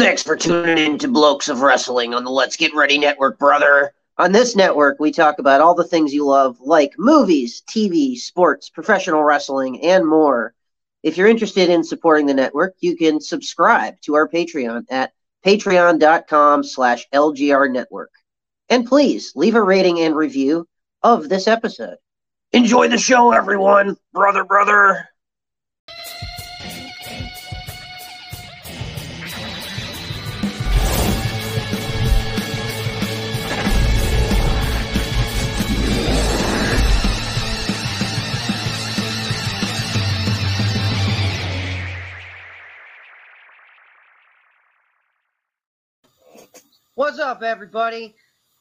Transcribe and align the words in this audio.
Thanks 0.00 0.22
for 0.22 0.34
tuning 0.34 0.78
in 0.78 0.98
to 1.00 1.08
Blokes 1.08 1.50
of 1.50 1.60
Wrestling 1.60 2.14
on 2.14 2.24
the 2.24 2.30
Let's 2.30 2.56
Get 2.56 2.74
Ready 2.74 2.96
Network, 2.96 3.38
brother. 3.38 3.92
On 4.16 4.32
this 4.32 4.56
network, 4.56 4.98
we 4.98 5.12
talk 5.12 5.38
about 5.38 5.60
all 5.60 5.74
the 5.74 5.84
things 5.84 6.14
you 6.14 6.24
love, 6.24 6.58
like 6.58 6.92
movies, 6.96 7.62
TV, 7.68 8.16
sports, 8.16 8.70
professional 8.70 9.22
wrestling, 9.22 9.82
and 9.82 10.08
more. 10.08 10.54
If 11.02 11.18
you're 11.18 11.28
interested 11.28 11.68
in 11.68 11.84
supporting 11.84 12.24
the 12.24 12.32
network, 12.32 12.76
you 12.80 12.96
can 12.96 13.20
subscribe 13.20 14.00
to 14.00 14.14
our 14.14 14.26
Patreon 14.26 14.86
at 14.88 15.12
patreon.com 15.44 16.64
slash 16.64 17.06
LGR 17.12 17.70
network. 17.70 18.12
And 18.70 18.86
please 18.86 19.32
leave 19.36 19.54
a 19.54 19.62
rating 19.62 20.00
and 20.00 20.16
review 20.16 20.66
of 21.02 21.28
this 21.28 21.46
episode. 21.46 21.98
Enjoy 22.52 22.88
the 22.88 22.96
show, 22.96 23.32
everyone. 23.32 23.98
Brother, 24.14 24.44
brother. 24.44 25.10
What's 47.10 47.18
up, 47.18 47.42
everybody? 47.42 48.14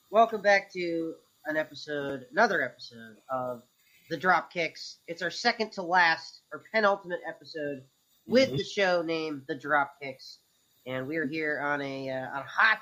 Welcome 0.09 0.41
back 0.41 0.73
to 0.73 1.13
an 1.45 1.55
episode, 1.55 2.25
another 2.31 2.63
episode 2.63 3.17
of 3.31 3.61
the 4.09 4.17
Drop 4.17 4.51
Kicks. 4.51 4.97
It's 5.07 5.21
our 5.21 5.29
second 5.29 5.71
to 5.73 5.83
last 5.83 6.41
or 6.51 6.63
penultimate 6.73 7.19
episode 7.27 7.83
with 8.25 8.49
Mhm. 8.49 8.57
the 8.57 8.63
show 8.63 9.03
named 9.03 9.43
The 9.47 9.53
Drop 9.53 9.99
Kicks, 10.01 10.39
and 10.87 11.07
we 11.07 11.17
are 11.17 11.27
here 11.27 11.59
on 11.59 11.79
a 11.83 12.09
uh, 12.09 12.27
on 12.29 12.37
a 12.37 12.47
hot 12.47 12.81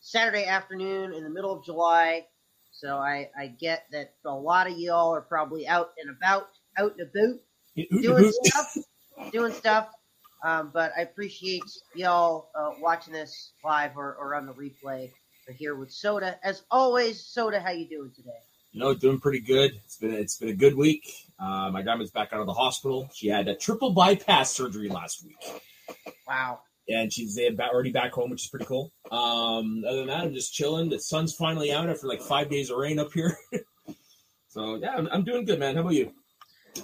Saturday 0.00 0.44
afternoon 0.44 1.14
in 1.14 1.24
the 1.24 1.30
middle 1.30 1.56
of 1.56 1.64
July. 1.64 2.28
So 2.70 2.98
I 2.98 3.30
I 3.34 3.46
get 3.46 3.86
that 3.92 4.12
a 4.26 4.34
lot 4.34 4.66
of 4.70 4.76
y'all 4.78 5.14
are 5.14 5.22
probably 5.22 5.66
out 5.66 5.94
and 5.96 6.10
about, 6.10 6.50
out 6.76 6.92
and 6.98 7.08
about, 7.08 7.40
doing 8.02 8.32
stuff, 8.44 8.76
doing 9.32 9.52
stuff. 9.54 9.88
Um, 10.44 10.70
but 10.74 10.92
I 10.96 11.00
appreciate 11.00 11.62
y'all 11.94 12.50
uh, 12.54 12.72
watching 12.78 13.14
this 13.14 13.52
live 13.64 13.96
or, 13.96 14.14
or 14.20 14.34
on 14.34 14.44
the 14.44 14.52
replay. 14.52 15.10
We're 15.48 15.54
here 15.54 15.74
with 15.74 15.90
Soda, 15.90 16.38
as 16.44 16.62
always. 16.70 17.24
Soda, 17.24 17.60
how 17.60 17.70
you 17.70 17.88
doing 17.88 18.12
today? 18.14 18.30
You 18.72 18.80
know, 18.80 18.94
doing 18.94 19.20
pretty 19.20 19.40
good. 19.40 19.72
It's 19.84 19.96
been 19.96 20.12
it's 20.12 20.36
been 20.36 20.50
a 20.50 20.54
good 20.54 20.74
week. 20.74 21.02
Uh, 21.38 21.70
my 21.70 21.80
grandma's 21.80 22.10
back 22.10 22.32
out 22.32 22.40
of 22.40 22.46
the 22.46 22.52
hospital. 22.52 23.08
She 23.14 23.28
had 23.28 23.48
a 23.48 23.54
triple 23.54 23.92
bypass 23.92 24.52
surgery 24.52 24.88
last 24.90 25.24
week, 25.24 25.62
Wow. 26.28 26.60
and 26.88 27.10
she's 27.12 27.38
already 27.60 27.92
back 27.92 28.12
home, 28.12 28.30
which 28.30 28.42
is 28.44 28.48
pretty 28.48 28.66
cool. 28.66 28.92
Um, 29.10 29.82
other 29.88 29.98
than 29.98 30.08
that, 30.08 30.24
I'm 30.24 30.34
just 30.34 30.52
chilling. 30.52 30.90
The 30.90 30.98
sun's 30.98 31.34
finally 31.34 31.72
out 31.72 31.88
after 31.88 32.06
like 32.06 32.20
five 32.20 32.50
days 32.50 32.68
of 32.68 32.76
rain 32.76 32.98
up 32.98 33.12
here. 33.14 33.38
so 34.48 34.76
yeah, 34.76 34.94
I'm, 34.96 35.08
I'm 35.10 35.24
doing 35.24 35.46
good, 35.46 35.58
man. 35.58 35.76
How 35.76 35.82
about 35.82 35.94
you? 35.94 36.12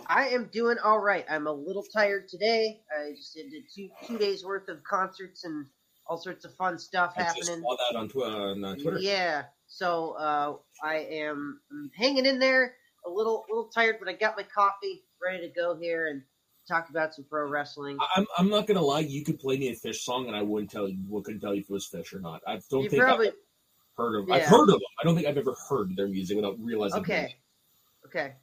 I 0.06 0.28
am 0.28 0.48
doing 0.52 0.76
all 0.82 0.98
right. 0.98 1.24
I'm 1.28 1.46
a 1.46 1.52
little 1.52 1.82
tired 1.82 2.28
today. 2.28 2.80
I 2.96 3.12
just 3.12 3.34
did 3.34 3.52
two 3.74 3.88
two 4.06 4.18
days 4.18 4.44
worth 4.44 4.68
of 4.68 4.82
concerts 4.84 5.44
and 5.44 5.66
all 6.06 6.18
sorts 6.18 6.44
of 6.44 6.54
fun 6.56 6.78
stuff 6.78 7.14
I 7.16 7.22
just 7.22 7.38
happening. 7.38 7.62
saw 7.62 7.76
that 7.76 7.98
on, 7.98 8.08
tw- 8.08 8.16
on 8.16 8.64
uh, 8.64 8.74
Twitter. 8.76 8.98
Yeah. 8.98 9.44
So 9.68 10.12
uh, 10.18 10.56
I 10.82 10.96
am 10.96 11.60
I'm 11.70 11.90
hanging 11.96 12.26
in 12.26 12.38
there. 12.38 12.74
A 13.06 13.10
little 13.10 13.44
little 13.48 13.70
tired, 13.74 13.96
but 13.98 14.08
I 14.08 14.12
got 14.12 14.36
my 14.36 14.42
coffee 14.42 15.04
ready 15.22 15.48
to 15.48 15.54
go 15.54 15.76
here 15.76 16.08
and 16.08 16.22
talk 16.68 16.90
about 16.90 17.14
some 17.14 17.24
pro 17.24 17.48
wrestling. 17.48 17.96
I'm, 18.16 18.26
I'm 18.36 18.50
not 18.50 18.66
gonna 18.66 18.82
lie. 18.82 19.00
You 19.00 19.24
could 19.24 19.38
play 19.38 19.56
me 19.56 19.68
a 19.68 19.74
Phish 19.74 19.96
song, 19.96 20.26
and 20.26 20.36
I 20.36 20.42
wouldn't 20.42 20.70
tell 20.70 20.88
you. 20.88 20.98
Couldn't 21.24 21.40
tell 21.40 21.54
you 21.54 21.60
if 21.60 21.70
it 21.70 21.72
was 21.72 21.88
Phish 21.88 22.14
or 22.14 22.20
not. 22.20 22.42
I 22.46 22.60
don't 22.70 22.82
You 22.82 22.90
think 22.90 23.02
probably 23.02 23.28
I've 23.28 23.34
heard 23.96 24.20
of. 24.20 24.30
I've 24.30 24.44
heard 24.44 24.68
of 24.68 24.74
them. 24.74 24.80
I 25.00 25.04
don't 25.04 25.14
think 25.14 25.26
I've 25.26 25.38
ever 25.38 25.54
heard 25.68 25.96
their 25.96 26.08
music 26.08 26.36
without 26.36 26.56
realizing. 26.60 27.00
Okay. 27.00 27.36
Okay. 28.06 28.34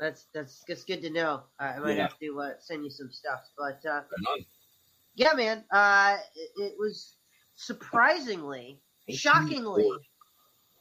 That's 0.00 0.26
that's 0.34 0.64
that's 0.66 0.84
good 0.84 1.02
to 1.02 1.10
know. 1.10 1.42
I 1.60 1.78
might 1.78 1.96
Yeah. 1.96 2.04
have 2.08 2.18
to 2.20 2.40
uh, 2.40 2.52
send 2.60 2.84
you 2.84 2.90
some 2.90 3.10
stuff, 3.12 3.40
but 3.58 3.84
uh, 3.88 4.02
yeah, 5.14 5.34
man. 5.34 5.64
Uh, 5.70 6.16
it, 6.34 6.50
it 6.62 6.74
was 6.78 7.16
surprisingly, 7.54 8.80
shockingly, 9.10 9.90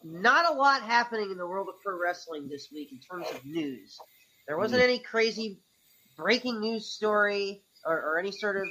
not 0.03 0.49
a 0.49 0.57
lot 0.57 0.83
happening 0.83 1.31
in 1.31 1.37
the 1.37 1.45
world 1.47 1.67
of 1.67 1.75
pro 1.83 1.99
wrestling 1.99 2.47
this 2.47 2.69
week 2.71 2.91
in 2.93 2.99
terms 2.99 3.27
of 3.35 3.45
news. 3.45 3.97
There 4.47 4.57
wasn't 4.57 4.81
any 4.81 4.99
crazy 4.99 5.59
breaking 6.17 6.61
news 6.61 6.87
story 6.91 7.63
or, 7.85 7.97
or 7.97 8.19
any 8.19 8.31
sort 8.31 8.57
of 8.57 8.67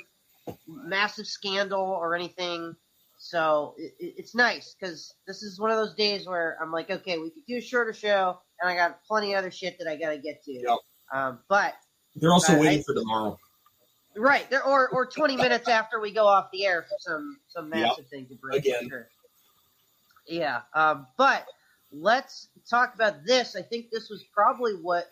massive 0.66 1.26
scandal 1.26 1.82
or 1.82 2.14
anything. 2.14 2.75
So 3.19 3.75
it- 3.78 3.94
it's 3.98 4.34
nice 4.34 4.75
because 4.75 5.14
this 5.26 5.42
is 5.42 5.60
one 5.60 5.70
of 5.70 5.76
those 5.76 5.94
days 5.94 6.26
where 6.26 6.56
I'm 6.62 6.72
like, 6.72 6.91
okay, 6.91 7.19
we 7.19 7.31
could 7.31 7.44
do 7.47 7.58
a 7.58 7.60
shorter 7.60 7.92
show, 7.92 8.41
and 8.60 8.70
I 8.70 8.74
got 8.76 9.02
plenty 9.04 9.32
of 9.34 9.38
other 9.38 9.50
shit 9.50 9.78
that 9.78 9.88
I 9.88 9.96
got 9.96 10.10
to 10.10 10.19
get 10.19 10.42
to. 10.44 10.52
Yep. 10.52 10.78
Um, 11.12 11.38
but 11.48 11.74
They're 12.16 12.32
also 12.32 12.58
waiting 12.58 12.80
I- 12.80 12.82
for 12.82 12.94
tomorrow. 12.94 13.38
right 14.16 14.48
there, 14.50 14.64
or 14.64 14.88
or 14.91 15.06
20 15.06 15.36
minutes 15.36 15.69
after 15.69 16.00
we 16.00 16.10
go 16.12 16.26
off 16.26 16.50
the 16.52 16.66
air 16.66 16.82
for 16.82 16.96
some 16.98 17.38
some 17.48 17.66
Yep. 17.72 17.82
massive 17.82 18.08
thing 18.08 18.26
to 18.26 18.34
break. 18.34 18.64
Again. 18.64 18.88
sure. 18.88 19.08
Yeah. 20.26 20.62
Um, 20.74 21.06
but 21.16 21.46
let's 21.91 22.48
talk 22.69 22.94
about 22.94 23.24
this. 23.24 23.56
I 23.56 23.62
think 23.62 23.91
this 23.91 24.10
was 24.10 24.24
probably 24.34 24.72
what 24.75 25.10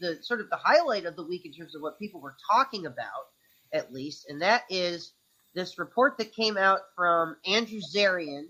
the, 0.00 0.16
the 0.16 0.22
sort 0.22 0.40
of 0.40 0.50
the 0.50 0.56
highlight 0.56 1.06
of 1.06 1.16
the 1.16 1.22
week 1.24 1.46
in 1.46 1.52
terms 1.52 1.74
of 1.74 1.82
what 1.82 1.98
people 1.98 2.20
were 2.20 2.36
talking 2.50 2.86
about, 2.86 3.28
at 3.72 3.92
least, 3.92 4.28
and 4.28 4.42
that 4.42 4.64
is 4.68 5.12
this 5.54 5.78
report 5.78 6.18
that 6.18 6.32
came 6.34 6.56
out 6.58 6.80
from 6.94 7.36
Andrew 7.46 7.80
Zarian, 7.80 8.48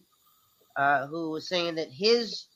uh, 0.77 1.07
who 1.07 1.31
was 1.31 1.49
saying 1.49 1.77
that 1.77 1.89
his 1.91 2.47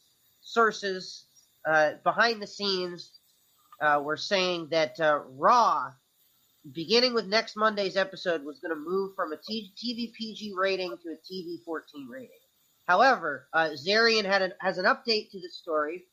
sources 0.42 1.26
uh, 1.67 1.93
behind 2.05 2.43
the 2.43 2.47
scenes 2.47 3.11
uh, 3.81 4.00
were 4.03 4.17
saying 4.17 4.69
that 4.71 4.99
uh, 5.00 5.21
Raw, 5.37 5.93
beginning 6.73 7.15
with 7.15 7.27
next 7.27 7.56
Monday's 7.56 7.97
episode, 7.97 8.45
was 8.45 8.61
going 8.61 8.75
to 8.75 8.81
move 8.81 9.15
from 9.17 9.33
a 9.33 9.37
TV 9.37 10.12
PG 10.12 10.55
rating 10.56 10.91
to 11.03 11.11
a 11.11 11.33
TV 11.33 11.62
14 11.65 12.09
rating. 12.09 12.28
However, 12.87 13.49
uh, 13.53 13.71
Zarian 13.71 14.25
had 14.25 14.43
an, 14.43 14.53
has 14.61 14.78
an 14.78 14.84
update 14.84 15.31
to 15.31 15.41
the 15.41 15.51
story 15.51 16.05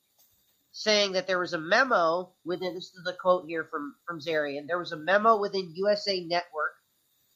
saying 0.72 1.14
that 1.14 1.28
there 1.28 1.40
was 1.40 1.54
a 1.54 1.60
memo 1.60 2.32
within 2.46 2.76
this 2.76 2.86
is 2.86 3.04
the 3.04 3.14
quote 3.14 3.46
here 3.48 3.68
from 3.72 3.96
from 4.06 4.20
Zarian. 4.20 4.68
There 4.68 4.78
was 4.78 4.92
a 4.92 4.98
memo 4.98 5.40
within 5.40 5.74
USA 5.76 6.22
Network 6.22 6.74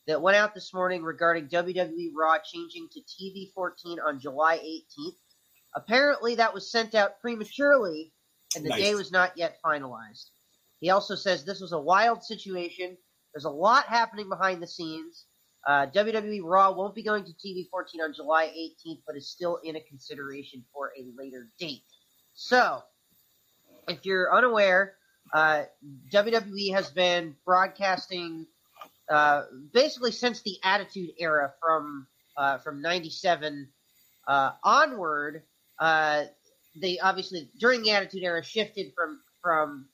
that 0.07 0.21
went 0.21 0.37
out 0.37 0.53
this 0.53 0.73
morning 0.73 1.03
regarding 1.03 1.47
WWE 1.47 2.09
Raw 2.15 2.37
changing 2.43 2.89
to 2.91 3.01
TV 3.01 3.51
14 3.53 3.99
on 3.99 4.19
July 4.19 4.57
18th. 4.57 5.15
Apparently, 5.75 6.35
that 6.35 6.53
was 6.53 6.71
sent 6.71 6.95
out 6.95 7.19
prematurely, 7.19 8.13
and 8.55 8.63
the 8.65 8.69
Nice. 8.69 8.79
day 8.81 8.95
was 8.95 9.11
not 9.11 9.37
yet 9.37 9.57
finalized. 9.65 10.29
He 10.79 10.89
also 10.89 11.15
says 11.15 11.43
this 11.43 11.61
was 11.61 11.71
a 11.71 11.79
wild 11.79 12.23
situation. 12.23 12.97
There's 13.33 13.45
a 13.45 13.49
lot 13.49 13.85
happening 13.85 14.29
behind 14.29 14.61
the 14.61 14.67
scenes. 14.67 15.25
Uh, 15.65 15.87
WWE 15.87 16.41
Raw 16.43 16.71
won't 16.73 16.93
be 16.93 17.03
going 17.03 17.23
to 17.23 17.31
TV 17.33 17.69
14 17.69 18.01
on 18.01 18.13
July 18.13 18.47
18th, 18.47 19.01
but 19.07 19.15
is 19.15 19.29
still 19.31 19.59
in 19.63 19.77
a 19.77 19.81
consideration 19.81 20.63
for 20.73 20.91
a 20.97 21.05
later 21.17 21.49
date. 21.57 21.85
So, 22.33 22.81
if 23.87 24.05
you're 24.05 24.35
unaware, 24.35 24.95
uh, 25.33 25.63
WWE 26.13 26.73
has 26.73 26.89
been 26.91 27.35
broadcasting 27.45 28.45
uh, 29.09 29.43
basically 29.73 30.11
since 30.11 30.41
the 30.41 30.57
Attitude 30.63 31.11
Era 31.17 31.53
from 31.61 32.07
uh, 32.37 32.57
from 32.59 32.81
'97 32.81 33.69
uh, 34.27 34.51
onward. 34.63 35.43
Uh, 35.83 36.23
they 36.81 36.97
obviously 36.99 37.49
during 37.59 37.81
the 37.83 37.91
Attitude 37.91 38.23
Era 38.23 38.41
shifted 38.41 38.93
from 38.95 39.19
from 39.41 39.85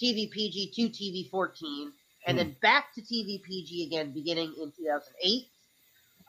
TV 0.00 0.30
PG 0.30 0.70
to 0.76 0.82
TV 0.88 1.28
14, 1.28 1.92
and 2.28 2.38
then 2.38 2.54
back 2.62 2.94
to 2.94 3.00
TV 3.02 3.42
PG 3.42 3.86
again 3.88 4.12
beginning 4.12 4.54
in 4.62 4.70
2008. 4.70 5.46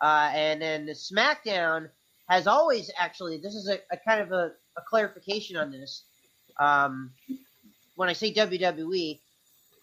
Uh, 0.02 0.32
and 0.34 0.62
then 0.64 0.88
the 0.88 0.94
SmackDown 0.94 1.90
has 2.28 2.48
always 2.48 2.90
actually 2.98 3.38
this 3.38 3.54
is 3.54 3.70
a, 3.70 3.78
a 3.92 3.98
kind 3.98 4.20
of 4.20 4.32
a, 4.32 4.52
a 4.78 4.82
clarification 4.90 5.58
on 5.58 5.72
this. 5.72 6.06
Um, 6.60 7.12
when 7.96 8.10
I 8.10 8.14
say 8.14 8.34
WWE, 8.34 9.20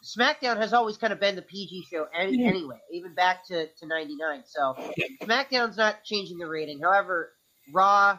SmackDown 0.04 0.56
has 0.56 0.72
always 0.72 0.96
kind 0.96 1.12
of 1.12 1.20
been 1.20 1.36
the 1.36 1.42
PG 1.42 1.84
show 1.88 2.08
any, 2.18 2.36
Yeah. 2.36 2.48
anyway, 2.48 2.80
even 2.92 3.14
back 3.14 3.46
to, 3.46 3.68
to 3.68 3.86
99. 3.86 4.42
So. 4.44 4.74
SmackDown's 5.22 5.76
not 5.76 6.02
changing 6.02 6.38
the 6.38 6.48
rating. 6.48 6.80
However, 6.80 7.30
Raw 7.72 8.18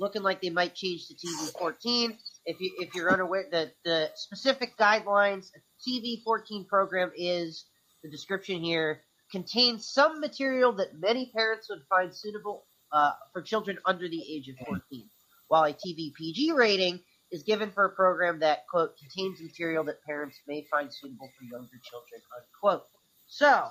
looking 0.00 0.22
like 0.22 0.40
they 0.40 0.50
might 0.50 0.74
change 0.74 1.06
to 1.06 1.14
TV 1.14 1.52
14. 1.58 2.18
If 2.46 2.60
you 2.60 2.74
if 2.78 2.94
you're 2.94 3.12
unaware, 3.12 3.44
the 3.50 3.70
the 3.84 4.10
specific 4.16 4.76
guidelines, 4.78 5.50
TV 5.86 6.22
14 6.24 6.64
program 6.64 7.12
is 7.14 7.66
the 8.02 8.10
description 8.10 8.60
here 8.60 9.02
contains 9.30 9.86
some 9.92 10.20
material 10.20 10.72
that 10.72 10.98
many 10.98 11.30
parents 11.36 11.68
would 11.70 11.82
find 11.88 12.12
suitable 12.12 12.64
uh, 12.92 13.12
for 13.32 13.42
children 13.42 13.78
under 13.86 14.08
the 14.08 14.20
age 14.28 14.48
of 14.48 14.56
14, 14.66 15.08
while 15.48 15.64
a 15.64 15.72
TV 15.72 16.12
PG 16.14 16.52
rating 16.52 16.98
is 17.30 17.44
given 17.44 17.70
for 17.70 17.84
a 17.84 17.90
program 17.90 18.40
that 18.40 18.66
quote 18.68 18.96
contains 18.98 19.40
material 19.40 19.84
that 19.84 20.02
parents 20.02 20.40
may 20.48 20.66
find 20.70 20.92
suitable 20.92 21.30
for 21.38 21.44
younger 21.44 21.78
children 21.84 22.20
unquote. 22.36 22.86
So, 23.26 23.68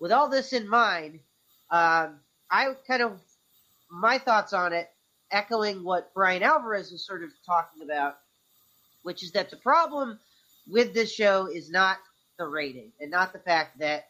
with 0.00 0.10
all 0.10 0.28
this 0.28 0.52
in 0.52 0.68
mind, 0.68 1.20
um, 1.70 2.18
I 2.50 2.74
kind 2.88 3.02
of 3.02 3.20
my 3.92 4.18
thoughts 4.18 4.52
on 4.52 4.72
it, 4.72 4.88
echoing 5.32 5.82
what 5.82 6.12
Bryan 6.14 6.42
Alvarez 6.42 6.92
was 6.92 7.06
sort 7.06 7.24
of 7.24 7.30
talking 7.44 7.82
about, 7.82 8.18
which 9.02 9.22
is 9.22 9.32
that 9.32 9.50
the 9.50 9.56
problem 9.56 10.18
with 10.68 10.94
this 10.94 11.12
show 11.12 11.46
is 11.46 11.70
not 11.70 11.98
the 12.38 12.46
rating 12.46 12.92
and 13.00 13.10
not 13.10 13.32
the 13.32 13.38
fact 13.38 13.78
that 13.78 14.08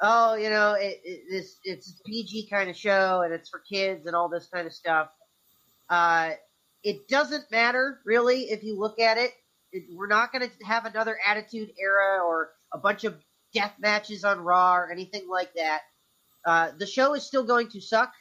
oh 0.00 0.34
you 0.34 0.50
know 0.50 0.74
it, 0.74 1.00
it, 1.04 1.22
this 1.30 1.56
it's 1.64 1.90
a 1.90 2.04
PG 2.04 2.48
kind 2.50 2.70
of 2.70 2.76
show 2.76 3.22
and 3.24 3.32
it's 3.32 3.48
for 3.48 3.60
kids 3.60 4.06
and 4.06 4.14
all 4.14 4.28
this 4.28 4.48
kind 4.52 4.66
of 4.66 4.72
stuff. 4.72 5.08
Uh, 5.88 6.32
it 6.82 7.08
doesn't 7.08 7.50
matter 7.50 8.00
really 8.04 8.42
if 8.50 8.62
you 8.62 8.78
look 8.78 9.00
at 9.00 9.18
it. 9.18 9.32
it 9.72 9.84
we're 9.94 10.06
not 10.06 10.32
going 10.32 10.48
to 10.48 10.64
have 10.64 10.84
another 10.84 11.18
Attitude 11.26 11.70
Era 11.80 12.24
or 12.24 12.50
a 12.72 12.78
bunch 12.78 13.04
of 13.04 13.16
death 13.54 13.74
matches 13.78 14.24
on 14.24 14.40
Raw 14.40 14.76
or 14.76 14.90
anything 14.90 15.28
like 15.28 15.52
that. 15.54 15.80
Uh, 16.44 16.70
the 16.78 16.86
show 16.86 17.14
is 17.14 17.24
still 17.24 17.44
going 17.44 17.68
to 17.68 17.80
suck 17.80 18.12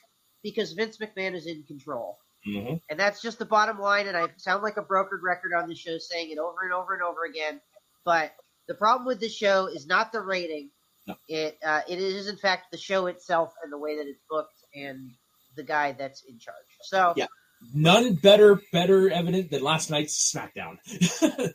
because 0.44 0.74
Vince 0.74 0.98
McMahon 0.98 1.36
is 1.36 1.46
in 1.46 1.64
control. 1.64 2.18
Mm-hmm. 2.48 2.76
And 2.90 3.00
that's 3.00 3.22
just 3.22 3.40
the 3.40 3.46
bottom 3.46 3.80
line. 3.80 4.08
And 4.08 4.16
I 4.16 4.28
sound 4.38 4.64
like 4.64 4.78
a 4.78 4.84
brokered 4.84 5.22
record 5.24 5.54
on 5.54 5.68
the 5.68 5.76
show 5.76 5.98
saying 5.98 6.32
it 6.32 6.38
over 6.38 6.64
and 6.64 6.74
over 6.74 6.94
and 6.94 7.04
over 7.04 7.26
again. 7.26 7.60
But 8.06 8.32
the 8.68 8.76
problem 8.76 9.06
with 9.06 9.20
the 9.20 9.30
show 9.30 9.68
is 9.68 9.88
not 9.88 10.12
the 10.12 10.22
rating. 10.22 10.70
No. 11.06 11.16
It 11.28 11.58
uh, 11.66 11.82
it 11.88 12.00
is 12.00 12.28
in 12.28 12.38
fact 12.38 12.72
the 12.72 12.78
show 12.78 13.08
itself 13.08 13.54
and 13.64 13.72
the 13.72 13.78
way 13.78 13.98
that 13.98 14.08
it's 14.08 14.20
booked 14.30 14.60
and 14.76 15.12
the 15.56 15.64
guy 15.64 15.94
that's 15.94 16.24
in 16.28 16.40
charge. 16.40 16.56
So 16.82 17.14
Yeah. 17.16 17.28
None 17.74 18.14
better 18.14 18.62
better 18.72 19.10
evident 19.10 19.50
than 19.50 19.64
last 19.64 19.90
night's 19.90 20.32
SmackDown, 20.32 20.78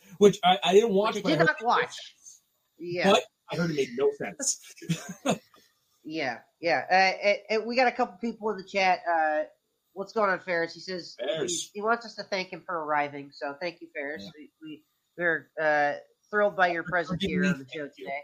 which 0.17 0.37
I, 0.43 0.57
I 0.61 0.73
didn't 0.73 0.93
watch. 0.93 1.15
Which 1.15 1.25
I 1.25 1.29
did 1.29 1.39
not 1.39 1.63
watch. 1.63 1.95
yeah, 2.77 3.11
But 3.11 3.23
I 3.49 3.55
heard 3.55 3.71
it 3.71 3.75
made 3.75 3.89
no 3.97 4.09
sense. 4.17 4.59
yeah, 6.03 6.39
yeah. 6.59 6.81
Uh, 6.91 7.53
and 7.53 7.65
we 7.65 7.77
got 7.77 7.87
a 7.87 7.93
couple 7.93 8.17
people 8.19 8.49
in 8.49 8.57
the 8.57 8.65
chat. 8.65 8.99
Uh, 9.09 9.43
what's 9.93 10.13
going 10.13 10.29
on, 10.29 10.39
Ferris? 10.39 10.73
He 10.73 10.79
says 10.79 11.15
Ferris. 11.19 11.69
he, 11.73 11.79
he 11.79 11.81
wants 11.81 12.05
us 12.05 12.15
to 12.15 12.23
thank 12.23 12.49
him 12.49 12.63
for 12.65 12.83
arriving. 12.85 13.29
So 13.33 13.55
thank 13.61 13.81
you, 13.81 13.87
Ferris. 13.95 14.23
Yeah. 14.23 14.31
We, 14.37 14.49
we 14.61 14.83
we're 15.17 15.49
uh, 15.61 15.93
thrilled 16.29 16.55
by 16.55 16.67
your 16.71 16.83
presence 16.83 17.23
here 17.23 17.45
on 17.45 17.59
the 17.59 17.67
show 17.73 17.87
today. 17.87 18.21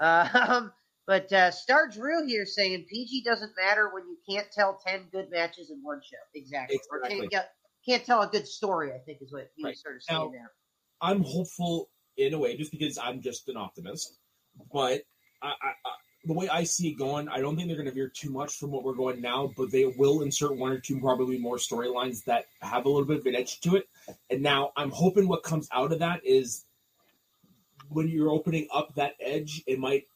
Um, 0.00 0.72
but 1.06 1.30
uh, 1.30 1.50
Star 1.50 1.86
Drew 1.88 2.26
here 2.26 2.46
saying 2.46 2.86
PG 2.88 3.22
doesn't 3.24 3.52
matter 3.62 3.90
when 3.92 4.04
you 4.08 4.16
can't 4.34 4.46
tell 4.50 4.78
ten 4.86 5.08
good 5.12 5.26
matches 5.30 5.70
in 5.70 5.80
one 5.82 6.00
show. 6.02 6.16
Exactly. 6.34 6.80
Or 6.90 7.00
Exactly. 7.00 7.28
can't, 7.28 7.46
can't 7.86 8.04
tell 8.06 8.22
a 8.22 8.26
good 8.28 8.46
story. 8.48 8.92
I 8.94 8.98
think 9.04 9.18
is 9.20 9.30
what 9.30 9.50
he 9.56 9.64
Right. 9.64 9.70
was 9.72 9.82
sort 9.82 9.96
of 9.96 10.02
saying 10.02 10.20
Now- 10.20 10.30
there. 10.30 10.50
I'm 11.02 11.22
hopeful 11.22 11.90
in 12.16 12.32
a 12.32 12.38
way, 12.38 12.56
just 12.56 12.70
because 12.70 12.96
I'm 12.96 13.20
just 13.20 13.46
an 13.50 13.58
optimist. 13.58 14.18
But 14.72 15.02
I, 15.42 15.48
I, 15.48 15.68
I, 15.84 15.90
the 16.24 16.34
way 16.34 16.48
I 16.48 16.64
see 16.64 16.88
it 16.88 16.98
going, 16.98 17.28
I 17.28 17.40
don't 17.40 17.56
think 17.56 17.68
they're 17.68 17.76
going 17.76 17.88
to 17.88 17.94
veer 17.94 18.08
too 18.08 18.30
much 18.30 18.56
from 18.58 18.70
what 18.70 18.84
we're 18.84 18.94
going 18.94 19.20
now. 19.20 19.50
But 19.56 19.70
they 19.70 19.86
will 19.86 20.22
insert 20.22 20.56
one 20.56 20.72
or 20.72 20.78
two, 20.78 21.00
probably 21.00 21.38
more 21.38 21.56
storylines 21.56 22.24
that 22.24 22.46
have 22.60 22.84
a 22.84 22.88
little 22.88 23.06
bit 23.06 23.20
of 23.20 23.26
an 23.26 23.34
edge 23.34 23.60
to 23.60 23.76
it. 23.76 23.88
And 24.28 24.42
now 24.42 24.72
I'm 24.76 24.90
hoping 24.90 25.28
what 25.28 25.42
comes 25.42 25.68
out 25.72 25.92
of 25.92 26.00
that 26.00 26.20
is 26.24 26.64
when 27.88 28.08
you're 28.08 28.30
opening 28.30 28.68
up 28.72 28.94
that 28.96 29.14
edge, 29.20 29.62
it 29.66 29.78
might 29.78 30.06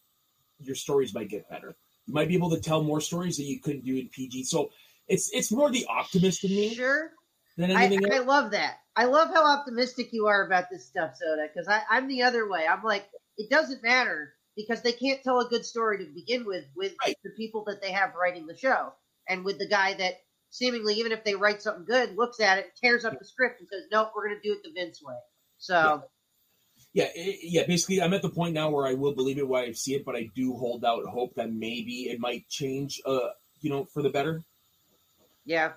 your 0.60 0.76
stories 0.76 1.14
might 1.14 1.28
get 1.28 1.48
better. 1.48 1.74
You 2.06 2.14
might 2.14 2.28
be 2.28 2.34
able 2.34 2.50
to 2.50 2.60
tell 2.60 2.82
more 2.82 3.00
stories 3.00 3.36
that 3.38 3.44
you 3.44 3.60
couldn't 3.60 3.84
do 3.84 3.96
in 3.96 4.08
PG. 4.08 4.44
So 4.44 4.70
it's 5.08 5.30
it's 5.32 5.50
more 5.50 5.70
the 5.70 5.86
optimist 5.88 6.44
in 6.44 6.50
me 6.50 6.74
Sure. 6.74 7.10
than 7.56 7.70
I, 7.70 7.86
anything 7.86 8.12
I 8.12 8.16
else. 8.18 8.26
love 8.26 8.50
that. 8.52 8.76
I 8.96 9.06
love 9.06 9.28
how 9.28 9.44
optimistic 9.46 10.12
you 10.12 10.26
are 10.26 10.46
about 10.46 10.70
this 10.70 10.86
stuff, 10.86 11.14
Soda, 11.16 11.48
because 11.52 11.68
I'm 11.90 12.08
the 12.08 12.22
other 12.22 12.48
way. 12.48 12.66
I'm 12.66 12.82
like, 12.84 13.06
it 13.36 13.50
doesn't 13.50 13.82
matter 13.82 14.34
because 14.56 14.82
they 14.82 14.92
can't 14.92 15.22
tell 15.22 15.40
a 15.40 15.48
good 15.48 15.64
story 15.64 15.98
to 15.98 16.12
begin 16.14 16.44
with 16.44 16.64
with 16.76 16.94
Right. 17.04 17.16
the 17.24 17.30
people 17.30 17.64
that 17.66 17.82
they 17.82 17.92
have 17.92 18.14
writing 18.14 18.46
the 18.46 18.56
show 18.56 18.92
and 19.28 19.44
with 19.44 19.58
the 19.58 19.68
guy 19.68 19.94
that 19.94 20.14
seemingly, 20.50 20.94
even 20.94 21.10
if 21.12 21.24
they 21.24 21.34
write 21.34 21.60
something 21.62 21.84
good, 21.84 22.16
looks 22.16 22.40
at 22.40 22.58
it, 22.58 22.66
tears 22.80 23.04
up 23.04 23.18
the 23.18 23.24
script, 23.24 23.58
and 23.60 23.68
says, 23.68 23.82
nope, 23.90 24.12
we're 24.14 24.28
going 24.28 24.40
to 24.40 24.48
do 24.48 24.54
it 24.54 24.62
the 24.62 24.70
Vince 24.72 25.00
way. 25.02 25.16
So, 25.58 26.04
Yeah, 26.92 27.08
it, 27.14 27.40
yeah. 27.42 27.66
Basically, 27.66 28.00
I'm 28.00 28.14
at 28.14 28.22
the 28.22 28.30
point 28.30 28.54
now 28.54 28.70
where 28.70 28.86
I 28.86 28.94
will 28.94 29.14
believe 29.16 29.38
it 29.38 29.48
when 29.48 29.64
I 29.64 29.72
see 29.72 29.94
it, 29.94 30.04
but 30.04 30.14
I 30.14 30.28
do 30.36 30.54
hold 30.54 30.84
out 30.84 31.04
hope 31.06 31.34
that 31.34 31.52
maybe 31.52 32.08
it 32.10 32.20
might 32.20 32.48
change. 32.48 33.00
Uh, 33.04 33.30
you 33.60 33.70
know, 33.70 33.84
for 33.86 34.02
the 34.02 34.10
better. 34.10 34.42
yeah. 35.44 35.72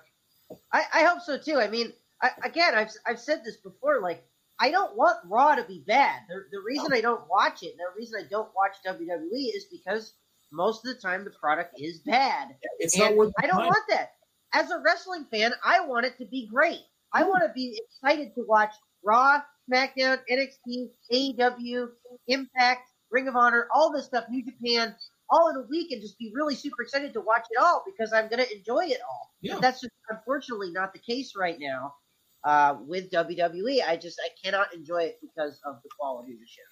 I, 0.72 0.84
I 0.94 1.04
hope 1.04 1.22
so 1.22 1.38
too. 1.38 1.56
I 1.58 1.68
mean, 1.68 1.92
I, 2.22 2.30
again, 2.44 2.74
I've, 2.74 2.90
I've 3.06 3.20
said 3.20 3.42
this 3.44 3.56
before, 3.56 4.00
like, 4.00 4.24
I 4.60 4.70
don't 4.70 4.96
want 4.96 5.18
Raw 5.24 5.54
to 5.54 5.64
be 5.64 5.82
bad. 5.86 6.22
The, 6.28 6.42
the 6.50 6.60
reason 6.60 6.92
I 6.92 7.00
don't 7.00 7.22
watch 7.28 7.62
it, 7.62 7.70
and 7.70 7.78
the 7.78 7.96
reason 7.96 8.20
I 8.24 8.28
don't 8.28 8.50
watch 8.54 8.76
WWE 8.86 9.56
is 9.56 9.66
because 9.70 10.12
most 10.50 10.84
of 10.84 10.94
the 10.94 11.00
time 11.00 11.24
the 11.24 11.30
product 11.30 11.74
is 11.78 12.00
bad. 12.00 12.56
It's 12.78 12.94
And 12.94 13.04
not 13.04 13.16
worth. 13.16 13.32
I 13.40 13.46
don't 13.46 13.66
want 13.66 13.84
that. 13.90 14.12
As 14.52 14.70
a 14.70 14.80
wrestling 14.84 15.26
fan, 15.30 15.52
I 15.64 15.80
want 15.86 16.06
it 16.06 16.18
to 16.18 16.24
be 16.24 16.48
great. 16.52 16.80
I 17.12 17.24
want 17.24 17.42
to 17.44 17.52
be 17.54 17.80
excited 17.86 18.34
to 18.34 18.44
watch 18.46 18.72
Raw, 19.04 19.40
SmackDown, 19.70 20.18
NXT, 20.30 20.88
AEW, 21.12 21.88
Impact, 22.26 22.88
Ring 23.10 23.28
of 23.28 23.36
Honor, 23.36 23.68
all 23.74 23.92
this 23.92 24.06
stuff, 24.06 24.24
New 24.28 24.44
Japan, 24.44 24.94
all 25.30 25.50
in 25.50 25.56
a 25.56 25.66
week, 25.68 25.92
and 25.92 26.00
just 26.00 26.18
be 26.18 26.32
really 26.34 26.54
super 26.54 26.82
excited 26.82 27.12
to 27.12 27.20
watch 27.20 27.44
it 27.50 27.62
all 27.62 27.84
because 27.86 28.12
I'm 28.12 28.28
going 28.28 28.44
to 28.44 28.56
enjoy 28.56 28.86
it 28.86 29.00
all. 29.08 29.30
Yeah. 29.40 29.54
But 29.54 29.62
that's 29.62 29.80
just 29.80 29.92
unfortunately 30.08 30.72
not 30.72 30.92
the 30.92 30.98
case 30.98 31.34
right 31.36 31.58
now 31.60 31.94
uh, 32.48 32.76
with 32.86 33.10
WWE. 33.10 33.80
I 33.86 33.96
just 33.96 34.18
I 34.24 34.28
cannot 34.42 34.72
enjoy 34.74 35.02
it 35.02 35.18
because 35.20 35.60
of 35.66 35.82
the 35.82 35.88
quality 35.98 36.32
of 36.32 36.38
the 36.40 36.46
show. 36.46 36.62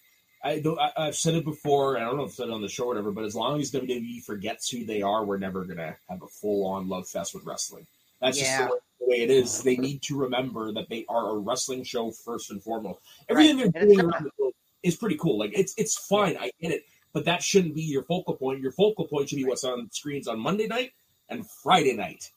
I 0.43 0.61
don't. 0.61 0.79
I, 0.79 0.91
I've 0.97 1.17
said 1.17 1.35
it 1.35 1.45
before. 1.45 1.99
I 1.99 2.01
don't 2.01 2.17
know 2.17 2.23
if 2.25 2.31
I've 2.31 2.35
said 2.35 2.49
it 2.49 2.53
on 2.53 2.63
the 2.63 2.69
show 2.69 2.85
or 2.85 2.89
whatever. 2.89 3.11
But 3.13 3.25
as 3.25 3.35
long 3.35 3.61
as 3.61 3.71
WWE 3.73 4.23
forgets 4.25 4.71
who 4.71 4.85
they 4.87 5.03
are, 5.03 5.25
we're 5.25 5.39
never 5.39 5.65
gonna 5.65 5.97
have 6.09 6.23
a 6.23 6.27
full 6.29 6.67
on 6.67 6.89
love 6.89 7.07
fest 7.09 7.35
with 7.35 7.45
wrestling. 7.45 7.87
That's 8.21 8.41
Yeah. 8.41 8.45
just 8.45 8.69
the 8.69 8.75
way, 8.75 8.81
the 9.01 9.07
way 9.07 9.17
it 9.25 9.31
is. 9.31 9.63
They 9.63 9.77
need 9.77 10.01
to 10.03 10.17
remember 10.17 10.73
that 10.73 10.89
they 10.89 11.05
are 11.09 11.31
a 11.31 11.39
wrestling 11.39 11.85
show 11.85 12.11
first 12.11 12.51
and 12.51 12.63
foremost. 12.63 13.01
Everything 13.29 13.59
Right. 13.59 13.73
they're 13.73 13.85
doing 13.85 13.97
not. 13.99 14.07
around 14.07 14.25
the 14.25 14.31
globe 14.39 14.55
is 14.83 14.97
pretty 14.97 15.17
cool. 15.17 15.39
Like 15.39 15.53
it's 15.55 15.75
it's 15.77 15.99
fine. 15.99 16.37
I 16.39 16.51
get 16.61 16.73
it, 16.73 16.85
but 17.13 17.25
that 17.27 17.43
shouldn't 17.43 17.75
be 17.75 17.83
your 17.83 18.05
focal 18.05 18.35
point. 18.35 18.61
Your 18.61 18.73
focal 18.73 19.07
point 19.09 19.29
should 19.29 19.37
be 19.37 19.45
what's 19.45 19.65
on 19.65 19.91
screens 19.91 20.27
on 20.29 20.39
Monday 20.41 20.67
night 20.69 20.93
and 21.29 21.47
Friday 21.63 21.93
night. 21.95 22.31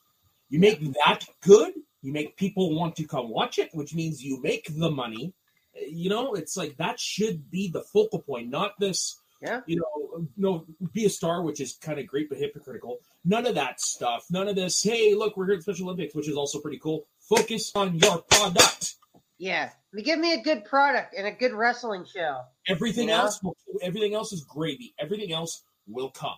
You 0.50 0.60
make 0.60 0.80
that 1.06 1.26
good. 1.42 1.74
You 2.02 2.14
make 2.14 2.38
people 2.38 2.76
want 2.76 2.96
to 2.98 3.08
come 3.08 3.30
watch 3.30 3.60
it, 3.60 3.70
which 3.74 3.94
means 3.94 4.24
you 4.24 4.42
make 4.42 4.68
the 4.74 4.90
money. 4.90 5.34
You 5.76 6.10
know, 6.10 6.34
it's 6.34 6.56
like 6.58 6.78
that 6.78 7.00
should 7.00 7.50
be 7.52 7.70
the 7.70 7.82
focal 7.82 8.20
point, 8.20 8.50
not 8.50 8.80
this. 8.80 9.20
Yeah. 9.42 9.62
You 9.68 9.78
know, 9.78 10.28
no, 10.38 10.66
be 10.94 11.06
a 11.06 11.10
star, 11.10 11.44
which 11.44 11.62
is 11.62 11.78
kind 11.82 12.00
of 12.00 12.08
great 12.08 12.28
but 12.30 12.38
hypocritical. 12.38 12.98
None 13.24 13.46
of 13.46 13.56
that 13.56 13.80
stuff. 13.80 14.26
None 14.30 14.48
of 14.48 14.56
this. 14.56 14.82
Hey, 14.84 15.14
look, 15.14 15.38
we're 15.38 15.46
here 15.46 15.56
at 15.56 15.62
Special 15.62 15.86
Olympics, 15.86 16.14
which 16.14 16.28
is 16.28 16.36
also 16.36 16.60
pretty 16.60 16.80
cool. 16.80 17.06
Focus 17.22 17.72
on 17.76 17.96
your 17.96 18.22
product. 18.24 18.96
Yeah, 19.38 19.70
give 20.04 20.20
me 20.20 20.34
a 20.34 20.42
good 20.42 20.66
product 20.66 21.16
and 21.18 21.26
a 21.26 21.32
good 21.32 21.54
wrestling 21.54 22.06
show. 22.06 22.42
Everything 22.68 23.08
Yeah. 23.08 23.22
else, 23.22 23.42
will, 23.42 23.56
everything 23.82 24.14
else 24.14 24.34
is 24.34 24.44
gravy. 24.44 24.94
Everything 25.00 25.32
else 25.32 25.64
will 25.88 26.10
come. 26.10 26.38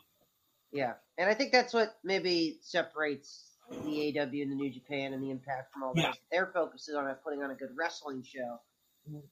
Yeah, 0.72 0.94
and 1.18 1.28
I 1.28 1.34
think 1.34 1.52
that's 1.52 1.74
what 1.74 1.96
maybe 2.04 2.60
separates 2.62 3.51
the 3.72 4.14
AEW 4.14 4.42
and 4.42 4.52
the 4.52 4.56
New 4.56 4.70
Japan 4.72 5.14
and 5.14 5.24
the 5.24 5.30
Impact 5.30 5.74
from 5.74 5.84
all 5.84 5.94
that. 5.96 6.02
Yeah. 6.02 6.14
Their 6.32 6.52
focus 6.54 6.88
is 6.88 6.96
on 6.96 7.14
putting 7.24 7.42
on 7.44 7.52
a 7.52 7.56
good 7.56 7.70
wrestling 7.78 8.24
show, 8.24 8.60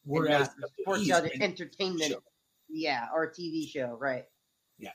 Whereas 0.05 0.49
and 0.49 0.59
not 0.59 0.69
a 0.69 0.81
sports 0.81 1.11
other 1.11 1.31
entertainment. 1.41 2.11
show. 2.11 2.23
Yeah, 2.69 3.07
or 3.13 3.23
a 3.23 3.31
TV 3.31 3.67
show, 3.67 3.97
right? 3.99 4.25
Yeah. 4.77 4.91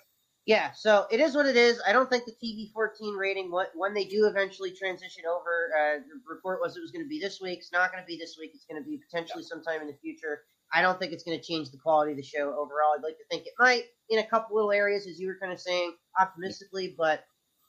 Yeah, 0.47 0.73
so 0.73 1.07
it 1.11 1.21
is 1.21 1.35
what 1.35 1.47
it 1.47 1.57
is. 1.57 1.81
I 1.87 1.93
don't 1.93 2.09
think 2.09 2.25
the 2.25 2.33
TV 2.33 2.73
14 2.73 3.15
rating, 3.17 3.51
what 3.51 3.71
when 3.75 3.95
they 3.95 4.05
do 4.05 4.27
eventually 4.27 4.71
transition 4.71 5.25
over, 5.29 5.71
uh, 5.77 5.99
the 5.99 6.21
report 6.33 6.61
was 6.61 6.77
it 6.77 6.81
was 6.81 6.91
going 6.93 7.05
to 7.05 7.09
be 7.09 7.19
this 7.19 7.41
week. 7.41 7.59
It's 7.59 7.73
not 7.73 7.91
going 7.91 8.03
to 8.03 8.07
be 8.07 8.17
this 8.17 8.37
week. 8.39 8.53
It's 8.55 8.65
going 8.65 8.83
to 8.83 8.89
be 8.89 9.01
potentially 9.11 9.43
sometime 9.43 9.81
in 9.81 9.87
the 9.89 9.97
future. 10.03 10.43
I 10.73 10.83
don't 10.83 10.99
think 10.99 11.13
it's 11.13 11.25
going 11.25 11.39
to 11.39 11.45
change 11.45 11.71
the 11.71 11.79
quality 11.79 12.13
of 12.13 12.17
the 12.17 12.23
show 12.25 12.51
overall. 12.59 12.95
I'd 12.97 13.03
like 13.03 13.17
to 13.19 13.25
think 13.31 13.47
it 13.47 13.53
might 13.59 13.85
in 14.11 14.19
a 14.19 14.27
couple 14.27 14.57
little 14.57 14.73
areas, 14.73 15.07
as 15.07 15.21
you 15.21 15.29
were 15.29 15.39
kind 15.41 15.53
of 15.53 15.61
saying 15.61 15.95
optimistically, 16.21 16.95
but 16.97 17.25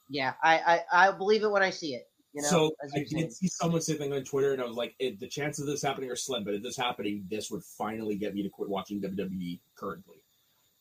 yeah, 0.10 0.34
I 0.44 0.84
I, 0.92 1.08
I 1.08 1.12
believe 1.12 1.44
it 1.44 1.52
when 1.52 1.64
I 1.64 1.70
see 1.70 1.96
it. 1.96 2.08
You 2.34 2.42
know, 2.42 2.48
so 2.50 2.76
as 2.84 2.92
I 2.94 2.98
you're 3.00 3.08
saying. 3.08 3.24
did 3.24 3.34
see 3.34 3.48
someone 3.48 3.82
say 3.82 3.94
something 3.94 4.12
on 4.12 4.24
Twitter, 4.26 4.52
and 4.52 4.62
I 4.62 4.66
was 4.66 4.76
like, 4.76 4.94
the 5.00 5.28
chances 5.28 5.62
of 5.62 5.68
this 5.68 5.82
happening 5.82 6.12
are 6.12 6.18
slim. 6.18 6.44
But 6.44 6.56
if 6.56 6.64
this 6.64 6.76
happening, 6.76 7.26
this 7.30 7.50
would 7.50 7.64
finally 7.64 8.16
get 8.16 8.36
me 8.36 8.44
to 8.44 8.50
quit 8.50 8.70
watching 8.70 9.02
WWE 9.02 9.60
currently. 9.76 10.18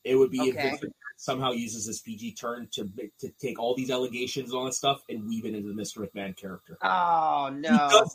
It 0.03 0.15
would 0.15 0.31
be 0.31 0.49
if 0.49 0.55
Okay. 0.55 0.69
Vince 0.69 0.93
somehow 1.17 1.51
uses 1.51 1.87
this 1.87 2.01
PG 2.01 2.33
turn 2.33 2.67
to 2.73 2.89
to 3.19 3.29
take 3.41 3.57
all 3.57 3.73
these 3.75 3.89
allegations 3.89 4.49
and 4.49 4.57
all 4.57 4.65
that 4.65 4.73
stuff 4.73 5.01
and 5.09 5.25
weave 5.27 5.45
it 5.45 5.55
into 5.55 5.73
the 5.73 5.81
Mr. 5.81 6.05
McMahon 6.05 6.35
character. 6.35 6.77
Oh 6.81 7.49
no! 7.53 7.69
that, 7.69 8.09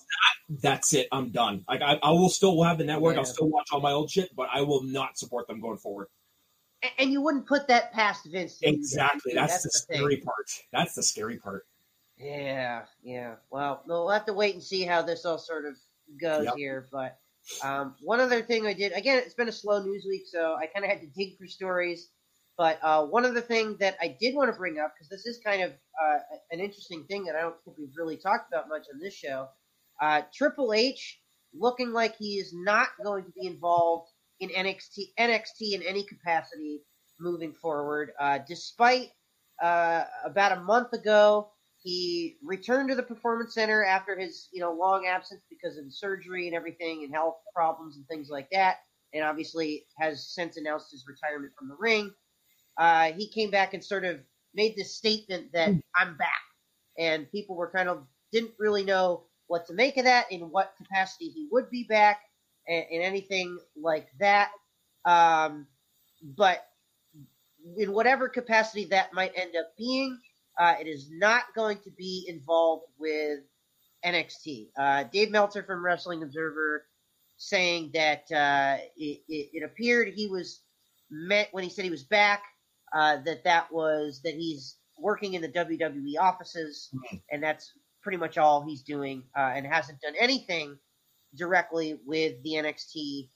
that's 0.63 0.93
it. 0.93 1.09
I'm 1.11 1.31
done. 1.31 1.65
Like 1.69 1.83
I, 1.83 1.99
I 2.03 2.11
will 2.11 2.29
still 2.29 2.63
have 2.63 2.79
the 2.79 2.85
network. 2.85 3.15
Yeah. 3.15 3.21
I'll 3.21 3.27
still 3.27 3.49
watch 3.49 3.69
all 3.73 3.81
my 3.81 3.93
old 3.93 4.11
shit, 4.11 4.35
but 4.37 4.49
I 4.53 4.61
will 4.61 4.83
not 4.83 5.19
support 5.19 5.49
them 5.49 5.61
going 5.61 5.79
forward. 5.79 6.09
And 6.99 7.13
you 7.13 7.21
wouldn't 7.21 7.47
put 7.47 7.69
that 7.69 7.93
past 7.93 8.27
Vince. 8.27 8.59
to 8.59 8.67
do 8.67 8.73
that. 8.73 8.79
Exactly. 8.79 9.33
That's, 9.35 9.63
the 9.63 9.71
thing. 9.89 9.99
scary 9.99 10.17
part. 10.19 10.47
That's 10.73 10.95
the 10.95 11.03
scary 11.03 11.37
part. 11.39 11.67
Yeah, 12.17 12.83
yeah. 13.03 13.35
Well, 13.51 13.83
we'll 13.87 14.09
have 14.11 14.27
to 14.27 14.33
wait 14.33 14.55
and 14.55 14.63
see 14.63 14.83
how 14.85 15.03
this 15.03 15.25
all 15.25 15.39
sort 15.39 15.65
of 15.67 15.77
goes 16.21 16.45
Yep. 16.47 16.55
here. 16.57 16.89
But 16.91 17.19
um, 17.63 17.97
one 18.03 18.21
other 18.21 18.43
thing 18.43 18.67
I 18.67 18.73
did 18.73 18.93
again, 18.93 19.19
it's 19.19 19.35
been 19.35 19.49
a 19.49 19.53
slow 19.53 19.83
news 19.83 20.07
week, 20.09 20.25
so 20.31 20.55
I 20.55 20.67
kind 20.67 20.85
of 20.85 20.91
had 20.91 21.01
to 21.01 21.07
dig 21.09 21.37
for 21.39 21.47
stories. 21.47 22.09
But 22.57 22.79
uh, 22.83 23.07
one 23.07 23.25
other 23.25 23.41
thing 23.41 23.77
that 23.81 23.97
I 24.03 24.17
did 24.21 24.35
want 24.35 24.53
to 24.53 24.59
bring 24.59 24.79
up, 24.79 24.93
because 24.95 25.09
this 25.09 25.25
is 25.25 25.41
kind 25.43 25.63
of 25.63 25.71
uh, 25.71 26.19
an 26.51 26.61
interesting 26.61 27.05
thing 27.05 27.25
that 27.25 27.35
I 27.37 27.41
don't 27.41 27.57
think 27.65 27.79
we've 27.79 27.97
really 27.97 28.19
talked 28.19 28.53
about 28.53 28.69
much 28.69 28.87
on 28.93 29.01
this 29.01 29.15
show. 29.15 29.49
Uh, 30.01 30.23
Triple 30.35 30.75
H 30.75 31.21
looking 31.55 31.93
like 31.93 32.17
he 32.17 32.35
is 32.35 32.53
not 32.55 32.89
going 33.03 33.25
to 33.25 33.31
be 33.31 33.47
involved 33.47 34.10
in 34.41 34.49
NXT 34.49 35.13
NXT 35.19 35.73
in 35.75 35.83
any 35.83 36.05
capacity 36.05 36.81
moving 37.19 37.53
forward, 37.53 38.13
uh, 38.19 38.39
despite 38.49 39.09
uh, 39.63 40.05
about 40.25 40.57
a 40.57 40.61
month 40.63 40.93
ago 40.93 41.51
he 41.83 42.37
returned 42.43 42.91
to 42.91 42.95
the 42.95 43.03
performance 43.03 43.55
center 43.55 43.85
after 43.85 44.19
his 44.19 44.49
you 44.53 44.61
know 44.61 44.73
long 44.73 45.07
absence 45.07 45.43
because 45.49 45.79
of 45.79 45.85
surgery 45.91 46.47
and 46.47 46.57
everything 46.57 47.05
and 47.05 47.15
health 47.15 47.37
problems 47.55 47.97
and 47.97 48.07
things 48.09 48.29
like 48.31 48.49
that, 48.53 48.77
and 49.15 49.25
obviously 49.25 49.87
has 49.99 50.33
since 50.35 50.57
announced 50.57 50.91
his 50.91 51.05
retirement 51.07 51.53
from 51.59 51.69
the 51.69 51.77
ring. 51.79 52.11
Uh, 52.79 53.13
he 53.13 53.29
came 53.29 53.51
back 53.51 53.75
and 53.75 53.85
sort 53.85 54.05
of 54.05 54.21
made 54.55 54.75
this 54.77 54.97
statement 54.97 55.53
that 55.53 55.69
I'm 55.97 56.17
back, 56.17 56.43
and 56.99 57.31
people 57.31 57.57
were 57.57 57.71
kind 57.71 57.89
of 57.89 58.07
didn't 58.33 58.53
really 58.59 58.85
know 58.85 59.25
what 59.49 59.67
to 59.67 59.75
make 59.75 59.97
of 59.97 60.05
that, 60.05 60.31
in 60.31 60.43
what 60.43 60.75
capacity 60.77 61.29
he 61.29 61.49
would 61.51 61.69
be 61.71 61.85
back, 61.89 62.21
and, 62.71 62.85
and 62.91 63.03
anything 63.03 63.59
like 63.77 64.09
that. 64.19 64.51
Um, 65.05 65.67
but 66.37 66.65
in 67.77 67.93
whatever 67.93 68.29
capacity 68.29 68.87
that 68.87 69.13
might 69.13 69.33
end 69.37 69.55
up 69.57 69.77
being, 69.77 70.19
uh, 70.59 70.75
it 70.81 70.87
is 70.87 71.09
not 71.11 71.45
going 71.55 71.79
to 71.85 71.91
be 71.91 72.25
involved 72.29 72.85
with 72.99 73.41
NXT. 74.05 74.69
Uh, 74.79 75.05
Dave 75.13 75.31
Meltzer 75.31 75.63
from 75.63 75.85
Wrestling 75.85 76.23
Observer 76.23 76.87
saying 77.37 77.91
that 77.95 78.31
uh, 78.33 78.79
it, 78.97 79.21
it, 79.29 79.51
it, 79.55 79.65
appeared 79.65 80.09
he 80.09 80.27
was 80.27 80.61
met 81.11 81.49
when 81.53 81.65
he 81.65 81.71
said 81.71 81.85
he 81.85 81.91
was 81.91 82.05
back. 82.05 82.43
Uh, 82.93 83.19
that 83.25 83.45
that 83.45 83.73
was 83.73 84.21
that 84.25 84.35
he's 84.35 84.77
working 84.99 85.35
in 85.35 85.43
the 85.43 85.49
WWE 85.49 86.21
offices, 86.21 86.91
mm-hmm. 86.95 87.17
and 87.31 87.43
that's 87.43 87.73
pretty 88.03 88.19
much 88.19 88.37
all 88.37 88.63
he's 88.63 88.83
doing, 88.83 89.23
uh, 89.37 89.53
and 89.55 89.67
hasn't 89.67 90.01
done 90.01 90.15
anything 90.19 90.77
directly 91.35 91.99
with 92.05 92.43
the 92.43 92.55
NXT 92.55 93.29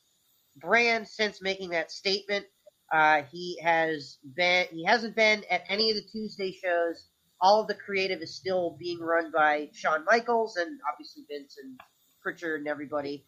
brand 0.56 1.08
since 1.08 1.42
making 1.42 1.70
that 1.70 1.90
statement. 1.90 2.46
Uh, 2.92 3.22
he 3.30 3.58
has 3.62 4.18
been 4.36 4.66
he 4.70 4.84
hasn't 4.84 5.16
been 5.16 5.42
at 5.50 5.64
any 5.68 5.90
of 5.90 5.96
the 5.96 6.08
Tuesday 6.12 6.52
shows. 6.52 7.08
All 7.40 7.60
of 7.60 7.68
the 7.68 7.74
creative 7.74 8.20
is 8.20 8.36
still 8.36 8.76
being 8.78 9.00
run 9.00 9.32
by 9.34 9.68
Shawn 9.72 10.04
Michaels 10.04 10.56
and 10.56 10.78
obviously 10.90 11.24
Vince 11.28 11.56
and 11.62 11.78
Prichard 12.22 12.60
and 12.60 12.68
everybody. 12.68 13.26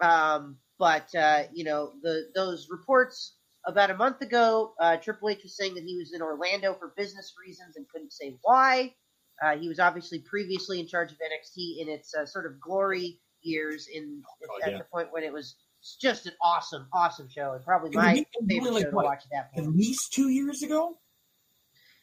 Um, 0.00 0.58
but 0.78 1.12
uh, 1.14 1.44
you 1.52 1.64
know 1.64 1.92
the 2.02 2.30
those 2.34 2.68
reports 2.70 3.36
about 3.66 3.90
a 3.90 3.96
month 3.96 4.20
ago, 4.22 4.74
uh, 4.80 4.96
Triple 4.96 5.30
H 5.30 5.42
was 5.42 5.56
saying 5.56 5.74
that 5.74 5.84
he 5.84 5.96
was 5.96 6.12
in 6.14 6.22
Orlando 6.22 6.74
for 6.74 6.94
business 6.96 7.34
reasons 7.44 7.76
and 7.76 7.88
couldn't 7.88 8.12
say 8.12 8.38
why. 8.42 8.94
Uh, 9.42 9.56
he 9.56 9.68
was 9.68 9.78
obviously 9.78 10.18
previously 10.20 10.80
in 10.80 10.86
charge 10.88 11.12
of 11.12 11.18
NXT 11.18 11.80
in 11.80 11.88
its 11.88 12.14
uh, 12.14 12.26
sort 12.26 12.46
of 12.46 12.60
glory 12.60 13.20
years 13.42 13.88
in 13.92 14.22
oh, 14.50 14.58
at 14.64 14.72
yeah. 14.72 14.78
the 14.78 14.84
point 14.84 15.08
when 15.10 15.22
it 15.22 15.32
was 15.32 15.56
just 16.00 16.26
an 16.26 16.32
awesome, 16.42 16.86
awesome 16.92 17.28
show, 17.28 17.52
and 17.52 17.64
probably 17.64 17.90
my 17.92 18.24
favorite 18.48 18.72
like, 18.72 18.82
show 18.84 18.90
to 18.90 18.96
what, 18.96 19.04
watch 19.04 19.22
at 19.24 19.30
that 19.32 19.52
point. 19.52 19.66
At 19.66 19.74
least 19.74 20.12
two 20.12 20.28
years 20.28 20.62
ago. 20.62 20.98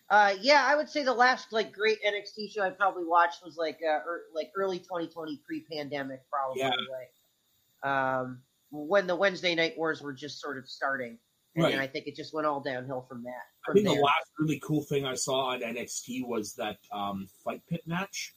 Uh, 0.09 0.35
yeah, 0.39 0.63
I 0.67 0.75
would 0.75 0.87
say 0.87 1.03
the 1.03 1.13
last 1.13 1.51
like 1.51 1.73
great 1.73 1.97
NXT 2.03 2.53
show 2.53 2.61
I 2.61 2.69
probably 2.69 3.05
watched 3.05 3.43
was 3.43 3.57
like 3.57 3.79
uh, 3.83 4.07
er, 4.07 4.23
like 4.35 4.51
early 4.55 4.77
2020, 4.77 5.41
pre-pandemic, 5.45 6.21
probably. 6.29 6.61
Yeah. 6.61 6.69
Like, 6.69 7.91
um, 7.91 8.41
when 8.71 9.07
the 9.07 9.15
Wednesday 9.15 9.55
Night 9.55 9.73
Wars 9.77 10.01
were 10.01 10.13
just 10.13 10.39
sort 10.39 10.57
of 10.57 10.67
starting, 10.67 11.17
and 11.55 11.63
right. 11.63 11.79
I 11.79 11.87
think 11.87 12.07
it 12.07 12.15
just 12.15 12.33
went 12.33 12.45
all 12.45 12.59
downhill 12.61 13.05
from 13.07 13.23
that. 13.23 13.43
From 13.65 13.73
I 13.73 13.75
think 13.75 13.87
there. 13.87 13.95
the 13.95 14.01
last 14.01 14.31
really 14.37 14.59
cool 14.63 14.83
thing 14.83 15.05
I 15.05 15.15
saw 15.15 15.51
on 15.51 15.61
NXT 15.61 16.27
was 16.27 16.53
that 16.53 16.77
um, 16.91 17.27
Fight 17.43 17.61
Pit 17.67 17.81
match. 17.87 18.35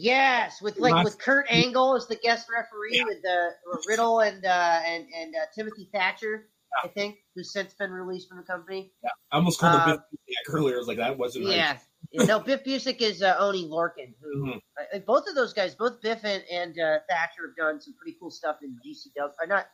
Yes, 0.00 0.62
with 0.62 0.78
like 0.78 1.04
with 1.04 1.18
Kurt 1.18 1.46
Angle 1.50 1.96
as 1.96 2.06
the 2.06 2.14
guest 2.14 2.46
referee, 2.48 2.98
yeah. 2.98 3.04
with 3.04 3.20
the 3.20 3.48
uh, 3.72 3.76
Riddle 3.88 4.20
and 4.20 4.44
uh, 4.44 4.80
and 4.86 5.06
and 5.12 5.34
uh, 5.34 5.46
Timothy 5.56 5.88
Thatcher, 5.92 6.46
yeah. 6.84 6.88
I 6.88 6.92
think, 6.92 7.16
who's 7.34 7.52
since 7.52 7.74
been 7.74 7.90
released 7.90 8.28
from 8.28 8.38
the 8.38 8.44
company. 8.44 8.92
Yeah, 9.02 9.10
I 9.32 9.36
almost 9.36 9.58
called 9.58 9.74
him 9.74 9.90
uh, 9.90 9.96
Biff 10.26 10.54
earlier. 10.54 10.76
I 10.76 10.78
was 10.78 10.86
like, 10.86 10.98
that 10.98 11.18
wasn't 11.18 11.46
yeah. 11.46 11.78
Right. 12.16 12.28
no, 12.28 12.38
Biff 12.38 12.62
Busick 12.62 13.00
is 13.00 13.22
uh, 13.22 13.36
Oney 13.40 13.68
Lorcan, 13.68 14.14
who 14.22 14.46
mm-hmm. 14.46 14.98
both 15.04 15.28
of 15.28 15.34
those 15.34 15.52
guys, 15.52 15.74
both 15.74 16.00
Biff 16.00 16.20
and, 16.22 16.44
and 16.48 16.78
uh, 16.78 16.98
Thatcher, 17.08 17.48
have 17.48 17.56
done 17.56 17.80
some 17.80 17.94
pretty 18.00 18.16
cool 18.20 18.30
stuff 18.30 18.58
in 18.62 18.76
GCW, 18.76 19.20
or 19.20 19.32
uh, 19.42 19.46
not 19.46 19.66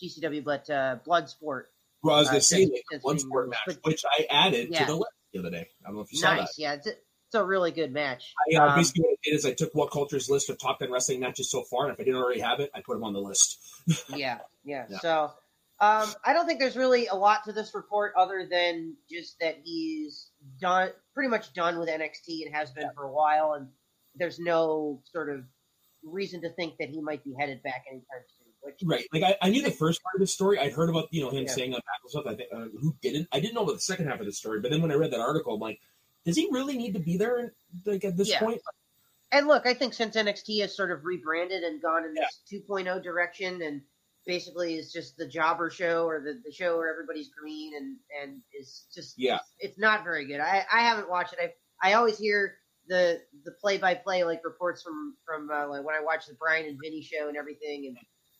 GCW, 0.00 0.44
but 0.44 0.70
uh, 0.70 0.98
Bloodsport. 1.04 1.64
Well, 2.04 2.14
I 2.14 2.20
was 2.20 2.28
going 2.28 2.40
to 2.40 2.46
say 2.46 2.66
like, 2.66 3.02
Bloodsport 3.02 3.48
match, 3.48 3.60
but, 3.66 3.78
which 3.82 4.04
I 4.08 4.26
added 4.30 4.68
yeah. 4.70 4.80
to 4.80 4.86
the 4.86 4.94
list 4.94 5.10
the 5.32 5.40
other 5.40 5.50
day. 5.50 5.68
I 5.84 5.88
don't 5.88 5.96
know 5.96 6.02
if 6.02 6.12
you 6.12 6.20
nice, 6.20 6.22
saw 6.22 6.34
that. 6.36 6.40
Nice, 6.40 6.54
yeah. 6.58 6.76
It's, 7.32 7.40
a 7.40 7.44
really 7.44 7.70
good 7.70 7.92
match. 7.92 8.34
I, 8.52 8.56
uh, 8.56 8.68
um, 8.68 8.76
basically, 8.76 9.02
what 9.02 9.12
I 9.12 9.16
did 9.24 9.34
is 9.34 9.46
I 9.46 9.52
took 9.52 9.72
WhatCulture's 9.72 10.28
list 10.28 10.50
of 10.50 10.58
top 10.58 10.78
10 10.78 10.90
wrestling 10.90 11.20
matches 11.20 11.50
so 11.50 11.62
far, 11.62 11.86
and 11.86 11.94
if 11.94 12.00
I 12.00 12.04
didn't 12.04 12.20
already 12.20 12.40
have 12.40 12.60
it, 12.60 12.70
I 12.74 12.80
put 12.80 12.94
them 12.94 13.04
on 13.04 13.12
the 13.12 13.20
list. 13.20 13.58
yeah, 14.14 14.38
yeah, 14.64 14.84
yeah. 14.88 14.98
So 14.98 15.30
um, 15.82 16.08
I 16.24 16.32
don't 16.32 16.46
think 16.46 16.60
there's 16.60 16.76
really 16.76 17.08
a 17.08 17.14
lot 17.14 17.44
to 17.44 17.52
this 17.52 17.74
report 17.74 18.12
other 18.16 18.46
than 18.48 18.94
just 19.10 19.40
that 19.40 19.56
he's 19.64 20.30
done, 20.60 20.90
pretty 21.12 21.28
much 21.28 21.52
done 21.54 21.78
with 21.78 21.88
NXT 21.88 22.46
and 22.46 22.54
has 22.54 22.70
been 22.70 22.84
yeah. 22.84 22.92
for 22.94 23.02
a 23.02 23.12
while, 23.12 23.54
and 23.54 23.66
there's 24.14 24.38
no 24.38 25.00
sort 25.10 25.28
of 25.28 25.44
reason 26.04 26.40
to 26.42 26.50
think 26.50 26.76
that 26.78 26.88
he 26.88 27.00
might 27.00 27.24
be 27.24 27.34
headed 27.38 27.62
back 27.64 27.84
anytime 27.90 28.06
soon. 28.28 28.42
Which, 28.60 28.78
right, 28.84 29.04
like 29.12 29.24
I, 29.24 29.46
I 29.46 29.50
knew 29.50 29.60
the 29.60 29.72
first 29.72 30.00
part 30.04 30.14
of 30.14 30.20
the 30.20 30.26
story. 30.28 30.56
I'd 30.60 30.72
heard 30.72 30.88
about 30.88 31.08
you 31.10 31.20
know 31.20 31.30
him 31.30 31.46
yeah. 31.46 31.52
saying 31.52 31.74
on 31.74 31.80
stuff. 32.06 32.26
I 32.28 32.34
think 32.36 32.48
uh, 32.54 32.66
who 32.80 32.94
didn't. 33.02 33.26
I 33.32 33.40
didn't 33.40 33.54
know 33.54 33.64
about 33.64 33.74
the 33.74 33.80
second 33.80 34.06
half 34.06 34.20
of 34.20 34.26
the 34.26 34.32
story, 34.32 34.60
but 34.60 34.70
then 34.70 34.82
when 34.82 34.92
I 34.92 34.94
read 34.94 35.10
that 35.10 35.20
article, 35.20 35.54
I'm 35.54 35.60
like, 35.60 35.80
does 36.24 36.36
he 36.36 36.48
really 36.50 36.76
need 36.76 36.94
to 36.94 37.00
be 37.00 37.16
there 37.16 37.54
like 37.86 38.04
at 38.04 38.16
this 38.16 38.30
yeah. 38.30 38.40
point? 38.40 38.60
And 39.32 39.46
look, 39.46 39.66
I 39.66 39.74
think 39.74 39.94
since 39.94 40.14
NXT 40.14 40.60
has 40.60 40.76
sort 40.76 40.90
of 40.90 41.04
rebranded 41.04 41.62
and 41.62 41.80
gone 41.80 42.04
in 42.04 42.14
this 42.14 42.42
yeah. 42.50 42.60
2.0 42.68 43.02
direction 43.02 43.62
and 43.62 43.80
basically 44.26 44.76
is 44.76 44.92
just 44.92 45.16
the 45.16 45.26
jobber 45.26 45.70
show 45.70 46.06
or 46.06 46.20
the, 46.20 46.40
the 46.44 46.52
show 46.52 46.76
where 46.76 46.92
everybody's 46.92 47.30
green 47.30 47.74
and, 47.76 47.96
and 48.22 48.40
is 48.58 48.86
just 48.94 49.14
yeah 49.16 49.36
it's, 49.36 49.54
it's 49.58 49.78
not 49.78 50.04
very 50.04 50.26
good. 50.26 50.40
I, 50.40 50.64
I 50.72 50.80
haven't 50.80 51.10
watched 51.10 51.32
it. 51.32 51.38
I 51.40 51.52
I 51.82 51.94
always 51.94 52.18
hear 52.18 52.56
the 52.88 53.20
the 53.44 53.52
play 53.60 53.78
by 53.78 53.94
play 53.94 54.24
like 54.24 54.42
reports 54.44 54.82
from 54.82 55.16
from 55.26 55.50
uh, 55.50 55.68
like 55.68 55.84
when 55.84 55.94
I 55.94 56.02
watch 56.02 56.26
the 56.26 56.34
Bryan 56.34 56.66
and 56.66 56.78
Vinny 56.82 57.02
show 57.02 57.28
and 57.28 57.36
everything, 57.36 57.86
and 57.86 57.96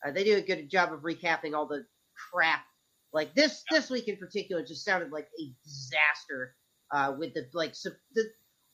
uh, 0.06 0.14
they 0.14 0.24
do 0.24 0.36
a 0.36 0.40
good 0.40 0.70
job 0.70 0.92
of 0.92 1.00
recapping 1.00 1.54
all 1.54 1.66
the 1.66 1.84
crap. 2.30 2.64
Like 3.12 3.34
this 3.34 3.62
yeah. 3.70 3.78
this 3.78 3.90
week 3.90 4.08
in 4.08 4.16
particular, 4.16 4.64
just 4.64 4.84
sounded 4.84 5.10
like 5.10 5.28
a 5.38 5.52
disaster 5.64 6.54
uh, 6.92 7.14
with 7.18 7.34
the 7.34 7.48
like 7.52 7.74
so 7.74 7.90
the 8.14 8.24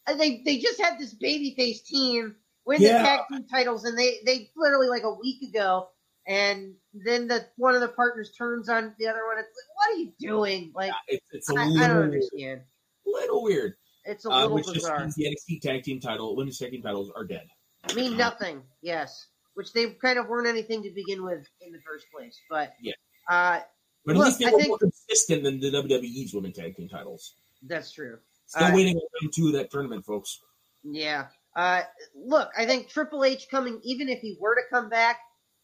uh, 0.07 0.15
they 0.15 0.43
they 0.45 0.59
just 0.59 0.81
had 0.81 0.99
this 0.99 1.15
babyface 1.15 1.85
team 1.85 2.37
win 2.65 2.83
yeah. 2.83 2.99
the 2.99 3.05
tag 3.05 3.21
team 3.31 3.45
titles, 3.51 3.85
and 3.85 3.99
they 3.99 4.19
they 4.25 4.51
literally 4.57 4.89
like 4.89 5.05
a 5.05 5.15
week 5.15 5.43
ago, 5.43 5.89
and 6.27 6.75
then 6.93 7.29
the 7.29 7.47
one 7.57 7.75
of 7.75 7.81
the 7.81 7.89
partners 7.89 8.33
turns 8.37 8.69
on 8.69 8.95
the 8.99 9.09
other 9.09 9.27
one. 9.27 9.39
It's 9.39 9.49
like, 9.49 9.77
what 9.77 9.95
are 9.95 9.99
you 9.99 10.13
doing? 10.19 10.73
Like, 10.75 10.89
yeah, 10.89 11.17
it's, 11.17 11.27
it's 11.33 11.51
a 11.51 11.55
I, 11.55 11.65
little, 11.65 11.85
I 11.85 11.89
don't 11.89 12.03
understand. 12.03 12.61
Little 13.07 13.43
weird. 13.43 13.75
It's 14.05 14.25
a 14.25 14.31
uh, 14.31 14.43
little 14.43 14.53
uh, 14.53 14.55
which 14.55 14.67
bizarre. 14.67 15.05
Just 15.05 15.19
means 15.19 15.39
the 15.49 15.55
NXT 15.55 15.61
tag 15.63 15.83
team 15.83 16.01
title, 16.01 16.37
women's 16.37 16.59
tag 16.59 16.71
team 16.71 16.83
titles 16.83 17.11
are 17.17 17.25
dead. 17.25 17.47
Mean 17.95 18.17
nothing. 18.17 18.63
Yes, 18.83 19.27
which 19.55 19.73
they 19.73 19.91
kind 19.93 20.19
of 20.19 20.29
weren't 20.29 20.47
anything 20.47 20.83
to 20.83 20.91
begin 20.91 21.25
with 21.25 21.47
in 21.61 21.73
the 21.73 21.81
first 21.87 22.07
place. 22.15 22.39
But 22.51 22.75
yeah. 22.83 22.93
Uh, 23.29 23.61
but 24.05 24.13
at 24.13 24.19
look, 24.19 24.27
least 24.27 24.39
they 24.39 24.47
were 24.47 24.59
think, 24.59 24.69
more 24.69 24.79
consistent 24.79 25.43
than 25.43 25.61
the 25.61 25.71
WWE's 25.71 26.33
women 26.35 26.53
tag 26.53 26.77
team 26.77 26.89
titles. 26.89 27.35
That's 27.63 27.93
true. 27.93 28.19
Still 28.47 28.67
uh, 28.67 28.75
waiting 28.75 28.97
on 28.97 29.03
round 29.23 29.33
two 29.33 29.49
of 29.49 29.53
that 29.55 29.71
tournament, 29.71 30.05
folks. 30.05 30.41
Yeah. 30.83 31.27
Uh, 31.57 31.83
look, 32.15 32.51
I 32.57 32.67
think 32.67 32.89
Triple 32.89 33.25
H 33.25 33.49
coming, 33.51 33.81
even 33.83 34.09
if 34.09 34.21
he 34.21 34.37
were 34.41 34.55
to 34.55 34.63
come 34.71 34.89
back 34.89 35.19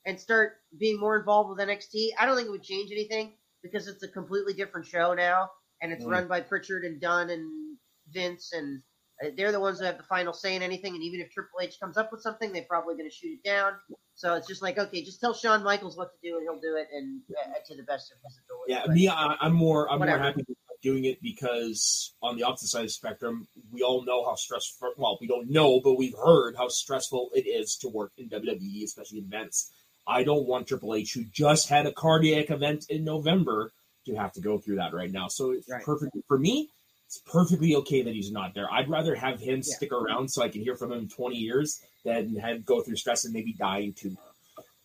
and 0.05 0.21
start 0.21 0.55
being 0.79 0.99
more 0.99 1.19
involved 1.19 1.51
with 1.51 1.67
NXT, 1.67 2.09
I 2.19 2.27
don't 2.27 2.37
think 2.37 2.49
it 2.49 2.51
would 2.51 2.63
change 2.63 2.91
anything 2.93 3.35
because 3.63 3.89
it's 3.89 4.03
a 4.03 4.09
completely 4.09 4.53
different 4.53 4.87
show 4.87 5.15
now, 5.15 5.51
and 5.81 5.93
it's 5.93 6.05
mm. 6.05 6.11
run 6.11 6.29
by 6.29 6.41
Prichard 6.41 6.85
and 6.85 7.01
Dunn 7.01 7.31
and 7.31 7.77
Vince, 8.13 8.53
and 8.53 8.83
uh, 9.25 9.29
they're 9.37 9.53
the 9.53 9.61
ones 9.61 9.79
that 9.79 9.87
have 9.87 9.97
the 9.97 10.05
final 10.05 10.33
say 10.33 10.55
in 10.57 10.63
anything. 10.63 10.95
And 10.95 11.03
even 11.03 11.21
if 11.21 11.31
Triple 11.31 11.61
H 11.63 11.79
comes 11.81 11.97
up 11.97 12.13
with 12.13 12.21
something, 12.21 12.53
they're 12.53 12.67
probably 12.69 12.95
going 12.95 13.09
to 13.09 13.15
shoot 13.15 13.39
it 13.43 13.49
down. 13.49 13.73
So 14.15 14.35
it's 14.35 14.47
just 14.47 14.63
like, 14.63 14.79
okay, 14.79 15.03
just 15.03 15.21
tell 15.21 15.33
Shawn 15.33 15.63
Michaels 15.63 15.97
what 15.97 16.11
to 16.13 16.29
do, 16.29 16.37
and 16.37 16.43
he'll 16.43 16.61
do 16.61 16.77
it, 16.77 16.89
and 16.93 17.21
uh, 17.31 17.53
to 17.67 17.77
the 17.77 17.83
best 17.85 18.13
of 18.13 18.19
his 18.25 18.41
ability. 18.45 18.73
Yeah, 18.73 18.83
but, 18.87 18.95
me, 18.95 19.09
I, 19.09 19.37
am 19.47 19.55
more, 19.55 19.91
I'm 19.91 20.01
whatever. 20.01 20.19
more 20.19 20.27
happy 20.27 20.45
doing 20.85 21.07
it 21.07 21.21
because 21.23 22.13
on 22.23 22.37
the 22.37 22.45
opposite 22.45 22.69
side 22.69 22.83
of 22.83 22.87
the 22.87 22.91
spectrum, 22.91 23.49
we 23.73 23.83
all 23.83 24.05
know 24.05 24.25
how 24.25 24.37
stressful. 24.37 24.93
Well, 24.97 25.19
we 25.21 25.27
don't 25.27 25.51
know, 25.51 25.81
but 25.81 25.97
we've 25.97 26.15
heard 26.15 26.55
how 26.57 26.69
stressful 26.69 27.31
it 27.35 27.49
is 27.49 27.77
to 27.79 27.89
work 27.89 28.13
in 28.19 28.29
WWE, 28.29 28.85
especially 28.85 29.19
in 29.19 29.25
events. 29.25 29.73
I 30.07 30.23
don't 30.23 30.47
want 30.47 30.69
Triple 30.69 30.95
H, 30.95 31.15
who 31.15 31.25
just 31.25 31.69
had 31.69 31.87
a 31.87 31.93
cardiac 31.93 32.51
event 32.51 32.85
in 32.91 33.03
November, 33.03 33.73
to 34.05 34.15
have 34.15 34.33
to 34.35 34.41
go 34.43 34.59
through 34.59 34.77
that 34.77 34.93
right 34.93 35.11
now. 35.11 35.29
So 35.29 35.53
it's 35.53 35.69
right. 35.69 35.83
perfect 35.83 36.13
for 36.29 36.39
me. 36.39 36.69
It's 37.07 37.19
perfectly 37.19 37.75
okay 37.77 38.03
that 38.03 38.13
he's 38.13 38.31
not 38.31 38.55
there. 38.55 38.71
I'd 38.71 38.91
rather 38.91 39.15
have 39.15 39.41
him 39.41 39.57
yeah. 39.57 39.75
stick 39.77 39.93
around 39.93 40.29
so 40.29 40.43
I 40.43 40.51
can 40.51 40.61
hear 40.61 40.77
from 40.77 40.93
him 40.93 40.99
in 40.99 41.09
20 41.09 41.37
years 41.37 41.81
than 42.05 42.37
have 42.37 42.67
go 42.67 42.83
through 42.83 42.97
stress 42.97 43.25
and 43.25 43.33
maybe 43.33 43.55
die 43.55 43.81
dying 43.81 43.95
too. 43.95 44.17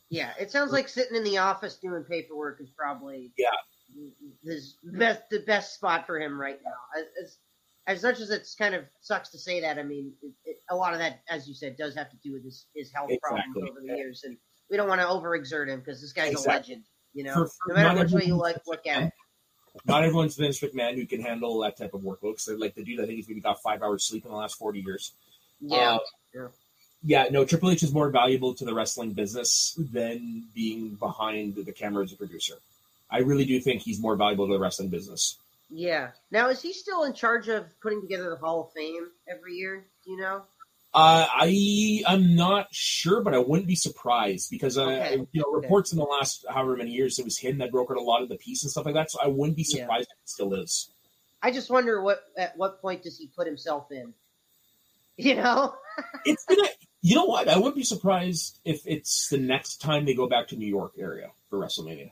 Yeah, 0.10 0.32
it 0.40 0.52
sounds 0.52 0.72
like 0.72 0.88
sitting 0.88 1.18
in 1.18 1.24
the 1.24 1.38
office 1.38 1.76
doing 1.76 2.04
paperwork 2.04 2.62
is 2.62 2.70
probably 2.70 3.32
yeah 3.38 3.48
his 4.44 4.78
best 4.84 5.22
the 5.30 5.40
best 5.46 5.76
spot 5.76 6.06
for 6.06 6.20
him 6.20 6.40
right 6.40 6.60
now. 6.64 7.02
As, 7.24 7.38
as 7.88 8.04
much 8.04 8.20
as 8.20 8.30
it's 8.30 8.54
kind 8.56 8.76
of 8.76 8.84
sucks 9.02 9.30
to 9.30 9.40
say 9.40 9.62
that, 9.62 9.80
I 9.80 9.84
mean, 9.84 10.14
it, 10.22 10.32
it, 10.46 10.58
a 10.70 10.76
lot 10.76 10.94
of 10.94 11.00
that, 11.00 11.22
as 11.30 11.48
you 11.48 11.54
said, 11.56 11.76
does 11.78 11.96
have 11.96 12.10
to 12.12 12.18
do 12.24 12.34
with 12.34 12.44
his, 12.44 12.66
his 12.76 12.92
health 12.94 13.10
Exactly. 13.10 13.40
problems 13.54 13.70
over 13.72 13.80
the 13.82 13.96
years, 13.98 14.24
and 14.24 14.38
we 14.70 14.78
don't 14.78 14.88
want 14.88 15.02
to 15.02 15.08
overexert 15.08 15.70
him 15.70 15.80
because 15.80 16.00
this 16.02 16.14
guy's 16.14 16.32
Exactly. 16.32 16.54
a 16.54 16.58
legend. 16.58 16.84
You 17.14 17.24
know, 17.24 17.34
For- 17.34 17.48
for 17.48 17.70
no 17.70 17.76
matter 17.76 17.96
not 17.96 18.04
which 18.06 18.12
way 18.12 18.20
you 18.22 18.36
everyone- 18.36 18.40
like 18.42 18.68
look 18.68 18.86
at 18.88 19.04
it. 19.04 19.14
Not 19.86 20.04
everyone's 20.04 20.36
Vince 20.36 20.60
McMahon 20.62 20.96
who 20.96 21.06
can 21.06 21.22
handle 21.22 21.60
that 21.62 21.78
type 21.78 21.94
of 21.94 22.02
workload. 22.02 22.34
Because 22.34 22.50
like 22.60 22.76
the 22.76 22.84
dude, 22.84 23.00
I 23.00 23.06
think 23.06 23.18
he's 23.18 23.28
maybe 23.30 23.40
got 23.42 23.62
five 23.62 23.82
hours 23.82 24.04
sleep 24.04 24.26
in 24.26 24.32
the 24.32 24.38
last 24.38 24.56
forty 24.56 24.82
years. 24.82 25.14
Yeah, 25.62 25.96
Uh, 25.96 26.00
yeah. 26.34 26.48
yeah, 27.04 27.28
no, 27.32 27.46
Triple 27.46 27.70
H 27.72 27.84
is 27.84 27.94
more 27.94 28.10
valuable 28.10 28.54
to 28.56 28.66
the 28.66 28.74
wrestling 28.74 29.14
business 29.14 29.76
than 29.78 30.48
being 30.54 30.96
behind 30.96 31.56
the 31.56 31.72
camera 31.72 32.04
as 32.04 32.14
a 32.14 32.18
producer. 32.18 32.56
I 33.12 33.20
really 33.20 33.46
do 33.46 33.60
think 33.60 33.82
he's 33.82 34.00
more 34.00 34.16
valuable 34.16 34.48
to 34.48 34.54
the 34.54 34.60
wrestling 34.60 34.90
business. 34.90 35.38
yeah. 35.70 36.12
Now, 36.32 36.50
is 36.50 36.62
he 36.62 36.74
still 36.74 37.04
in 37.04 37.14
charge 37.14 37.48
of 37.48 37.66
putting 37.82 38.02
together 38.02 38.30
the 38.30 38.36
Hall 38.38 38.66
of 38.68 38.74
Fame 38.74 39.08
every 39.28 39.56
year? 39.56 39.86
Do 40.06 40.12
you 40.12 40.18
know? 40.18 40.44
Uh, 40.92 41.28
I 41.30 42.02
I'm 42.08 42.36
not 42.36 42.68
sure, 42.72 43.22
but 43.22 43.36
I 43.36 43.38
wouldn't 43.38 43.68
be 43.68 43.76
surprised 43.76 44.50
because 44.50 44.76
uh, 44.78 44.86
Okay. 44.86 45.12
you 45.32 45.42
know 45.42 45.46
Okay. 45.58 45.66
reports 45.68 45.92
in 45.92 46.00
the 46.00 46.04
last 46.06 46.46
however 46.50 46.76
many 46.76 46.90
years 46.92 47.20
it 47.20 47.26
was 47.26 47.38
him 47.38 47.60
that 47.60 47.72
brokered 47.72 47.98
a 47.98 48.02
lot 48.02 48.24
of 48.24 48.30
the 48.30 48.38
piece 48.38 48.64
and 48.64 48.72
stuff 48.72 48.86
like 48.86 48.96
that. 48.96 49.12
So 49.12 49.20
I 49.24 49.28
wouldn't 49.28 49.56
be 49.56 49.66
Yeah. 49.70 49.82
surprised 49.84 50.08
if 50.12 50.18
it 50.24 50.30
still 50.30 50.54
is. 50.56 50.90
I 51.44 51.52
just 51.52 51.70
wonder 51.70 52.02
what 52.02 52.24
at 52.38 52.58
what 52.58 52.82
point 52.82 53.04
does 53.04 53.18
he 53.20 53.28
put 53.28 53.46
himself 53.48 53.92
in? 53.92 54.14
You 55.18 55.36
know? 55.36 55.76
It's 56.24 56.46
gonna, 56.46 56.70
you 57.02 57.14
know 57.16 57.26
what? 57.26 57.50
I 57.50 57.58
wouldn't 57.58 57.76
be 57.76 57.84
surprised 57.84 58.58
if 58.64 58.88
it's 58.88 59.28
the 59.28 59.38
next 59.38 59.82
time 59.82 60.06
they 60.06 60.14
go 60.14 60.28
back 60.30 60.48
to 60.48 60.56
New 60.56 60.66
York 60.66 60.94
area 60.98 61.32
for 61.50 61.60
WrestleMania. 61.60 62.12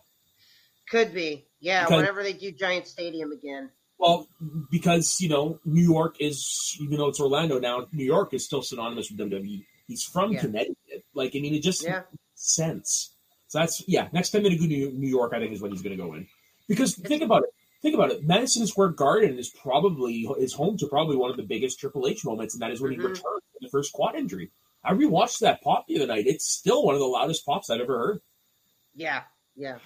Could 0.90 1.14
be. 1.14 1.46
Yeah, 1.60 1.86
Because- 1.86 1.98
whenever 2.02 2.24
they 2.24 2.34
do 2.34 2.52
Giant 2.52 2.88
Stadium 2.88 3.32
again. 3.32 3.72
Well, 4.00 4.28
because 4.70 5.20
you 5.20 5.28
know 5.30 5.60
New 5.66 5.82
York 5.82 6.18
is 6.20 6.78
even 6.80 6.98
though 6.98 7.08
it's 7.08 7.20
Orlando 7.20 7.60
now, 7.60 7.88
New 7.92 8.06
York 8.06 8.34
is 8.34 8.46
still 8.46 8.62
synonymous 8.62 9.10
with 9.10 9.18
WWE. 9.20 9.66
He's 9.88 10.04
from 10.04 10.34
Yeah. 10.34 10.42
Connecticut. 10.42 11.04
Like 11.16 11.36
I 11.36 11.40
mean, 11.40 11.56
it 11.56 11.64
just 11.64 11.84
Yeah. 11.84 12.04
makes 12.12 12.22
sense. 12.36 13.16
So 13.48 13.58
that's 13.60 13.84
yeah. 13.88 14.08
Next 14.14 14.30
time 14.32 14.44
they 14.44 14.56
go 14.56 14.64
to 14.68 14.68
New 14.68 15.08
York, 15.10 15.34
I 15.34 15.40
think 15.40 15.52
is 15.54 15.62
when 15.62 15.72
he's 15.72 15.82
going 15.82 15.98
to 15.98 16.04
go 16.04 16.14
in. 16.14 16.28
Because 16.68 16.96
think 16.96 17.24
about 17.24 17.44
it. 17.44 17.50
Think 17.82 17.96
about 17.96 18.12
it. 18.12 18.24
Madison 18.24 18.68
Square 18.68 18.90
Garden 18.90 19.40
is 19.40 19.50
probably 19.50 20.28
is 20.40 20.54
home 20.54 20.78
to 20.78 20.88
probably 20.88 21.16
one 21.16 21.32
of 21.32 21.38
the 21.38 21.44
biggest 21.44 21.80
Triple 21.80 22.08
H 22.08 22.24
moments, 22.24 22.54
and 22.54 22.62
that 22.62 22.72
is 22.72 22.80
when 22.82 22.92
he 22.92 22.98
Mhm. 22.98 23.04
returned 23.04 23.24
from 23.24 23.42
the 23.62 23.70
first 23.70 23.94
quad 23.94 24.16
injury. 24.16 24.52
I 24.84 24.94
rewatched 24.94 25.40
that 25.40 25.62
pop 25.64 25.88
the 25.88 25.96
other 25.96 26.08
night. 26.08 26.28
It's 26.28 26.46
still 26.46 26.84
one 26.84 26.94
of 26.94 27.00
the 27.00 27.08
loudest 27.08 27.46
pops 27.46 27.70
I've 27.72 27.82
ever 27.82 27.98
heard. 27.98 28.22
Yeah, 28.94 29.24
yeah, 29.56 29.80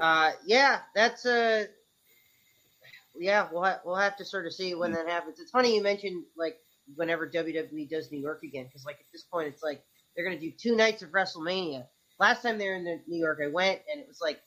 uh, 0.00 0.32
yeah. 0.46 0.80
That's 0.94 1.24
a. 1.26 1.66
yeah, 3.16 3.48
we'll 3.52 3.62
ha- 3.62 3.80
we'll 3.84 3.94
have 3.96 4.16
to 4.16 4.24
sort 4.24 4.46
of 4.46 4.52
see 4.52 4.74
when 4.74 4.92
that 4.92 5.08
happens. 5.08 5.38
It's 5.40 5.50
funny 5.50 5.74
you 5.76 5.82
mentioned 5.82 6.24
like 6.36 6.58
whenever 6.96 7.28
WWE 7.28 7.88
does 7.88 8.10
New 8.10 8.20
York 8.20 8.42
again, 8.42 8.66
because 8.66 8.84
like 8.84 8.96
at 8.96 9.06
this 9.12 9.22
point 9.22 9.48
it's 9.48 9.62
like 9.62 9.82
they're 10.16 10.24
gonna 10.24 10.40
do 10.40 10.50
two 10.50 10.76
nights 10.76 11.02
of 11.02 11.10
WrestleMania. 11.10 11.86
Last 12.18 12.42
time 12.42 12.58
they 12.58 12.68
were 12.68 12.76
in 12.76 13.00
New 13.06 13.18
York, 13.18 13.40
I 13.42 13.48
went 13.48 13.80
and 13.90 14.00
it 14.00 14.06
was 14.08 14.20
like 14.20 14.40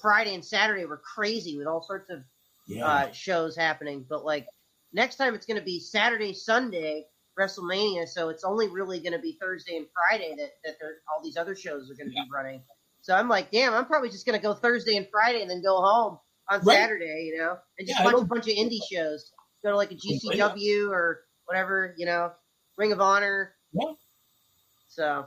Friday 0.00 0.34
and 0.34 0.44
Saturday 0.44 0.84
were 0.84 0.98
crazy 0.98 1.56
with 1.56 1.66
all 1.66 1.82
sorts 1.82 2.10
of 2.10 2.22
Yeah, 2.66 2.86
uh, 2.86 3.12
shows 3.12 3.56
happening. 3.56 4.04
But 4.08 4.24
like 4.24 4.46
next 4.92 5.16
time, 5.16 5.34
it's 5.34 5.46
going 5.46 5.58
to 5.58 5.64
be 5.64 5.80
Saturday, 5.80 6.32
Sunday 6.34 7.06
WrestleMania. 7.38 8.06
So 8.08 8.28
it's 8.28 8.44
only 8.44 8.68
really 8.68 8.98
going 9.00 9.12
to 9.12 9.18
be 9.18 9.36
Thursday 9.40 9.76
and 9.76 9.86
Friday 9.94 10.34
that 10.38 10.50
that 10.64 10.76
there- 10.80 10.98
all 11.14 11.22
these 11.22 11.36
other 11.36 11.54
shows 11.54 11.90
are 11.90 11.94
going 11.94 12.08
to 12.08 12.14
be 12.14 12.28
running. 12.32 12.62
So 13.06 13.14
I'm 13.14 13.28
like, 13.28 13.52
damn, 13.52 13.72
I'm 13.72 13.84
probably 13.84 14.10
just 14.10 14.26
going 14.26 14.36
to 14.36 14.42
go 14.42 14.52
Thursday 14.52 14.96
and 14.96 15.06
Friday 15.08 15.40
and 15.40 15.48
then 15.48 15.62
go 15.62 15.80
home 15.80 16.18
on 16.50 16.60
Right. 16.62 16.74
Saturday, 16.74 17.30
you 17.32 17.38
know, 17.38 17.56
and 17.78 17.86
just 17.86 18.00
Yeah, 18.00 18.04
watch 18.04 18.20
a 18.20 18.24
bunch 18.24 18.48
of 18.48 18.54
indie 18.54 18.80
shows. 18.92 19.30
Go 19.62 19.70
to 19.70 19.76
like 19.76 19.92
a. 19.92 19.94
GCW 19.94 20.90
or 20.90 21.20
whatever, 21.44 21.94
you 21.96 22.04
know, 22.04 22.32
Ring 22.76 22.90
of 22.90 23.00
Honor. 23.00 23.54
Yeah. 23.72 23.92
So 24.88 25.26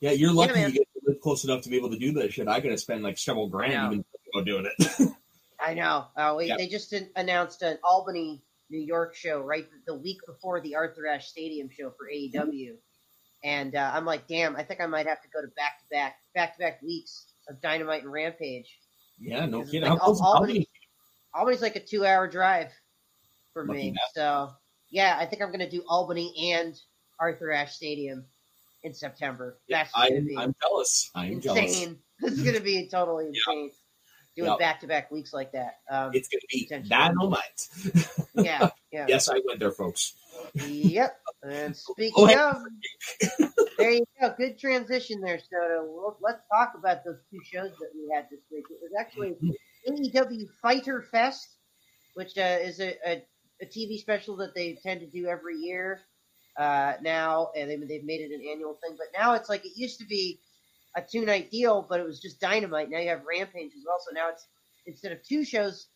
yeah. 0.00 0.10
You're 0.10 0.32
lucky 0.32 0.54
man. 0.54 0.70
you 0.70 0.78
get 0.78 0.88
to 0.94 1.00
live 1.06 1.20
close 1.20 1.44
enough 1.44 1.62
to 1.62 1.68
be 1.68 1.76
able 1.76 1.90
to 1.90 1.98
do 1.98 2.10
that 2.14 2.32
shit. 2.32 2.48
I 2.48 2.58
gotta 2.58 2.76
spend 2.76 3.04
like 3.04 3.18
several 3.18 3.48
grand 3.48 3.72
I 3.72 3.86
even 3.86 4.04
about 4.34 4.44
doing 4.44 4.66
it. 4.66 5.08
I 5.64 5.74
know. 5.74 6.06
Uh, 6.16 6.34
we, 6.36 6.46
Yeah. 6.46 6.56
They 6.56 6.66
just 6.66 6.92
announced 7.14 7.62
an 7.62 7.78
Albany, 7.84 8.42
New 8.68 8.80
York 8.80 9.14
show 9.14 9.42
right 9.42 9.68
the 9.86 9.94
week 9.94 10.18
before 10.26 10.60
the 10.60 10.74
Arthur 10.74 11.06
Ashe 11.06 11.28
Stadium 11.28 11.70
show 11.70 11.92
for 11.96 12.08
AEW, 12.12 12.78
and 13.44 13.74
uh, 13.74 13.90
I'm 13.94 14.04
like, 14.04 14.26
damn, 14.28 14.56
I 14.56 14.62
think 14.62 14.80
I 14.80 14.86
might 14.86 15.06
have 15.06 15.20
to 15.22 15.28
go 15.28 15.40
to 15.40 15.48
back 15.56 15.78
to 15.80 15.84
back, 15.90 16.16
back 16.34 16.54
to 16.54 16.60
back 16.60 16.82
weeks 16.82 17.26
of 17.48 17.60
Dynamite 17.60 18.02
and 18.02 18.12
Rampage. 18.12 18.78
yeah, 19.18 19.46
no 19.46 19.62
kidding. 19.64 19.82
like? 19.82 20.00
Al- 20.00 20.20
Albany, 20.22 20.68
Albany's 21.34 21.62
like 21.62 21.76
a 21.76 21.80
two 21.84 22.04
hour 22.06 22.28
drive 22.28 22.70
for 23.52 23.66
Lucky 23.66 23.90
me. 23.90 23.90
that. 23.92 24.14
So 24.14 24.50
yeah, 24.90 25.16
I 25.18 25.26
think 25.26 25.42
I'm 25.42 25.50
gonna 25.50 25.68
do 25.70 25.82
Albany 25.88 26.52
and 26.52 26.78
Arthur 27.18 27.50
Ashe 27.52 27.74
Stadium 27.74 28.24
in 28.84 28.94
September. 28.94 29.58
That's 29.68 29.92
gonna 29.92 30.16
I'm, 30.16 30.26
be 30.26 30.36
I'm 30.36 30.54
jealous. 30.62 31.10
I'm 31.14 31.40
jealous. 31.40 31.60
insane. 31.60 31.98
This 32.20 32.34
is 32.34 32.42
gonna 32.44 32.60
be 32.60 32.88
totally 32.88 33.26
insane. 33.28 33.72
Doing 34.34 34.56
back 34.58 34.80
to 34.80 34.86
back 34.86 35.10
weeks 35.10 35.32
like 35.34 35.52
that. 35.52 35.80
Um, 35.90 36.10
It's 36.14 36.28
gonna 36.28 36.40
be 36.50 36.64
Potentially. 36.64 36.88
dynamite. 36.88 37.68
yeah, 38.34 38.70
yeah. 38.92 39.06
yes, 39.08 39.28
I 39.28 39.40
went 39.46 39.60
there, 39.60 39.72
folks. 39.72 40.14
Yep. 40.54 41.18
And 41.42 41.76
speaking 41.90 42.12
oh, 42.16 42.50
of, 42.50 42.62
there 43.76 43.90
you 43.90 44.04
go. 44.20 44.34
Good 44.36 44.58
transition 44.58 45.20
there, 45.20 45.38
Soda. 45.38 45.84
Well, 45.86 46.16
let's 46.20 46.40
talk 46.50 46.72
about 46.78 47.04
those 47.04 47.18
two 47.30 47.40
shows 47.44 47.72
that 47.80 47.90
we 47.94 48.10
had 48.14 48.26
this 48.30 48.40
week. 48.50 48.64
It 48.70 48.78
was 48.80 48.92
actually 48.98 49.36
AEW 49.88 50.48
Fighter 50.62 51.02
Fest, 51.02 51.48
which 52.14 52.38
uh, 52.38 52.58
is 52.60 52.80
a, 52.80 52.96
a, 53.06 53.24
a 53.60 53.66
TV 53.66 53.98
special 53.98 54.36
that 54.36 54.54
they 54.54 54.78
tend 54.82 55.00
to 55.00 55.06
do 55.06 55.26
every 55.26 55.56
year 55.56 56.00
uh, 56.56 56.94
now, 57.02 57.50
and 57.56 57.70
they, 57.70 57.76
they've 57.76 58.04
made 58.04 58.20
it 58.20 58.32
an 58.32 58.46
annual 58.50 58.78
thing. 58.82 58.96
But 58.96 59.08
now 59.18 59.34
it's 59.34 59.48
like 59.48 59.64
it 59.64 59.72
used 59.76 59.98
to 60.00 60.06
be 60.06 60.40
a 60.96 61.02
two 61.02 61.24
night 61.24 61.50
deal, 61.50 61.86
but 61.88 62.00
it 62.00 62.06
was 62.06 62.20
just 62.20 62.40
Dynamite. 62.40 62.90
Now 62.90 62.98
you 62.98 63.08
have 63.08 63.24
Rampage 63.24 63.72
as 63.76 63.84
well. 63.86 63.96
So 64.06 64.14
now 64.14 64.28
it's 64.30 64.46
instead 64.86 65.12
of 65.12 65.22
two 65.22 65.44
shows, 65.44 65.88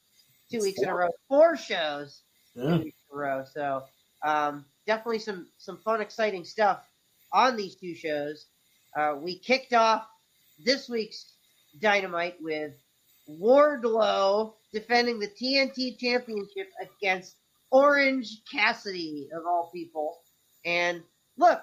two 0.50 0.60
weeks 0.60 0.80
in 0.80 0.88
a 0.88 0.94
row, 0.94 1.08
four 1.28 1.56
shows 1.56 2.22
Yeah. 2.54 2.78
weeks 2.78 3.02
in 3.10 3.16
a 3.16 3.20
row. 3.20 3.44
So 3.52 3.82
um, 4.24 4.64
definitely 4.86 5.18
some 5.18 5.48
some 5.58 5.78
fun, 5.78 6.00
exciting 6.00 6.44
stuff 6.44 6.82
on 7.32 7.56
these 7.56 7.76
two 7.76 7.94
shows. 7.94 8.46
Uh, 8.96 9.16
we 9.20 9.38
kicked 9.38 9.74
off 9.74 10.06
this 10.64 10.88
week's 10.88 11.34
Dynamite 11.80 12.36
with 12.40 12.72
Wardlow 13.28 14.54
defending 14.72 15.18
the 15.18 15.28
TNT 15.28 15.98
Championship 15.98 16.68
against 16.80 17.36
Orange 17.70 18.42
Cassidy 18.50 19.28
of 19.36 19.44
all 19.46 19.70
people. 19.74 20.18
And 20.64 21.02
look, 21.36 21.62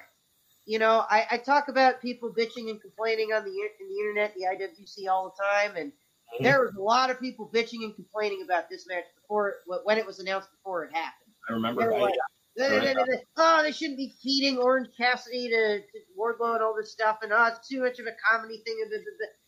you 0.65 0.79
know, 0.79 1.05
I, 1.09 1.25
I 1.31 1.37
talk 1.37 1.67
about 1.67 2.01
people 2.01 2.33
bitching 2.33 2.69
and 2.69 2.81
complaining 2.81 3.33
on 3.33 3.43
the 3.43 3.51
in 3.51 3.87
the 3.89 3.99
internet, 3.99 4.33
the 4.35 4.45
IWC 4.45 5.09
all 5.09 5.33
the 5.35 5.43
time, 5.43 5.75
and 5.75 5.91
mm-hmm. 5.91 6.43
there 6.43 6.61
was 6.61 6.73
a 6.75 6.81
lot 6.81 7.09
of 7.09 7.19
people 7.19 7.49
bitching 7.53 7.83
and 7.83 7.95
complaining 7.95 8.41
about 8.43 8.69
this 8.69 8.87
match 8.87 9.05
before 9.21 9.55
when 9.83 9.97
it 9.97 10.05
was 10.05 10.19
announced 10.19 10.49
before 10.51 10.85
it 10.85 10.93
happened. 10.93 11.33
I 11.49 11.53
remember. 11.53 11.81
They're 11.81 11.99
like, 11.99 12.13
Right. 12.55 13.07
Oh, 13.37 13.63
they 13.63 13.71
shouldn't 13.71 13.97
be 13.97 14.13
feeding 14.21 14.59
Orange 14.59 14.89
Cassidy 14.95 15.49
to, 15.49 15.79
to 15.79 15.99
Wardlow 16.17 16.53
and 16.53 16.63
all 16.63 16.75
this 16.75 16.91
stuff, 16.91 17.17
and 17.23 17.33
oh, 17.33 17.45
it's 17.47 17.67
too 17.67 17.81
much 17.81 17.99
of 17.99 18.05
a 18.05 18.11
comedy 18.29 18.61
thing. 18.63 18.77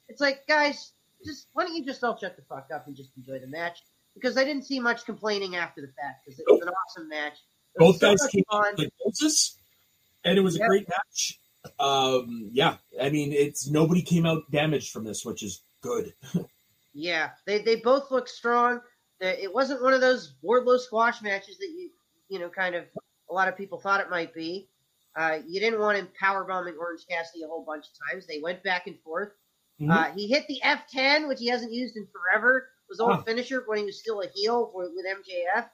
It's 0.07 0.21
like, 0.21 0.45
guys, 0.47 0.93
just 1.23 1.47
why 1.53 1.65
don't 1.65 1.75
you 1.75 1.85
just 1.85 2.03
all 2.03 2.17
shut 2.17 2.35
the 2.35 2.41
fuck 2.43 2.67
up 2.73 2.87
and 2.87 2.95
just 2.95 3.11
enjoy 3.17 3.39
the 3.39 3.47
match? 3.47 3.79
Because 4.15 4.37
I 4.37 4.43
didn't 4.43 4.63
see 4.63 4.79
much 4.79 5.05
complaining 5.05 5.55
after 5.55 5.81
the 5.81 5.87
fact 5.87 6.25
because 6.25 6.39
it 6.39 6.45
was 6.47 6.61
an 6.61 6.69
awesome 6.69 7.09
match. 7.09 7.37
Both 7.77 7.99
guys 7.99 8.25
came 8.31 8.43
out 8.51 8.77
like 8.77 8.89
Moses, 9.05 9.57
and 10.25 10.37
it 10.37 10.41
was 10.41 10.55
a 10.55 10.59
Yep. 10.59 10.67
great 10.67 10.87
match. 10.89 11.39
Um, 11.79 12.49
yeah, 12.51 12.77
I 13.01 13.09
mean, 13.09 13.31
it's 13.33 13.67
nobody 13.69 14.01
came 14.01 14.25
out 14.25 14.43
damaged 14.51 14.91
from 14.91 15.03
this, 15.03 15.23
which 15.25 15.41
is 15.43 15.63
good. 15.81 16.13
Yeah, 16.97 17.31
they 17.45 17.61
they 17.61 17.75
both 17.75 18.09
look 18.09 18.29
strong. 18.29 18.79
It 19.19 19.53
wasn't 19.53 19.81
one 19.83 19.91
of 19.93 19.99
those 19.99 20.35
Wardlow 20.41 20.79
squash 20.79 21.21
matches 21.21 21.57
that 21.57 21.67
you 21.67 21.89
you 22.29 22.39
know 22.39 22.47
kind 22.47 22.73
of 22.73 22.85
a 23.29 23.33
lot 23.33 23.49
of 23.49 23.57
people 23.57 23.81
thought 23.81 23.99
it 23.99 24.09
might 24.09 24.33
be. 24.33 24.69
Uh, 25.13 25.39
you 25.45 25.59
didn't 25.59 25.81
want 25.81 25.97
him 25.97 26.07
power 26.17 26.45
bombing 26.45 26.77
Orange 26.79 27.05
Cassidy 27.09 27.43
a 27.43 27.47
whole 27.47 27.65
bunch 27.65 27.83
of 27.87 27.91
times. 28.09 28.25
They 28.27 28.39
went 28.41 28.63
back 28.63 28.87
and 28.87 28.97
forth. 29.01 29.33
Mhm. 29.81 29.91
Uh, 29.91 30.13
he 30.15 30.27
hit 30.29 30.45
the 30.47 30.61
F10, 30.63 31.27
which 31.27 31.39
he 31.39 31.47
hasn't 31.47 31.73
used 31.73 31.97
in 31.97 32.07
forever. 32.13 32.59
It 32.59 32.87
was 32.89 33.01
old 33.01 33.15
Huh. 33.15 33.23
finisher 33.23 33.63
when 33.65 33.79
he 33.79 33.83
was 33.83 33.99
still 33.99 34.21
a 34.21 34.27
heel 34.33 34.71
with, 34.73 34.91
with 34.95 35.05
MJF. 35.05 35.69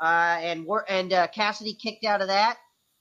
Uh, 0.00 0.38
and 0.40 0.64
War- 0.64 0.86
and 0.88 1.12
uh, 1.12 1.26
Cassidy 1.28 1.74
kicked 1.74 2.06
out 2.06 2.22
of 2.22 2.28
that. 2.28 2.56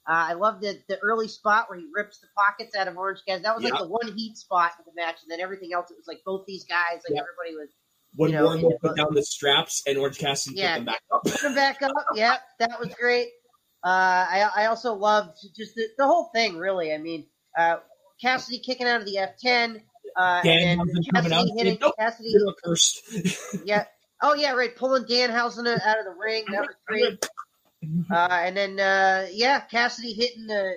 Uh, 0.07 0.31
I 0.31 0.33
love 0.33 0.59
the 0.61 0.77
the 0.89 0.97
early 0.99 1.27
spot 1.27 1.69
where 1.69 1.79
he 1.79 1.87
rips 1.93 2.19
the 2.19 2.27
pockets 2.35 2.75
out 2.75 2.87
of 2.87 2.97
Orange 2.97 3.19
Cassidy. 3.27 3.43
That 3.43 3.55
was 3.55 3.63
like 3.63 3.79
the 3.79 3.87
one 3.87 4.13
heat 4.15 4.37
spot 4.37 4.71
in 4.79 4.85
the 4.85 5.01
match, 5.01 5.15
and 5.23 5.31
then 5.31 5.39
everything 5.39 5.71
else 5.73 5.89
it 5.91 5.97
was 5.97 6.07
like 6.07 6.21
both 6.25 6.45
these 6.45 6.65
guys, 6.65 7.01
like 7.07 7.15
Yeah. 7.15 7.21
everybody 7.21 7.55
was 7.55 7.69
when 8.15 8.31
you 8.31 8.37
know, 8.37 8.77
put 8.81 8.95
down 8.97 9.13
the 9.13 9.23
straps 9.23 9.81
and 9.87 9.97
Orange 9.97 10.17
Cassidy 10.19 10.57
Yeah. 10.57 10.75
put 10.77 10.85
them 10.85 10.85
back 10.85 11.01
up. 11.11 11.23
put 11.23 11.41
him 11.41 11.55
back 11.55 11.81
up. 11.81 11.91
Yeah, 12.15 12.35
that 12.59 12.79
was 12.79 12.93
great. 12.99 13.29
Uh, 13.83 13.87
I, 14.29 14.49
I 14.55 14.65
also 14.67 14.93
loved 14.93 15.37
just 15.57 15.75
the, 15.75 15.87
the 15.97 16.05
whole 16.05 16.29
thing, 16.33 16.57
really. 16.57 16.93
I 16.93 16.97
mean, 16.97 17.25
uh, 17.57 17.77
Cassidy 18.21 18.59
kicking 18.59 18.87
out 18.87 19.01
of 19.01 19.05
the 19.07 19.15
F10, 19.17 19.81
Uh, 20.15 20.41
Dan 20.43 20.79
and 20.79 21.05
Cassidy 21.13 21.53
hitting 21.57 21.77
"Nope, 21.81 21.95
Cassidy. 21.97 22.33
Cursed. 22.63 23.01
Yeah. 23.65 23.85
Oh 24.21 24.35
yeah, 24.35 24.51
right. 24.53 24.73
Pulling 24.75 25.03
Danhausen 25.05 25.65
out 25.67 25.99
of 25.99 26.05
the 26.05 26.15
ring. 26.17 26.45
That 26.51 26.61
was 26.61 26.75
great. 26.87 27.25
Uh, 28.11 28.27
and 28.31 28.55
then 28.57 28.79
uh, 28.79 29.27
yeah, 29.31 29.59
Cassidy 29.61 30.13
hitting 30.13 30.47
the 30.47 30.73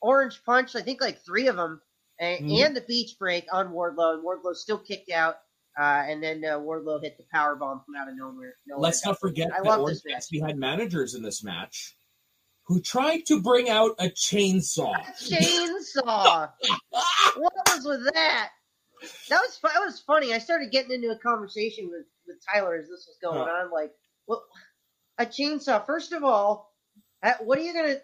orange 0.00 0.42
punch. 0.44 0.74
I 0.76 0.82
think 0.82 1.00
like 1.00 1.24
three 1.24 1.46
of 1.48 1.56
them, 1.56 1.80
and, 2.18 2.46
Mhm. 2.50 2.66
and 2.66 2.76
the 2.76 2.80
beach 2.82 3.16
break 3.18 3.46
on 3.52 3.68
Wardlow. 3.72 4.14
And 4.14 4.24
Wardlow 4.24 4.54
still 4.54 4.78
kicked 4.78 5.10
out. 5.10 5.36
Uh, 5.78 6.02
and 6.06 6.22
then 6.22 6.44
uh, 6.44 6.58
Wardlow 6.58 7.00
hit 7.02 7.16
the 7.16 7.24
power 7.32 7.54
bomb 7.54 7.80
from 7.86 7.94
out 7.94 8.08
of 8.08 8.16
nowhere. 8.16 8.54
nowhere. 8.66 8.82
Let's 8.82 9.04
not 9.06 9.18
forget 9.20 9.48
I 9.52 9.62
that 9.62 9.78
Orange. 9.80 10.00
Cassidy 10.08 10.40
had 10.40 10.58
managers 10.58 11.14
in 11.14 11.22
this 11.22 11.42
match 11.44 11.96
who 12.64 12.80
tried 12.80 13.20
to 13.26 13.40
bring 13.40 13.68
out 13.70 13.92
a 13.98 14.08
chainsaw. 14.10 14.94
Chainsaw. 15.22 16.50
what 17.36 17.52
was 17.68 17.84
with 17.84 18.12
that? 18.14 18.50
That 19.30 19.40
was 19.40 19.58
that 19.62 19.80
was 19.84 20.00
funny. 20.00 20.34
I 20.34 20.38
started 20.38 20.70
getting 20.70 20.90
into 20.92 21.10
a 21.10 21.18
conversation 21.18 21.88
with 21.90 22.04
with 22.26 22.36
Tyler 22.52 22.76
as 22.76 22.88
this 22.88 23.06
was 23.08 23.16
going 23.22 23.38
Huh. 23.48 23.64
on. 23.64 23.70
Like, 23.72 23.92
well, 24.26 24.44
a 25.20 25.26
chainsaw. 25.26 25.84
First 25.84 26.12
of 26.12 26.24
all, 26.24 26.72
uh, 27.22 27.34
what 27.42 27.58
are 27.58 27.62
you 27.62 27.74
gonna 27.74 27.98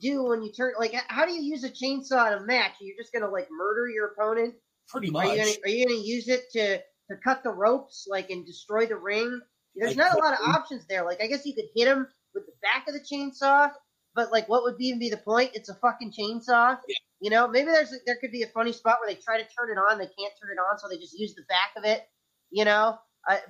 do 0.00 0.22
when 0.24 0.42
you 0.42 0.52
turn? 0.52 0.74
Like, 0.78 0.94
how 1.08 1.26
do 1.26 1.32
you 1.32 1.42
use 1.42 1.64
a 1.64 1.70
chainsaw 1.70 2.28
in 2.32 2.42
a 2.42 2.46
match? 2.46 2.72
You're 2.80 2.96
just 2.96 3.12
gonna 3.12 3.28
like 3.28 3.48
murder 3.50 3.88
your 3.88 4.12
opponent? 4.12 4.54
Pretty 4.88 5.08
Are 5.08 5.12
much. 5.12 5.30
you 5.30 5.36
gonna 5.36 5.56
are 5.64 5.68
you 5.68 5.86
gonna 5.86 5.98
use 6.00 6.28
it 6.28 6.42
to 6.52 6.78
to 6.78 7.16
cut 7.24 7.42
the 7.42 7.50
ropes, 7.50 8.06
like, 8.08 8.30
and 8.30 8.46
destroy 8.46 8.86
the 8.86 8.96
ring? 8.96 9.40
There's 9.74 9.96
Like, 9.96 10.08
not 10.08 10.16
a 10.16 10.22
lot 10.22 10.34
of 10.34 10.54
options 10.54 10.86
there. 10.88 11.04
Like, 11.04 11.20
I 11.20 11.26
guess 11.26 11.44
you 11.44 11.54
could 11.54 11.66
hit 11.74 11.88
him 11.88 12.06
with 12.34 12.46
the 12.46 12.52
back 12.62 12.86
of 12.86 12.94
the 12.94 13.00
chainsaw, 13.00 13.72
but 14.14 14.30
like, 14.30 14.48
what 14.48 14.62
would 14.62 14.76
even 14.78 15.00
be 15.00 15.10
the 15.10 15.16
point? 15.16 15.50
It's 15.54 15.68
a 15.68 15.74
fucking 15.74 16.12
chainsaw. 16.12 16.78
Yeah. 16.88 16.96
You 17.20 17.30
know, 17.30 17.48
maybe 17.48 17.70
there's 17.72 17.92
there 18.06 18.16
could 18.16 18.30
be 18.30 18.42
a 18.44 18.48
funny 18.48 18.72
spot 18.72 18.98
where 19.00 19.12
they 19.12 19.20
try 19.20 19.36
to 19.42 19.48
turn 19.48 19.70
it 19.70 19.78
on, 19.78 19.98
they 19.98 20.06
can't 20.06 20.32
turn 20.40 20.50
it 20.52 20.60
on, 20.60 20.78
so 20.78 20.88
they 20.88 20.96
just 20.98 21.18
use 21.18 21.34
the 21.34 21.42
back 21.48 21.72
of 21.76 21.84
it. 21.84 22.02
You 22.50 22.64
know, 22.64 22.98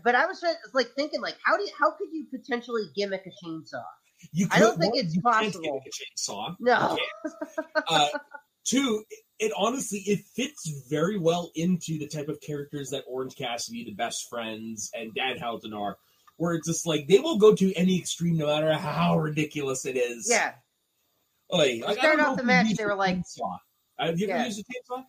but 0.04 0.14
I 0.14 0.26
was 0.26 0.40
just, 0.40 0.56
like 0.74 0.88
thinking, 0.96 1.20
like, 1.20 1.36
how 1.44 1.56
do 1.56 1.62
you, 1.62 1.70
how 1.78 1.90
could 1.92 2.08
you 2.12 2.26
potentially 2.30 2.82
gimmick 2.94 3.24
a 3.26 3.46
chainsaw? 3.46 3.82
You 4.32 4.48
I 4.50 4.58
don't 4.58 4.78
think 4.78 4.94
one, 4.94 5.04
it's 5.04 5.14
you 5.14 5.22
can't 5.22 5.34
possible. 5.54 5.62
gimmick 5.62 5.82
a 5.86 6.30
chainsaw. 6.30 6.56
No, 6.60 6.98
Uh, 7.88 8.06
two, 8.64 9.02
it 9.38 9.52
honestly 9.56 10.00
it 10.00 10.20
fits 10.36 10.84
very 10.90 11.18
well 11.18 11.50
into 11.54 11.98
the 11.98 12.06
type 12.06 12.28
of 12.28 12.40
characters 12.42 12.90
that 12.90 13.04
Orange 13.08 13.34
Cassidy, 13.36 13.84
the 13.84 13.94
best 13.94 14.28
friends, 14.28 14.90
and 14.94 15.14
Dan 15.14 15.38
Danhausen 15.38 15.74
are. 15.74 15.96
Where 16.36 16.54
it's 16.54 16.66
just 16.68 16.86
like 16.86 17.06
they 17.06 17.18
will 17.18 17.36
go 17.38 17.54
to 17.54 17.74
any 17.74 17.98
extreme, 17.98 18.38
no 18.38 18.46
matter 18.46 18.72
how 18.74 19.18
ridiculous 19.18 19.84
it 19.84 19.96
is. 19.98 20.26
yeah, 20.30 20.52
Like, 21.50 21.82
like, 21.82 21.98
I 21.98 22.00
started 22.00 22.22
off 22.24 22.36
the 22.38 22.44
match, 22.44 22.74
they 22.76 22.84
were 22.84 22.94
like- 22.94 23.16
chainsaw. 23.18 23.58
Have 23.98 24.18
you 24.18 24.26
ever 24.28 24.38
Yeah. 24.38 24.46
used 24.46 24.60
a 24.60 24.62
chainsaw? 24.62 25.04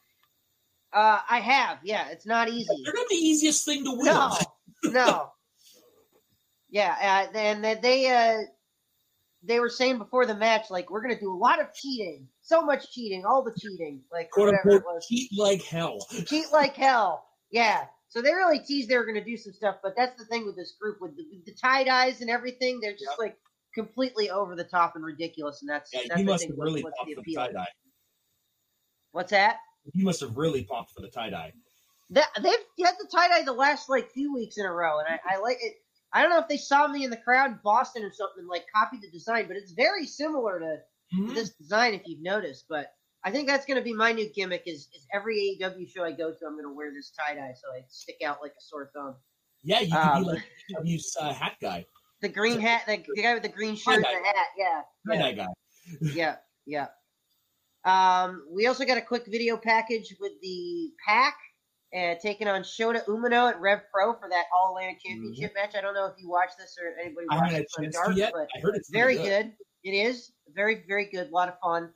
uh, 0.94 1.20
I 1.30 1.40
have. 1.40 1.80
Yeah, 1.86 2.10
it's 2.10 2.26
not 2.26 2.50
easy. 2.50 2.68
They're 2.84 2.94
not 2.94 3.08
the 3.08 3.16
easiest 3.16 3.64
thing 3.64 3.86
to 3.86 3.92
wield. 3.92 4.06
No, 4.06 4.38
no. 4.86 5.32
Yeah, 6.70 7.28
uh, 7.34 7.38
and 7.38 7.64
they 7.84 8.10
uh, 8.10 8.44
they 9.44 9.60
were 9.60 9.70
saying 9.70 9.98
before 9.98 10.26
the 10.26 10.36
match, 10.36 10.70
like 10.70 10.90
we're 10.90 11.02
gonna 11.02 11.20
do 11.20 11.34
a 11.34 11.36
lot 11.36 11.60
of 11.60 11.74
cheating, 11.74 12.28
so 12.42 12.62
much 12.62 12.92
cheating, 12.94 13.26
all 13.26 13.44
the 13.44 13.54
cheating, 13.60 14.02
like 14.12 14.32
Quote 14.32 14.48
whatever 14.48 14.76
unquote, 14.76 14.82
it 14.82 14.96
was, 14.96 15.06
cheat 15.08 15.30
like 15.38 15.62
hell. 15.64 15.98
cheat 16.26 16.46
like 16.54 16.76
hell. 16.76 17.26
Yeah. 17.52 17.86
So 18.08 18.22
they 18.22 18.34
really 18.34 18.60
teased 18.60 18.90
they 18.90 18.98
were 18.98 19.06
gonna 19.06 19.24
do 19.24 19.36
some 19.38 19.52
stuff, 19.54 19.78
but 19.84 19.94
that's 19.98 20.18
the 20.18 20.26
thing 20.26 20.46
with 20.46 20.56
this 20.56 20.74
group 20.80 21.00
with 21.02 21.16
the, 21.18 21.26
with 21.32 21.46
the 21.46 21.54
tie 21.54 21.84
dyes 21.84 22.22
and 22.22 22.30
everything. 22.30 22.80
They're 22.82 22.92
just 22.94 23.04
Yep. 23.12 23.20
like 23.20 23.38
completely 23.76 24.30
over 24.30 24.56
the 24.56 24.64
top 24.64 24.96
and 24.96 25.04
ridiculous, 25.04 25.62
and 25.62 25.70
that's 25.70 25.92
Yeah, 25.94 26.02
that's 26.08 26.20
you 26.20 26.26
must 26.26 26.48
have 26.48 26.58
really 26.58 26.84
what's 26.84 26.98
popped 26.98 27.10
the 27.10 27.16
for 27.16 27.22
the 27.22 27.32
appeal. 27.34 27.48
tie 27.48 27.52
dye. 27.52 27.68
What's 29.12 29.32
that? 29.32 29.58
You 29.94 30.06
must 30.06 30.22
have 30.22 30.38
really 30.38 30.64
popped 30.64 30.92
for 30.92 31.02
the 31.02 31.10
tie 31.10 31.30
dye. 31.30 31.52
That 32.12 32.28
they've 32.42 32.86
had 32.86 32.96
the 33.00 33.08
tie 33.14 33.30
dye 33.30 33.44
the 33.44 33.54
last 33.54 33.90
like 33.90 34.12
few 34.12 34.34
weeks 34.34 34.58
in 34.58 34.66
a 34.66 34.72
row, 34.72 35.00
and 35.00 35.08
I, 35.08 35.36
I 35.36 35.40
like 35.40 35.58
it. 35.62 35.76
I 36.14 36.22
don't 36.22 36.30
know 36.32 36.40
if 36.40 36.48
they 36.50 36.58
saw 36.58 36.88
me 36.88 37.06
in 37.06 37.10
the 37.10 37.18
crowd 37.18 37.52
in 37.52 37.60
Boston 37.64 38.04
or 38.04 38.12
something 38.12 38.40
and 38.42 38.50
like 38.50 38.66
copied 38.76 39.02
the 39.02 39.10
design, 39.10 39.48
but 39.48 39.56
it's 39.56 39.72
very 39.72 40.06
similar 40.06 40.60
to, 40.60 40.78
Mm-hmm. 41.14 41.28
to 41.28 41.34
this 41.34 41.50
design 41.56 41.94
if 41.94 42.04
you've 42.06 42.22
noticed. 42.22 42.66
But 42.70 42.94
I 43.26 43.32
think 43.32 43.46
that's 43.48 43.66
going 43.66 43.76
to 43.78 43.84
be 43.84 43.94
my 43.94 44.14
new 44.14 44.30
gimmick: 44.34 44.64
is, 44.66 44.88
is 44.96 45.06
every 45.14 45.58
AEW 45.62 45.90
show 45.90 46.06
I 46.06 46.12
go 46.14 46.32
to, 46.32 46.46
I'm 46.46 46.54
going 46.54 46.64
to 46.64 46.74
wear 46.74 46.90
this 46.94 47.12
tie 47.12 47.36
dye 47.36 47.54
so 47.54 47.68
I 47.78 47.84
stick 47.90 48.18
out 48.26 48.38
like 48.42 48.52
a 48.52 48.62
sore 48.62 48.92
thumb. 48.96 49.16
Yeah, 49.64 49.82
you 49.82 49.88
could 49.92 49.98
Um, 49.98 50.24
be 50.24 50.30
like 50.30 50.44
AEW's 50.86 51.18
uh, 51.20 51.34
hat 51.34 51.54
guy, 51.62 51.86
The 52.22 52.30
green 52.30 52.60
hat, 52.62 52.84
the, 52.88 53.04
the 53.14 53.22
guy 53.22 53.34
with 53.34 53.44
the 53.44 53.50
green 53.50 53.76
shirt 53.76 53.96
and 53.96 54.04
the 54.06 54.08
hat, 54.08 54.48
yeah, 54.58 54.82
tie 55.08 55.16
yeah. 55.16 55.22
dye 55.22 55.32
guy. 55.34 55.48
yeah, 56.14 56.36
yeah. 56.66 56.88
Um, 57.84 58.46
we 58.50 58.68
also 58.68 58.86
got 58.86 58.98
a 58.98 59.02
quick 59.02 59.26
video 59.28 59.58
package 59.58 60.16
with 60.20 60.32
the 60.42 60.92
PAC 61.08 61.36
uh, 61.96 62.16
taking 62.22 62.48
on 62.48 62.62
Shota 62.62 63.04
Umino 63.06 63.50
at 63.50 63.60
Rev 63.60 63.82
Pro 63.94 64.14
for 64.14 64.30
that 64.30 64.46
All 64.56 64.70
Atlantic 64.76 65.02
Championship 65.04 65.54
match. 65.56 65.76
I 65.76 65.82
don't 65.82 65.94
know 65.94 66.06
if 66.06 66.14
you 66.18 66.30
watched 66.30 66.58
this 66.58 66.76
or 66.82 66.94
anybody 67.00 67.28
watched 67.30 67.42
haven't 67.42 67.56
had 67.56 67.64
this 67.66 67.74
a 67.78 67.80
on 67.80 67.84
chance 67.86 67.96
Dark, 67.96 68.16
yet. 68.18 68.32
but 68.34 68.48
I 68.56 68.60
heard 68.62 68.76
it's 68.76 68.90
very 68.90 69.16
pretty 69.16 69.30
good. 69.30 69.54
It 69.84 69.92
is 69.92 70.32
very, 70.54 70.84
very 70.88 71.06
good. 71.12 71.28
A 71.30 71.32
lot 71.34 71.50
of 71.50 71.56
fun. 71.60 71.90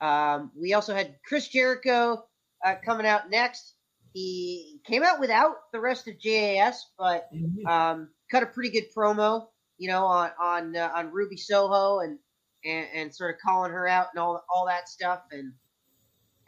Um, 0.00 0.52
we 0.54 0.74
also 0.74 0.94
had 0.94 1.16
Chris 1.26 1.48
Jericho 1.48 2.24
uh, 2.64 2.74
coming 2.84 3.06
out 3.06 3.30
next. 3.30 3.74
He 4.12 4.80
came 4.86 5.02
out 5.02 5.20
without 5.20 5.56
the 5.72 5.80
rest 5.80 6.08
of 6.08 6.18
JAS, 6.20 6.86
but 6.98 7.28
Mhm. 7.34 7.66
um, 7.66 8.10
cut 8.30 8.42
a 8.42 8.46
pretty 8.46 8.70
good 8.70 8.92
promo, 8.94 9.48
you 9.78 9.88
know, 9.88 10.04
on 10.06 10.30
on 10.40 10.76
uh, 10.76 10.90
on 10.94 11.10
Ruby 11.12 11.36
Soho 11.36 12.00
and, 12.00 12.18
and 12.64 12.86
and 12.94 13.14
sort 13.14 13.34
of 13.34 13.40
calling 13.40 13.72
her 13.72 13.86
out 13.88 14.08
and 14.12 14.20
all 14.20 14.42
all 14.54 14.66
that 14.66 14.88
stuff. 14.88 15.22
And 15.32 15.52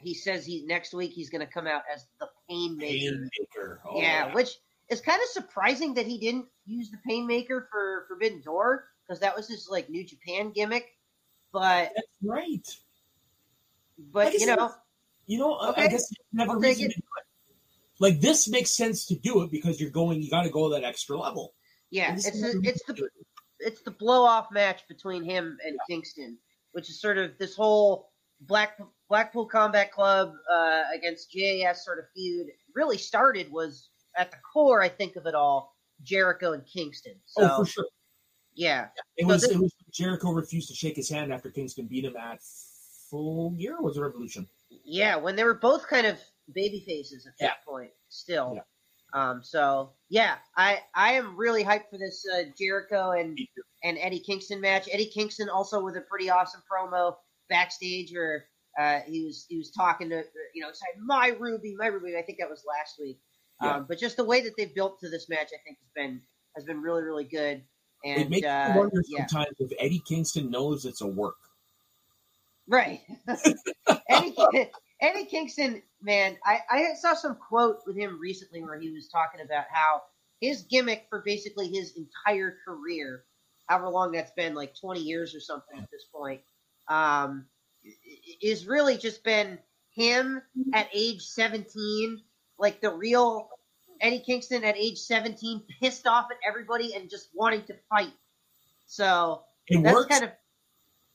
he 0.01 0.15
says 0.15 0.47
he 0.47 0.65
next 0.67 0.95
week 0.95 1.13
he's 1.13 1.31
going 1.31 1.45
to 1.47 1.53
come 1.53 1.67
out 1.67 1.83
as 1.93 2.07
the 2.21 2.29
pain 2.49 2.77
maker. 2.77 3.81
Oh, 3.89 4.01
yeah, 4.01 4.33
which 4.35 4.51
is 4.89 5.01
kind 5.01 5.21
of 5.23 5.29
surprising 5.29 5.95
that 5.95 6.07
he 6.07 6.19
didn't 6.19 6.47
use 6.67 6.91
the 6.91 6.99
pain 7.07 7.27
maker 7.27 7.69
for 7.71 8.05
Forbidden 8.09 8.41
Door 8.43 8.85
because 9.07 9.21
that 9.21 9.37
was 9.37 9.49
his 9.49 9.69
like 9.71 9.89
New 9.91 10.05
Japan 10.05 10.51
gimmick. 10.55 10.87
But 11.53 11.93
that's 11.95 12.07
right. 12.23 12.67
But 14.13 14.35
you 14.35 14.47
know, 14.47 14.57
was- 14.57 14.75
You 15.27 15.39
know, 15.39 15.55
I- 15.55 15.67
I 15.67 15.71
Okay. 15.71 15.89
guess 15.91 16.11
you 16.33 16.39
have 16.41 16.49
a 16.49 16.53
I'll 16.53 16.59
reason 16.59 16.87
it. 16.87 16.95
to 16.95 17.01
do 17.01 17.07
it. 17.19 17.25
Like 18.01 18.21
this 18.21 18.49
makes 18.49 18.71
sense 18.71 19.07
to 19.07 19.17
do 19.17 19.43
it 19.43 19.51
because 19.51 19.81
you're 19.81 19.91
going. 19.91 20.23
You 20.23 20.31
got 20.31 20.43
to 20.45 20.51
go 20.51 20.69
that 20.71 20.85
extra 20.85 21.19
level. 21.19 21.55
yeah, 21.91 22.15
it's 22.15 22.27
a, 22.27 22.53
it's 22.63 22.83
the 22.87 22.93
do. 22.95 23.09
it's 23.59 23.83
the 23.83 23.91
blow 23.91 24.23
off 24.25 24.51
match 24.53 24.87
between 24.89 25.25
him 25.25 25.59
and 25.67 25.77
Kingston, 25.89 26.39
which 26.73 26.89
is 26.89 27.01
sort 27.01 27.19
of 27.19 27.37
this 27.39 27.57
whole 27.57 28.11
Black 28.42 28.79
Blackpool 29.09 29.46
Combat 29.46 29.90
Club 29.92 30.33
uh, 30.53 30.83
against 30.94 31.33
JAS 31.33 31.85
sort 31.85 31.98
of 31.98 32.05
feud. 32.14 32.46
Really 32.74 32.98
started 32.98 33.51
was 33.51 33.90
at 34.16 34.31
the 34.31 34.37
core, 34.53 34.83
I 34.83 34.88
think 34.88 35.16
of 35.16 35.27
it 35.27 35.35
all, 35.35 35.74
Jericho 36.03 36.53
and 36.53 36.64
Kingston. 36.66 37.14
So 37.27 37.48
oh, 37.51 37.57
for 37.59 37.66
sure. 37.66 37.87
yeah, 38.55 38.88
It 39.16 39.22
So 39.22 39.27
was. 39.29 39.42
this- 39.42 39.51
it 39.53 39.59
was 39.59 39.72
Jericho 39.92 40.33
refused 40.33 40.68
to 40.68 40.74
shake 40.74 40.96
his 40.96 41.09
hand 41.09 41.33
after 41.33 41.51
Kingston 41.51 41.87
beat 41.87 42.05
him 42.05 42.14
at 42.16 42.40
Full 43.11 43.51
Gear. 43.51 43.81
Was 43.81 43.96
it 43.96 44.01
Revolution? 44.03 44.46
yeah, 44.85 45.16
when 45.16 45.35
they 45.35 45.44
were 45.44 45.55
both 45.55 45.87
kind 45.88 46.07
of 46.07 46.18
baby 46.55 46.85
faces 46.87 47.27
at 47.27 47.33
that 47.40 47.44
Yeah. 47.46 47.53
point, 47.66 47.90
still. 48.11 48.53
Yeah. 48.55 48.62
Um, 49.14 49.42
so 49.42 49.92
yeah, 50.11 50.37
I 50.59 50.83
I 50.94 51.14
am 51.14 51.35
really 51.37 51.64
hyped 51.64 51.88
for 51.90 51.96
this 51.96 52.22
uh, 52.37 52.42
Jericho 52.59 53.12
and 53.12 53.38
and 53.83 53.96
Eddie 53.98 54.20
Kingston 54.20 54.61
match. 54.61 54.87
Eddie 54.92 55.07
Kingston 55.07 55.48
also 55.48 55.83
with 55.83 55.96
a 55.96 56.03
pretty 56.03 56.29
awesome 56.29 56.62
promo 56.70 57.16
backstage 57.49 58.13
where 58.13 58.47
uh, 58.79 59.01
he 59.07 59.25
was 59.25 59.47
he 59.49 59.57
was 59.57 59.71
talking 59.71 60.09
to 60.11 60.23
you 60.55 60.63
know 60.63 60.69
saying 60.73 61.05
my 61.05 61.29
Ruby, 61.39 61.75
my 61.77 61.87
Ruby. 61.87 62.17
I 62.17 62.23
think 62.23 62.39
that 62.39 62.51
was 62.51 62.65
last 62.67 62.95
week. 63.01 63.19
Yeah. 63.63 63.77
Um, 63.77 63.87
but 63.89 63.99
just 63.99 64.17
the 64.17 64.25
way 64.25 64.41
that 64.43 64.53
they've 64.57 64.75
built 64.75 65.01
to 65.01 65.09
this 65.09 65.29
match, 65.29 65.49
I 65.49 65.61
think 65.65 65.79
has 65.79 65.91
been 65.95 66.21
has 66.57 66.65
been 66.65 66.81
really 66.81 67.03
really 67.03 67.25
good. 67.25 67.63
And 68.05 68.23
it 68.23 68.31
makes 68.31 68.47
uh, 68.47 68.71
me 68.73 68.79
wonder 68.79 69.03
yeah, 69.09 69.27
sometimes 69.27 69.57
if 69.59 69.73
Eddie 69.81 70.03
Kingston 70.07 70.51
knows 70.51 70.85
it's 70.85 71.01
a 71.01 71.07
work. 71.07 71.37
right. 72.69 73.01
Eddie, 74.09 74.37
Eddie 75.01 75.25
Kingston, 75.27 75.83
man, 76.03 76.37
I, 76.45 76.61
I 76.71 76.95
saw 76.95 77.15
some 77.15 77.37
quote 77.37 77.79
with 77.87 77.97
him 77.97 78.19
recently 78.21 78.63
where 78.63 78.79
he 78.79 78.91
was 78.91 79.09
talking 79.09 79.41
about 79.41 79.65
how 79.73 80.03
his 80.41 80.63
gimmick 80.63 81.07
for 81.09 81.23
basically 81.25 81.69
his 81.69 81.95
entire 81.97 82.57
career, 82.65 83.25
however 83.67 83.89
long 83.89 84.13
that's 84.13 84.33
been, 84.33 84.55
like 84.55 84.75
20 84.81 85.01
years 85.01 85.35
or 85.35 85.41
something 85.41 85.79
at 85.79 85.91
this 85.91 86.05
point, 86.13 86.41
um, 86.88 87.46
is 88.42 88.66
really 88.66 88.96
just 88.96 89.22
been 89.24 89.59
him 89.90 90.42
at 90.74 90.88
age 90.92 91.22
17, 91.22 92.20
like 92.59 92.81
the 92.81 92.90
real 92.92 93.48
Eddie 94.01 94.20
Kingston 94.20 94.62
at 94.64 94.77
age 94.77 94.98
17, 94.98 95.62
pissed 95.81 96.07
off 96.07 96.27
at 96.31 96.37
everybody 96.48 96.94
and 96.94 97.11
just 97.11 97.29
wanting 97.35 97.62
to 97.64 97.74
fight. 97.90 98.12
So 98.87 99.42
It 99.66 99.83
that's 99.83 99.94
works 99.94 100.09
kind 100.09 100.24
of 100.24 100.31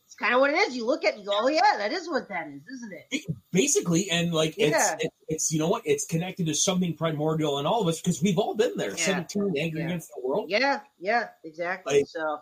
it's 0.05 0.15
kind 0.15 0.36
of 0.36 0.41
what 0.41 0.51
it 0.51 0.57
is. 0.57 0.75
You 0.75 0.86
look 0.86 1.03
at 1.03 1.13
it 1.13 1.15
and 1.15 1.23
you 1.23 1.29
go, 1.31 1.38
"Oh 1.41 1.47
yeah, 1.47 1.77
that 1.77 1.91
is 1.91 2.07
what 2.07 2.29
that 2.29 2.47
is, 2.47 2.62
isn't 2.67 2.93
it?" 3.09 3.25
basically, 3.51 4.12
and 4.12 4.31
like 4.31 4.53
it's, 4.59 4.69
Yeah. 4.71 4.95
it's 4.99 5.15
it's 5.27 5.51
you 5.51 5.57
know 5.57 5.69
what 5.69 5.81
it's 5.86 6.05
connected 6.05 6.45
to 6.47 6.53
something 6.53 6.95
primordial 6.95 7.57
in 7.57 7.65
all 7.65 7.81
of 7.81 7.88
us 7.88 7.99
because 7.99 8.21
we've 8.21 8.38
all 8.38 8.53
been 8.53 8.77
there. 8.77 8.91
Yeah. 8.91 8.95
Seventeen, 8.97 9.53
angry 9.57 9.79
Yeah. 9.79 9.88
against 9.88 10.09
the 10.09 10.21
world. 10.27 10.51
Yeah, 10.51 10.81
yeah, 10.99 11.29
exactly. 11.43 11.99
Like- 12.01 12.07
so 12.07 12.41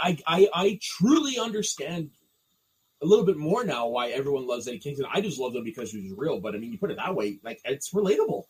I, 0.00 0.18
I 0.26 0.48
I 0.54 0.78
truly 0.80 1.38
understand 1.38 2.10
a 3.02 3.06
little 3.06 3.24
bit 3.24 3.36
more 3.36 3.64
now 3.64 3.88
why 3.88 4.08
everyone 4.08 4.46
loves 4.46 4.68
Eddie 4.68 4.78
Kingston. 4.78 5.06
I 5.12 5.20
just 5.20 5.38
love 5.38 5.54
him 5.54 5.64
because 5.64 5.90
he 5.90 6.02
was 6.02 6.12
real. 6.16 6.40
But 6.40 6.54
I 6.54 6.58
mean, 6.58 6.72
you 6.72 6.78
put 6.78 6.90
it 6.90 6.96
that 6.98 7.14
way, 7.14 7.38
like 7.42 7.60
it's 7.64 7.92
relatable. 7.92 8.44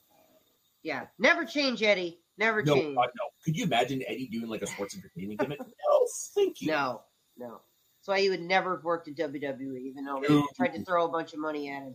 Yeah, 0.83 1.07
never 1.19 1.45
change, 1.45 1.83
Eddie. 1.83 2.21
Never 2.39 2.63
No, 2.63 2.75
change. 2.75 2.97
God, 2.97 3.09
no. 3.17 3.25
Could 3.45 3.57
you 3.57 3.65
imagine 3.65 4.03
Eddie 4.07 4.29
doing 4.29 4.49
like 4.49 4.63
a 4.63 4.67
sports 4.67 4.97
entertainment 4.97 5.41
gimmick? 5.41 5.61
no, 5.61 6.07
thank 6.35 6.63
you. 6.63 6.69
No, 6.69 7.03
no. 7.37 7.61
That's 7.99 8.09
why 8.09 8.21
he 8.21 8.31
would 8.31 8.41
never 8.41 8.77
have 8.77 8.85
worked 8.85 9.09
in 9.09 9.15
WWE, 9.15 9.79
even 9.79 10.05
though 10.07 10.23
they 10.27 10.43
tried 10.57 10.75
to 10.75 10.83
throw 10.85 11.05
a 11.05 11.11
bunch 11.11 11.35
of 11.35 11.39
money 11.39 11.69
at 11.69 11.83
him. 11.83 11.95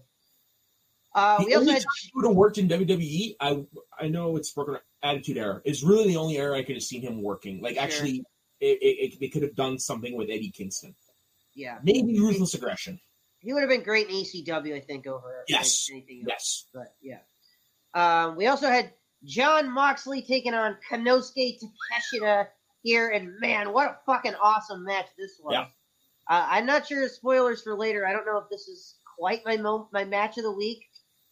Uh, 1.15 1.39
the 1.39 1.45
we 1.45 1.53
also 1.55 1.61
only 1.61 1.73
had 1.73 1.79
time 1.81 1.87
he 2.03 2.11
would 2.13 2.25
have 2.25 2.35
worked 2.35 2.57
in 2.57 2.67
WWE, 2.67 3.35
I 3.39 3.65
I 3.99 4.07
know 4.09 4.35
it's 4.35 4.51
broken 4.51 4.77
attitude 5.01 5.37
era. 5.37 5.61
It's 5.65 5.81
really 5.81 6.07
the 6.09 6.17
only 6.17 6.37
era 6.37 6.57
I 6.57 6.63
could 6.63 6.75
have 6.75 6.83
seen 6.83 7.01
him 7.01 7.23
working. 7.23 7.61
Like 7.61 7.75
Sure. 7.75 7.83
actually, 7.83 8.23
it, 8.59 8.77
it, 8.81 9.13
it, 9.13 9.19
they 9.19 9.29
could 9.29 9.41
have 9.43 9.55
done 9.55 9.79
something 9.79 10.15
with 10.15 10.29
Eddie 10.29 10.51
Kingston. 10.51 10.93
Yeah, 11.55 11.79
Maybe 11.83 12.19
ruthless 12.19 12.53
aggression. 12.53 12.99
he 13.39 13.53
would 13.53 13.61
have 13.61 13.69
been 13.69 13.83
great 13.83 14.09
in 14.09 14.15
ECW, 14.15 14.75
I 14.75 14.81
think, 14.81 15.07
over 15.07 15.43
Yes. 15.47 15.87
anything 15.91 16.25
else. 16.29 16.29
Yes. 16.29 16.67
But 16.73 16.95
yeah, 17.01 17.19
um, 17.93 18.35
we 18.35 18.47
also 18.47 18.67
had 18.67 18.91
Jon 19.23 19.71
Moxley 19.71 20.21
taking 20.21 20.53
on 20.53 20.77
Konosuke 20.91 21.57
Takeshita 21.59 22.47
here, 22.83 23.09
and 23.09 23.39
man, 23.39 23.71
what 23.73 23.87
a 23.87 23.97
fucking 24.05 24.35
awesome 24.35 24.83
match 24.83 25.07
this 25.17 25.39
was. 25.41 25.53
Yeah. 25.53 25.65
Uh, 26.29 26.45
I'm 26.49 26.65
not 26.65 26.87
sure 26.87 27.07
spoilers 27.07 27.61
for 27.61 27.75
later. 27.77 28.05
I 28.05 28.11
don't 28.11 28.25
know 28.25 28.37
if 28.39 28.49
this 28.49 28.67
is 28.67 28.95
quite 29.17 29.41
my 29.45 29.57
mo- 29.57 29.89
my 29.93 30.03
match 30.03 30.37
of 30.37 30.43
the 30.43 30.51
week, 30.51 30.83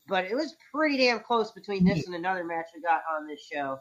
but 0.07 0.25
it 0.25 0.35
was 0.35 0.55
pretty 0.73 0.97
damn 0.97 1.19
close 1.19 1.51
between 1.51 1.83
this 1.83 2.05
and 2.05 2.15
another 2.15 2.43
match 2.45 2.67
we 2.75 2.81
got 2.81 3.01
on 3.11 3.27
this 3.27 3.45
show. 3.51 3.79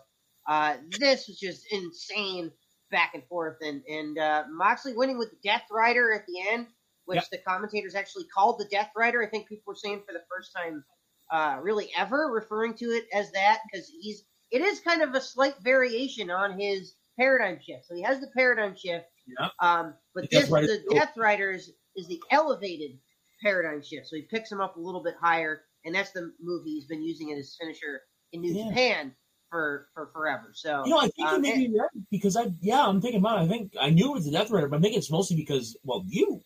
Uh, 0.48 0.76
this 0.98 1.28
was 1.28 1.38
just 1.38 1.66
insane 1.70 2.50
back 2.92 3.14
and 3.14 3.24
forth, 3.26 3.57
and 3.61 3.83
and 3.88 4.16
uh, 4.18 4.44
Moxley 4.52 4.92
winning 4.94 5.18
with 5.18 5.31
the 5.31 5.38
Death 5.42 5.64
Rider 5.72 6.12
at 6.14 6.24
the 6.28 6.48
end, 6.48 6.68
which 7.07 7.16
Yep. 7.16 7.31
the 7.33 7.38
commentators 7.38 7.96
actually 7.96 8.26
called 8.33 8.61
the 8.61 8.66
Death 8.66 8.90
Rider. 8.96 9.20
I 9.20 9.26
think 9.28 9.48
people 9.48 9.64
were 9.72 9.74
saying 9.74 10.02
for 10.07 10.12
the 10.12 10.22
first 10.31 10.52
time, 10.55 10.85
uh, 11.33 11.59
really 11.61 11.90
ever 11.98 12.31
referring 12.33 12.74
to 12.74 12.85
it 12.85 13.07
as 13.12 13.33
that 13.33 13.59
because 13.72 13.88
he's 14.00 14.22
it 14.52 14.61
is 14.62 14.78
kind 14.81 15.02
of 15.02 15.14
a 15.14 15.20
slight 15.20 15.57
variation 15.62 16.31
on 16.31 16.61
his 16.61 16.94
paradigm 17.18 17.59
shift. 17.61 17.87
So 17.87 17.94
he 17.96 18.02
has 18.02 18.20
the 18.20 18.31
paradigm 18.37 18.76
shift, 18.76 19.07
Yeah. 19.26 19.48
um, 19.61 19.94
but 20.14 20.22
The 20.22 20.28
Death 20.28 20.40
this 20.42 20.50
Rider- 20.50 20.66
the 20.66 20.85
Death 20.94 21.16
Riders 21.16 21.70
is 21.96 22.07
the 22.07 22.22
elevated 22.31 22.98
paradigm 23.42 23.83
shift. 23.83 24.07
So 24.07 24.16
he 24.16 24.22
picks 24.22 24.52
him 24.52 24.61
up 24.61 24.76
a 24.76 24.81
little 24.81 25.02
bit 25.02 25.14
higher, 25.20 25.64
and 25.85 25.94
that's 25.94 26.12
the 26.12 26.33
move 26.40 26.64
he's 26.64 26.87
been 26.87 27.02
using 27.02 27.31
in 27.31 27.37
his 27.38 27.57
finisher 27.61 28.02
in 28.33 28.40
New 28.42 28.52
Yeah. 28.55 28.68
Japan 28.68 29.16
for 29.52 29.86
for 29.94 30.06
forever. 30.14 30.50
So 30.54 30.82
You 30.86 30.90
know, 30.92 30.98
I 30.98 31.08
think 31.08 31.28
Um, 31.28 31.36
you 31.36 31.42
may 31.42 31.66
be 31.68 31.78
right 31.78 31.88
because 32.10 32.36
I 32.36 32.46
yeah, 32.62 32.84
I'm 32.86 33.00
thinking 33.02 33.20
about. 33.20 33.38
it. 33.38 33.44
I 33.44 33.48
think 33.48 33.72
I 33.78 33.90
knew 33.90 34.10
it 34.10 34.14
was 34.14 34.24
the 34.24 34.32
Death 34.32 34.50
Rider, 34.50 34.66
but 34.66 34.78
I 34.78 34.80
think 34.80 34.96
it's 34.96 35.10
mostly 35.10 35.36
because 35.36 35.76
well, 35.84 36.02
you 36.08 36.40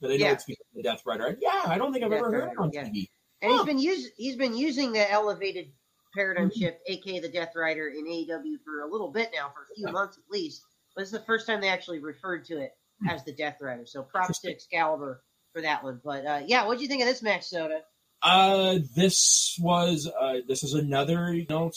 that 0.00 0.08
I 0.10 0.16
know 0.16 0.24
Yeah. 0.26 0.32
it's 0.32 0.44
because 0.44 0.64
the 0.74 0.82
Death 0.82 1.02
Rider. 1.04 1.36
Yeah, 1.40 1.62
I 1.66 1.76
don't 1.76 1.92
think 1.92 2.04
I've 2.04 2.10
Death 2.10 2.20
ever 2.20 2.30
heard 2.32 2.40
Rider, 2.46 2.52
it 2.52 2.58
on 2.58 2.70
yeah. 2.72 2.84
TV. 2.84 3.10
And 3.42 3.52
he's 3.52 3.60
Huh. 3.60 3.64
been 3.66 3.78
using 3.78 4.10
he's 4.16 4.36
been 4.36 4.56
using 4.56 4.92
the 4.92 5.08
elevated 5.12 5.72
paradigm 6.16 6.48
Mhm. 6.48 6.58
shift, 6.58 6.78
aka 6.86 7.20
the 7.20 7.28
Death 7.28 7.54
Rider, 7.54 7.88
in 7.88 8.06
AEW 8.06 8.58
for 8.64 8.80
a 8.80 8.90
little 8.90 9.10
bit 9.12 9.30
now, 9.34 9.50
for 9.54 9.62
a 9.64 9.74
few 9.76 9.86
Yeah. 9.86 9.92
months 9.92 10.16
at 10.16 10.24
least. 10.30 10.62
But 10.96 11.02
it's 11.02 11.10
the 11.10 11.20
first 11.20 11.46
time 11.46 11.60
they 11.60 11.68
actually 11.68 11.98
referred 12.00 12.46
to 12.46 12.58
it 12.58 12.72
as 13.10 13.24
the 13.24 13.32
Death 13.34 13.58
Rider. 13.60 13.84
So 13.84 14.02
props 14.02 14.40
to 14.40 14.50
Excalibur 14.50 15.22
for 15.52 15.60
that 15.60 15.84
one. 15.84 16.00
But 16.02 16.24
uh, 16.24 16.42
yeah, 16.46 16.66
what 16.66 16.78
do 16.78 16.82
you 16.82 16.88
think 16.88 17.02
of 17.02 17.08
this 17.08 17.22
match, 17.22 17.44
Soda? 17.44 17.82
Uh, 18.22 18.78
this 18.96 19.56
was 19.60 20.10
uh, 20.18 20.38
this 20.48 20.64
is 20.64 20.72
another 20.74 21.32
you 21.34 21.46
know 21.50 21.70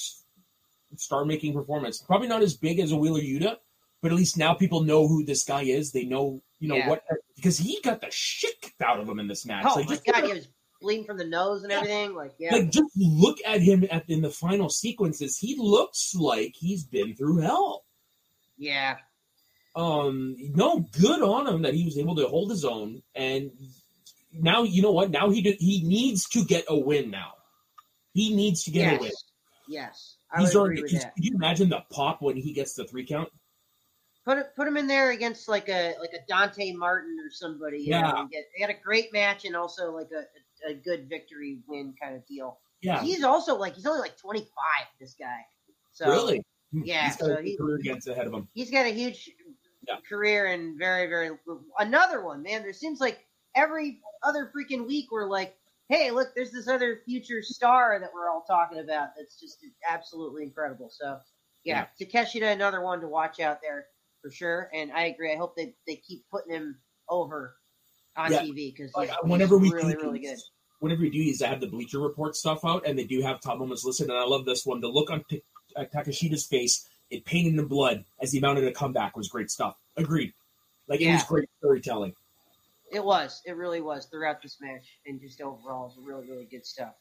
star 0.98 1.26
making 1.26 1.54
performance. 1.54 2.00
Probably 2.02 2.28
not 2.28 2.42
as 2.42 2.56
big 2.56 2.80
as 2.80 2.92
a 2.92 2.96
Wheeler 2.98 3.22
Yuta, 3.22 3.58
but 4.02 4.12
at 4.12 4.18
least 4.18 4.38
now 4.38 4.54
people 4.54 4.82
know 4.84 5.08
who 5.08 5.24
this 5.24 5.44
guy 5.44 5.62
is. 5.64 5.92
They 5.92 6.06
know 6.06 6.42
you 6.60 6.68
know 6.68 6.76
Yeah. 6.76 6.90
what 6.90 7.04
because 7.36 7.58
he 7.58 7.80
got 7.82 8.02
the 8.02 8.08
shit 8.12 8.60
kicked 8.62 8.82
out 8.82 9.00
of 9.00 9.08
him 9.10 9.20
in 9.20 9.28
this 9.28 9.46
match. 9.46 9.66
Oh 9.68 9.76
Like, 9.76 9.86
my 9.88 9.94
just 9.96 10.06
god, 10.06 10.24
he 10.26 10.34
was 10.34 10.48
bleeding 10.82 11.06
from 11.06 11.18
the 11.18 11.26
nose 11.28 11.64
and 11.64 11.72
Yeah. 11.72 11.78
everything. 11.78 12.16
Like 12.16 12.34
yeah, 12.40 12.54
like 12.54 12.70
just 12.72 12.90
look 12.96 13.38
at 13.46 13.62
him 13.62 13.86
at 13.90 14.10
in 14.10 14.22
the 14.22 14.30
final 14.32 14.70
sequences. 14.70 15.38
He 15.38 15.56
looks 15.58 16.14
like 16.16 16.54
he's 16.56 16.84
been 16.84 17.16
through 17.16 17.38
hell. 17.38 17.86
yeah, 18.58 18.98
um 19.76 20.36
no 20.54 20.80
good 21.00 21.22
on 21.22 21.48
him 21.48 21.62
that 21.64 21.74
he 21.74 21.86
was 21.86 21.98
able 21.98 22.16
to 22.16 22.28
hold 22.28 22.50
his 22.52 22.66
own 22.66 23.02
and 23.16 23.52
now 24.34 24.64
you 24.64 24.82
know 24.82 24.92
what 24.92 25.10
now 25.12 25.30
he 25.30 25.42
do, 25.42 25.56
he 25.60 25.82
needs 25.84 26.28
to 26.28 26.44
get 26.44 26.66
a 26.68 26.78
win 26.78 27.10
now 27.10 27.32
he 28.14 28.36
needs 28.36 28.64
to 28.66 28.72
get 28.72 28.96
a 28.96 29.00
win 29.00 29.04
yes, 29.06 29.24
yes. 29.70 30.18
I 30.34 30.42
he's 30.42 30.56
already 30.56 30.80
agree 30.82 30.94
with 30.94 31.02
that. 31.04 31.16
can 31.16 31.24
you 31.24 31.36
imagine 31.36 31.70
the 31.70 31.84
pop 31.92 32.22
when 32.22 32.38
he 32.38 32.54
gets 32.54 32.74
the 32.74 32.86
three 32.86 33.06
count 33.06 33.30
Put 34.24 34.38
it, 34.38 34.56
put 34.56 34.68
him 34.68 34.78
in 34.78 34.86
there 34.86 35.10
against 35.12 35.50
like 35.50 35.68
a 35.68 35.96
like 36.00 36.12
a 36.14 36.24
Dante 36.28 36.74
Martin 36.74 37.18
or 37.26 37.32
somebody. 37.32 37.80
Yeah. 37.88 38.02
know, 38.02 38.18
and 38.22 38.30
get, 38.30 38.44
they 38.56 38.62
had 38.62 38.70
a 38.70 38.80
great 38.80 39.12
match 39.12 39.46
and 39.46 39.56
also 39.56 39.92
like 39.92 40.10
a, 40.12 40.70
a 40.70 40.76
good 40.76 41.10
victory 41.10 41.58
win 41.68 41.96
kind 42.00 42.16
of 42.16 42.24
deal. 42.28 42.60
yeah 42.84 43.02
He's 43.02 43.24
also 43.24 43.56
like 43.56 43.74
he's 43.76 43.88
only 43.88 44.00
like 44.00 44.18
25. 44.18 44.46
This 45.00 45.16
guy. 45.20 45.40
So 45.92 46.08
really 46.08 46.44
hmm. 46.72 46.84
yeah, 46.86 47.08
he's 47.08 47.16
got 47.16 47.26
so 47.26 47.38
a 47.38 47.42
he- 47.42 47.58
career 47.58 47.78
against 47.78 48.08
ahead 48.08 48.28
of 48.28 48.34
him 48.34 48.48
he's 48.54 48.70
got 48.70 48.86
a 48.86 48.90
huge 48.90 49.28
Yeah. 49.88 49.96
career 50.08 50.46
and 50.46 50.78
very 50.78 51.08
very 51.08 51.32
another 51.80 52.24
one. 52.24 52.44
Man, 52.44 52.62
there 52.62 52.74
seems 52.74 53.00
like 53.00 53.26
every 53.56 54.02
other 54.22 54.52
freaking 54.56 54.86
week 54.88 55.12
we're 55.12 55.28
like, 55.28 55.58
hey, 55.92 56.10
look, 56.10 56.30
there's 56.36 56.52
this 56.52 56.68
other 56.70 57.02
future 57.06 57.42
star 57.42 58.00
that 58.00 58.10
we're 58.14 58.30
all 58.30 58.44
talking 58.48 58.80
about. 58.80 59.10
That's 59.18 59.38
just 59.40 59.58
absolutely 59.90 60.44
incredible. 60.44 60.90
So 60.90 61.18
yeah, 61.66 61.88
Takeshita, 62.02 62.52
another 62.54 62.82
one 62.82 63.02
to 63.02 63.08
watch 63.08 63.40
out 63.42 63.60
there 63.62 63.86
for 64.22 64.32
sure. 64.32 64.70
And 64.74 64.92
I 64.94 65.04
agree. 65.08 65.34
I 65.34 65.36
hope 65.36 65.56
that 65.58 65.74
they 65.86 65.96
keep 65.98 66.24
putting 66.32 66.54
him 66.54 66.78
over 67.10 67.56
on 68.16 68.32
Yeah. 68.32 68.42
TV 68.44 68.74
because 68.74 68.92
Like, 68.96 69.10
he's, 69.10 69.18
whenever 69.24 69.58
we 69.58 69.70
really 69.70 69.94
do 69.94 70.00
really 70.04 70.20
these- 70.20 70.30
good. 70.30 70.40
whenever 70.80 71.02
we 71.02 71.10
do 71.10 71.20
these 71.20 71.42
i 71.42 71.48
have 71.48 71.62
the 71.62 71.68
bleacher 71.68 72.00
report 72.00 72.36
stuff 72.36 72.66
out 72.66 72.86
and 72.88 72.98
they 72.98 73.04
do 73.06 73.22
have 73.22 73.40
top 73.40 73.58
moments 73.60 73.84
listed 73.86 74.10
and 74.10 74.18
i 74.18 74.24
love 74.24 74.46
this 74.46 74.66
one 74.66 74.82
the 74.82 74.88
look 74.88 75.10
on 75.12 75.24
Ta- 75.30 75.38
uh, 75.78 75.86
Takeshita's 75.94 76.46
face 76.46 76.88
it 77.10 77.24
painted 77.24 77.52
in 77.52 77.56
the 77.56 77.64
blood 77.66 78.04
as 78.22 78.32
he 78.34 78.40
mounted 78.40 78.66
a 78.66 78.72
comeback 78.74 79.16
was 79.16 79.28
great 79.30 79.50
stuff 79.52 79.78
agreed 79.96 80.34
like 80.88 81.00
it 81.02 81.12
was 81.14 81.24
great 81.24 81.48
storytelling 81.60 82.14
It 82.92 83.04
was. 83.04 83.42
It 83.46 83.56
really 83.56 83.82
was 83.82 84.06
throughout 84.06 84.42
this 84.42 84.58
match, 84.62 85.00
and 85.06 85.20
just 85.22 85.42
overall, 85.42 85.86
it 85.86 85.98
was 85.98 86.06
really, 86.06 86.30
really 86.30 86.46
good 86.50 86.66
stuff. 86.66 86.94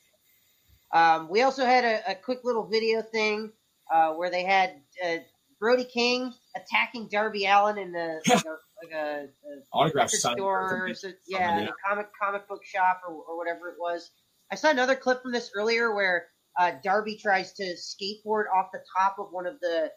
Um, 0.93 1.29
we 1.29 1.43
also 1.43 1.65
had 1.65 1.85
a, 1.85 2.13
a 2.13 2.15
quick 2.15 2.41
little 2.45 2.67
video 2.67 3.03
thing 3.03 3.53
uh, 3.93 4.13
where 4.15 4.31
they 4.31 4.45
had 4.45 4.83
uh, 5.05 5.17
Brody 5.59 5.85
King 5.85 6.33
attacking 6.57 7.09
Darby 7.09 7.47
Allin 7.47 7.79
in 7.79 7.93
the 7.93 8.21
like 8.29 8.45
a, 8.45 8.57
like 8.83 8.93
a, 8.95 9.25
a 9.25 9.61
autograph 9.73 10.11
store, 10.11 10.85
or 10.89 10.95
so- 10.95 11.13
yeah, 11.29 11.69
comic 11.87 12.09
comic 12.21 12.49
book 12.49 12.65
shop 12.65 13.03
or, 13.07 13.15
or 13.15 13.37
whatever 13.37 13.69
it 13.69 13.77
was. 13.79 14.11
I 14.51 14.57
saw 14.57 14.71
another 14.71 14.97
clip 14.97 15.23
from 15.23 15.33
this 15.33 15.51
earlier 15.55 15.95
where 15.95 16.27
uh, 16.59 16.73
Darby 16.83 17.17
tries 17.17 17.53
to 17.55 17.63
skateboard 17.77 18.45
off 18.55 18.71
the 18.73 18.81
top 18.99 19.17
of 19.19 19.29
one 19.31 19.47
of 19.47 19.61
the 19.61 19.91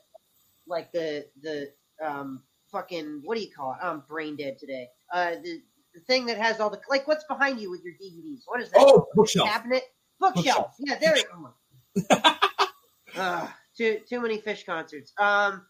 like 0.68 0.92
the 0.92 1.26
the 1.42 1.72
um 2.04 2.44
fucking 2.72 3.22
what 3.24 3.36
do 3.36 3.42
you 3.44 3.52
call 3.56 3.74
it? 3.74 3.84
I'm 3.84 4.02
brain 4.08 4.36
dead 4.36 4.58
today. 4.60 4.88
Uh, 5.12 5.32
the 5.44 5.62
the 5.94 6.02
thing 6.02 6.26
that 6.28 6.38
has 6.38 6.60
all 6.60 6.70
the 6.70 6.80
like 6.90 7.08
what's 7.08 7.24
behind 7.26 7.60
you 7.60 7.70
with 7.70 7.82
your 7.84 7.94
DVDs? 7.94 8.42
What 8.46 8.62
is 8.62 8.70
that? 8.72 8.80
oh 8.80 9.08
bookshelf 9.16 9.50
cabinet 9.50 9.84
bookshelf. 10.20 10.76
Yeah, 10.80 10.98
there 11.00 11.18
you 11.18 11.24
go. 12.00 12.34
uh, 13.18 13.48
too 13.78 14.00
too 14.10 14.22
many 14.22 14.40
Phish 14.40 14.66
concerts. 14.66 15.14
Um, 15.18 15.66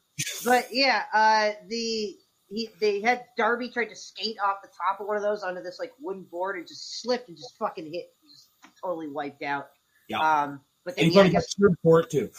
but 0.45 0.67
yeah, 0.71 1.03
uh, 1.13 1.51
the 1.67 2.15
he 2.49 2.69
they 2.79 3.01
had 3.01 3.25
Darby 3.38 3.69
tried 3.69 3.89
to 3.89 3.95
skate 3.95 4.38
off 4.43 4.57
the 4.62 4.69
top 4.69 4.99
of 4.99 5.07
one 5.07 5.17
of 5.17 5.23
those 5.23 5.43
onto 5.43 5.62
this 5.62 5.79
like 5.79 5.91
wooden 5.99 6.23
board 6.23 6.57
and 6.57 6.67
just 6.67 7.01
slipped 7.01 7.27
and 7.29 7.38
just 7.38 7.57
fucking 7.57 7.91
hit, 7.91 8.05
just 8.29 8.49
totally 8.83 9.07
wiped 9.07 9.43
out. 9.43 9.67
Yeah. 10.07 10.19
Um, 10.19 10.62
but 10.86 10.95
and 10.97 11.05
then 11.05 11.12
he 11.12 11.15
yeah, 11.15 11.23
I 11.23 11.29
guess 11.29 11.55
for 11.81 12.01
it 12.01 12.09
too 12.09 12.29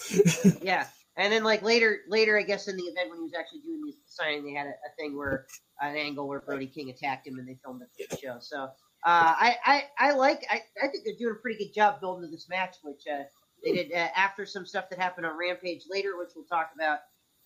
yeah. 0.62 0.87
And 1.16 1.33
then 1.33 1.44
like 1.44 1.62
later, 1.62 2.01
later 2.09 2.38
I 2.38 2.42
guess 2.42 2.68
in 2.68 2.77
the 2.77 2.83
event 2.83 3.11
when 3.11 3.18
he 3.18 3.25
was 3.25 3.35
actually 3.38 3.61
doing 3.61 3.81
the 3.87 3.92
signing, 4.07 4.44
they 4.44 4.53
had 4.53 4.66
a, 4.66 4.70
a 4.70 4.90
thing 4.99 5.16
where 5.16 5.47
an 5.81 5.97
angle 5.97 6.29
where 6.29 6.41
Brody 6.41 6.67
King 6.67 6.91
attacked 6.91 7.27
him 7.27 7.39
and 7.39 7.49
they 7.49 7.59
filmed 7.65 7.83
the 7.83 8.17
show. 8.17 8.37
So 8.41 8.65
uh, 8.65 8.69
I, 9.05 9.57
I 9.65 9.85
I 9.99 10.13
like 10.13 10.45
I, 10.51 10.63
I 10.83 10.89
think 10.89 11.05
they're 11.05 11.17
doing 11.19 11.35
a 11.39 11.43
pretty 11.43 11.65
good 11.65 11.75
job 11.75 12.01
building 12.01 12.25
to 12.25 12.31
this 12.31 12.49
match, 12.49 12.77
which 12.83 13.03
uh, 13.13 13.25
they 13.65 13.73
did 13.73 13.93
uh, 13.93 14.09
after 14.17 14.47
some 14.47 14.67
stuff 14.67 14.89
that 14.91 14.99
happened 14.99 15.27
on 15.27 15.37
Rampage 15.39 15.83
later, 15.91 16.17
which 16.19 16.31
we'll 16.35 16.47
talk 16.47 16.71
about. 16.75 17.01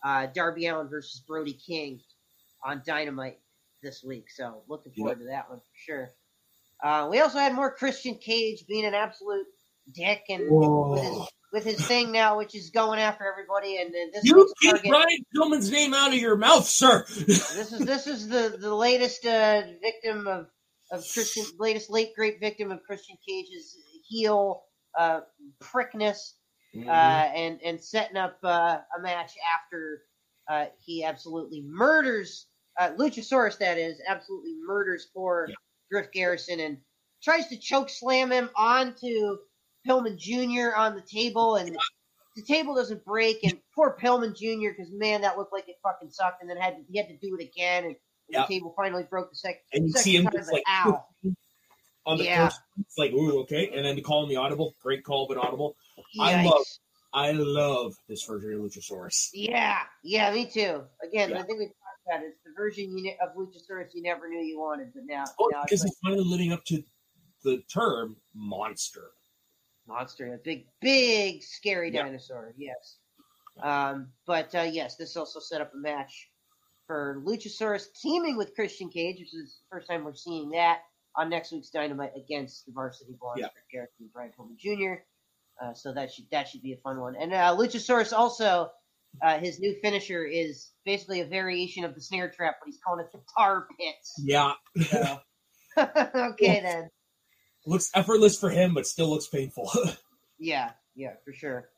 Uh, 0.05 0.27
Darby 0.33 0.67
Allin 0.67 0.89
versus 0.89 1.21
Brody 1.27 1.55
King 1.55 2.01
on 2.65 2.83
Dynamite 2.87 3.39
this 3.83 4.05
week. 4.05 4.31
So 4.31 4.63
looking 4.69 4.93
forward 4.93 5.19
to 5.19 5.25
that 5.27 5.51
one 5.51 5.59
for 5.59 5.65
sure. 5.75 6.11
Uh, 6.83 7.09
we 7.11 7.19
also 7.21 7.39
had 7.39 7.53
more 7.55 7.75
Christian 7.75 8.15
Cage 8.15 8.65
being 8.69 8.85
an 8.85 8.95
absolute 8.95 9.47
dick 9.93 10.23
and 10.29 10.45
with 10.49 11.03
his. 11.03 11.29
With 11.53 11.65
his 11.65 11.81
thing 11.87 12.13
now, 12.13 12.37
which 12.39 12.55
is 12.55 12.71
going 12.71 12.99
after 13.01 13.25
everybody. 13.27 13.79
And 13.81 13.95
then 13.95 14.11
this 14.13 14.25
You 14.25 14.53
keep 14.61 14.73
target, 14.73 14.91
Brian 14.91 15.25
Pillman's 15.37 15.71
name 15.71 15.95
out 15.95 16.09
of 16.13 16.19
your 16.19 16.37
mouth, 16.37 16.67
sir. 16.67 17.05
this 17.09 17.73
is 17.73 17.79
this 17.81 18.07
is 18.07 18.29
the 18.29 18.57
the 18.61 18.75
latest 18.75 19.25
uh, 19.27 19.63
victim 19.83 20.27
of 20.27 20.47
of 20.91 21.05
Christian, 21.13 21.45
latest 21.59 21.91
late 21.91 22.15
great 22.17 22.41
victim 22.41 22.71
of 22.71 22.83
Christian 22.83 23.17
Cage's 23.27 23.77
heel 24.09 24.63
uh, 24.99 25.21
prickness, 25.61 26.35
Mm-hmm. 26.77 26.87
uh, 26.91 26.93
and 26.93 27.61
and 27.65 27.81
setting 27.83 28.19
up 28.19 28.37
uh, 28.45 28.77
a 28.99 29.01
match 29.03 29.33
after 29.57 30.03
uh, 30.51 30.67
he 30.85 31.03
absolutely 31.03 31.63
murders 31.67 32.47
uh, 32.79 32.91
Luchasaurus. 32.99 33.57
That 33.59 33.79
is 33.79 34.03
absolutely 34.07 34.55
murders 34.67 35.09
for 35.15 35.47
Yeah. 35.49 35.55
Griff 35.91 36.13
Garrison 36.13 36.61
and 36.61 36.77
tries 37.25 37.47
to 37.49 37.57
choke 37.59 37.89
slam 37.89 38.31
him 38.31 38.51
onto 38.55 39.39
Pillman 39.89 40.17
Jr. 40.19 40.77
on 40.77 40.95
the 40.95 41.01
table, 41.03 41.57
and 41.57 41.77
the 42.37 42.43
table 42.43 42.75
doesn't 42.75 43.05
break. 43.05 43.43
And 43.45 43.59
poor 43.75 43.97
Pillman 44.01 44.37
Jr. 44.37 44.71
because 44.77 44.93
man, 44.93 45.23
that 45.23 45.39
looked 45.39 45.53
like 45.53 45.69
it 45.69 45.77
fucking 45.83 46.11
sucked, 46.11 46.43
and 46.43 46.51
then 46.51 46.57
had 46.59 46.77
to, 46.77 46.83
he 46.91 46.99
had 46.99 47.09
to 47.09 47.17
do 47.17 47.37
it 47.39 47.43
again, 47.43 47.85
and 47.85 47.97
Yep. 48.31 48.47
the 48.49 48.55
table 48.57 48.75
finally 48.77 49.05
broke 49.05 49.31
the 49.31 49.37
second. 49.37 49.63
And 49.73 49.87
you 49.87 49.93
second 49.93 50.03
see 50.05 50.17
him 50.17 50.25
time, 50.25 50.33
just 50.35 50.53
like 50.53 50.63
ow. 50.69 51.03
on 52.05 52.19
the 52.19 52.25
Yeah. 52.25 52.49
first, 52.49 52.61
it's 52.79 52.99
like 52.99 53.13
ooh 53.13 53.41
okay, 53.41 53.71
and 53.75 53.87
then 53.87 53.97
to 53.97 54.03
call 54.03 54.23
him 54.25 54.29
the 54.29 54.37
audible, 54.37 54.75
great 54.83 55.03
call, 55.03 55.27
but 55.27 55.39
audible. 55.39 55.77
I 56.21 56.45
love- 56.45 56.67
I 57.15 57.31
love 57.33 57.95
this 58.07 58.23
version 58.25 58.53
of 58.53 58.61
Luchasaurus. 58.61 59.31
Yeah, 59.33 59.81
yeah, 60.05 60.31
me 60.31 60.45
too. 60.45 60.85
Again, 61.03 61.31
Yeah. 61.31 61.39
I 61.39 61.43
think 61.45 61.59
we 61.59 61.65
talked 61.69 62.07
about 62.07 62.23
it. 62.23 62.27
It's 62.27 62.43
the 62.45 62.53
version 62.55 62.99
you 62.99 63.15
of 63.23 63.35
Luchasaurus 63.35 63.95
you 63.95 64.03
never 64.03 64.29
knew 64.29 64.41
you 64.45 64.59
wanted, 64.61 64.93
but 64.93 65.05
now, 65.07 65.25
Oh, 65.39 65.49
now 65.51 65.63
because 65.65 65.83
it's 65.83 65.91
he's 65.91 65.99
finally 66.05 66.23
living 66.25 66.53
up 66.53 66.63
to 66.67 66.85
the 67.45 67.63
term 67.73 68.21
monster. 68.35 69.13
Monster, 69.89 70.35
a 70.35 70.39
big, 70.39 70.67
big, 70.81 71.43
scary 71.43 71.91
Yeah. 71.93 72.05
dinosaur. 72.05 72.55
Yes. 72.57 72.99
Um, 73.63 74.13
but 74.27 74.55
uh, 74.55 74.69
yes, 74.71 74.97
this 74.97 75.17
also 75.17 75.41
set 75.41 75.61
up 75.61 75.73
a 75.75 75.77
match 75.79 76.31
for 76.87 77.21
Luchasaurus 77.27 77.87
teaming 78.01 78.37
with 78.37 78.55
Christian 78.55 78.89
Cage, 78.89 79.19
which 79.19 79.35
is 79.35 79.59
the 79.71 79.77
first 79.77 79.89
time 79.89 80.05
we're 80.05 80.15
seeing 80.15 80.51
that 80.51 80.81
on 81.17 81.29
next 81.29 81.51
week's 81.53 81.71
Dynamite 81.71 82.13
against 82.17 82.67
the 82.67 82.73
Varsity 82.73 83.15
Blondes 83.19 83.41
Yeah. 83.43 83.49
for 83.49 83.63
Garrett 83.73 83.91
and 83.99 84.13
Brian 84.13 84.31
Pillman 84.39 84.57
Jr. 84.59 85.03
Uh, 85.61 85.75
so 85.75 85.93
that 85.93 86.13
should 86.13 86.27
that 86.31 86.47
should 86.47 86.63
be 86.63 86.73
a 86.73 86.77
fun 86.77 87.01
one. 87.01 87.17
And 87.17 87.35
uh, 87.35 87.57
Luchasaurus 87.57 88.13
also, 88.13 88.71
uh, 89.23 89.39
his 89.39 89.59
new 89.59 89.75
finisher 89.83 90.25
is 90.25 90.71
basically 90.85 91.21
a 91.21 91.27
variation 91.27 91.85
of 91.85 91.95
the 91.97 92.01
snare 92.01 92.31
trap, 92.31 92.57
but 92.61 92.67
he's 92.67 92.79
calling 92.87 93.05
it 93.05 93.11
the 93.13 93.21
tar 93.37 93.67
pits. 93.79 94.15
Yeah, 94.23 94.53
So- 94.87 95.19
okay 95.79 96.61
then. 96.61 96.91
Looks 97.69 97.91
effortless 97.95 98.39
for 98.39 98.51
him, 98.51 98.75
but 98.75 98.87
still 98.87 99.09
looks 99.11 99.27
painful. 99.29 99.71
Yeah, 100.41 100.71
yeah, 100.95 101.15
for 101.25 101.33
sure. 101.33 101.69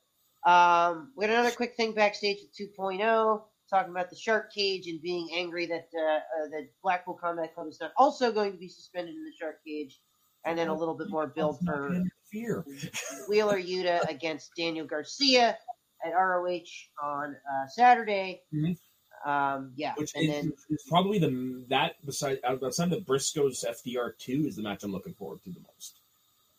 Um, 0.47 1.13
we 1.17 1.25
had 1.25 1.33
another 1.33 1.51
quick 1.51 1.77
thing 1.77 1.95
backstage 1.95 2.37
at 2.45 2.53
2.0, 2.79 3.43
talking 3.71 3.91
about 3.91 4.11
the 4.11 4.17
Shark 4.17 4.53
Cage 4.53 4.87
and 4.87 5.01
being 5.01 5.31
angry 5.35 5.65
that 5.65 5.89
uh, 5.99 6.17
uh, 6.17 6.49
that 6.51 6.69
Blackpool 6.83 7.15
Combat 7.15 7.55
Club 7.55 7.69
is 7.69 7.79
not 7.81 7.93
also 7.97 8.31
going 8.31 8.53
to 8.53 8.59
be 8.59 8.69
suspended 8.69 9.15
in 9.15 9.25
the 9.25 9.33
Shark 9.41 9.65
Cage, 9.67 9.99
and 10.45 10.59
then 10.59 10.69
a 10.69 10.75
little 10.75 10.95
bit 10.95 11.09
more 11.09 11.27
build 11.27 11.59
for 11.65 12.03
fear. 12.31 12.67
Wheeler 13.31 13.59
Yuta 13.59 14.07
against 14.11 14.51
Daniel 14.59 14.87
Garcia 14.87 15.57
at 16.05 16.11
ROH 16.13 16.61
on 17.03 17.35
uh, 17.35 17.67
Saturday. 17.69 18.43
Mhm. 18.55 18.77
Um, 19.25 19.73
yeah, 19.77 19.93
Which 19.97 20.13
and 20.15 20.25
is, 20.25 20.31
then 20.31 20.53
is 20.71 20.83
probably 20.89 21.19
the 21.19 21.65
that 21.69 22.05
beside 22.07 22.39
outside 22.45 22.91
the 22.91 23.01
Briscoes 23.01 23.65
FTR 23.65 24.17
two 24.19 24.45
is 24.47 24.57
the 24.57 24.63
match 24.63 24.83
I'm 24.83 24.93
looking 24.93 25.13
forward 25.15 25.43
to 25.45 25.51
the 25.51 25.61
most. 25.75 26.01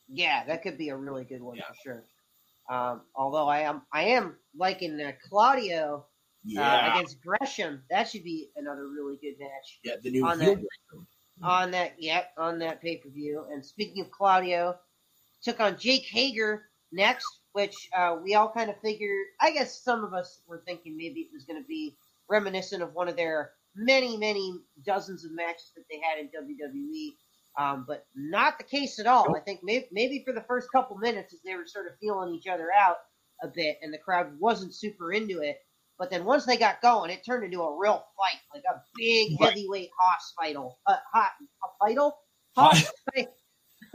yeah, 0.07 0.43
that 0.45 0.61
could 0.61 0.77
be 0.77 0.89
a 0.89 0.95
really 0.95 1.23
good 1.23 1.41
one 1.41 1.55
Yeah. 1.57 1.63
for 1.69 1.75
sure. 1.83 2.03
Um, 2.69 3.01
although 3.15 3.47
I 3.47 3.61
am 3.61 3.81
I 3.91 4.03
am 4.09 4.35
liking 4.55 4.99
uh, 5.01 5.11
Claudio. 5.27 6.05
uh, 6.05 6.07
Yeah, 6.43 6.93
against 6.95 7.17
Gresham. 7.23 7.81
That 7.89 8.07
should 8.09 8.23
be 8.23 8.49
another 8.55 8.87
really 8.87 9.17
good 9.17 9.39
match 9.39 9.79
yeah, 9.83 9.95
the 10.01 10.11
new 10.11 10.25
on 10.25 10.37
that- 10.39 10.63
on 11.43 11.71
that. 11.71 11.93
Yep, 11.97 12.33
on 12.37 12.59
that 12.59 12.79
pay 12.81 12.97
per 12.97 13.09
view. 13.09 13.45
And 13.51 13.65
speaking 13.65 14.03
of 14.03 14.11
Claudio, 14.11 14.77
took 15.41 15.59
on 15.59 15.79
Jake 15.79 16.03
Hager 16.05 16.69
next, 16.91 17.25
which 17.53 17.89
uh, 17.97 18.17
we 18.23 18.35
all 18.35 18.51
kind 18.51 18.69
of 18.69 18.79
figured. 18.81 19.25
I 19.39 19.51
guess 19.51 19.81
some 19.81 20.03
of 20.03 20.13
us 20.13 20.41
were 20.47 20.61
thinking 20.67 20.95
maybe 20.95 21.21
it 21.21 21.29
was 21.33 21.45
going 21.45 21.59
to 21.61 21.67
be 21.67 21.95
reminiscent 22.31 22.81
of 22.81 22.93
one 22.93 23.09
of 23.09 23.15
their 23.17 23.51
many, 23.75 24.17
many 24.17 24.53
dozens 24.85 25.25
of 25.25 25.31
matches 25.33 25.71
that 25.75 25.83
they 25.91 25.99
had 26.01 26.19
in 26.19 26.29
WWE. 26.29 27.09
Um, 27.59 27.85
but 27.87 28.05
not 28.15 28.57
the 28.57 28.63
case 28.63 28.97
at 28.99 29.07
all. 29.07 29.35
I 29.35 29.41
think 29.41 29.59
maybe, 29.63 29.87
maybe 29.91 30.23
for 30.25 30.33
the 30.33 30.45
first 30.47 30.69
couple 30.71 30.97
minutes, 30.97 31.33
as 31.33 31.41
they 31.45 31.55
were 31.55 31.67
sort 31.67 31.87
of 31.87 31.93
feeling 31.99 32.33
each 32.33 32.47
other 32.47 32.69
out 32.71 32.97
a 33.43 33.47
bit, 33.49 33.77
and 33.81 33.93
the 33.93 33.97
crowd 33.97 34.39
wasn't 34.39 34.73
super 34.73 35.11
into 35.11 35.41
it. 35.41 35.57
But 35.99 36.09
then 36.09 36.25
once 36.25 36.45
they 36.45 36.57
got 36.57 36.81
going, 36.81 37.11
it 37.11 37.25
turned 37.25 37.43
into 37.43 37.61
a 37.61 37.77
real 37.77 38.03
fight, 38.17 38.39
like 38.55 38.63
a 38.69 38.81
big 38.95 39.37
Right. 39.39 39.49
heavyweight 39.49 39.89
hoss 39.99 40.33
fightle. 40.39 40.75
Uh, 40.87 40.95
hot 41.13 41.31
a 41.63 41.85
fightle? 41.85 42.13
Hoss 42.55 42.91
fight 43.13 43.27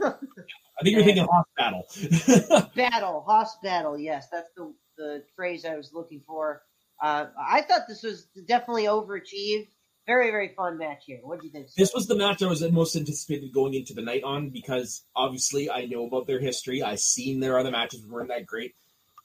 I 0.01 0.83
think 0.83 0.95
you're 0.95 1.03
thinking 1.03 1.27
Hoss 1.31 1.45
Battle. 1.57 2.71
battle, 2.75 3.23
hoss 3.27 3.57
battle. 3.63 3.97
Yes, 3.97 4.27
that's 4.31 4.49
the 4.55 4.73
the 4.97 5.23
phrase 5.35 5.65
I 5.65 5.75
was 5.75 5.91
looking 5.93 6.21
for. 6.25 6.61
Uh, 7.01 7.27
I 7.39 7.61
thought 7.61 7.81
this 7.87 8.03
was 8.03 8.25
definitely 8.47 8.85
overachieved. 8.85 9.67
Very 10.05 10.31
very 10.31 10.53
fun 10.55 10.77
match 10.77 11.03
here. 11.05 11.19
What 11.21 11.41
do 11.41 11.47
you 11.47 11.51
think? 11.51 11.67
this 11.75 11.93
was 11.93 12.07
the 12.07 12.15
match 12.15 12.41
I 12.41 12.47
was 12.47 12.61
most 12.71 12.95
anticipated 12.95 13.51
going 13.51 13.73
into 13.73 13.93
the 13.93 14.01
night 14.01 14.23
on 14.23 14.49
because 14.51 15.03
obviously 15.15 15.69
I 15.69 15.85
know 15.85 16.05
about 16.07 16.27
their 16.27 16.39
history. 16.39 16.81
I've 16.81 17.01
seen 17.01 17.41
their 17.41 17.59
other 17.59 17.71
matches 17.71 18.05
weren't 18.07 18.29
that 18.29 18.45
great, 18.45 18.73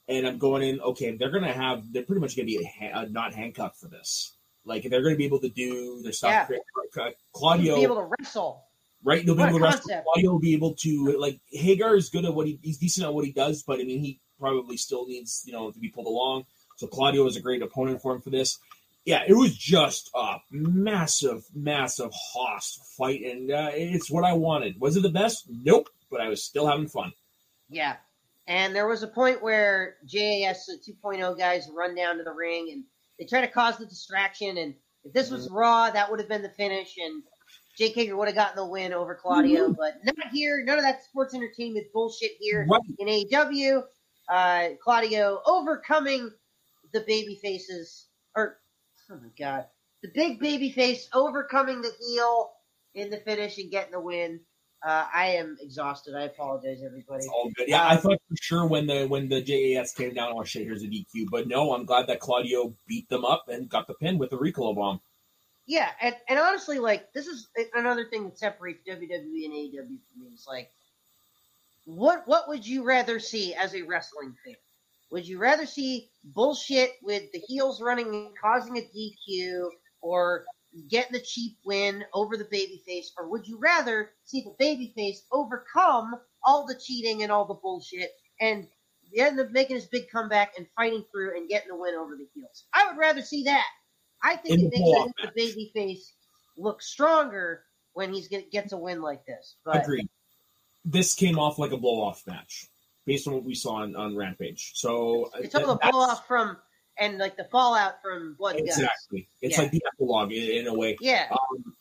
and 0.09 0.27
I'm 0.27 0.39
going 0.39 0.63
in. 0.63 0.81
Okay, 0.81 1.17
they're 1.17 1.31
gonna 1.31 1.53
have. 1.53 1.85
They're 1.93 2.03
pretty 2.03 2.21
much 2.21 2.37
gonna 2.37 2.47
be 2.47 2.57
a 2.57 2.67
ha- 2.93 3.05
not 3.11 3.33
handcuffed 3.33 3.79
for 3.79 3.87
this. 3.89 4.37
Like 4.65 4.83
they're 4.83 5.03
gonna 5.03 5.15
be 5.17 5.25
able 5.25 5.39
to 5.41 5.49
do 5.49 6.01
their 6.03 6.13
stuff. 6.13 6.51
Uh, 7.01 7.11
Claudio, 7.33 7.77
be 7.77 7.83
able 7.85 7.97
to 7.97 8.11
wrestle. 8.19 8.65
right? 9.05 9.25
They'll 9.25 9.37
be 9.37 9.43
able 9.43 9.59
to 9.59 9.65
wrestle. 9.65 9.81
concept. 9.83 10.05
Claudio 10.13 10.33
will 10.33 10.41
be 10.41 10.55
able 10.55 10.75
to 10.75 11.17
like 11.17 11.39
Hager 11.53 11.95
is 11.95 12.11
good 12.11 12.25
at 12.25 12.35
what 12.35 12.49
he 12.49 12.59
he's 12.61 12.79
decent 12.79 13.07
at 13.07 13.15
what 13.15 13.25
he 13.25 13.31
does, 13.31 13.63
but 13.63 13.79
I 13.79 13.85
mean 13.85 14.01
he 14.01 14.21
probably 14.39 14.77
still 14.77 15.07
needs 15.07 15.45
you 15.47 15.53
know 15.53 15.71
to 15.71 15.79
be 15.79 15.91
pulled 15.91 16.09
along. 16.09 16.45
So 16.77 16.87
Claudio 16.87 17.27
is 17.27 17.37
a 17.37 17.41
great 17.41 17.63
opponent 17.63 18.03
for 18.03 18.15
him 18.15 18.21
for 18.21 18.31
this. 18.31 18.59
Yeah, 19.05 19.23
it 19.27 19.35
was 19.35 19.57
just 19.57 20.11
a 20.15 20.37
massive, 20.51 21.45
massive 21.55 22.13
host 22.13 22.81
fight, 22.97 23.23
and 23.25 23.51
uh, 23.51 23.71
it's 23.73 24.11
what 24.11 24.25
I 24.25 24.33
wanted. 24.35 24.81
Was 24.81 24.97
it 24.97 25.03
the 25.03 25.09
best? 25.11 25.47
Nope, 25.49 25.89
but 26.11 26.21
I 26.21 26.29
was 26.29 26.43
still 26.45 26.67
having 26.69 26.87
fun. 26.89 27.13
Yeah. 27.69 27.97
And 28.47 28.75
there 28.75 28.87
was 28.89 29.03
a 29.03 29.09
point 29.09 29.43
where 29.43 29.97
JAS 30.05 30.67
the 30.67 30.79
2.0 31.05 31.39
guys 31.39 31.69
run 31.75 31.95
down 31.95 32.19
to 32.19 32.25
the 32.25 32.33
ring 32.33 32.71
and 32.73 32.85
they 33.19 33.25
try 33.25 33.41
to 33.41 33.49
cause 33.49 33.79
the 33.79 33.87
distraction. 33.87 34.57
And 34.59 34.75
if 35.05 35.13
this 35.13 35.31
was 35.31 35.49
Raw, 35.51 35.91
that 35.91 36.11
would 36.11 36.19
have 36.21 36.29
been 36.29 36.43
the 36.43 36.51
finish. 36.51 36.97
And 36.99 37.23
Jake 37.79 37.95
Hager 37.95 38.17
would 38.17 38.27
have 38.29 38.35
gotten 38.37 38.57
the 38.57 38.67
win 38.67 38.93
over 38.93 39.15
Claudio. 39.15 39.73
But 39.73 39.95
not 40.05 40.29
here. 40.33 40.63
None 40.65 40.77
of 40.79 40.85
that 40.85 41.05
sports 41.05 41.35
entertainment 41.35 41.87
bullshit 41.95 42.33
here 42.41 42.67
Right. 42.69 42.81
in 42.99 43.07
AEW. 43.09 43.83
Uh, 44.29 44.69
Claudio 44.83 45.41
overcoming 45.47 46.31
the 46.93 47.05
baby 47.07 47.39
faces. 47.43 48.07
Or, 48.37 48.59
oh 49.11 49.17
my 49.17 49.31
God. 49.39 49.67
The 50.03 50.11
big 50.15 50.41
baby 50.41 50.71
face 50.71 51.09
overcoming 51.15 51.81
the 51.81 51.93
heel 52.01 52.51
in 52.95 53.11
the 53.11 53.19
finish 53.19 53.59
and 53.59 53.71
getting 53.71 53.93
the 53.93 54.01
win. 54.01 54.41
Uh, 54.85 55.07
I 55.15 55.27
am 55.29 55.57
exhausted. 55.61 56.17
I 56.17 56.23
apologize, 56.23 56.83
everybody. 56.85 57.25
All 57.33 57.51
good. 57.57 57.69
Yeah, 57.69 57.87
I 57.87 57.97
thought 57.97 58.21
for 58.29 58.37
sure 58.41 58.67
when 58.67 58.89
the 58.89 59.07
when 59.07 59.29
the 59.29 59.41
JAS 59.41 59.93
came 59.93 60.13
down, 60.13 60.33
oh 60.35 60.43
shit, 60.43 60.65
here's 60.65 60.83
a 60.83 60.89
DQ. 60.89 61.27
But 61.31 61.47
no, 61.47 61.73
I'm 61.73 61.85
glad 61.85 62.09
that 62.09 62.19
Claudio 62.19 62.75
beat 62.89 63.09
them 63.09 63.25
up 63.25 63.45
and 63.49 63.69
got 63.69 63.87
the 63.87 63.95
pin 63.95 64.19
with 64.19 64.31
the 64.31 64.39
Ricola 64.39 64.75
bomb. 64.75 65.01
Yeah, 65.67 65.89
and, 66.01 66.17
and 66.29 66.39
honestly, 66.41 66.81
like 66.81 67.13
this 67.13 67.29
is 67.29 67.49
another 67.75 68.07
thing 68.11 68.25
that 68.25 68.39
separates 68.39 68.83
WWE 68.89 69.45
and 69.45 69.55
AEW 69.55 69.73
from 69.73 70.21
me. 70.21 70.31
It's 70.33 70.49
like, 70.49 70.69
what 71.85 72.27
what 72.27 72.49
would 72.49 72.67
you 72.67 72.83
rather 72.83 73.21
see 73.21 73.55
as 73.55 73.75
a 73.77 73.83
wrestling 73.83 74.35
fan? 74.45 74.57
Would 75.13 75.29
you 75.29 75.39
rather 75.39 75.67
see 75.67 76.09
bullshit 76.25 76.93
with 77.03 77.31
the 77.33 77.43
heels 77.47 77.83
running 77.83 78.07
and 78.07 78.39
causing 78.43 78.79
a 78.79 78.81
DQ, 78.81 79.69
or 80.01 80.47
getting 80.89 81.13
the 81.13 81.21
cheap 81.21 81.59
win 81.67 82.03
over 82.15 82.39
the 82.39 82.47
babyface, 82.47 83.09
or 83.19 83.29
would 83.29 83.47
you 83.47 83.59
rather 83.59 84.13
see 84.25 84.43
the 84.43 84.65
babyface 84.65 85.19
overcome 85.31 86.15
all 86.45 86.67
the 86.67 86.81
cheating 86.83 87.23
and 87.23 87.31
all 87.31 87.45
the 87.45 87.53
bullshit 87.53 88.11
and 88.41 88.67
end 89.15 89.39
up 89.39 89.51
making 89.51 89.77
his 89.77 89.85
big 89.85 90.11
comeback 90.11 90.55
and 90.57 90.67
fighting 90.75 91.05
through 91.13 91.37
and 91.37 91.47
getting 91.47 91.69
the 91.69 91.77
win 91.77 91.95
over 91.95 92.17
the 92.17 92.27
heels? 92.35 92.65
I 92.73 92.89
would 92.89 92.99
rather 92.99 93.21
see 93.21 93.45
that. 93.45 93.67
I 94.23 94.37
think 94.37 94.61
it 94.61 94.71
the 94.71 95.13
makes 95.29 95.35
the 95.35 95.73
babyface 95.79 96.13
look 96.57 96.81
stronger 96.81 97.65
when 97.93 98.15
he 98.15 98.27
gets 98.51 98.73
a 98.73 98.79
win 98.79 99.03
like 99.03 99.27
this. 99.27 99.57
But 99.63 99.83
Agreed. 99.83 100.09
This 100.87 101.15
came 101.15 101.39
off 101.39 101.59
like 101.59 101.73
a 101.73 101.77
blow 101.77 102.01
off 102.01 102.27
match 102.27 102.72
based 103.07 103.27
on 103.27 103.35
what 103.35 103.45
we 103.45 103.55
saw 103.55 103.77
on, 103.83 103.97
on 103.97 104.17
Rampage. 104.17 104.73
So 104.75 105.31
it's 105.39 105.55
all 105.55 105.67
the 105.67 105.91
blow 105.91 106.01
off 106.01 106.27
from 106.27 106.57
and 106.99 107.19
like 107.19 107.37
the 107.37 107.45
fallout 107.45 108.03
from 108.03 108.35
Blood 108.35 108.57
and 108.57 108.67
Guts. 108.67 108.79
Exactly. 108.79 109.29
It's 109.41 109.57
Yeah. 109.57 109.63
like 109.63 109.71
the 109.73 109.83
epilogue 109.95 110.33
in, 110.33 110.51
in 110.61 110.67
a 110.67 110.75
way. 110.75 110.97
Yeah, 111.01 111.27
Um, 111.31 111.75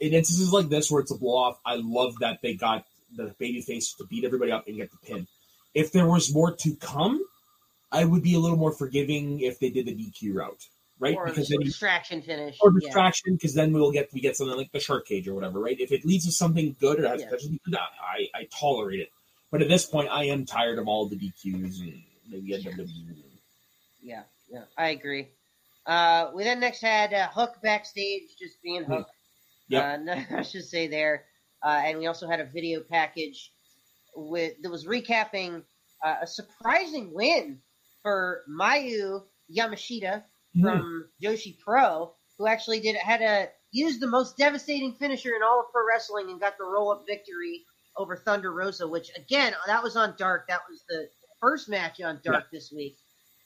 in 0.00 0.12
instances 0.12 0.52
like 0.52 0.68
this 0.68 0.90
where 0.90 1.00
it's 1.00 1.10
a 1.10 1.16
blow 1.16 1.36
off, 1.36 1.58
I 1.64 1.76
love 1.76 2.14
that 2.20 2.40
they 2.42 2.54
got 2.54 2.84
the 3.16 3.34
babyface 3.40 3.96
to 3.96 4.04
beat 4.06 4.24
everybody 4.24 4.52
up 4.52 4.66
and 4.68 4.76
get 4.76 4.90
the 4.90 4.98
pin. 4.98 5.26
If 5.74 5.92
there 5.92 6.06
was 6.06 6.32
more 6.32 6.52
to 6.56 6.74
come, 6.76 7.24
I 7.90 8.04
would 8.04 8.22
be 8.22 8.34
a 8.34 8.38
little 8.38 8.56
more 8.58 8.72
forgiving 8.72 9.40
if 9.40 9.58
they 9.60 9.70
did 9.70 9.86
the 9.86 9.94
DQ 9.94 10.34
route, 10.34 10.66
right? 10.98 11.16
or 11.16 11.26
because 11.26 11.48
the 11.48 11.54
then 11.56 11.60
you, 11.62 11.66
distraction 11.68 12.20
finish. 12.22 12.58
or 12.60 12.70
distraction, 12.70 13.34
because 13.34 13.54
then 13.54 13.72
we'll 13.72 13.90
get 13.92 14.12
we 14.12 14.20
get 14.20 14.36
something 14.36 14.56
like 14.56 14.70
the 14.72 14.80
shark 14.80 15.06
cage 15.06 15.26
or 15.26 15.34
whatever, 15.34 15.58
right? 15.60 15.78
If 15.80 15.90
it 15.92 16.04
leads 16.04 16.26
to 16.26 16.32
something 16.32 16.76
good 16.80 17.00
or 17.00 17.08
has 17.08 17.20
Yeah. 17.22 17.30
potential 17.30 17.58
I, 18.00 18.28
I 18.34 18.48
tolerate 18.52 19.00
it. 19.00 19.10
But 19.50 19.62
at 19.62 19.68
this 19.68 19.86
point, 19.86 20.08
I 20.10 20.24
am 20.24 20.44
tired 20.44 20.78
of 20.78 20.88
all 20.88 21.06
the 21.08 21.16
DQs 21.16 21.80
and 21.80 22.02
maybe 22.28 22.52
WWE. 22.52 23.22
Yeah, 24.02 24.22
yeah, 24.50 24.64
I 24.76 24.90
agree. 24.90 25.28
Uh, 25.86 26.30
we 26.34 26.44
then 26.44 26.60
next 26.60 26.80
had 26.82 27.14
uh, 27.14 27.28
Hook 27.28 27.56
backstage, 27.62 28.22
just 28.38 28.60
being 28.62 28.84
Hmm. 28.84 28.92
Hook. 28.92 29.08
Yep. 29.68 29.84
Uh, 29.84 29.96
no, 30.02 30.24
I 30.38 30.42
should 30.42 30.64
say 30.64 30.86
there. 30.86 31.24
uh, 31.64 31.80
and 31.84 31.98
we 31.98 32.06
also 32.06 32.28
had 32.28 32.40
a 32.40 32.44
video 32.44 32.80
package 32.80 33.50
with 34.14 34.54
that 34.62 34.70
was 34.70 34.84
recapping 34.86 35.62
uh, 36.04 36.16
a 36.22 36.26
surprising 36.26 37.12
win 37.14 37.58
for 38.02 38.42
Miyu 38.50 39.22
Yamashita 39.54 40.22
Hmm. 40.54 40.62
from 40.62 41.08
Joshi 41.22 41.58
Pro, 41.58 42.12
who 42.38 42.46
actually 42.46 42.80
did 42.80 42.96
had 42.96 43.20
a 43.22 43.48
used 43.70 44.00
the 44.00 44.06
most 44.06 44.36
devastating 44.38 44.94
finisher 44.94 45.34
in 45.36 45.42
all 45.42 45.60
of 45.60 45.66
pro 45.72 45.82
wrestling 45.86 46.30
and 46.30 46.40
got 46.40 46.56
the 46.56 46.64
roll 46.64 46.90
up 46.90 47.04
victory 47.06 47.64
over 47.98 48.16
Thunder 48.16 48.52
Rosa, 48.52 48.86
which 48.88 49.10
again 49.16 49.52
that 49.66 49.82
was 49.82 49.96
on 49.96 50.14
Dark. 50.16 50.46
That 50.48 50.60
was 50.70 50.84
the 50.88 51.08
first 51.40 51.68
match 51.68 52.00
on 52.00 52.20
Dark 52.24 52.44
this 52.50 52.72
week. 52.72 52.96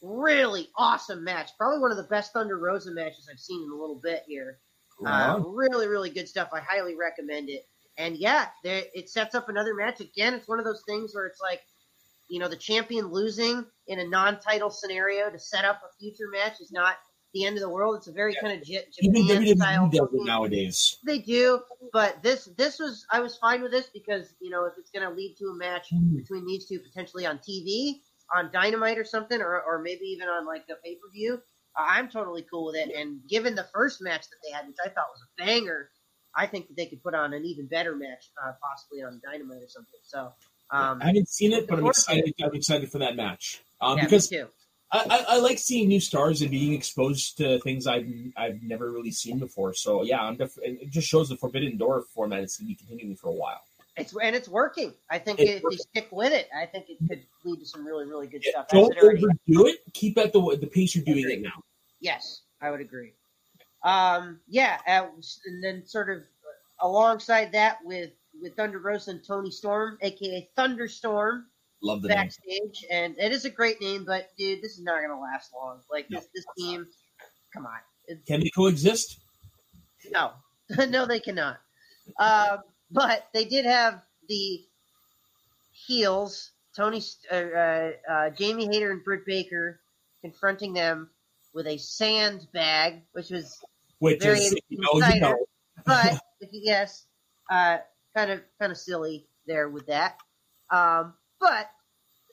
Really 0.02 0.68
awesome 0.76 1.24
match. 1.24 1.50
Probably 1.58 1.80
one 1.80 1.90
of 1.90 1.96
the 1.96 2.04
best 2.04 2.32
Thunder 2.32 2.58
Rosa 2.58 2.92
matches 2.92 3.28
I've 3.30 3.40
seen 3.40 3.62
in 3.64 3.70
a 3.70 3.74
little 3.74 4.00
bit 4.02 4.24
here. 4.26 4.58
Uh, 5.04 5.40
really, 5.46 5.88
really 5.88 6.10
good 6.10 6.28
stuff. 6.28 6.50
I 6.52 6.60
highly 6.60 6.94
recommend 6.94 7.48
it. 7.48 7.66
And 7.98 8.16
yeah, 8.16 8.46
there, 8.62 8.84
it 8.94 9.10
sets 9.10 9.34
up 9.34 9.48
another 9.48 9.74
match. 9.74 10.00
Again, 10.00 10.34
it's 10.34 10.48
one 10.48 10.58
of 10.58 10.64
those 10.64 10.82
things 10.86 11.14
where 11.14 11.26
it's 11.26 11.40
like, 11.40 11.60
you 12.28 12.38
know, 12.38 12.48
the 12.48 12.56
champion 12.56 13.06
losing 13.06 13.64
in 13.88 13.98
a 13.98 14.08
non-title 14.08 14.70
scenario 14.70 15.30
to 15.30 15.38
set 15.38 15.64
up 15.64 15.80
a 15.84 15.98
future 15.98 16.28
match 16.32 16.60
is 16.60 16.72
not 16.72 16.96
the 17.34 17.44
end 17.46 17.56
of 17.56 17.62
the 17.62 17.68
world. 17.68 17.96
It's 17.96 18.08
a 18.08 18.12
very 18.12 18.34
Yeah. 18.34 18.40
kind 18.42 18.60
of 18.60 18.66
J- 18.66 18.86
Even 19.00 19.26
Japan 19.26 19.56
style. 19.56 19.88
WWE 19.88 19.90
does 19.90 20.08
it 20.14 20.24
nowadays. 20.26 20.98
They 21.04 21.18
do, 21.18 21.62
but 21.92 22.22
this 22.22 22.46
this 22.56 22.78
was 22.78 23.06
I 23.10 23.20
was 23.20 23.36
fine 23.38 23.62
with 23.62 23.72
this 23.72 23.88
because 23.92 24.34
you 24.40 24.50
know 24.50 24.64
if 24.66 24.74
it's 24.78 24.90
going 24.90 25.08
to 25.08 25.14
lead 25.14 25.36
to 25.38 25.46
a 25.46 25.54
match 25.54 25.88
Hmm. 25.90 26.16
between 26.16 26.46
these 26.46 26.66
two 26.68 26.80
potentially 26.80 27.26
on 27.26 27.38
TV, 27.38 28.02
on 28.34 28.50
Dynamite 28.52 28.98
or 28.98 29.04
something, 29.04 29.40
or 29.40 29.60
or 29.62 29.80
maybe 29.82 30.04
even 30.06 30.28
on 30.28 30.46
like 30.46 30.64
a 30.70 30.74
pay 30.84 30.96
per 30.96 31.10
view, 31.10 31.40
I'm 31.76 32.10
totally 32.10 32.42
cool 32.50 32.66
with 32.66 32.76
it. 32.76 32.90
And 32.94 33.26
given 33.28 33.54
the 33.54 33.64
first 33.72 34.02
match 34.02 34.22
that 34.28 34.36
they 34.44 34.50
had, 34.52 34.66
which 34.66 34.76
I 34.84 34.88
thought 34.88 35.06
was 35.10 35.22
a 35.22 35.44
banger, 35.44 35.90
I 36.36 36.46
think 36.46 36.68
that 36.68 36.76
they 36.76 36.86
could 36.86 37.02
put 37.02 37.14
on 37.14 37.32
an 37.32 37.44
even 37.44 37.66
better 37.66 37.96
match, 37.96 38.30
uh, 38.42 38.52
possibly 38.62 39.02
on 39.02 39.20
Dynamite 39.24 39.62
or 39.62 39.68
something. 39.68 40.00
So. 40.02 40.32
Um, 40.70 41.02
I 41.02 41.08
haven't 41.08 41.28
seen 41.28 41.52
it, 41.52 41.66
but 41.68 41.78
I'm 41.78 41.84
Looking 41.84 42.02
forward 42.02 42.22
to 42.22 42.28
excited. 42.30 42.34
I'm 42.42 42.54
excited 42.54 42.90
for 42.90 42.98
that 43.00 43.14
match 43.14 43.62
um, 43.82 43.98
yeah, 43.98 44.04
because. 44.04 44.32
I, 44.92 45.24
I, 45.26 45.38
like 45.38 45.58
seeing 45.58 45.88
new 45.88 46.00
stars 46.00 46.42
and 46.42 46.50
being 46.50 46.74
exposed 46.74 47.38
to 47.38 47.58
things 47.60 47.86
I've 47.86 48.06
I've 48.36 48.62
never 48.62 48.90
really 48.90 49.10
seen 49.10 49.38
before. 49.38 49.72
So 49.72 50.02
yeah, 50.02 50.20
I'm 50.20 50.36
def- 50.36 50.58
it 50.62 50.90
just 50.90 51.08
shows 51.08 51.30
the 51.30 51.36
Forbidden 51.36 51.78
Door 51.78 52.04
format 52.14 52.40
is 52.40 52.56
going 52.56 52.66
to 52.66 52.72
be 52.72 52.74
continuing 52.74 53.16
for 53.16 53.28
a 53.30 53.34
while. 53.34 53.62
It's 53.96 54.14
and 54.22 54.36
it's 54.36 54.48
working. 54.48 54.92
I 55.10 55.18
think 55.18 55.40
It's 55.40 55.50
if 55.50 55.62
working. 55.62 55.78
they 55.78 56.00
stick 56.00 56.08
with 56.12 56.32
it, 56.32 56.48
I 56.54 56.66
think 56.66 56.86
it 56.88 56.98
could 57.08 57.22
lead 57.44 57.60
to 57.60 57.66
some 57.66 57.86
really, 57.86 58.04
really 58.06 58.26
good 58.26 58.44
stuff. 58.44 58.68
Don't 58.68 58.92
it 58.94 59.02
already 59.02 59.24
overdo 59.24 59.66
it. 59.68 59.78
Keep 59.94 60.18
at 60.18 60.32
the 60.32 60.58
the 60.60 60.66
pace 60.66 60.94
you're 60.94 61.04
doing 61.04 61.28
it 61.30 61.40
now. 61.40 61.62
Yes, 62.00 62.42
I 62.60 62.70
would 62.70 62.80
agree. 62.80 63.12
Um, 63.84 64.40
yeah, 64.46 64.78
uh, 64.86 65.06
and 65.46 65.64
then 65.64 65.86
sort 65.86 66.10
of 66.10 66.22
alongside 66.80 67.52
that 67.52 67.78
with 67.84 68.10
with 68.40 68.56
Thunder 68.56 68.78
Rosa 68.78 69.12
and 69.12 69.24
Toni 69.24 69.50
Storm, 69.50 69.98
aka 70.00 70.48
Thunderstorm, 70.56 71.46
Love 71.82 72.02
the 72.02 72.08
name. 72.08 72.16
backstage, 72.16 72.84
and 72.90 73.14
it 73.18 73.32
is 73.32 73.44
a 73.44 73.50
great 73.50 73.80
name, 73.80 74.04
but 74.04 74.28
dude, 74.38 74.62
this 74.62 74.72
is 74.72 74.82
not 74.82 75.00
gonna 75.02 75.20
last 75.20 75.52
long. 75.52 75.80
Like 75.90 76.08
No. 76.10 76.18
this, 76.20 76.28
this 76.34 76.44
team, 76.56 76.86
come 77.52 77.66
on, 77.66 77.78
It- 78.06 78.24
Can 78.26 78.40
they 78.40 78.50
coexist? 78.50 79.18
no, 80.10 80.32
no, 80.88 81.06
they 81.06 81.20
cannot. 81.20 81.58
Um, 82.18 82.60
but 82.90 83.28
they 83.32 83.44
did 83.44 83.64
have 83.64 84.02
the 84.28 84.64
heels, 85.72 86.52
Tony, 86.76 87.02
uh, 87.30 87.34
uh, 87.34 87.90
uh, 88.08 88.30
Jamie 88.30 88.66
Hayter 88.66 88.90
and 88.92 89.02
Britt 89.04 89.26
Baker, 89.26 89.80
confronting 90.20 90.72
them 90.72 91.10
with 91.52 91.66
a 91.66 91.78
sandbag, 91.78 93.02
which 93.12 93.30
was 93.30 93.60
Which 93.98 94.22
Very 94.22 94.38
is 94.38 94.56
you 94.68 94.78
know, 94.80 95.06
you 95.08 95.20
know. 95.20 95.36
but 95.86 96.20
if 96.40 96.52
you 96.52 96.64
guess, 96.64 97.06
uh, 97.50 97.78
kind 98.16 98.30
of 98.30 98.40
kind 98.60 98.70
of 98.72 98.78
silly 98.78 99.26
there 99.46 99.68
with 99.68 99.86
that. 99.86 100.18
Um, 100.70 101.14
but 101.42 101.70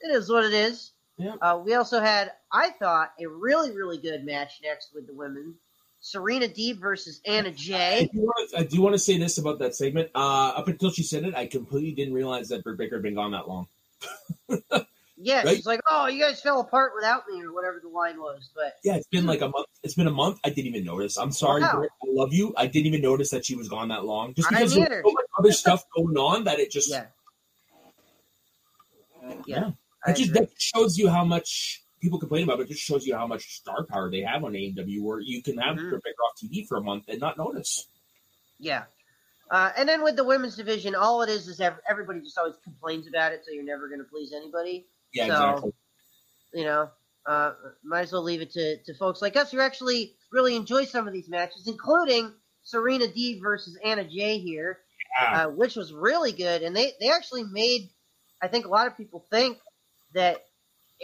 it 0.00 0.14
is 0.14 0.30
what 0.30 0.44
it 0.44 0.54
is. 0.54 0.92
Yeah. 1.18 1.34
Uh, 1.42 1.60
we 1.62 1.74
also 1.74 2.00
had, 2.00 2.32
I 2.50 2.70
thought, 2.70 3.12
a 3.20 3.26
really 3.28 3.72
really 3.76 3.98
good 3.98 4.24
match 4.24 4.60
next 4.64 4.94
with 4.94 5.06
the 5.06 5.12
women. 5.14 5.56
Serena 6.02 6.46
Deeb 6.48 6.80
versus 6.80 7.20
Anna 7.26 7.50
Jay. 7.50 8.08
do, 8.10 8.20
want 8.20 8.50
to, 8.50 8.58
I 8.58 8.62
do 8.62 8.80
want 8.80 8.94
to 8.94 8.98
say 8.98 9.18
this 9.18 9.36
about 9.36 9.58
that 9.58 9.74
segment. 9.74 10.08
Uh, 10.14 10.52
up 10.56 10.66
until 10.66 10.90
she 10.90 11.02
said 11.02 11.24
it, 11.24 11.34
I 11.34 11.46
completely 11.46 11.92
didn't 11.92 12.14
realize 12.14 12.48
that 12.48 12.64
Britt 12.64 12.78
Baker 12.78 12.94
had 12.96 13.02
been 13.02 13.14
gone 13.16 13.32
that 13.32 13.46
long. 13.48 13.66
Yeah, 15.22 15.42
Right. 15.42 15.56
she's 15.56 15.66
like, 15.66 15.80
"Oh, 15.86 16.06
you 16.06 16.18
guys 16.18 16.40
fell 16.40 16.60
apart 16.60 16.92
without 16.96 17.24
me," 17.30 17.42
or 17.42 17.52
whatever 17.52 17.78
the 17.82 17.90
line 17.90 18.18
was. 18.18 18.48
But 18.54 18.76
Yeah, 18.82 18.96
it's 18.96 19.06
been 19.08 19.26
like 19.26 19.42
a 19.42 19.48
month. 19.48 19.66
It's 19.82 19.92
been 19.92 20.06
a 20.06 20.10
month. 20.10 20.40
I 20.44 20.48
didn't 20.48 20.68
even 20.68 20.82
notice. 20.82 21.18
I'm 21.18 21.30
sorry, 21.30 21.60
Wow. 21.60 21.74
Britt. 21.76 21.90
I 22.02 22.06
love 22.08 22.32
you. 22.32 22.54
I 22.56 22.66
didn't 22.66 22.86
even 22.86 23.02
notice 23.02 23.28
that 23.32 23.44
she 23.44 23.54
was 23.54 23.68
gone 23.68 23.88
that 23.88 24.06
long. 24.06 24.32
Just 24.32 24.48
because 24.48 24.74
there's 24.74 24.88
so 25.04 25.12
much 25.12 25.24
other 25.38 25.52
stuff 25.52 25.84
going 25.94 26.16
on 26.16 26.44
that 26.44 26.58
it 26.58 26.70
just 26.70 26.88
yeah, 26.88 27.04
Yeah. 29.46 29.58
yeah, 29.60 29.70
I 30.06 30.10
It 30.10 30.16
just 30.16 30.30
agree. 30.30 30.40
that 30.46 30.50
shows 30.60 30.98
you 30.98 31.08
how 31.08 31.24
much 31.24 31.82
people 32.00 32.18
complain 32.18 32.44
about. 32.44 32.60
It 32.60 32.64
It 32.64 32.68
just 32.70 32.82
shows 32.82 33.06
you 33.06 33.14
how 33.14 33.26
much 33.26 33.56
star 33.56 33.84
power 33.84 34.10
they 34.10 34.20
have 34.22 34.44
on 34.44 34.52
AEW, 34.54 35.02
where 35.02 35.20
you 35.20 35.42
can 35.42 35.58
have 35.58 35.76
Mhm. 35.76 35.90
Britt 35.90 36.02
Baker 36.04 36.22
off 36.22 36.36
TV 36.38 36.66
for 36.66 36.76
a 36.78 36.82
month 36.82 37.04
and 37.08 37.20
not 37.20 37.36
notice. 37.38 37.86
Yeah. 38.58 38.84
Uh, 39.50 39.72
and 39.76 39.88
then 39.88 40.02
with 40.02 40.16
the 40.16 40.24
women's 40.24 40.56
division, 40.56 40.94
all 40.94 41.22
it 41.22 41.28
is 41.28 41.48
is 41.48 41.60
everybody 41.60 42.20
just 42.20 42.38
always 42.38 42.56
complains 42.62 43.08
about 43.08 43.32
it, 43.32 43.44
so 43.44 43.50
you're 43.50 43.64
never 43.64 43.88
going 43.88 43.98
to 43.98 44.04
please 44.06 44.32
anybody. 44.32 44.86
Yeah, 45.12 45.26
So- 45.26 45.32
exactly. 45.50 45.72
You 46.54 46.64
know, 46.64 46.90
uh, 47.26 47.52
might 47.82 48.00
as 48.02 48.12
well 48.12 48.22
leave 48.22 48.40
it 48.40 48.50
to, 48.52 48.82
to 48.84 48.94
folks 48.94 49.20
like 49.22 49.36
us 49.36 49.50
who 49.52 49.60
actually 49.60 50.16
really 50.32 50.56
enjoy 50.56 50.84
some 50.84 51.06
of 51.06 51.12
these 51.12 51.28
matches, 51.28 51.66
including 51.66 52.32
Serena 52.62 53.06
D 53.08 53.40
versus 53.40 53.76
Anna 53.84 54.04
Jay 54.04 54.38
here, 54.38 54.80
Yeah. 55.20 55.46
uh, 55.46 55.50
which 55.50 55.76
was 55.76 55.92
really 55.92 56.32
good. 56.32 56.62
And 56.62 56.74
they, 56.76 56.92
they 57.00 57.08
actually 57.10 57.44
made, 57.44 57.90
I 58.42 58.48
think 58.48 58.66
a 58.66 58.68
lot 58.68 58.86
of 58.86 58.96
people 58.96 59.24
think 59.30 59.58
that 60.14 60.38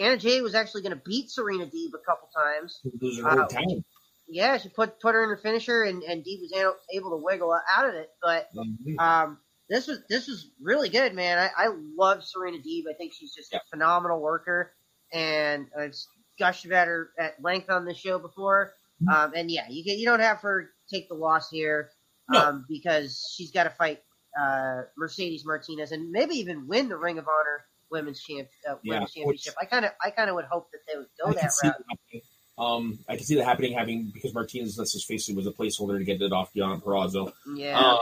Anna 0.00 0.16
Jay 0.16 0.40
was 0.40 0.54
actually 0.54 0.82
going 0.82 0.94
to 0.96 1.02
beat 1.04 1.30
Serena 1.30 1.64
Deeb 1.66 1.90
a 1.94 2.04
couple 2.04 2.28
times. 2.34 2.80
Her 3.22 3.42
uh, 3.42 3.46
talent. 3.48 3.84
Yeah, 4.28 4.58
she 4.58 4.68
put 4.68 5.00
put 5.00 5.14
her 5.14 5.22
in 5.22 5.30
her 5.30 5.36
finisher, 5.36 5.82
and, 5.84 6.02
and 6.02 6.22
Deeb 6.24 6.40
was 6.40 6.74
able, 6.92 7.10
to 7.10 7.24
wiggle 7.24 7.56
out 7.76 7.88
of 7.88 7.94
it. 7.94 8.10
But 8.20 8.48
Mhm. 8.54 8.98
um, 8.98 9.38
this 9.68 9.86
was 9.86 10.00
this 10.08 10.26
was 10.28 10.50
really 10.60 10.88
good, 10.88 11.14
man. 11.14 11.38
I, 11.38 11.50
I 11.66 11.68
love 11.96 12.24
Serena 12.24 12.58
Deeb. 12.58 12.84
I 12.90 12.94
think 12.98 13.12
she's 13.14 13.34
just 13.34 13.52
Yeah. 13.52 13.58
a 13.58 13.68
phenomenal 13.70 14.20
worker, 14.20 14.72
and 15.12 15.68
I've 15.78 15.94
gushed 16.38 16.64
about 16.66 16.88
her 16.88 17.10
at 17.18 17.40
length 17.42 17.70
on 17.70 17.84
this 17.84 17.98
show 17.98 18.18
before. 18.18 18.72
Mhm. 19.02 19.14
Um, 19.14 19.32
and 19.36 19.50
yeah, 19.50 19.68
you 19.68 19.84
get 19.84 19.98
you 19.98 20.06
don't 20.06 20.20
have 20.20 20.40
her 20.40 20.70
take 20.92 21.08
the 21.08 21.14
loss 21.14 21.48
here 21.50 21.90
No. 22.28 22.40
um, 22.40 22.66
because 22.68 23.32
she's 23.36 23.52
got 23.52 23.64
to 23.64 23.70
fight 23.70 24.00
uh, 24.40 24.82
Mercedes 24.96 25.44
Martinez 25.44 25.92
and 25.92 26.10
maybe 26.10 26.34
even 26.36 26.66
win 26.66 26.88
the 26.88 26.96
Ring 26.96 27.18
of 27.18 27.26
Honor 27.28 27.64
Women's 27.90 28.22
Champ 28.22 28.48
uh, 28.68 28.74
Yeah, 28.82 28.94
Women's 28.94 29.10
which- 29.10 29.14
Championship. 29.44 29.54
I 29.60 29.64
kind 29.66 29.84
of 29.84 29.92
I 30.04 30.10
kind 30.10 30.28
of 30.30 30.36
would 30.36 30.44
hope 30.46 30.70
that 30.72 30.80
they 30.86 30.98
would 30.98 31.06
go 31.22 31.30
I 31.30 31.34
that 31.34 31.52
route. 31.62 32.22
Um, 32.58 32.98
I 33.08 33.16
can 33.16 33.24
see 33.24 33.34
that 33.34 33.44
happening, 33.44 33.74
having 33.74 34.10
because 34.14 34.32
Martinez, 34.32 34.78
let's 34.78 34.94
just 34.94 35.06
face 35.06 35.28
it, 35.28 35.36
was 35.36 35.46
a 35.46 35.50
placeholder 35.52 35.98
to 35.98 36.04
get 36.04 36.22
it 36.22 36.32
off 36.32 36.54
Deonna 36.54 36.82
Purrazzo. 36.82 37.30
Yeah, 37.54 37.78
Uh, 37.78 37.98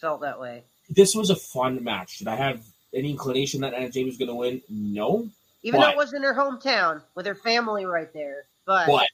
felt 0.00 0.22
that 0.22 0.40
way. 0.40 0.64
this 0.88 1.14
was 1.14 1.28
a 1.28 1.36
fun 1.36 1.84
match. 1.84 2.16
Did 2.18 2.28
I 2.28 2.36
have 2.36 2.62
any 2.94 3.10
inclination 3.10 3.60
that 3.60 3.74
Anna 3.74 3.90
Jay 3.90 4.04
was 4.04 4.16
going 4.16 4.28
to 4.28 4.34
win? 4.34 4.62
No, 4.70 5.28
Even 5.62 5.80
though 5.82 5.88
it 5.90 5.96
wasn't 5.96 6.24
her 6.24 6.32
hometown 6.34 7.02
with 7.14 7.26
her 7.26 7.34
family 7.34 7.84
right 7.84 8.10
there, 8.14 8.44
but, 8.64 8.86
but 8.86 9.06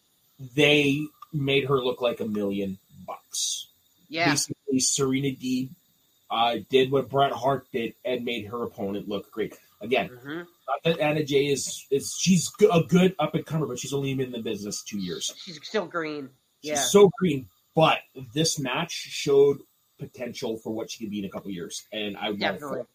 they 0.55 1.01
made 1.33 1.65
her 1.65 1.81
look 1.81 2.01
like 2.01 2.21
a 2.21 2.25
million 2.25 2.79
bucks. 3.05 3.67
yeah, 4.09 4.31
Basically, 4.31 4.79
Serena 4.79 5.33
D 5.33 5.69
uh, 6.31 6.57
did 6.71 6.91
what 6.91 7.09
Bret 7.09 7.33
Hart 7.33 7.67
did 7.73 7.95
and 8.05 8.25
made 8.25 8.47
her 8.47 8.63
opponent 8.65 9.09
look 9.09 9.31
great. 9.31 9.55
Again, 9.81 10.09
hmm 10.09 10.43
not 10.69 10.83
that 10.83 10.99
Anna 11.01 11.23
Jay 11.23 11.47
is 11.47 11.87
is 11.93 12.13
she's 12.21 12.51
a 12.73 12.83
good 12.83 13.15
up 13.21 13.35
and 13.37 13.47
comer, 13.47 13.67
but 13.67 13.79
she's 13.79 13.93
only 13.93 14.13
been 14.15 14.27
in 14.27 14.33
the 14.33 14.43
business 14.43 14.83
two 14.83 14.99
years. 14.99 15.33
she's 15.37 15.61
still 15.63 15.87
green. 15.87 16.29
She's 16.63 16.71
Yeah, 16.73 16.77
so 16.77 17.09
green, 17.19 17.49
but 17.77 17.99
this 18.35 18.59
match 18.59 18.91
showed 18.91 19.59
potential 19.99 20.59
for 20.59 20.71
what 20.75 20.91
she 20.91 21.05
could 21.05 21.11
be 21.11 21.21
in 21.21 21.25
a 21.25 21.29
couple 21.29 21.51
years, 21.53 21.85
and 21.93 22.17
I'm 22.17 22.33
all 22.33 22.33
for 22.33 22.39
definitely. 22.39 22.81
it. 22.81 22.87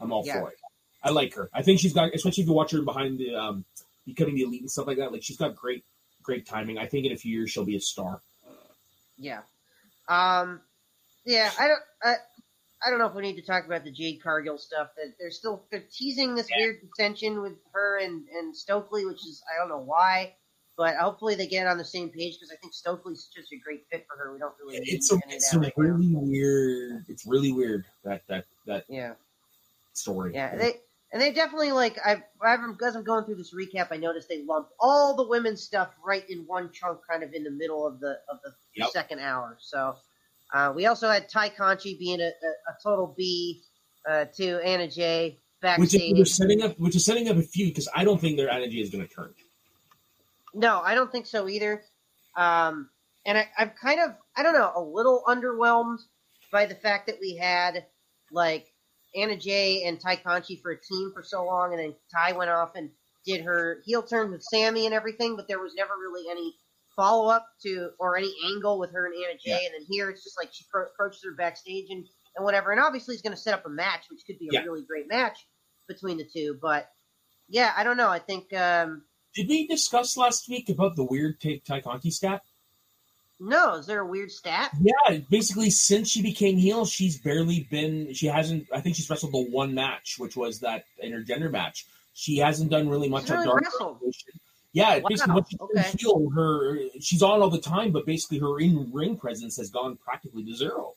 I'm 0.00 0.12
all 0.12 0.24
Yeah. 0.24 0.40
for 0.40 0.50
it. 0.50 0.56
I 1.02 1.10
like 1.10 1.34
her. 1.34 1.50
I 1.52 1.62
think 1.62 1.80
she's 1.80 1.92
got, 1.92 2.14
especially 2.14 2.42
if 2.42 2.48
you 2.48 2.54
watch 2.54 2.70
her 2.72 2.82
behind 2.82 3.18
the 3.18 3.34
um, 3.34 3.64
becoming 4.06 4.36
the 4.36 4.42
elite 4.42 4.60
and 4.60 4.70
stuff 4.70 4.86
like 4.86 4.98
that. 4.98 5.10
Like 5.12 5.22
she's 5.24 5.36
got 5.36 5.56
great, 5.56 5.84
great 6.22 6.46
timing. 6.46 6.78
I 6.78 6.86
think 6.86 7.06
in 7.06 7.12
a 7.12 7.16
few 7.16 7.36
years 7.36 7.50
she'll 7.50 7.64
be 7.64 7.76
a 7.76 7.80
star. 7.80 8.20
Yeah. 9.18 9.40
Um. 10.08 10.60
Yeah. 11.24 11.50
I 11.58 11.66
don't. 11.68 11.80
I. 12.04 12.14
I 12.84 12.90
don't 12.90 12.98
know 12.98 13.06
if 13.06 13.14
we 13.14 13.22
need 13.22 13.36
to 13.36 13.42
talk 13.42 13.64
about 13.66 13.84
the 13.84 13.90
Jade 13.90 14.22
Cargill 14.22 14.58
stuff. 14.58 14.90
That 14.96 15.14
they're 15.18 15.30
still 15.30 15.66
they're 15.70 15.84
teasing 15.90 16.34
this 16.34 16.48
Yeah. 16.50 16.56
weird 16.56 16.80
contention 16.80 17.40
with 17.42 17.54
her 17.72 17.98
and 17.98 18.28
and 18.28 18.56
Stokely, 18.56 19.04
which 19.06 19.26
is 19.26 19.42
I 19.52 19.58
don't 19.58 19.68
know 19.68 19.78
why, 19.84 20.36
but 20.76 20.96
hopefully 20.96 21.34
they 21.34 21.46
get 21.46 21.66
on 21.66 21.78
the 21.78 21.84
same 21.84 22.10
page 22.10 22.34
because 22.34 22.52
I 22.52 22.56
think 22.56 22.74
Stokely's 22.74 23.28
just 23.34 23.52
a 23.52 23.56
great 23.58 23.84
fit 23.90 24.06
for 24.08 24.16
her. 24.16 24.32
We 24.32 24.38
don't 24.38 24.54
really 24.60 24.78
need 24.78 24.88
It's 24.92 25.12
a, 25.12 25.16
it's 25.28 25.52
that 25.52 25.56
a 25.56 25.60
right 25.60 25.72
now. 25.80 26.00
really 26.00 26.12
weird. 26.14 27.04
It's 27.08 27.26
really 27.26 27.52
weird 27.52 27.84
that 28.04 28.22
that 28.28 28.46
that 28.66 28.84
Yeah. 28.88 29.14
story. 29.94 30.32
Yeah, 30.34 30.56
they 30.56 30.80
and 31.12 31.22
they 31.22 31.32
definitely 31.32 31.72
like 31.72 31.98
I've 32.04 32.22
I've 32.42 32.60
as 32.84 32.96
I'm 32.96 33.04
going 33.04 33.24
through 33.24 33.36
this 33.36 33.54
recap, 33.54 33.88
I 33.90 33.96
noticed 33.96 34.28
they 34.28 34.42
lumped 34.42 34.72
all 34.80 35.14
the 35.16 35.26
women's 35.26 35.62
stuff 35.62 35.94
right 36.04 36.28
in 36.28 36.46
one 36.46 36.72
chunk, 36.72 37.00
kind 37.08 37.22
of 37.22 37.32
in 37.32 37.44
the 37.44 37.50
middle 37.50 37.86
of 37.86 38.00
the 38.00 38.18
of 38.30 38.40
the 38.44 38.54
Yep. 38.74 38.90
second 38.90 39.20
hour. 39.20 39.56
So 39.60 39.96
uh, 40.52 40.72
we 40.74 40.86
also 40.86 41.08
had 41.08 41.28
Tay 41.28 41.50
Conti 41.50 41.96
being 41.98 42.20
a, 42.20 42.24
a, 42.24 42.28
a 42.28 42.76
total 42.82 43.14
B 43.16 43.62
uh, 44.08 44.26
to 44.36 44.64
Anna 44.64 44.88
Jay 44.88 45.38
which 45.78 45.94
is 45.94 46.00
backstage. 46.00 46.28
setting 46.28 46.62
up, 46.62 46.78
which 46.78 46.96
is 46.96 47.04
setting 47.04 47.28
up 47.28 47.36
a 47.36 47.42
feud 47.42 47.70
because 47.70 47.88
I 47.94 48.04
don't 48.04 48.20
think 48.20 48.36
their 48.36 48.50
energy 48.50 48.80
is 48.80 48.90
going 48.90 49.06
to 49.06 49.12
turn. 49.12 49.34
No, 50.54 50.80
I 50.80 50.94
don't 50.94 51.10
think 51.10 51.26
so 51.26 51.48
either. 51.48 51.82
Um, 52.36 52.90
and 53.24 53.38
I, 53.38 53.48
I'm 53.58 53.70
kind 53.70 54.00
of, 54.00 54.14
I 54.36 54.42
don't 54.42 54.54
know, 54.54 54.72
a 54.74 54.80
little 54.80 55.22
underwhelmed 55.26 55.98
by 56.52 56.66
the 56.66 56.74
fact 56.74 57.06
that 57.08 57.16
we 57.20 57.36
had 57.36 57.86
like 58.30 58.66
Anna 59.14 59.36
Jay 59.36 59.84
and 59.84 59.98
Tay 60.00 60.16
Conti 60.16 60.60
for 60.62 60.70
a 60.70 60.80
team 60.80 61.12
for 61.14 61.22
so 61.22 61.44
long, 61.44 61.72
and 61.72 61.80
then 61.80 61.94
Tay 62.14 62.36
went 62.36 62.50
off 62.50 62.72
and 62.76 62.90
did 63.24 63.42
her 63.42 63.82
heel 63.84 64.02
turn 64.02 64.30
with 64.30 64.42
Sammy 64.42 64.86
and 64.86 64.94
everything, 64.94 65.36
but 65.36 65.48
there 65.48 65.58
was 65.58 65.74
never 65.74 65.92
really 65.98 66.30
any 66.30 66.54
follow 66.96 67.28
up 67.30 67.46
to 67.62 67.90
or 68.00 68.16
any 68.16 68.32
angle 68.52 68.78
with 68.78 68.90
her 68.92 69.06
and 69.06 69.14
Anna 69.14 69.34
Jay. 69.34 69.50
Yeah. 69.50 69.56
And 69.56 69.74
then 69.74 69.86
here 69.88 70.10
it's 70.10 70.24
just 70.24 70.36
like 70.40 70.48
she 70.52 70.64
pro- 70.70 70.86
approaches 70.86 71.20
her 71.24 71.32
backstage 71.36 71.86
and, 71.90 72.04
and 72.36 72.44
whatever. 72.44 72.72
And 72.72 72.80
obviously, 72.80 73.14
he's 73.14 73.22
going 73.22 73.34
to 73.36 73.40
set 73.40 73.54
up 73.54 73.66
a 73.66 73.70
match, 73.70 74.04
which 74.10 74.22
could 74.26 74.38
be 74.38 74.48
a 74.48 74.54
Yeah. 74.54 74.62
really 74.62 74.82
great 74.84 75.08
match 75.08 75.38
between 75.88 76.16
the 76.16 76.24
two. 76.32 76.58
But 76.60 76.88
yeah, 77.48 77.72
I 77.76 77.84
don't 77.84 77.96
know. 77.96 78.08
I 78.08 78.18
think. 78.18 78.52
Um, 78.54 79.04
Did 79.34 79.48
we 79.48 79.66
discuss 79.66 80.16
last 80.16 80.48
week 80.48 80.68
about 80.70 80.96
the 80.96 81.04
weird 81.04 81.40
Tay 81.40 81.60
Conti 81.82 82.10
stat? 82.10 82.42
no, 83.38 83.74
is 83.74 83.84
there 83.86 84.00
a 84.00 84.06
weird 84.06 84.30
stat? 84.30 84.70
Yeah, 84.80 85.18
basically 85.30 85.68
since 85.68 86.08
she 86.08 86.22
became 86.22 86.56
heel, 86.56 86.86
she's 86.86 87.18
barely 87.18 87.68
been. 87.70 88.14
She 88.14 88.26
hasn't. 88.28 88.66
I 88.72 88.80
think 88.80 88.96
she's 88.96 89.10
wrestled 89.10 89.32
the 89.32 89.50
one 89.50 89.74
match, 89.74 90.16
which 90.18 90.36
was 90.36 90.60
that 90.60 90.84
intergender 91.04 91.50
match. 91.50 91.84
She 92.14 92.38
hasn't 92.38 92.70
done 92.70 92.88
really 92.88 93.10
much 93.10 93.24
She's 93.24 93.32
on 93.32 93.36
really 93.40 93.48
Dark 93.50 93.62
wrestled. 93.64 93.96
Elevation. 94.00 94.40
Yeah, 94.76 94.98
Wow, 94.98 95.08
basically 95.08 95.34
when 95.34 95.44
she's 95.48 95.60
okay. 95.60 95.96
heel, 95.98 96.30
her 96.34 96.78
she's 97.00 97.22
on 97.22 97.40
all 97.40 97.48
the 97.48 97.58
time, 97.58 97.92
but 97.92 98.04
basically 98.04 98.38
her 98.40 98.60
in 98.60 98.92
ring 98.92 99.16
presence 99.16 99.56
has 99.56 99.70
gone 99.70 99.96
practically 99.96 100.44
to 100.44 100.54
zero. 100.54 100.92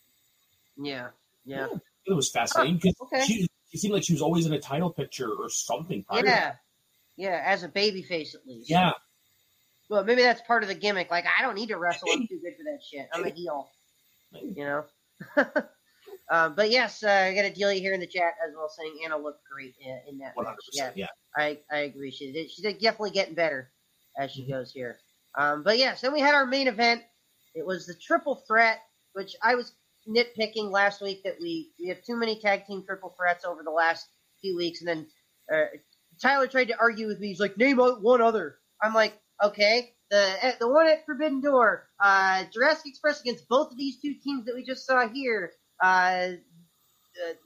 Yeah, 0.75 1.07
yeah, 1.45 1.67
It 2.05 2.13
was 2.13 2.29
fascinating 2.29 2.75
because 2.75 2.95
okay. 3.03 3.23
she, 3.25 3.47
she 3.71 3.77
seemed 3.77 3.93
like 3.93 4.03
she 4.03 4.11
was 4.11 4.21
always 4.21 4.45
in 4.45 4.51
a 4.51 4.59
title 4.59 4.89
picture 4.89 5.31
or 5.31 5.49
something. 5.49 6.03
yeah, 6.11 6.55
yeah. 7.15 7.41
As 7.45 7.63
a 7.63 7.69
baby 7.69 8.01
face, 8.01 8.35
at 8.35 8.45
least. 8.45 8.69
yeah. 8.69 8.91
Well, 9.87 10.03
maybe 10.03 10.23
that's 10.23 10.41
part 10.41 10.61
of 10.63 10.67
the 10.67 10.75
gimmick. 10.75 11.09
Like, 11.09 11.25
I 11.25 11.41
don't 11.41 11.55
need 11.55 11.69
to 11.69 11.77
wrestle. 11.77 12.09
I'm 12.11 12.27
too 12.27 12.39
good 12.43 12.55
for 12.57 12.63
that 12.65 12.79
shit. 12.83 13.07
I'm 13.13 13.23
a 13.23 13.29
heel. 13.29 13.69
You 14.33 14.55
know. 14.65 14.83
um, 16.31 16.55
but 16.55 16.69
yes, 16.69 17.03
uh, 17.03 17.09
I 17.09 17.33
got 17.33 17.45
a 17.45 17.53
deal 17.53 17.69
here 17.69 17.93
in 17.93 17.99
the 17.99 18.07
chat 18.07 18.33
as 18.47 18.53
well, 18.55 18.69
saying 18.69 18.99
Anna 19.05 19.17
looked 19.17 19.43
great 19.51 19.75
in, 19.79 19.99
in 20.07 20.17
that 20.19 20.35
One 20.35 20.45
match. 20.45 20.55
hundred 20.73 20.95
Yeah. 20.95 21.05
Yeah. 21.05 21.07
I, 21.35 21.59
I 21.71 21.79
agree. 21.81 22.11
She 22.11 22.31
did. 22.31 22.51
She's 22.51 22.63
definitely 22.65 23.11
getting 23.11 23.35
better 23.35 23.71
as 24.17 24.31
she 24.31 24.47
goes 24.47 24.71
here. 24.71 24.99
Um, 25.37 25.63
but 25.63 25.77
yes, 25.77 26.01
then 26.01 26.13
we 26.13 26.19
had 26.19 26.35
our 26.35 26.45
main 26.45 26.67
event. 26.67 27.03
It 27.55 27.65
was 27.65 27.85
the 27.85 27.95
triple 27.95 28.35
threat, 28.47 28.79
which 29.13 29.35
I 29.43 29.55
was 29.55 29.73
nitpicking 30.07 30.71
last 30.71 31.01
week 31.01 31.23
that 31.23 31.37
we 31.41 31.71
we 31.79 31.87
had 31.87 32.03
too 32.05 32.15
many 32.15 32.39
tag 32.39 32.65
team 32.65 32.83
triple 32.85 33.13
threats 33.17 33.45
over 33.45 33.63
the 33.63 33.71
last 33.71 34.07
few 34.41 34.55
weeks, 34.57 34.81
and 34.81 34.87
then 34.87 35.07
uh, 35.53 35.65
Tyler 36.21 36.47
tried 36.47 36.67
to 36.69 36.79
argue 36.79 37.07
with 37.07 37.19
me. 37.19 37.27
He's 37.27 37.39
like, 37.39 37.57
name 37.57 37.77
one 37.77 38.21
other. 38.21 38.57
I'm 38.81 38.93
like, 38.93 39.19
okay, 39.43 39.93
the 40.09 40.35
eh, 40.41 40.53
the 40.59 40.67
one 40.67 40.87
at 40.87 41.05
Forbidden 41.05 41.41
Door, 41.41 41.87
uh, 41.99 42.43
Jurassic 42.53 42.87
Express 42.87 43.21
against 43.21 43.47
both 43.47 43.71
of 43.71 43.77
these 43.77 43.99
two 44.01 44.15
teams 44.23 44.45
that 44.45 44.55
we 44.55 44.63
just 44.63 44.85
saw 44.85 45.07
here. 45.07 45.53
Uh, 45.81 46.31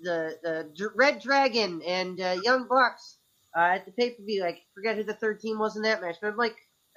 the 0.01 0.37
the, 0.43 0.69
the 0.75 0.89
Red 0.95 1.21
Dragon 1.21 1.81
and 1.85 2.19
uh, 2.19 2.37
Young 2.43 2.67
Bucks 2.67 3.17
uh, 3.55 3.61
at 3.61 3.85
the 3.85 3.91
pay 3.91 4.11
per 4.11 4.23
view. 4.23 4.43
I 4.43 4.59
forget 4.73 4.95
who 4.95 5.03
the 5.03 5.13
third 5.13 5.39
team 5.39 5.59
was 5.59 5.75
in 5.75 5.83
that 5.83 6.01
match, 6.01 6.17
but 6.21 6.27
I'm 6.27 6.37
like, 6.37 6.55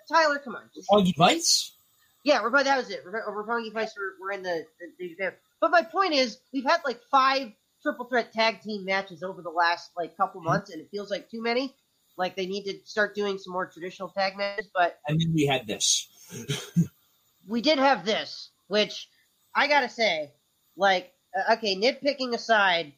Tyler, 0.09 0.39
come 0.39 0.57
on. 0.57 0.70
Roppongi 0.91 1.16
Vice. 1.16 1.72
yeah, 2.24 2.43
we're, 2.43 2.51
that 2.62 2.76
was 2.76 2.91
it. 2.91 3.05
Roppongi 3.05 3.72
Vice 3.72 3.95
were, 3.97 4.14
were 4.20 4.32
in 4.32 4.43
the, 4.43 4.64
the, 4.99 5.14
the. 5.18 5.32
But 5.61 5.70
my 5.70 5.82
point 5.82 6.12
is, 6.12 6.39
we've 6.53 6.64
had 6.64 6.80
like 6.84 7.01
five 7.11 7.53
triple 7.82 8.07
threat 8.07 8.32
tag 8.32 8.61
team 8.62 8.84
matches 8.84 9.22
over 9.22 9.43
the 9.43 9.51
last 9.51 9.91
like 9.97 10.16
couple 10.16 10.41
months, 10.41 10.70
and 10.70 10.80
it 10.80 10.89
feels 10.91 11.11
like 11.11 11.30
too 11.30 11.43
many. 11.43 11.74
Like 12.16 12.37
they 12.37 12.47
need 12.47 12.64
to 12.64 12.78
start 12.84 13.14
doing 13.14 13.39
some 13.39 13.53
more 13.53 13.66
traditional 13.66 14.09
tag 14.09 14.37
matches, 14.37 14.68
but 14.74 14.99
And 15.07 15.20
then 15.20 15.32
we 15.34 15.47
had 15.47 15.66
this. 15.66 16.09
we 17.49 17.61
did 17.61 17.78
have 17.78 18.05
this, 18.05 18.51
which 18.68 19.09
I 19.55 19.68
gotta 19.68 19.89
say, 19.89 20.32
like, 20.76 21.12
okay, 21.53 21.76
nitpicking 21.76 22.34
aside, 22.34 22.93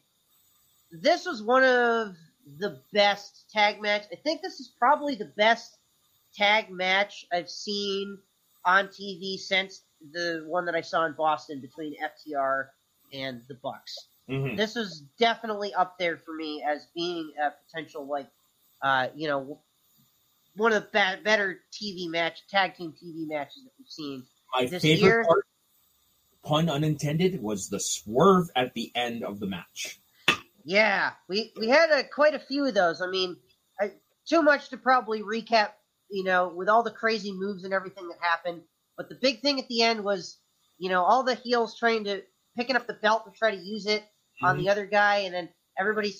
this 0.91 1.25
was 1.25 1.41
one 1.43 1.63
of 1.63 2.15
the 2.57 2.81
best 2.93 3.45
tag 3.51 3.81
match. 3.81 4.05
I 4.11 4.15
think 4.15 4.41
this 4.41 4.59
is 4.59 4.73
probably 4.79 5.15
the 5.15 5.31
best 5.37 5.77
tag 6.35 6.69
match 6.69 7.25
I've 7.31 7.49
seen 7.49 8.17
on 8.65 8.87
TV 8.87 9.37
since 9.37 9.83
the 10.13 10.43
one 10.47 10.65
that 10.65 10.75
I 10.75 10.81
saw 10.81 11.05
in 11.05 11.13
Boston 11.13 11.59
between 11.61 11.95
FTR 12.01 12.67
and 13.13 13.41
the 13.47 13.55
Bucks 13.55 14.07
Mhm. 14.29 14.55
this 14.55 14.75
was 14.75 15.01
definitely 15.17 15.73
up 15.73 15.97
there 15.97 16.15
for 16.17 16.35
me 16.35 16.61
as 16.63 16.85
being 16.93 17.33
a 17.41 17.51
potential 17.65 18.05
like 18.05 18.29
uh, 18.83 19.07
you 19.15 19.27
know 19.27 19.59
one 20.55 20.71
of 20.73 20.83
the 20.83 20.89
be- 20.89 21.23
better 21.23 21.61
TV 21.71 22.07
match 22.07 22.45
tag 22.47 22.75
team 22.75 22.93
TV 22.93 23.27
matches 23.27 23.63
that 23.63 23.71
we've 23.79 23.87
seen. 23.89 24.23
My 24.53 24.65
This 24.65 24.83
favorite 24.83 25.01
year- 25.01 25.25
part, 25.25 25.47
pun 26.43 26.69
unintended, 26.69 27.41
was 27.41 27.69
the 27.69 27.79
swerve 27.79 28.49
at 28.55 28.73
the 28.73 28.91
end 28.95 29.23
of 29.23 29.39
the 29.39 29.47
match. 29.47 29.99
Yeah, 30.65 31.11
we 31.27 31.51
we 31.57 31.67
had 31.69 31.89
a, 31.91 32.03
quite 32.03 32.33
a 32.35 32.39
few 32.39 32.65
of 32.65 32.73
those. 32.73 33.01
I 33.01 33.07
mean, 33.07 33.37
I, 33.79 33.91
too 34.27 34.41
much 34.41 34.69
to 34.69 34.77
probably 34.77 35.21
recap. 35.21 35.71
You 36.11 36.23
know, 36.23 36.51
with 36.55 36.69
all 36.69 36.81
the 36.81 36.89
crazy 36.89 37.31
moves 37.31 37.63
and 37.63 37.73
everything 37.73 38.07
that 38.07 38.17
happened. 38.19 38.63
But 38.97 39.09
the 39.09 39.15
big 39.21 39.41
thing 39.41 39.59
at 39.59 39.67
the 39.67 39.83
end 39.83 40.03
was, 40.03 40.39
you 40.79 40.89
know, 40.89 41.03
all 41.03 41.23
the 41.23 41.35
heels 41.35 41.77
trying 41.77 42.03
to 42.05 42.23
picking 42.57 42.75
up 42.75 42.87
the 42.87 42.95
belt 42.95 43.25
to 43.25 43.31
try 43.37 43.51
to 43.51 43.61
use 43.61 43.85
it 43.85 44.03
on 44.41 44.57
Mhm. 44.57 44.59
the 44.61 44.69
other 44.69 44.85
guy, 44.87 45.17
and 45.19 45.33
then 45.35 45.49
everybody 45.79 46.11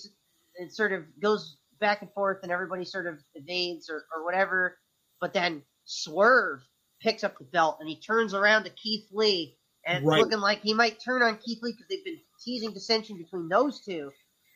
it 0.54 0.72
sort 0.72 0.92
of 0.92 1.04
goes 1.20 1.58
back 1.80 2.02
and 2.02 2.12
forth, 2.12 2.38
and 2.44 2.52
everybody 2.52 2.84
sort 2.84 3.08
of 3.08 3.18
evades 3.34 3.90
or, 3.90 4.04
or 4.14 4.24
whatever. 4.24 4.78
But 5.20 5.32
then 5.34 5.64
Swerve 5.84 6.60
picks 7.02 7.24
up 7.24 7.36
the 7.38 7.44
belt 7.44 7.78
and 7.80 7.88
he 7.88 8.00
turns 8.00 8.32
around 8.32 8.62
to 8.64 8.70
Keith 8.70 9.08
Lee, 9.10 9.58
and 9.90 10.04
it's 10.04 10.06
Right. 10.06 10.20
looking 10.20 10.38
like 10.40 10.60
he 10.62 10.72
might 10.74 11.00
turn 11.00 11.22
on 11.22 11.38
Keith 11.38 11.58
Lee 11.62 11.72
because 11.72 11.86
they've 11.88 12.04
been 12.04 12.20
teasing 12.44 12.72
dissension 12.72 13.18
between 13.18 13.48
those 13.48 13.80
two 13.84 14.12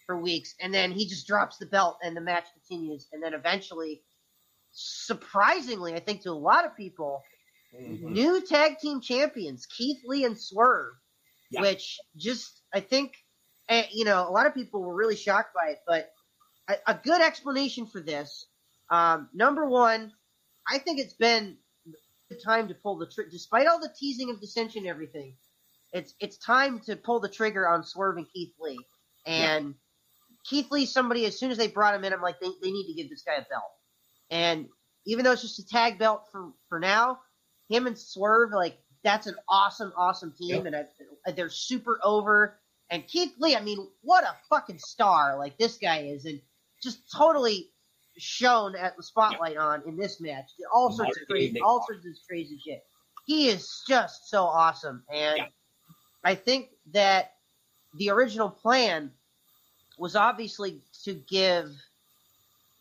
for 0.07 0.20
weeks, 0.20 0.55
and 0.61 0.72
then 0.72 0.93
he 0.93 1.07
just 1.09 1.26
drops 1.26 1.57
the 1.59 1.66
belt, 1.66 1.99
and 2.03 2.16
the 2.16 2.20
match 2.20 2.47
continues, 2.53 3.09
and 3.12 3.22
then 3.22 3.35
eventually, 3.35 4.03
surprisingly, 4.72 5.95
I 5.95 6.01
think 6.01 6.22
to 6.22 6.30
a 6.30 6.32
lot 6.32 6.64
of 6.64 6.76
people, 6.76 7.22
Mhm. 7.74 8.12
new 8.12 8.41
tag 8.47 8.78
team 8.78 9.01
champions 9.01 9.66
Keith 9.66 10.03
Lee 10.05 10.24
and 10.24 10.39
Swerve, 10.41 10.95
Yeah. 11.51 11.62
which 11.62 11.99
just 12.16 12.62
I 12.72 12.80
think 12.80 13.14
eh, 13.68 13.87
you 13.93 14.05
know 14.05 14.28
a 14.28 14.30
lot 14.30 14.47
of 14.47 14.55
people 14.55 14.82
were 14.82 14.95
really 14.95 15.16
shocked 15.16 15.55
by 15.55 15.70
it, 15.70 15.80
but 15.87 16.12
a, 16.68 16.76
a 16.89 16.95
good 17.03 17.20
explanation 17.20 17.87
for 17.87 18.01
this. 18.01 18.47
Um, 18.91 19.30
number 19.35 19.66
one, 19.68 20.12
I 20.70 20.78
think 20.78 21.01
it's 21.01 21.14
been 21.14 21.59
time 22.35 22.68
to 22.68 22.74
pull 22.74 22.99
the 22.99 23.07
trigger, 23.07 23.30
despite 23.30 23.66
all 23.66 23.80
the 23.80 23.93
teasing 23.99 24.30
of 24.30 24.41
dissension 24.41 24.80
and 24.80 24.89
everything. 24.89 25.37
It's 25.93 26.14
it's 26.20 26.37
time 26.39 26.80
to 26.87 26.97
pull 26.97 27.20
the 27.20 27.28
trigger 27.28 27.68
on 27.68 27.85
Swerve 27.85 28.16
and 28.16 28.26
Keith 28.32 28.55
Lee, 28.61 28.78
and 29.26 29.74
Keith 30.49 30.70
Lee's 30.70 30.93
somebody. 30.93 31.24
As 31.26 31.39
soon 31.39 31.51
as 31.51 31.59
they 31.59 31.68
brought 31.68 31.95
him 31.95 32.05
in, 32.05 32.12
I'm 32.12 32.20
like, 32.20 32.41
they, 32.41 32.49
they 32.62 32.72
need 32.72 32.87
to 32.89 32.95
give 32.95 33.09
this 33.09 33.22
guy 33.22 33.35
a 33.35 33.43
belt. 33.49 33.70
And 34.30 34.68
even 35.07 35.24
though 35.24 35.32
it's 35.32 35.43
just 35.43 35.59
a 35.61 35.66
tag 35.66 35.99
belt 35.99 36.24
for 36.32 36.51
for 36.68 36.80
now, 36.80 37.20
him 37.68 37.87
and 37.87 37.99
Swerve, 37.99 38.51
like 38.53 38.76
that's 39.05 39.26
an 39.26 39.37
awesome, 39.49 39.93
awesome 39.97 40.35
team, 40.37 40.66
and 40.66 40.74
I, 40.74 41.32
they're 41.32 41.51
super 41.51 42.01
over. 42.03 42.59
And 42.91 43.07
Keith 43.07 43.32
Lee, 43.39 43.57
I 43.57 43.61
mean, 43.61 43.87
what 44.03 44.24
a 44.24 44.35
fucking 44.51 44.78
star 44.78 45.39
like 45.39 45.59
this 45.59 45.78
guy 45.78 46.01
is, 46.03 46.24
and 46.24 46.41
just 46.82 46.99
totally 47.16 47.70
shown 48.19 48.77
at 48.77 48.97
the 48.97 49.03
spotlight 49.03 49.57
on 49.57 49.83
in 49.87 49.97
this 49.97 50.21
match. 50.21 50.51
All 50.73 50.93
sorts 50.93 51.21
of 51.21 51.27
crazy, 51.29 51.61
all 51.61 51.85
sorts 51.87 52.07
of 52.07 52.12
crazy 52.29 52.59
shit. 52.65 52.85
He 53.27 53.49
is 53.49 53.83
just 53.89 54.29
so 54.29 54.45
awesome, 54.45 55.03
and 55.12 55.39
Yeah. 55.39 55.47
I 56.25 56.35
think 56.35 56.71
that 56.93 57.33
the 57.95 58.11
original 58.11 58.51
plan 58.51 59.12
was 59.99 60.17
obviously 60.17 60.83
to 61.05 61.15
give 61.15 61.71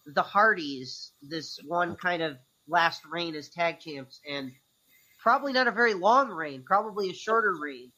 the 0.05 0.21
Hardys 0.21 1.11
this 1.21 1.59
one 1.67 1.95
kind 1.95 2.21
of 2.21 2.37
last 2.67 3.05
reign 3.05 3.35
as 3.35 3.49
tag 3.49 3.79
champs, 3.79 4.19
and 4.29 4.51
probably 5.21 5.53
not 5.53 5.67
a 5.67 5.71
very 5.71 5.93
long 5.93 6.29
reign, 6.29 6.63
probably 6.65 7.09
a 7.09 7.13
shorter 7.13 7.55
reign. 7.61 7.91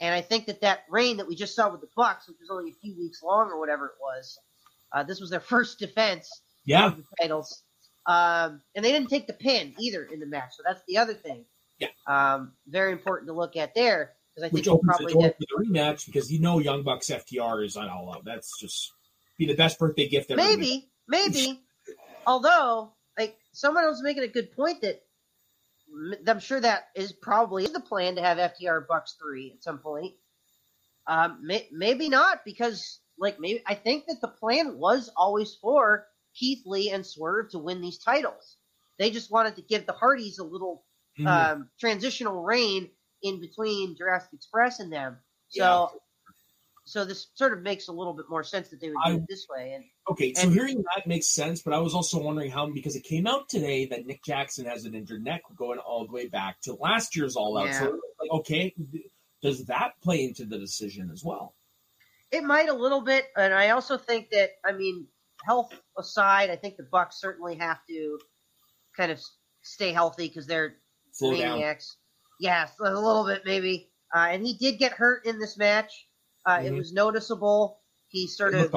And 0.00 0.14
I 0.14 0.20
think 0.20 0.46
that 0.46 0.60
that 0.60 0.84
reign 0.88 1.16
that 1.16 1.26
we 1.26 1.34
just 1.34 1.56
saw 1.56 1.70
with 1.70 1.80
the 1.80 1.88
Bucks, 1.96 2.28
which 2.28 2.38
was 2.40 2.50
only 2.50 2.70
a 2.70 2.74
few 2.74 2.96
weeks 2.96 3.22
long 3.22 3.48
or 3.50 3.58
whatever 3.58 3.86
it 3.86 3.96
was, 4.00 4.38
uh, 4.92 5.02
this 5.02 5.20
was 5.20 5.30
their 5.30 5.40
first 5.54 5.78
defense 5.78 6.30
Yeah. 6.68 6.90
the 6.90 7.04
titles. 7.20 7.62
Um, 8.06 8.62
and 8.74 8.84
they 8.84 8.92
didn't 8.92 9.08
take 9.08 9.26
the 9.26 9.32
pin 9.32 9.74
either 9.78 10.04
in 10.04 10.20
the 10.20 10.26
match, 10.26 10.52
so 10.56 10.62
that's 10.66 10.82
the 10.86 10.98
other 10.98 11.14
thing. 11.14 11.44
Yeah. 11.78 11.88
Um, 12.06 12.52
very 12.66 12.92
important 12.92 13.28
to 13.28 13.34
look 13.34 13.56
at 13.56 13.74
there 13.74 14.12
because 14.34 14.44
I 14.44 14.46
think 14.48 14.54
Which 14.54 14.68
opens 14.68 14.98
the 14.98 15.04
probably 15.04 15.12
door 15.12 15.22
get 15.22 15.36
for 15.36 15.44
the 15.62 15.64
rematch 15.64 16.06
because 16.06 16.32
you 16.32 16.40
know 16.40 16.58
Young 16.58 16.82
Bucks 16.82 17.08
FTR 17.10 17.64
is 17.64 17.76
on 17.76 17.88
all 17.88 18.14
out. 18.14 18.24
That's 18.24 18.58
just 18.58 18.92
be 19.38 19.46
the 19.46 19.54
best 19.54 19.78
birthday 19.78 20.08
gift 20.08 20.30
ever. 20.30 20.40
maybe, 20.40 20.88
maybe. 21.06 21.60
Although, 22.26 22.92
like 23.18 23.36
someone 23.52 23.86
was 23.86 24.02
making 24.02 24.24
a 24.24 24.28
good 24.28 24.52
point 24.52 24.82
that 24.82 25.02
I'm 26.26 26.40
sure 26.40 26.60
that 26.60 26.88
is 26.94 27.12
probably 27.12 27.66
the 27.66 27.80
plan 27.80 28.16
to 28.16 28.22
have 28.22 28.38
FTR 28.38 28.86
Bucks 28.86 29.16
three 29.20 29.52
at 29.54 29.62
some 29.62 29.78
point. 29.78 30.14
Um, 31.06 31.40
may, 31.42 31.66
maybe 31.72 32.08
not 32.08 32.44
because 32.44 33.00
like 33.18 33.40
maybe 33.40 33.62
I 33.66 33.74
think 33.74 34.06
that 34.06 34.20
the 34.20 34.28
plan 34.28 34.78
was 34.78 35.10
always 35.16 35.54
for 35.54 36.06
Keith 36.38 36.62
Lee 36.66 36.90
and 36.90 37.04
Swerve 37.04 37.50
to 37.50 37.58
win 37.58 37.80
these 37.80 37.98
titles. 37.98 38.56
They 38.98 39.10
just 39.10 39.30
wanted 39.30 39.56
to 39.56 39.62
give 39.62 39.86
the 39.86 39.92
Hardys 39.92 40.38
a 40.38 40.44
little 40.44 40.84
Mhm. 41.18 41.26
um, 41.26 41.70
transitional 41.80 42.42
reign 42.42 42.90
in 43.22 43.40
between 43.40 43.96
Jurassic 43.96 44.32
Express 44.34 44.78
and 44.80 44.92
them. 44.92 45.18
So, 45.48 45.90
Yeah. 45.92 45.98
so 46.84 47.04
this 47.04 47.28
sort 47.34 47.52
of 47.52 47.62
makes 47.62 47.88
a 47.88 47.92
little 47.92 48.12
bit 48.12 48.26
more 48.28 48.44
sense 48.44 48.68
that 48.68 48.80
they 48.80 48.88
would 48.90 48.98
do 49.04 49.10
I- 49.12 49.14
it 49.16 49.26
this 49.28 49.46
way. 49.48 49.72
And 49.74 49.84
Okay, 50.10 50.32
so 50.34 50.42
And- 50.42 50.52
hearing 50.52 50.82
that 50.94 51.06
makes 51.06 51.26
sense, 51.26 51.60
but 51.62 51.74
I 51.74 51.78
was 51.78 51.94
also 51.94 52.18
wondering 52.22 52.50
how 52.50 52.66
because 52.70 52.96
it 52.96 53.02
came 53.02 53.26
out 53.26 53.48
today 53.48 53.84
that 53.86 54.06
Nick 54.06 54.22
Jackson 54.24 54.64
has 54.66 54.84
an 54.84 54.94
injured 54.94 55.22
neck 55.24 55.42
going 55.56 55.78
all 55.80 56.06
the 56.06 56.12
way 56.12 56.28
back 56.28 56.60
to 56.62 56.74
last 56.74 57.14
year's 57.16 57.36
All 57.36 57.58
Out. 57.58 57.66
Yeah. 57.66 57.80
So, 57.80 58.00
like, 58.20 58.30
okay, 58.30 58.74
does 59.42 59.66
that 59.66 60.00
play 60.00 60.24
into 60.24 60.44
the 60.44 60.58
decision 60.58 61.10
as 61.10 61.24
well? 61.24 61.54
it 62.30 62.44
might 62.44 62.68
a 62.68 62.74
little 62.74 63.00
bit, 63.00 63.26
and 63.38 63.54
I 63.54 63.70
also 63.70 63.96
think 63.96 64.28
that 64.30 64.50
I 64.62 64.72
mean, 64.72 65.08
health 65.44 65.72
aside, 65.98 66.50
I 66.50 66.56
think 66.56 66.76
the 66.76 66.88
Bucks 66.90 67.20
certainly 67.20 67.56
have 67.56 67.78
to 67.88 68.18
kind 68.96 69.12
of 69.12 69.20
stay 69.62 69.92
healthy 69.92 70.28
because 70.28 70.46
they're 70.46 70.76
Slow 71.12 71.36
down. 71.36 71.54
maniacs. 71.58 71.96
Yes, 72.40 72.72
a 72.80 72.84
little 72.94 73.24
bit 73.26 73.42
maybe. 73.44 73.90
Uh, 74.14 74.28
and 74.30 74.46
he 74.46 74.54
did 74.54 74.78
get 74.78 74.92
hurt 74.92 75.26
in 75.26 75.38
this 75.38 75.56
match. 75.58 76.06
Uh, 76.46 76.60
It 76.64 76.72
Mhm. 76.72 76.76
was 76.78 76.92
noticeable. 76.92 77.80
He 78.08 78.26
sort 78.26 78.54
of 78.54 78.72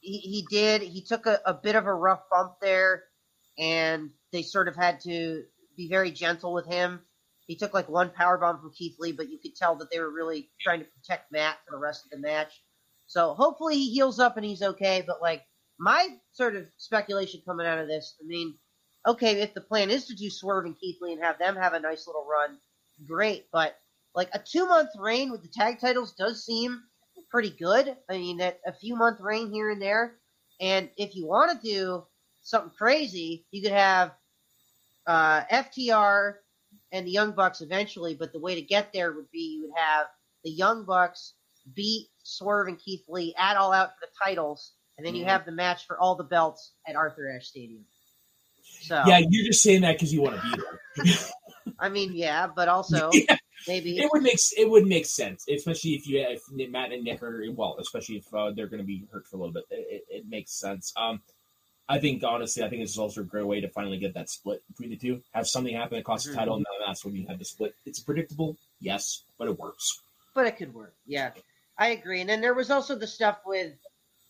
he, 0.00 0.18
he 0.18 0.46
did. 0.50 0.82
He 0.82 1.02
took 1.02 1.26
a, 1.26 1.40
a 1.44 1.54
bit 1.54 1.74
of 1.74 1.86
a 1.86 1.94
rough 1.94 2.22
bump 2.30 2.60
there, 2.60 3.04
and 3.58 4.10
they 4.32 4.42
sort 4.42 4.68
of 4.68 4.76
had 4.76 5.00
to 5.00 5.44
be 5.76 5.88
very 5.88 6.12
gentle 6.12 6.52
with 6.52 6.66
him. 6.66 7.04
He 7.46 7.56
took 7.56 7.74
like 7.74 7.88
one 7.88 8.10
power 8.10 8.38
bomb 8.38 8.60
from 8.60 8.72
Keith 8.72 8.96
Lee, 9.00 9.12
but 9.12 9.28
you 9.30 9.38
could 9.38 9.56
tell 9.56 9.74
that 9.76 9.90
they 9.90 9.98
were 10.00 10.10
really 10.12 10.50
trying 10.60 10.80
to 10.80 10.86
protect 10.86 11.32
Matt 11.32 11.58
for 11.64 11.72
the 11.72 11.78
rest 11.78 12.04
of 12.04 12.10
the 12.10 12.18
match. 12.18 12.62
So 13.06 13.34
hopefully 13.34 13.76
he 13.76 13.90
heals 13.90 14.18
up 14.20 14.36
and 14.36 14.44
he's 14.44 14.62
okay. 14.62 15.02
But 15.06 15.20
like 15.22 15.42
my 15.78 16.08
sort 16.32 16.56
of 16.56 16.66
speculation 16.76 17.42
coming 17.44 17.66
out 17.66 17.78
of 17.78 17.88
this, 17.88 18.14
I 18.22 18.26
mean, 18.26 18.54
okay, 19.06 19.40
if 19.40 19.54
the 19.54 19.60
plan 19.60 19.90
is 19.90 20.06
to 20.06 20.14
do 20.14 20.30
Swerve 20.30 20.64
and 20.64 20.78
Keith 20.78 20.98
Lee 21.00 21.12
and 21.12 21.22
have 21.22 21.38
them 21.38 21.56
have 21.56 21.74
a 21.74 21.80
nice 21.80 22.06
little 22.06 22.26
run, 22.26 22.58
great. 23.06 23.46
But 23.52 23.76
like 24.14 24.30
a 24.32 24.38
two 24.38 24.66
month 24.66 24.90
reign 24.98 25.30
with 25.30 25.42
the 25.42 25.48
tag 25.48 25.80
titles 25.80 26.12
does 26.12 26.44
seem 26.44 26.82
pretty 27.30 27.50
good. 27.50 27.96
I 28.08 28.18
mean, 28.18 28.38
that 28.38 28.60
a 28.66 28.72
few 28.72 28.96
month 28.96 29.20
reign 29.20 29.52
here 29.52 29.70
and 29.70 29.80
there. 29.80 30.14
And 30.60 30.88
if 30.96 31.14
you 31.14 31.26
want 31.26 31.60
to 31.60 31.66
do 31.66 32.04
something 32.42 32.72
crazy, 32.76 33.46
you 33.50 33.62
could 33.62 33.72
have 33.72 34.12
uh, 35.06 35.42
FTR 35.52 36.34
and 36.92 37.06
the 37.06 37.10
Young 37.10 37.32
Bucks 37.32 37.60
eventually. 37.60 38.14
But 38.14 38.32
the 38.32 38.40
way 38.40 38.54
to 38.54 38.62
get 38.62 38.92
there 38.92 39.12
would 39.12 39.30
be 39.30 39.56
you 39.56 39.62
would 39.62 39.76
have 39.76 40.06
the 40.44 40.50
Young 40.50 40.84
Bucks 40.84 41.34
beat 41.74 42.08
Swerve 42.22 42.68
and 42.68 42.78
Keith 42.78 43.04
Lee 43.08 43.34
at 43.36 43.56
All 43.56 43.72
Out 43.72 43.90
for 43.90 44.06
the 44.06 44.24
titles, 44.24 44.72
and 44.96 45.06
then 45.06 45.14
you 45.14 45.24
Mhm. 45.24 45.28
have 45.28 45.44
the 45.44 45.52
match 45.52 45.86
for 45.86 45.98
all 45.98 46.14
the 46.14 46.24
belts 46.24 46.72
at 46.86 46.96
Arthur 46.96 47.30
Ashe 47.30 47.48
Stadium. 47.48 47.84
So 48.80 49.02
Yeah, 49.06 49.18
you're 49.18 49.46
just 49.46 49.62
saying 49.62 49.82
that 49.82 49.92
because 49.94 50.12
you 50.12 50.22
want 50.22 50.36
to 50.36 50.42
be 50.42 50.62
there. 50.62 51.24
I 51.78 51.88
mean, 51.88 52.14
yeah, 52.14 52.46
but 52.46 52.68
also 52.68 53.10
Yeah, 53.12 53.36
maybe 53.66 53.98
it 53.98 54.10
would 54.12 54.22
make 54.22 54.38
it 54.56 54.68
would 54.70 54.86
make 54.86 55.06
sense, 55.06 55.46
especially 55.48 55.92
if 55.94 56.06
you 56.06 56.20
if 56.20 56.42
Matt 56.70 56.92
and 56.92 57.04
Nick 57.04 57.22
are 57.22 57.42
well, 57.52 57.76
especially 57.78 58.16
if 58.16 58.32
uh, 58.34 58.50
they're 58.52 58.66
going 58.68 58.80
to 58.80 58.86
be 58.86 59.06
hurt 59.12 59.26
for 59.26 59.36
a 59.36 59.40
little 59.40 59.52
bit. 59.52 59.64
It, 59.70 59.86
it, 59.90 60.16
it 60.18 60.28
makes 60.28 60.52
sense. 60.52 60.92
Um, 60.96 61.20
I 61.88 61.98
think 62.00 62.24
honestly, 62.24 62.64
I 62.64 62.68
think 62.68 62.82
this 62.82 62.90
is 62.90 62.98
also 62.98 63.20
a 63.20 63.24
great 63.24 63.46
way 63.46 63.60
to 63.60 63.68
finally 63.68 63.98
get 63.98 64.14
that 64.14 64.28
split 64.28 64.62
between 64.68 64.90
the 64.90 64.96
two. 64.96 65.22
Have 65.32 65.46
something 65.46 65.74
happen 65.74 65.98
that 65.98 66.04
costs 66.04 66.26
Mhm. 66.26 66.32
the 66.32 66.36
title, 66.36 66.56
and 66.56 66.64
then 66.64 66.86
that's 66.86 67.04
when 67.04 67.14
you 67.14 67.26
have 67.28 67.38
the 67.38 67.44
split. 67.44 67.74
It's 67.84 68.00
predictable, 68.00 68.56
yes, 68.80 69.22
but 69.38 69.48
it 69.48 69.58
works. 69.58 70.00
but 70.34 70.46
it 70.46 70.56
could 70.56 70.74
work. 70.74 70.94
Yeah, 71.06 71.32
I 71.78 71.88
agree. 71.88 72.20
And 72.20 72.28
then 72.28 72.40
there 72.42 72.54
was 72.54 72.70
also 72.70 72.94
the 72.96 73.06
stuff 73.06 73.38
with 73.46 73.72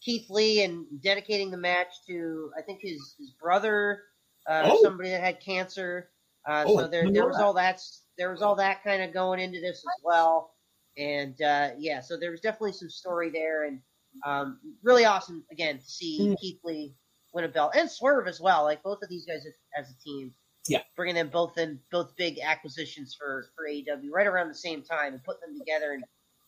Keith 0.03 0.29
Lee 0.31 0.63
and 0.63 0.85
dedicating 1.03 1.51
the 1.51 1.57
match 1.57 1.89
to 2.07 2.51
I 2.57 2.63
think 2.63 2.81
his 2.83 3.15
his 3.19 3.31
brother, 3.41 4.03
uh, 4.49 4.63
Oh. 4.67 4.83
somebody 4.83 5.11
that 5.11 5.21
had 5.23 5.41
cancer. 5.41 6.11
Uh, 6.49 6.65
Oh, 6.67 6.79
so 6.81 6.87
there 6.89 7.11
there 7.11 7.27
was 7.27 7.37
that. 7.37 7.45
all 7.45 7.55
that 7.55 7.81
there 8.19 8.31
was 8.31 8.43
all 8.43 8.55
that 8.57 8.83
kind 8.85 9.03
of 9.03 9.13
going 9.13 9.41
into 9.41 9.61
this 9.61 9.79
as 9.79 10.03
well. 10.05 10.55
And 10.97 11.41
uh, 11.43 11.71
yeah, 11.79 12.01
so 12.01 12.17
there 12.17 12.31
was 12.31 12.41
definitely 12.41 12.73
some 12.73 12.89
story 12.89 13.31
there, 13.31 13.65
and 13.65 13.81
um, 14.25 14.61
really 14.83 15.05
awesome 15.05 15.45
again 15.51 15.79
to 15.79 15.85
see 15.85 16.21
Mm. 16.21 16.39
Keith 16.41 16.61
Lee 16.65 16.95
win 17.35 17.45
a 17.45 17.49
belt 17.49 17.73
and 17.77 17.91
Swerve 17.91 18.27
as 18.29 18.41
well. 18.41 18.63
Like 18.65 18.83
both 18.83 19.03
of 19.03 19.09
these 19.11 19.27
guys 19.27 19.45
as, 19.47 19.55
as 19.87 19.91
a 19.91 19.99
team. 20.03 20.33
Yeah. 20.69 20.83
bringing 20.97 21.15
them 21.15 21.29
both 21.29 21.59
in 21.59 21.79
both 21.93 22.17
big 22.17 22.41
acquisitions 22.41 23.15
for 23.17 23.47
for 23.55 23.69
AEW 23.69 24.11
right 24.11 24.27
around 24.27 24.49
the 24.49 24.55
same 24.55 24.83
time 24.83 25.13
and 25.13 25.23
putting 25.23 25.43
them 25.43 25.59
together 25.61 25.93
and 25.93 26.03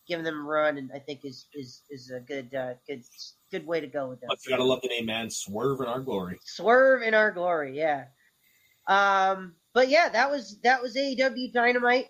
giving 0.09 0.25
them 0.25 0.39
a 0.39 0.43
run, 0.43 0.77
and 0.77 0.91
I 0.93 0.99
think 0.99 1.21
is 1.23 1.47
is 1.53 1.83
is 1.89 2.11
a 2.11 2.19
good 2.19 2.53
uh, 2.53 2.73
good 2.87 3.03
good 3.51 3.65
way 3.65 3.79
to 3.79 3.87
go 3.87 4.09
with 4.09 4.19
them. 4.19 4.27
But 4.27 4.39
you 4.45 4.51
gotta 4.51 4.63
love 4.63 4.81
the 4.81 4.89
name, 4.89 5.05
man. 5.05 5.29
Swerve 5.29 5.79
in 5.79 5.85
our 5.85 6.01
glory. 6.01 6.39
Swerve 6.43 7.03
in 7.03 7.13
our 7.13 7.31
glory, 7.31 7.77
yeah. 7.77 8.05
Um, 8.87 9.55
but 9.73 9.87
yeah, 9.87 10.09
that 10.09 10.29
was 10.29 10.59
that 10.63 10.81
was 10.81 10.97
AEW 10.97 11.53
Dynamite. 11.53 12.07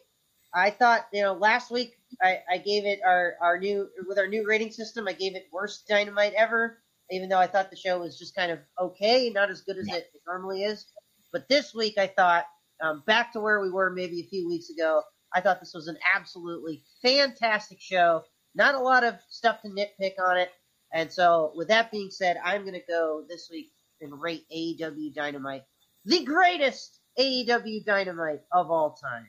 I 0.54 0.72
thought 0.72 1.08
you 1.14 1.22
know 1.22 1.34
last 1.34 1.70
week 1.70 1.94
I, 2.24 2.40
I 2.52 2.58
gave 2.58 2.86
it 2.86 3.02
our 3.06 3.36
our 3.42 3.60
new 3.60 3.88
with 4.08 4.18
our 4.18 4.28
new 4.28 4.48
rating 4.48 4.72
system 4.72 5.08
I 5.08 5.14
gave 5.14 5.36
it 5.36 5.48
worst 5.52 5.88
Dynamite 5.88 6.34
ever, 6.36 6.80
even 7.12 7.30
though 7.30 7.38
I 7.38 7.48
thought 7.48 7.70
the 7.70 7.76
show 7.76 8.00
was 8.00 8.18
just 8.18 8.36
kind 8.36 8.52
of 8.52 8.60
okay, 8.80 9.30
not 9.30 9.52
as 9.52 9.62
good 9.62 9.78
as 9.78 9.88
it 9.90 10.10
normally 10.26 10.64
is. 10.64 10.86
But 11.32 11.48
this 11.50 11.76
week 11.76 11.98
I 11.98 12.08
thought 12.08 12.46
um, 12.82 13.04
back 13.06 13.34
to 13.34 13.40
where 13.40 13.60
we 13.60 13.70
were 13.70 13.92
maybe 13.92 14.22
a 14.22 14.30
few 14.30 14.48
weeks 14.48 14.70
ago. 14.70 15.04
I 15.34 15.42
thought 15.42 15.60
this 15.60 15.74
was 15.74 15.88
an 15.88 15.98
absolutely 16.16 16.84
fantastic 17.02 17.80
show. 17.80 18.24
Not 18.56 18.76
a 18.76 18.80
lot 18.80 19.04
of 19.04 19.16
stuff 19.30 19.62
to 19.62 19.70
nitpick 19.70 20.14
on 20.20 20.38
it. 20.38 20.50
And 20.92 21.12
so, 21.12 21.52
with 21.56 21.68
that 21.68 21.92
being 21.92 22.10
said, 22.10 22.38
I'm 22.44 22.62
going 22.62 22.74
to 22.74 22.86
go 22.88 23.24
this 23.30 23.50
week 23.52 23.72
and 24.02 24.20
rate 24.20 24.46
AEW 24.52 25.14
Dynamite 25.14 25.64
the 26.06 26.24
greatest 26.24 27.00
AEW 27.18 27.86
Dynamite 27.86 28.42
of 28.52 28.72
all 28.72 28.92
time. 28.92 29.28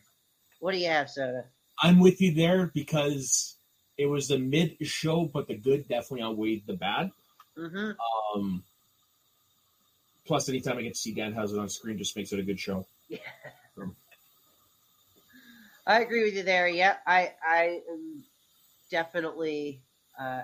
What 0.60 0.72
do 0.72 0.78
you 0.78 0.88
have, 0.88 1.10
Soda? 1.10 1.44
I'm 1.82 1.98
with 1.98 2.20
you 2.20 2.34
there 2.34 2.66
because 2.66 3.56
it 3.96 4.06
was 4.06 4.30
a 4.30 4.38
mid 4.38 4.76
show, 4.82 5.24
but 5.32 5.48
the 5.48 5.56
good 5.56 5.88
definitely 5.88 6.22
outweighed 6.22 6.66
the 6.66 6.74
bad. 6.74 7.10
hmm 7.56 7.92
Um, 8.34 8.62
plus, 10.26 10.48
anytime 10.48 10.78
I 10.78 10.82
get 10.82 10.94
to 10.94 10.98
see 10.98 11.14
Danhausen 11.14 11.60
on 11.60 11.68
screen, 11.68 11.98
just 11.98 12.16
makes 12.16 12.32
it 12.32 12.38
a 12.38 12.42
good 12.42 12.60
show. 12.60 12.86
I 15.90 16.00
agree 16.00 16.24
with 16.24 16.34
you 16.34 16.42
there. 16.42 16.68
Yeah, 16.68 16.96
I 17.06 17.32
I 17.46 17.80
am 17.90 18.24
definitely. 18.90 19.80
Uh, 20.18 20.42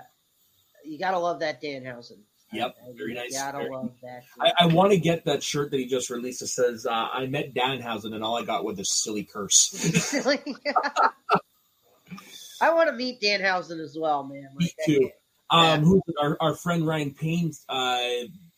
you 0.83 0.97
gotta 0.99 1.19
love 1.19 1.39
that 1.39 1.61
Danhausen. 1.61 2.19
Yep, 2.53 2.75
I- 2.81 2.89
I 2.89 2.93
very 2.97 3.13
nice, 3.13 3.33
Gotta 3.33 3.57
very- 3.59 3.69
love 3.75 3.91
that. 4.01 4.23
I, 4.39 4.51
I 4.59 4.65
want 4.67 4.91
to 4.91 4.97
get 4.97 5.25
that 5.25 5.43
shirt 5.43 5.69
that 5.71 5.77
he 5.77 5.85
just 5.85 6.09
released 6.09 6.39
that 6.39 6.47
says, 6.47 6.85
uh, 6.85 6.91
I 7.11 7.25
met 7.25 7.53
Danhausen 7.53 8.13
and 8.15 8.23
all 8.23 8.37
I 8.37 8.43
got 8.45 8.63
was 8.63 8.79
a 8.79 8.85
silly 8.85 9.23
curse. 9.25 9.57
Silly. 9.71 10.39
I 12.61 12.73
want 12.73 12.89
to 12.89 12.95
meet 12.95 13.19
Danhausen 13.21 13.79
as 13.83 13.97
well, 13.99 14.23
man. 14.23 14.47
Me 14.55 14.65
Like, 14.65 14.73
that- 14.77 14.85
too. 14.85 15.09
Um, 15.49 15.81
who's 15.83 16.01
our, 16.21 16.37
our 16.41 16.55
friend 16.55 16.85
Ryan 16.87 17.13
Payne, 17.13 17.51
uh, 17.69 17.99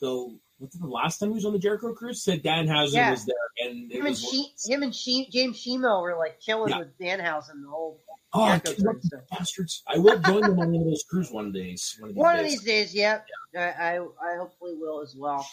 the, 0.02 0.38
what's 0.60 0.78
the 0.78 0.86
last 0.88 1.18
time 1.20 1.30
he 1.30 1.36
was 1.36 1.46
on 1.46 1.54
the 1.54 1.60
Jericho 1.60 1.94
Cruise 1.94 2.24
said 2.24 2.44
Danhausen 2.44 2.94
Yeah. 2.94 3.12
was 3.12 3.26
there. 3.26 3.36
And 3.66 3.92
Him 3.92 4.06
and, 4.06 4.10
was, 4.10 4.22
she, 4.22 4.54
him 4.72 4.84
and 4.84 4.94
she, 4.94 5.28
James 5.32 5.64
Shemo 5.66 6.02
were 6.02 6.16
like 6.18 6.40
chilling 6.40 6.70
Yeah. 6.70 6.80
with 6.80 6.98
Danhausen 7.00 7.62
the 7.64 7.70
whole 7.70 8.00
oh, 8.34 8.44
I 8.44 8.60
Jericho 8.60 8.84
Cruise 8.92 9.10
bastards. 9.32 9.84
I 9.88 9.98
will 9.98 10.20
join 10.20 10.42
them 10.42 10.60
on 10.60 10.72
one 10.72 10.76
of 10.82 10.86
those 10.86 11.04
cruise 11.10 11.32
one 11.32 11.48
of 11.48 11.54
these. 11.54 11.96
One 12.00 12.10
of 12.10 12.16
these 12.16 12.22
One 12.22 12.36
of 12.36 12.42
days. 12.46 12.52
these 12.52 12.64
days, 12.64 12.96
yep. 12.96 13.26
I, 13.58 13.60
I 13.62 13.96
I 14.00 14.38
hopefully 14.38 14.76
will 14.78 15.02
as 15.02 15.16
well. 15.18 15.46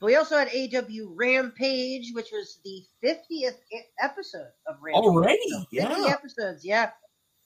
But 0.00 0.06
we 0.06 0.16
also 0.16 0.36
had 0.38 0.48
AEW 0.48 1.10
Rampage, 1.14 2.12
which 2.14 2.30
was 2.32 2.60
the 2.64 2.84
50th 3.04 3.56
e- 3.72 3.80
episode 4.00 4.46
of 4.66 4.76
Rampage. 4.80 5.02
Already? 5.02 5.38
So 5.50 5.58
50 5.58 5.66
Yeah. 5.72 6.06
episodes, 6.08 6.64
yeah. 6.64 6.90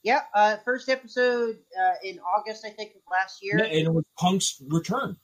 Yeah, 0.02 0.20
uh, 0.34 0.56
first 0.64 0.88
episode 0.88 1.58
uh, 1.80 1.92
in 2.04 2.18
August, 2.20 2.66
I 2.66 2.70
think, 2.70 2.90
of 2.96 3.02
last 3.10 3.38
year. 3.42 3.58
Yeah, 3.58 3.64
and 3.66 3.86
it 3.86 3.94
was 3.94 4.04
Punk's 4.18 4.60
return. 4.68 5.16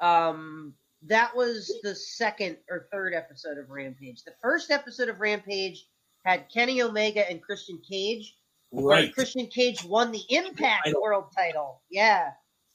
Um, 0.00 0.74
that 1.04 1.36
was 1.36 1.72
the 1.82 1.94
second 1.94 2.56
or 2.70 2.88
third 2.92 3.14
episode 3.14 3.58
of 3.58 3.70
Rampage. 3.70 4.22
The 4.24 4.34
first 4.42 4.70
episode 4.70 5.08
of 5.08 5.20
Rampage 5.20 5.86
had 6.24 6.46
Kenny 6.52 6.82
Omega 6.82 7.28
and 7.28 7.42
Christian 7.42 7.80
Cage. 7.88 8.34
Right. 8.72 9.14
Christian 9.14 9.46
Cage 9.46 9.84
won 9.84 10.12
the 10.12 10.22
Impact. 10.28 10.94
World 11.00 11.26
title. 11.36 11.82
Yeah. 11.90 12.30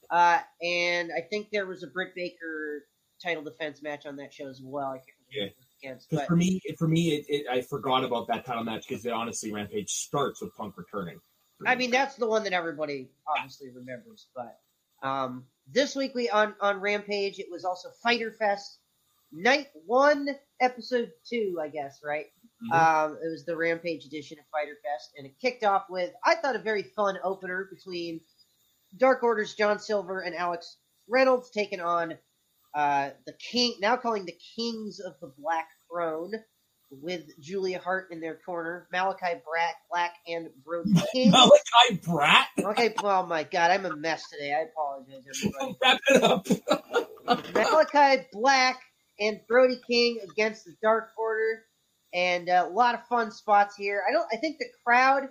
Uh, 0.09 0.39
and 0.61 1.11
I 1.15 1.21
think 1.29 1.49
there 1.51 1.65
was 1.65 1.83
a 1.83 1.87
Britt 1.87 2.15
Baker 2.15 2.85
title 3.23 3.43
defense 3.43 3.81
match 3.81 4.05
on 4.05 4.15
that 4.17 4.33
show 4.33 4.47
as 4.47 4.61
well. 4.63 4.87
I 4.87 4.97
can't 4.97 5.07
remember 5.31 5.51
it 5.51 5.55
was 5.57 5.67
against, 5.81 6.09
but 6.11 6.27
for 6.27 6.35
me, 6.35 6.59
for 6.77 6.87
me, 6.87 7.15
it, 7.15 7.25
it, 7.29 7.45
I 7.49 7.61
forgot 7.61 8.03
about 8.03 8.27
that 8.27 8.45
title 8.45 8.63
match 8.63 8.87
because 8.87 9.05
honestly, 9.05 9.53
Rampage 9.53 9.89
starts 9.89 10.41
with 10.41 10.55
Punk 10.55 10.77
returning. 10.77 11.19
I 11.65 11.75
mean 11.75 11.91
that's 11.91 12.15
the 12.15 12.27
one 12.27 12.43
that 12.45 12.53
everybody 12.53 13.09
obviously 13.27 13.69
remembers. 13.69 14.27
But 14.35 14.57
um, 15.01 15.45
this 15.67 15.95
week 15.95 16.13
we 16.15 16.29
on 16.29 16.55
on 16.61 16.79
Rampage 16.81 17.39
it 17.39 17.47
was 17.51 17.65
also 17.65 17.89
Fighter 18.03 18.31
Fest 18.31 18.79
night 19.31 19.67
one, 19.85 20.27
episode 20.59 21.11
two, 21.27 21.57
I 21.61 21.69
guess, 21.69 22.01
right? 22.03 22.25
Mhm. 22.71 22.75
Um, 22.75 23.17
it 23.23 23.29
was 23.29 23.45
the 23.45 23.55
Rampage 23.55 24.05
edition 24.05 24.37
of 24.39 24.45
Fighter 24.51 24.77
Fest, 24.83 25.11
and 25.17 25.25
it 25.25 25.39
kicked 25.39 25.63
off 25.63 25.89
with 25.89 26.13
I 26.25 26.35
thought 26.35 26.55
a 26.55 26.59
very 26.59 26.83
fun 26.83 27.17
opener 27.23 27.67
between 27.71 28.21
Dark 28.97 29.23
Order's 29.23 29.55
John 29.55 29.79
Silver 29.79 30.19
and 30.21 30.35
Alex 30.35 30.77
Reynolds 31.07 31.49
taking 31.51 31.79
on 31.79 32.17
uh, 32.73 33.11
the 33.25 33.33
King, 33.33 33.75
now 33.81 33.97
calling 33.97 34.25
the 34.25 34.37
Kings 34.55 34.99
of 34.99 35.19
the 35.19 35.33
Black 35.37 35.67
Throne, 35.89 36.33
with 36.91 37.23
Julia 37.39 37.79
Hart 37.79 38.09
in 38.11 38.19
their 38.19 38.37
corner, 38.45 38.87
Malachi 38.91 39.39
Black, 39.45 39.75
Black 39.89 40.11
and 40.27 40.49
Brody 40.65 40.91
King. 41.13 41.31
Malachi 41.31 42.01
Brat. 42.03 42.47
Okay, 42.59 42.93
oh 43.03 43.25
my 43.25 43.43
God, 43.43 43.71
I'm 43.71 43.85
a 43.85 43.95
mess 43.95 44.23
today. 44.29 44.53
I 44.53 44.65
apologize, 44.69 45.23
everybody. 45.27 45.77
Wrap 45.81 45.99
it 46.09 46.23
up. 46.23 46.47
Malachi 47.53 48.23
Black 48.33 48.79
and 49.19 49.39
Brody 49.47 49.79
King 49.87 50.19
against 50.31 50.65
the 50.65 50.75
Dark 50.81 51.09
Order, 51.17 51.63
and 52.13 52.49
uh, 52.49 52.65
a 52.67 52.71
lot 52.73 52.95
of 52.95 53.05
fun 53.07 53.31
spots 53.31 53.75
here. 53.75 54.01
I 54.07 54.11
don't. 54.11 54.27
I 54.33 54.37
think 54.37 54.57
the 54.59 54.65
crowd 54.85 55.29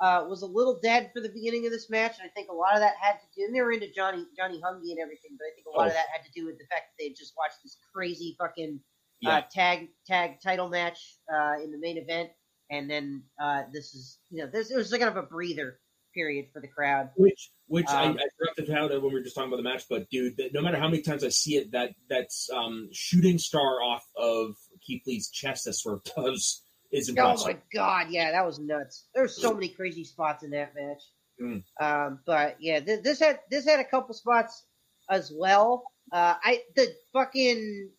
uh, 0.00 0.24
was 0.28 0.42
a 0.42 0.46
little 0.46 0.78
dead 0.82 1.10
for 1.14 1.20
the 1.20 1.28
beginning 1.28 1.66
of 1.66 1.72
this 1.72 1.90
match, 1.90 2.12
and 2.20 2.28
I 2.28 2.32
think 2.32 2.48
a 2.50 2.54
lot 2.54 2.74
of 2.74 2.80
that 2.80 2.94
had 3.00 3.14
to 3.20 3.26
do. 3.36 3.44
And 3.46 3.54
they 3.54 3.60
were 3.60 3.72
into 3.72 3.92
Johnny 3.94 4.24
Johnny 4.36 4.56
Hungee 4.60 4.90
and 4.92 5.00
everything, 5.02 5.36
but 5.38 5.44
I 5.44 5.52
think 5.54 5.66
a 5.66 5.76
lot 5.76 5.86
of 5.88 5.92
Oh. 5.92 5.96
that 5.96 6.06
had 6.16 6.24
to 6.24 6.32
do 6.34 6.46
with 6.46 6.56
the 6.58 6.64
fact 6.70 6.88
that 6.90 6.96
they 6.98 7.08
had 7.08 7.16
just 7.16 7.34
watched 7.36 7.58
this 7.62 7.76
crazy 7.94 8.36
fucking 8.40 8.80
Yeah. 9.20 9.42
tag 9.50 9.88
tag 10.06 10.40
title 10.42 10.68
match 10.68 10.98
uh, 11.32 11.54
in 11.62 11.70
the 11.70 11.78
main 11.78 11.96
event, 11.98 12.30
and 12.70 12.90
then 12.90 13.22
uh, 13.42 13.62
this 13.72 13.94
is 13.94 14.18
you 14.30 14.42
know 14.42 14.50
this 14.50 14.70
it 14.70 14.76
was 14.76 14.90
kind 14.90 15.04
of 15.04 15.16
a 15.16 15.22
breather 15.22 15.78
period 16.14 16.46
for 16.52 16.60
the 16.60 16.68
crowd. 16.68 17.10
Which, 17.16 17.50
which 17.66 17.88
Um, 17.88 18.16
I, 18.18 18.22
I 18.22 18.54
to 18.56 18.66
count 18.66 18.92
when 18.92 19.02
we 19.02 19.12
were 19.12 19.20
just 19.20 19.34
talking 19.34 19.48
about 19.48 19.56
the 19.56 19.68
match, 19.68 19.84
but 19.90 20.08
dude, 20.10 20.36
that, 20.36 20.54
no 20.54 20.62
matter 20.62 20.78
how 20.78 20.88
many 20.88 21.02
times 21.02 21.24
I 21.24 21.28
see 21.28 21.56
it, 21.56 21.72
that 21.72 21.90
that's 22.08 22.48
um, 22.54 22.88
shooting 22.92 23.38
star 23.38 23.82
off 23.82 24.04
of 24.16 24.54
Keith 24.86 25.02
Lee's 25.06 25.28
chest 25.30 25.64
that 25.64 25.74
sort 25.74 25.96
of 25.96 26.14
does 26.14 26.62
is 26.92 27.12
Oh 27.18 27.36
my 27.44 27.56
god, 27.72 28.06
yeah, 28.10 28.30
that 28.30 28.46
was 28.46 28.58
nuts. 28.58 29.08
There's 29.14 29.40
so 29.40 29.52
many 29.52 29.68
crazy 29.68 30.04
spots 30.04 30.44
in 30.44 30.50
that 30.50 30.72
match. 30.74 31.02
Mm. 31.42 31.64
Um, 31.80 32.20
but 32.24 32.56
yeah, 32.60 32.80
th- 32.80 33.02
this 33.02 33.18
had 33.18 33.40
this 33.50 33.64
had 33.64 33.80
a 33.80 33.84
couple 33.84 34.14
spots 34.14 34.64
as 35.10 35.32
well. 35.34 35.84
Uh, 36.12 36.34
I 36.42 36.62
the 36.76 36.94
fucking 37.12 37.90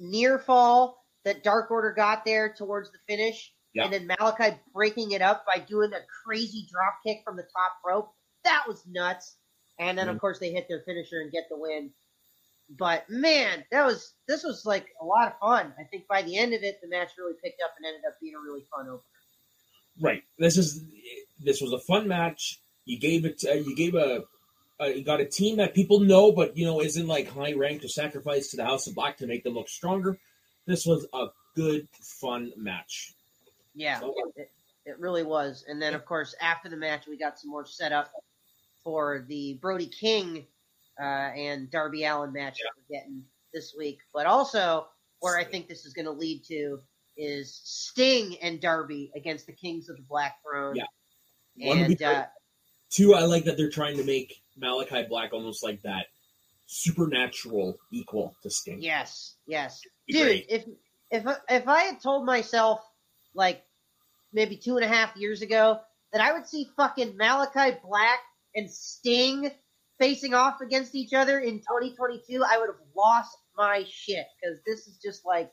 near 0.00 0.38
fall 0.38 1.04
that 1.24 1.44
Dark 1.44 1.70
Order 1.70 1.92
got 1.92 2.24
there 2.24 2.52
towards 2.52 2.90
the 2.90 2.98
finish, 3.06 3.52
Yeah. 3.74 3.84
and 3.84 3.92
then 3.92 4.06
Malachi 4.06 4.58
breaking 4.72 5.12
it 5.12 5.22
up 5.22 5.44
by 5.46 5.58
doing 5.58 5.92
a 5.92 6.00
crazy 6.24 6.66
drop 6.70 6.94
kick 7.06 7.22
from 7.24 7.36
the 7.36 7.44
top 7.54 7.72
rope. 7.86 8.12
That 8.44 8.64
was 8.66 8.84
nuts. 8.86 9.36
And 9.78 9.96
then 9.96 10.08
of 10.08 10.16
Mhm. 10.16 10.20
course 10.20 10.38
they 10.38 10.50
hit 10.50 10.66
their 10.68 10.82
finisher 10.82 11.20
and 11.20 11.30
get 11.30 11.48
the 11.48 11.56
win. 11.56 11.94
But 12.70 13.08
man, 13.10 13.64
that 13.70 13.84
was 13.84 14.14
this 14.26 14.42
was 14.44 14.64
like 14.64 14.86
a 15.00 15.04
lot 15.04 15.28
of 15.32 15.38
fun. 15.38 15.74
I 15.78 15.84
think 15.84 16.06
by 16.08 16.22
the 16.22 16.36
end 16.36 16.54
of 16.54 16.62
it, 16.62 16.80
the 16.80 16.88
match 16.88 17.10
really 17.18 17.34
picked 17.42 17.60
up 17.62 17.74
and 17.76 17.86
ended 17.86 18.04
up 18.06 18.18
being 18.20 18.34
a 18.34 18.40
really 18.40 18.64
fun 18.74 18.88
opener. 18.88 19.04
Right. 20.00 20.22
This 20.38 20.56
is 20.56 20.84
this 21.40 21.60
was 21.60 21.72
a 21.72 21.80
fun 21.80 22.06
match. 22.08 22.60
You 22.84 22.98
gave 22.98 23.24
it. 23.24 23.42
Uh, 23.44 23.52
you 23.54 23.74
gave 23.76 23.94
a. 23.94 24.24
Uh, 24.80 24.86
you 24.86 25.04
got 25.04 25.20
a 25.20 25.26
team 25.26 25.56
that 25.56 25.74
people 25.74 26.00
know, 26.00 26.32
but 26.32 26.56
you 26.56 26.64
know 26.64 26.80
isn't 26.80 27.06
like 27.06 27.28
high 27.28 27.52
ranked 27.52 27.84
or 27.84 27.88
sacrificed 27.88 28.50
to 28.50 28.56
the 28.56 28.64
House 28.64 28.86
of 28.86 28.94
Black 28.94 29.16
to 29.18 29.26
make 29.26 29.44
them 29.44 29.54
look 29.54 29.68
stronger. 29.68 30.18
This 30.66 30.86
was 30.86 31.06
a 31.12 31.26
good, 31.54 31.86
fun 32.20 32.52
match. 32.56 33.12
Yeah, 33.74 34.00
So- 34.00 34.14
it, 34.36 34.50
it 34.86 34.98
really 34.98 35.22
was. 35.22 35.64
And 35.68 35.80
then, 35.80 35.94
of 35.94 36.04
course, 36.04 36.34
after 36.40 36.68
the 36.68 36.76
match, 36.76 37.06
we 37.06 37.18
got 37.18 37.38
some 37.38 37.50
more 37.50 37.66
setup 37.66 38.10
for 38.82 39.26
the 39.28 39.58
Brody 39.60 39.86
King 39.86 40.46
uh, 41.00 41.04
and 41.04 41.70
Darby 41.70 42.04
Allin 42.04 42.32
match 42.32 42.58
that 42.58 42.70
we're 42.76 42.98
getting 42.98 43.22
this 43.52 43.74
week. 43.76 43.98
But 44.14 44.26
also, 44.26 44.86
where 45.20 45.38
I 45.38 45.44
think 45.44 45.68
this 45.68 45.84
is 45.84 45.92
going 45.92 46.06
to 46.06 46.12
lead 46.12 46.44
to 46.44 46.78
is 47.16 47.60
Sting 47.64 48.36
and 48.40 48.60
Darby 48.60 49.12
against 49.14 49.46
the 49.46 49.52
Kings 49.52 49.88
of 49.90 49.96
the 49.96 50.02
Black 50.02 50.36
Throne. 50.42 50.76
Yeah. 50.76 50.84
One 51.68 51.78
And 51.78 52.02
uh, 52.02 52.24
Two, 52.90 53.14
I 53.14 53.24
like 53.24 53.44
that 53.44 53.56
they're 53.56 53.70
trying 53.70 53.96
to 53.96 54.04
make 54.04 54.42
Malachi 54.56 55.04
Black 55.08 55.32
almost 55.32 55.62
like 55.62 55.80
that 55.82 56.06
supernatural 56.66 57.78
equal 57.92 58.34
to 58.42 58.50
Sting. 58.50 58.80
yes, 58.80 59.34
yes, 59.46 59.80
dude. 60.08 60.22
great. 60.22 60.46
If 60.48 60.64
if 61.10 61.24
if 61.48 61.68
I 61.68 61.82
had 61.82 62.00
told 62.00 62.24
myself 62.26 62.80
like 63.34 63.62
maybe 64.32 64.56
two 64.56 64.76
and 64.76 64.84
a 64.84 64.88
half 64.88 65.16
years 65.16 65.42
ago 65.42 65.80
that 66.12 66.20
I 66.20 66.32
would 66.32 66.46
see 66.46 66.68
fucking 66.76 67.16
Malachi 67.16 67.76
Black 67.84 68.20
and 68.54 68.70
Sting 68.70 69.50
facing 69.98 70.34
off 70.34 70.60
against 70.60 70.94
each 70.94 71.12
other 71.12 71.40
in 71.40 71.58
2022, 71.58 72.42
I 72.44 72.58
would 72.58 72.68
have 72.68 72.80
lost 72.96 73.36
my 73.56 73.84
shit 73.88 74.26
because 74.40 74.58
this 74.66 74.86
is 74.86 74.98
just 74.98 75.26
like 75.26 75.50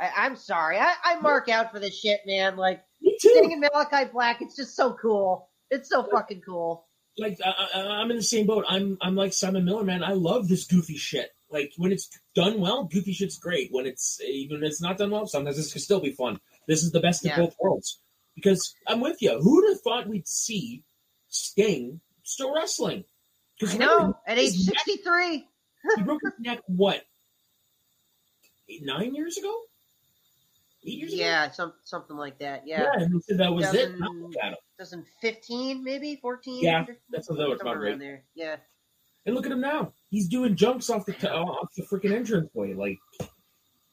I, 0.00 0.10
I'm 0.16 0.36
sorry, 0.36 0.78
I, 0.78 0.94
I 1.04 1.20
mark 1.20 1.48
out 1.48 1.72
for 1.72 1.78
this 1.78 1.98
shit, 1.98 2.20
man. 2.26 2.56
Like 2.56 2.82
Me 3.00 3.16
Sting 3.18 3.52
and 3.52 3.60
Malachi 3.60 4.10
Black, 4.12 4.42
it's 4.42 4.56
just 4.56 4.76
so 4.76 4.92
cool. 4.94 5.47
It's 5.70 5.88
so 5.88 6.02
fucking 6.10 6.40
cool. 6.42 6.86
Like 7.18 7.38
I, 7.44 7.52
I, 7.74 7.80
I'm 8.00 8.10
in 8.10 8.16
the 8.16 8.22
same 8.22 8.46
boat. 8.46 8.64
I'm 8.68 8.96
I'm 9.00 9.16
like 9.16 9.32
Simon 9.32 9.64
Miller, 9.64 9.84
man. 9.84 10.02
I 10.04 10.12
love 10.12 10.48
this 10.48 10.64
goofy 10.66 10.96
shit. 10.96 11.30
Like 11.50 11.72
when 11.76 11.92
it's 11.92 12.08
done 12.34 12.60
well, 12.60 12.84
goofy 12.84 13.12
shit's 13.12 13.38
great. 13.38 13.70
When 13.72 13.86
it's 13.86 14.20
even 14.22 14.62
it's 14.62 14.80
not 14.80 14.98
done 14.98 15.10
well, 15.10 15.26
sometimes 15.26 15.56
this 15.56 15.72
can 15.72 15.80
still 15.80 16.00
be 16.00 16.12
fun. 16.12 16.38
This 16.66 16.82
is 16.82 16.92
the 16.92 17.00
best 17.00 17.24
Yeah. 17.24 17.32
of 17.32 17.38
both 17.48 17.56
worlds. 17.60 18.00
Because 18.36 18.74
I'm 18.86 19.00
with 19.00 19.20
you. 19.20 19.38
Who 19.40 19.56
would 19.56 19.70
have 19.70 19.80
thought 19.80 20.06
we'd 20.08 20.28
see 20.28 20.84
Sting 21.28 22.00
still 22.22 22.54
wrestling? 22.54 23.04
I 23.66 23.76
know. 23.76 24.14
At 24.26 24.38
age 24.38 24.52
his 24.52 24.66
neck- 24.68 24.78
63, 24.84 25.48
he 25.96 26.02
broke 26.04 26.20
his 26.22 26.32
neck 26.38 26.60
what? 26.66 27.02
Eight, 28.68 28.82
nine 28.84 29.14
years 29.16 29.36
ago? 29.38 29.52
Eight 30.88 30.98
years 30.98 31.12
ago? 31.12 31.22
yeah, 31.22 31.50
some 31.50 31.72
something 31.84 32.16
like 32.16 32.38
that. 32.38 32.66
Yeah, 32.66 32.82
Yeah, 32.82 33.02
and 33.04 33.14
they 33.14 33.20
said 33.20 33.38
that 33.38 33.52
was 33.52 33.66
it. 33.72 33.72
Doesn't- 33.72 34.00
Now 34.00 34.10
look 34.12 34.32
at 34.42 34.48
him. 34.50 34.56
2015, 34.78 35.82
maybe 35.84 36.16
14. 36.22 36.62
Yeah, 36.62 36.80
15, 36.84 36.96
that 37.10 37.24
sounds 37.24 37.60
about 37.60 37.80
right. 37.80 37.98
there. 37.98 38.24
Yeah. 38.34 38.56
And 39.26 39.34
look 39.34 39.44
at 39.44 39.52
him 39.52 39.60
now. 39.60 39.92
He's 40.08 40.28
doing 40.28 40.56
jumps 40.56 40.88
off 40.88 41.04
the 41.04 41.12
t- 41.12 41.26
off 41.28 41.68
the 41.76 41.82
freaking 41.82 42.12
entrance 42.12 42.48
way. 42.54 42.74
Like, 42.74 42.98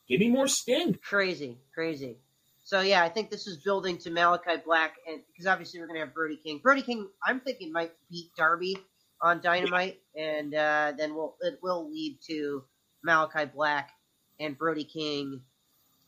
give 0.08 0.20
me 0.20 0.30
more 0.30 0.48
Sting. 0.48 0.98
Crazy, 1.04 1.58
crazy. 1.74 2.18
So 2.64 2.82
yeah, 2.82 3.04
I 3.04 3.10
think 3.10 3.30
this 3.30 3.46
is 3.46 3.58
building 3.58 3.98
to 4.00 4.10
Malachi 4.12 4.62
Black, 4.66 4.93
and 5.08 5.22
because 5.28 5.46
obviously 5.46 5.80
we're 5.80 5.88
gonna 5.88 6.00
have 6.00 6.14
Brody 6.14 6.38
King. 6.38 6.60
Brody 6.64 6.82
King, 6.82 7.10
I'm 7.24 7.39
thinking 7.41 7.72
might 7.72 7.91
beat 8.10 8.32
Darby 8.38 8.78
on 9.22 9.41
Dynamite, 9.41 10.00
and 10.16 10.54
uh, 10.56 10.93
then 10.98 11.14
we'll 11.16 11.36
it 11.41 11.60
will 11.62 11.89
lead 11.91 12.18
to 12.28 12.64
Malachi 13.04 13.46
Black 13.46 13.91
and 14.39 14.58
Brody 14.58 14.84
King 14.84 15.41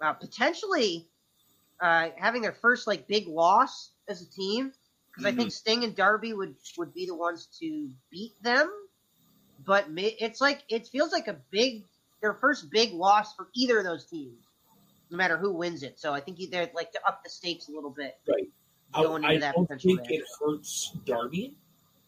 uh, 0.02 0.14
potentially 0.14 1.08
uh, 1.82 2.10
having 2.18 2.42
their 2.42 2.54
first 2.54 2.88
like 2.88 3.08
big 3.08 3.28
loss 3.28 3.92
as 4.08 4.22
a 4.22 4.30
team. 4.30 4.72
Because 5.10 5.34
I 5.34 5.36
think 5.36 5.52
Sting 5.52 5.84
and 5.84 5.96
Darby 5.96 6.34
would 6.34 6.56
would 6.78 6.94
be 6.94 7.08
the 7.08 7.16
ones 7.16 7.48
to 7.60 7.90
beat 8.12 8.34
them, 8.44 8.72
but 9.66 9.88
it's 9.90 10.40
like 10.40 10.62
it 10.70 10.88
feels 10.88 11.12
like 11.12 11.28
a 11.28 11.38
big 11.50 11.86
their 12.22 12.36
first 12.36 12.70
big 12.70 12.94
loss 12.94 13.36
for 13.36 13.48
either 13.56 13.80
of 13.80 13.84
those 13.84 14.06
teams 14.06 14.48
no 15.10 15.18
matter 15.18 15.38
who 15.38 15.54
wins 15.54 15.84
it. 15.84 16.00
So 16.00 16.14
I 16.14 16.20
think 16.20 16.40
they're 16.52 16.70
like 16.74 16.92
to 16.92 17.00
up 17.08 17.24
the 17.24 17.30
stakes 17.30 17.70
a 17.70 17.72
little 17.72 17.90
bit. 17.90 18.18
Right. 18.28 18.50
I, 18.94 19.04
Going 19.04 19.24
into 19.24 19.36
I 19.36 19.40
that 19.40 19.56
don't 19.56 19.66
potential 19.66 19.98
think 19.98 20.10
match. 20.10 20.20
it 20.20 20.24
hurts 20.40 20.94
Darby. 21.06 21.56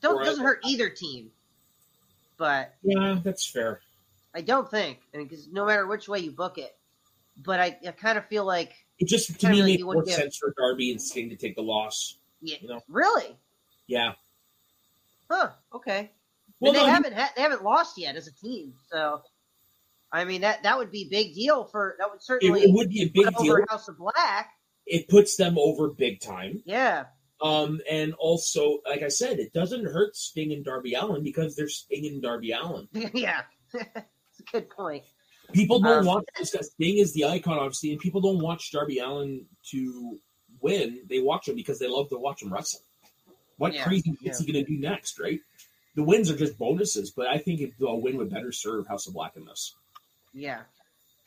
Don't 0.01 0.23
doesn't 0.23 0.43
hurt 0.43 0.59
either 0.65 0.89
team, 0.89 1.29
but 2.37 2.73
Yeah, 2.83 3.19
that's 3.21 3.45
fair. 3.45 3.81
I 4.33 4.41
don't 4.41 4.69
think 4.69 4.99
because 5.11 5.47
no 5.49 5.65
matter 5.65 5.85
which 5.87 6.07
way 6.07 6.19
you 6.19 6.31
book 6.31 6.57
it, 6.57 6.77
but 7.43 7.59
I, 7.59 7.77
I 7.87 7.91
kind 7.91 8.17
of 8.17 8.25
feel 8.27 8.45
like 8.45 8.73
It 8.99 9.07
just 9.07 9.39
to 9.39 9.49
me 9.49 9.57
like 9.61 9.65
makes 9.71 9.83
more 9.83 10.05
sense 10.05 10.37
for 10.37 10.53
Darby 10.57 10.91
and 10.91 11.01
Sting 11.01 11.29
to 11.29 11.35
take 11.35 11.55
the 11.55 11.61
loss. 11.61 12.17
yeah, 12.41 12.57
You 12.61 12.67
know. 12.69 12.81
really, 12.87 13.37
Yeah. 13.87 14.13
huh? 15.29 15.49
Okay, 15.73 16.11
Well, 16.59 16.73
they 16.73 16.85
haven't 16.85 17.13
ha- 17.13 17.31
they 17.35 17.41
haven't 17.41 17.63
lost 17.63 17.97
yet 17.97 18.15
as 18.15 18.27
a 18.27 18.33
team, 18.33 18.73
so 18.91 19.21
I 20.11 20.25
mean 20.25 20.41
that 20.41 20.63
that 20.63 20.77
would 20.77 20.91
be 20.91 21.03
a 21.03 21.09
big 21.09 21.33
deal 21.35 21.65
for 21.65 21.95
that 21.99 22.09
would 22.11 22.21
certainly 22.21 22.63
it 22.63 22.73
would 22.73 22.89
be 22.89 23.03
a 23.03 23.09
big 23.09 23.33
deal. 23.37 23.57
House 23.69 23.87
of 23.87 23.97
Black. 23.97 24.49
It 24.85 25.07
puts 25.07 25.35
them 25.37 25.57
over 25.59 25.89
big 25.89 26.19
time. 26.19 26.63
Yeah, 26.65 27.05
Um, 27.43 27.79
and 27.89 28.15
also, 28.15 28.79
like 28.89 29.03
I 29.03 29.07
said, 29.07 29.37
it 29.37 29.53
doesn't 29.53 29.85
hurt 29.85 30.15
Sting 30.15 30.51
and 30.51 30.65
Darby 30.65 30.95
Allin 30.95 31.23
because 31.23 31.55
they're 31.55 31.69
Sting 31.69 32.07
and 32.07 32.21
Darby 32.23 32.51
Allin. 32.53 32.87
yeah, 33.13 33.41
it's 33.73 34.39
a 34.39 34.43
good 34.51 34.67
point. 34.71 35.03
People 35.53 35.79
don't 35.79 35.99
Um, 35.99 36.05
watch 36.05 36.25
this. 36.37 36.51
guy. 36.51 36.61
Sting 36.61 36.97
is 36.97 37.13
the 37.13 37.25
icon, 37.25 37.57
obviously, 37.57 37.91
and 37.91 37.99
people 37.99 38.21
don't 38.21 38.39
watch 38.41 38.71
Darby 38.71 38.99
Allin 38.99 39.45
to 39.71 40.19
win. 40.61 41.01
They 41.07 41.19
watch 41.19 41.47
him 41.47 41.55
because 41.55 41.79
they 41.79 41.87
love 41.87 42.09
to 42.09 42.17
watch 42.17 42.41
him 42.41 42.53
wrestle. 42.53 42.81
What 43.57 43.73
Yeah, 43.73 43.83
crazy 43.83 44.15
is 44.23 44.39
he 44.39 44.51
going 44.51 44.63
to 44.63 44.71
do 44.71 44.77
next, 44.79 45.19
right? 45.19 45.39
The 45.95 46.03
wins 46.03 46.29
are 46.29 46.35
just 46.37 46.57
bonuses, 46.57 47.11
but 47.11 47.27
I 47.27 47.37
think 47.39 47.73
a 47.81 47.95
win 47.95 48.17
would 48.17 48.29
better 48.29 48.51
serve 48.51 48.87
House 48.87 49.07
of 49.07 49.13
Black 49.13 49.35
in 49.35 49.45
this. 49.45 49.75
Yeah. 50.33 50.61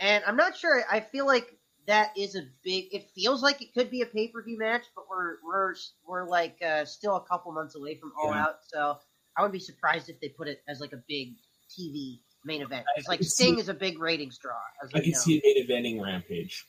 And 0.01 0.25
I'm 0.27 0.37
not 0.37 0.57
sure. 0.57 0.85
I 0.91 1.01
feel 1.01 1.27
like 1.27 1.57
that 1.87 2.17
is 2.17 2.37
a 2.37 2.43
big. 2.63 2.87
It 2.93 3.11
feels 3.11 3.43
like 3.43 3.61
it 3.61 3.75
could 3.75 3.91
be 3.91 4.03
a 4.03 4.07
pay 4.07 4.29
per 4.29 4.43
view 4.43 4.57
match, 4.57 4.85
but 4.95 5.05
we're 5.11 5.37
we're 5.45 5.75
we're 6.07 6.29
like 6.29 6.57
uh, 6.63 6.85
still 6.85 7.17
a 7.17 7.21
couple 7.21 7.53
months 7.53 7.75
away 7.75 7.97
from 7.97 8.13
All 8.21 8.31
Yeah. 8.31 8.43
Out, 8.45 8.59
so 8.67 8.99
I 9.37 9.43
wouldn't 9.43 9.53
be 9.53 9.59
surprised 9.61 10.09
if 10.09 10.21
they 10.21 10.29
put 10.29 10.49
it 10.49 10.63
as 10.69 10.81
like 10.81 10.93
a 10.93 11.03
big 11.09 11.35
TV 11.69 12.21
main 12.45 12.63
event. 12.63 12.85
It's 12.97 13.09
like 13.09 13.23
Sting 13.23 13.55
see- 13.55 13.61
is 13.61 13.69
a 13.69 13.75
big 13.75 13.99
ratings 13.99 14.39
draw. 14.39 14.53
As 14.83 14.91
I 14.95 15.01
can 15.01 15.13
know. 15.13 15.19
see 15.19 15.41
it 15.43 15.69
main 15.69 15.85
eventing 15.85 16.03
Rampage. 16.03 16.67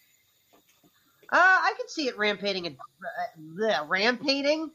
Uh, 1.31 1.37
I 1.39 1.73
can 1.75 1.87
see 1.89 2.07
it 2.07 2.15
rampating 2.15 2.67
and 2.67 2.77
uh, 2.77 3.85
rampating, 3.87 4.69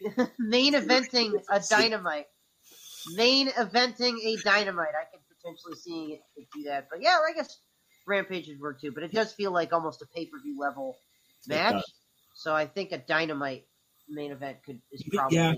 main 0.38 0.74
eventing 0.74 1.32
a 1.50 1.60
dynamite, 1.68 2.26
main 3.16 3.48
eventing 3.48 4.18
a 4.24 4.36
dynamite. 4.44 4.94
I 4.94 5.04
could 5.10 5.20
potentially 5.36 5.74
seeing 5.74 6.10
it, 6.10 6.20
it 6.36 6.46
do 6.54 6.62
that, 6.64 6.86
but 6.88 7.02
yeah, 7.02 7.18
I 7.28 7.32
guess 7.34 7.58
rampage 8.06 8.46
would 8.46 8.60
work 8.60 8.80
too. 8.80 8.92
But 8.92 9.02
it 9.02 9.12
does 9.12 9.32
feel 9.32 9.50
like 9.50 9.72
almost 9.72 10.02
a 10.02 10.06
pay 10.14 10.26
per 10.26 10.38
view 10.40 10.56
level 10.56 10.98
match. 11.48 11.82
So 12.34 12.54
I 12.54 12.66
think 12.66 12.92
a 12.92 12.98
dynamite 12.98 13.66
main 14.08 14.30
event 14.30 14.58
could 14.64 14.80
is 14.92 15.02
probably 15.12 15.36
yeah, 15.36 15.54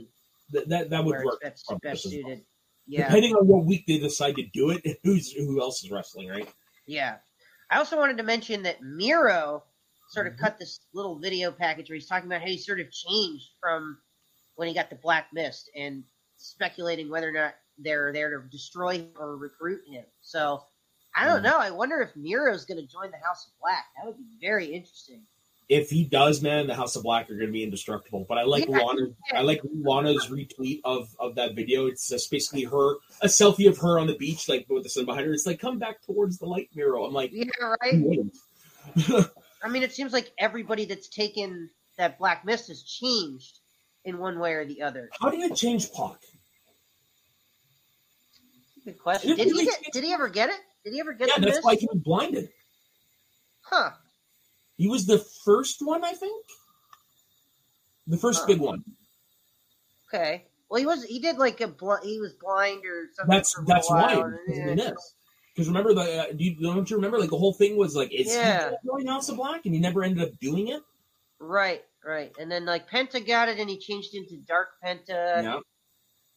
that 0.52 0.68
that, 0.70 0.90
that 0.90 1.04
would 1.04 1.16
where 1.16 1.24
work. 1.26 1.42
best, 1.42 1.70
best 1.82 2.02
suited. 2.08 2.42
Yeah, 2.88 3.06
Depending 3.08 3.34
on 3.34 3.46
what 3.48 3.64
week 3.64 3.84
they 3.86 3.98
decide 3.98 4.36
to 4.36 4.44
do 4.52 4.70
it, 4.70 4.98
who's 5.04 5.32
who 5.32 5.60
else 5.60 5.82
is 5.84 5.90
wrestling, 5.90 6.28
right? 6.28 6.48
Yeah. 6.86 7.16
I 7.70 7.78
also 7.78 7.96
wanted 7.98 8.16
to 8.18 8.22
mention 8.22 8.62
that 8.62 8.80
Miro 8.82 9.64
sort 10.10 10.28
of 10.28 10.34
Mhm. 10.34 10.38
cut 10.38 10.58
this 10.58 10.80
little 10.92 11.18
video 11.18 11.50
package 11.50 11.88
where 11.90 11.96
he's 11.96 12.06
talking 12.06 12.28
about 12.28 12.40
how 12.42 12.46
he 12.46 12.58
sort 12.58 12.78
of 12.78 12.90
changed 12.92 13.50
from 13.60 14.00
when 14.54 14.68
he 14.68 14.74
got 14.74 14.88
the 14.88 14.94
Black 14.96 15.32
Mist 15.32 15.68
and 15.74 16.04
speculating 16.36 17.08
whether 17.10 17.28
or 17.28 17.32
not 17.32 17.56
they're 17.78 18.12
there 18.12 18.30
to 18.40 18.48
destroy 18.48 18.98
him 18.98 19.10
or 19.18 19.36
recruit 19.36 19.82
him. 19.88 20.04
So 20.20 20.64
I 21.16 21.24
don't 21.24 21.40
Mhm. 21.40 21.44
know. 21.44 21.58
I 21.58 21.70
wonder 21.70 22.00
if 22.00 22.14
Miro's 22.14 22.64
going 22.66 22.78
to 22.80 22.86
join 22.86 23.10
the 23.10 23.18
House 23.18 23.46
of 23.46 23.52
Black. 23.58 23.86
That 23.96 24.06
would 24.06 24.16
be 24.18 24.38
very 24.40 24.66
interesting. 24.72 25.26
If 25.68 25.90
he 25.90 26.04
does, 26.04 26.42
man, 26.42 26.68
the 26.68 26.74
House 26.76 26.94
of 26.94 27.02
Black 27.02 27.28
are 27.28 27.34
going 27.34 27.48
to 27.48 27.52
be 27.52 27.64
indestructible. 27.64 28.24
But 28.28 28.38
I 28.38 28.44
like 28.44 28.68
Yeah, 28.68 28.78
Lana. 28.78 29.08
yeah. 29.32 29.40
I 29.40 29.42
like 29.42 29.60
Lana's 29.64 30.28
retweet 30.28 30.80
of 30.84 31.08
of 31.18 31.34
that 31.34 31.54
video. 31.56 31.86
It's 31.86 32.08
just 32.08 32.30
basically 32.30 32.62
her 32.64 32.94
a 33.20 33.26
selfie 33.26 33.68
of 33.68 33.76
her 33.78 33.98
on 33.98 34.06
the 34.06 34.14
beach, 34.16 34.48
like 34.48 34.66
with 34.68 34.84
the 34.84 34.88
sun 34.88 35.06
behind 35.06 35.26
her. 35.26 35.32
It's 35.32 35.44
like 35.46 35.58
come 35.60 35.78
back 35.80 36.02
towards 36.06 36.38
the 36.38 36.46
light, 36.46 36.70
Miro. 36.74 37.04
I'm 37.04 37.12
like, 37.12 37.30
Yeah, 37.32 37.44
right. 37.82 38.20
I 39.64 39.68
mean, 39.68 39.82
it 39.82 39.92
seems 39.92 40.12
like 40.12 40.30
everybody 40.38 40.84
that's 40.84 41.08
taken 41.08 41.68
that 41.98 42.18
Black 42.18 42.44
Mist 42.44 42.68
has 42.68 42.82
changed 42.84 43.58
in 44.04 44.18
one 44.18 44.38
way 44.38 44.52
or 44.52 44.64
the 44.64 44.82
other. 44.82 45.10
how 45.20 45.30
do 45.30 45.36
you 45.38 45.52
change 45.52 45.90
PAC? 45.92 46.16
Good 48.84 48.98
question. 49.00 49.34
Didn't 49.36 49.48
Did 49.48 49.58
he 49.58 49.64
get? 49.66 49.82
Did 49.92 50.04
he 50.04 50.12
ever 50.12 50.28
get 50.28 50.48
it? 50.50 50.60
Did 50.84 50.92
he 50.94 51.00
ever 51.00 51.12
get 51.12 51.26
Yeah, 51.28 51.40
that's 51.40 51.56
mist? 51.56 51.64
why 51.64 51.74
he 51.74 51.88
was 51.92 51.98
blinded. 52.00 52.50
Huh. 53.62 53.90
He 54.76 54.88
was 54.88 55.06
the 55.06 55.18
first 55.18 55.78
one, 55.80 56.04
I 56.04 56.12
think. 56.12 56.44
The 58.06 58.16
first 58.18 58.40
Huh. 58.40 58.46
big 58.46 58.60
one. 58.60 58.84
Okay. 60.08 60.44
Well, 60.68 60.80
he 60.80 60.86
was. 60.86 61.04
He 61.04 61.18
did 61.18 61.38
like 61.38 61.60
a. 61.60 61.68
Bl- 61.68 61.94
he 62.02 62.20
was 62.20 62.34
blind 62.34 62.84
or 62.84 63.06
something. 63.14 63.34
That's 63.34 63.54
that's 63.66 63.90
why. 63.90 64.14
Because 64.16 64.58
and- 64.58 64.70
of 64.70 64.76
the 64.76 64.84
mist. 64.90 65.14
Because 65.54 65.68
remember 65.68 65.94
the 65.94 66.02
uh, 66.02 66.32
do 66.32 66.44
you, 66.44 66.54
don't 66.60 66.88
you 66.90 66.96
remember 66.96 67.18
like 67.18 67.30
the 67.30 67.38
whole 67.38 67.54
thing 67.54 67.78
was 67.78 67.96
like 67.96 68.12
is 68.12 68.26
Yeah. 68.26 68.72
he 68.82 68.88
going 68.88 69.06
House 69.06 69.30
of 69.30 69.36
Black 69.38 69.64
and 69.64 69.74
he 69.74 69.80
never 69.80 70.04
ended 70.04 70.22
up 70.22 70.38
doing 70.38 70.68
it. 70.68 70.82
Right, 71.38 71.82
right. 72.04 72.30
And 72.38 72.52
then 72.52 72.66
like 72.66 72.90
Penta 72.90 73.26
got 73.26 73.48
it, 73.48 73.58
and 73.58 73.70
he 73.70 73.78
changed 73.78 74.14
into 74.14 74.36
Dark 74.36 74.68
Penta. 74.84 75.42
yeah, 75.42 75.60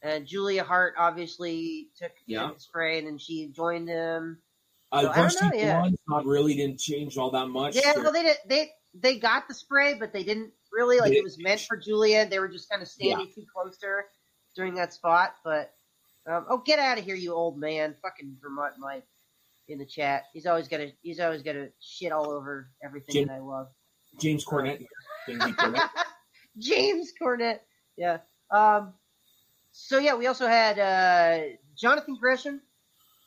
And 0.01 0.25
Julia 0.25 0.63
Hart 0.63 0.93
obviously 0.97 1.89
took, 1.99 2.13
Yeah. 2.27 2.47
took 2.47 2.55
the 2.55 2.61
spray, 2.61 2.97
and 2.97 3.07
then 3.07 3.17
she 3.17 3.47
joined 3.49 3.89
him. 3.89 4.37
Uh, 4.91 5.01
So, 5.01 5.09
I 5.09 5.13
don't 5.13 5.15
Varsity 5.15 5.57
know, 5.57 5.63
yeah. 5.63 5.89
Not 6.07 6.25
really 6.25 6.55
didn't 6.55 6.79
change 6.79 7.17
all 7.17 7.31
that 7.31 7.47
much. 7.47 7.75
Yeah, 7.75 7.93
well, 7.97 8.11
they 8.11 8.23
did. 8.23 8.37
They 8.47 8.69
they 8.93 9.19
got 9.19 9.47
the 9.47 9.53
spray, 9.53 9.93
but 9.93 10.13
they 10.13 10.23
didn't 10.23 10.51
really 10.71 10.99
like. 10.99 11.11
They 11.11 11.17
It 11.17 11.23
was 11.23 11.37
meant 11.37 11.61
for 11.61 11.77
Julia. 11.77 12.27
They 12.27 12.39
were 12.39 12.47
just 12.47 12.69
kind 12.69 12.81
of 12.81 12.87
standing 12.87 13.31
too 13.33 13.45
close 13.53 13.77
to 13.79 13.85
her 13.87 14.05
during 14.55 14.75
that 14.75 14.93
spot. 14.93 15.35
But 15.43 15.71
um, 16.29 16.45
oh, 16.49 16.57
get 16.65 16.79
out 16.79 16.97
of 16.97 17.05
here, 17.05 17.15
you 17.15 17.33
old 17.33 17.59
man! 17.59 17.95
Fucking 18.01 18.37
Vermont 18.41 18.73
Mike 18.79 19.05
in 19.67 19.77
the 19.77 19.85
chat. 19.85 20.25
He's 20.33 20.45
always 20.45 20.67
got 20.67 20.77
to. 20.77 20.91
He's 21.01 21.19
always 21.19 21.43
got 21.43 21.53
to 21.53 21.69
shit 21.79 22.11
all 22.11 22.31
over 22.31 22.71
everything 22.83 23.13
Jim- 23.13 23.27
that 23.27 23.35
I 23.35 23.39
love. 23.39 23.67
James 24.19 24.43
Cornette. 24.43 24.85
James. 25.27 25.55
James 26.57 27.13
Cornette. 27.21 27.59
Yeah. 27.95 28.17
Um. 28.49 28.93
So 29.71 29.99
yeah, 29.99 30.15
we 30.15 30.25
also 30.25 30.47
had 30.47 30.79
uh, 30.79 31.43
Jonathan 31.77 32.17
Gresham 32.19 32.61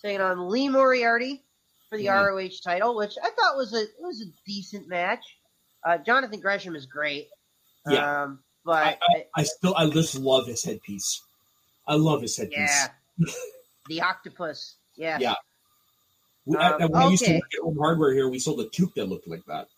taking 0.02 0.20
on 0.20 0.50
Lee 0.50 0.68
Moriarty 0.68 1.44
for 1.92 1.98
the 1.98 2.06
Mhm. 2.06 2.26
ROH 2.26 2.60
title, 2.64 2.96
which 2.96 3.16
I 3.22 3.28
thought 3.32 3.54
was 3.54 3.74
a 3.74 3.82
it 3.82 3.90
was 4.00 4.22
a 4.22 4.30
decent 4.46 4.88
match. 4.88 5.22
Uh, 5.84 5.98
Jonathan 5.98 6.40
Gresham 6.40 6.74
is 6.74 6.86
great. 6.86 7.28
Yeah. 7.86 8.22
Um, 8.22 8.42
but 8.64 8.98
I 9.36 9.42
still 9.42 9.74
I 9.76 9.90
just 9.90 10.14
love 10.14 10.46
his 10.46 10.64
headpiece. 10.64 11.20
I 11.86 11.96
love 11.96 12.22
his 12.22 12.34
headpiece. 12.36 12.56
yeah, 12.58 12.88
the 13.88 14.00
octopus. 14.00 14.76
Yeah. 14.96 15.18
Yeah. 15.20 15.34
We, 16.46 16.56
Um, 16.56 16.82
I, 16.82 16.86
when 16.86 17.02
I 17.02 17.08
used 17.10 17.24
to 17.24 17.30
okay. 17.30 17.38
work 17.40 17.50
at 17.54 17.60
Home 17.62 17.78
Hardware 17.78 18.14
here, 18.14 18.28
we 18.30 18.38
sold 18.38 18.60
a 18.60 18.68
toque 18.70 18.94
that 18.94 19.06
looked 19.06 19.28
like 19.28 19.44
that. 19.48 19.68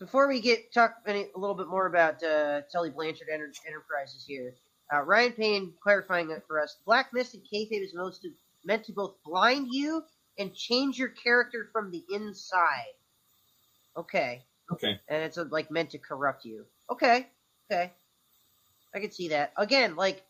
Before 0.00 0.26
we 0.26 0.40
get 0.40 0.72
talk 0.72 0.96
any, 1.06 1.28
a 1.34 1.38
little 1.38 1.54
bit 1.54 1.68
more 1.68 1.86
about 1.86 2.22
uh, 2.24 2.62
Tully 2.72 2.90
Blanchard 2.90 3.28
Enter- 3.32 3.52
Enterprises 3.68 4.24
here, 4.26 4.52
uh, 4.92 5.02
Ryan 5.02 5.32
Payne 5.32 5.74
clarifying 5.80 6.30
it 6.32 6.42
for 6.48 6.60
us: 6.60 6.76
Black 6.84 7.12
Mist 7.12 7.34
and 7.34 7.42
kayfabe 7.44 7.84
is 7.84 7.94
most 7.94 8.26
meant 8.64 8.84
to 8.86 8.92
both 8.92 9.14
blind 9.24 9.68
you 9.70 10.02
and 10.38 10.54
change 10.54 10.98
your 10.98 11.08
character 11.08 11.68
from 11.72 11.90
the 11.90 12.04
inside. 12.10 12.94
Okay, 13.96 14.42
Okay. 14.70 14.98
and 15.08 15.22
it's 15.22 15.36
uh, 15.38 15.44
like 15.50 15.70
meant 15.70 15.90
to 15.90 15.98
corrupt 15.98 16.44
you. 16.44 16.64
Okay, 16.90 17.28
okay, 17.70 17.92
I 18.94 19.00
can 19.00 19.10
see 19.10 19.28
that. 19.28 19.52
Again, 19.56 19.96
like 19.96 20.24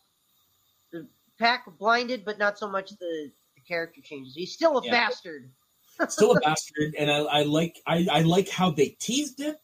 the 0.92 1.07
PAC 1.38 1.66
blinded, 1.78 2.24
but 2.24 2.38
not 2.38 2.59
so 2.59 2.68
much 2.68 2.90
the, 2.90 3.30
the 3.55 3.61
character 3.66 4.00
changes. 4.03 4.34
He's 4.34 4.53
still 4.53 4.78
a 4.78 4.84
Yeah. 4.84 4.90
bastard. 4.90 5.50
Still 6.09 6.32
a 6.32 6.40
bastard, 6.40 6.94
and 6.98 7.11
I, 7.11 7.18
I 7.18 7.42
like 7.42 7.78
I, 7.86 8.07
I 8.11 8.22
like 8.22 8.48
how 8.48 8.70
they 8.70 8.88
teased 8.98 9.40
it. 9.40 9.61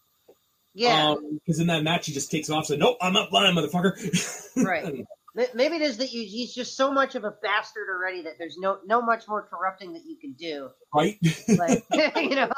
Yeah. 0.74 1.14
Because 1.32 1.58
in 1.58 1.66
that 1.68 1.82
match, 1.82 2.06
he 2.06 2.12
just 2.12 2.30
takes 2.30 2.50
it 2.50 2.52
off. 2.52 2.66
Said, 2.66 2.78
"Nope, 2.78 2.98
I'm 3.00 3.14
not 3.14 3.30
blind, 3.30 3.56
motherfucker." 3.56 4.54
Right. 4.64 5.06
Maybe 5.54 5.76
it 5.76 5.82
is 5.82 5.98
that 5.98 6.12
you, 6.12 6.22
he's 6.22 6.52
just 6.52 6.76
so 6.76 6.92
much 6.92 7.14
of 7.14 7.22
a 7.22 7.30
bastard 7.30 7.88
already 7.88 8.22
that 8.22 8.34
there's 8.38 8.56
no 8.58 8.78
no 8.84 9.00
much 9.00 9.28
more 9.28 9.46
corrupting 9.48 9.92
that 9.92 10.02
you 10.04 10.16
can 10.16 10.32
do. 10.32 10.70
right? 10.94 11.16
Like 11.48 11.84
you 12.16 12.34
know, 12.34 12.50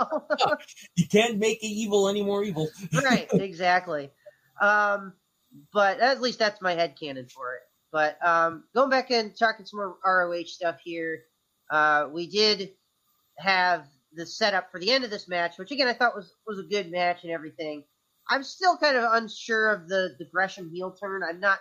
you 0.96 1.06
can't 1.06 1.38
make 1.38 1.62
it 1.62 1.66
evil 1.66 2.08
any 2.08 2.22
more 2.22 2.42
evil. 2.42 2.70
right? 3.04 3.28
Exactly. 3.50 4.10
Um, 4.60 5.14
but 5.72 6.00
at 6.00 6.20
least 6.20 6.38
that's 6.38 6.62
my 6.62 6.74
head 6.74 6.96
canon 6.98 7.26
for 7.26 7.54
it. 7.56 7.62
But 7.92 8.24
um, 8.24 8.64
going 8.74 8.88
back 8.88 9.10
and 9.10 9.36
talking 9.36 9.66
some 9.66 9.80
more 9.80 9.96
ROH 10.04 10.44
stuff 10.46 10.78
here, 10.82 11.24
uh, 11.70 12.08
we 12.12 12.28
did 12.28 12.70
have 13.36 13.86
the 14.12 14.26
setup 14.26 14.70
for 14.70 14.78
the 14.80 14.90
end 14.90 15.04
of 15.04 15.10
this 15.10 15.28
match, 15.28 15.58
which 15.58 15.70
again 15.70 15.88
I 15.88 15.92
thought 15.92 16.16
was 16.16 16.32
was 16.46 16.58
a 16.58 16.62
good 16.62 16.90
match 16.90 17.24
and 17.24 17.32
everything. 17.32 17.84
I'm 18.28 18.44
still 18.44 18.76
kind 18.76 18.96
of 18.96 19.12
unsure 19.12 19.70
of 19.72 19.88
the 19.88 20.14
the 20.18 20.24
Gresham 20.24 20.70
heel 20.72 20.92
turn. 20.92 21.22
I'm 21.22 21.40
not 21.40 21.58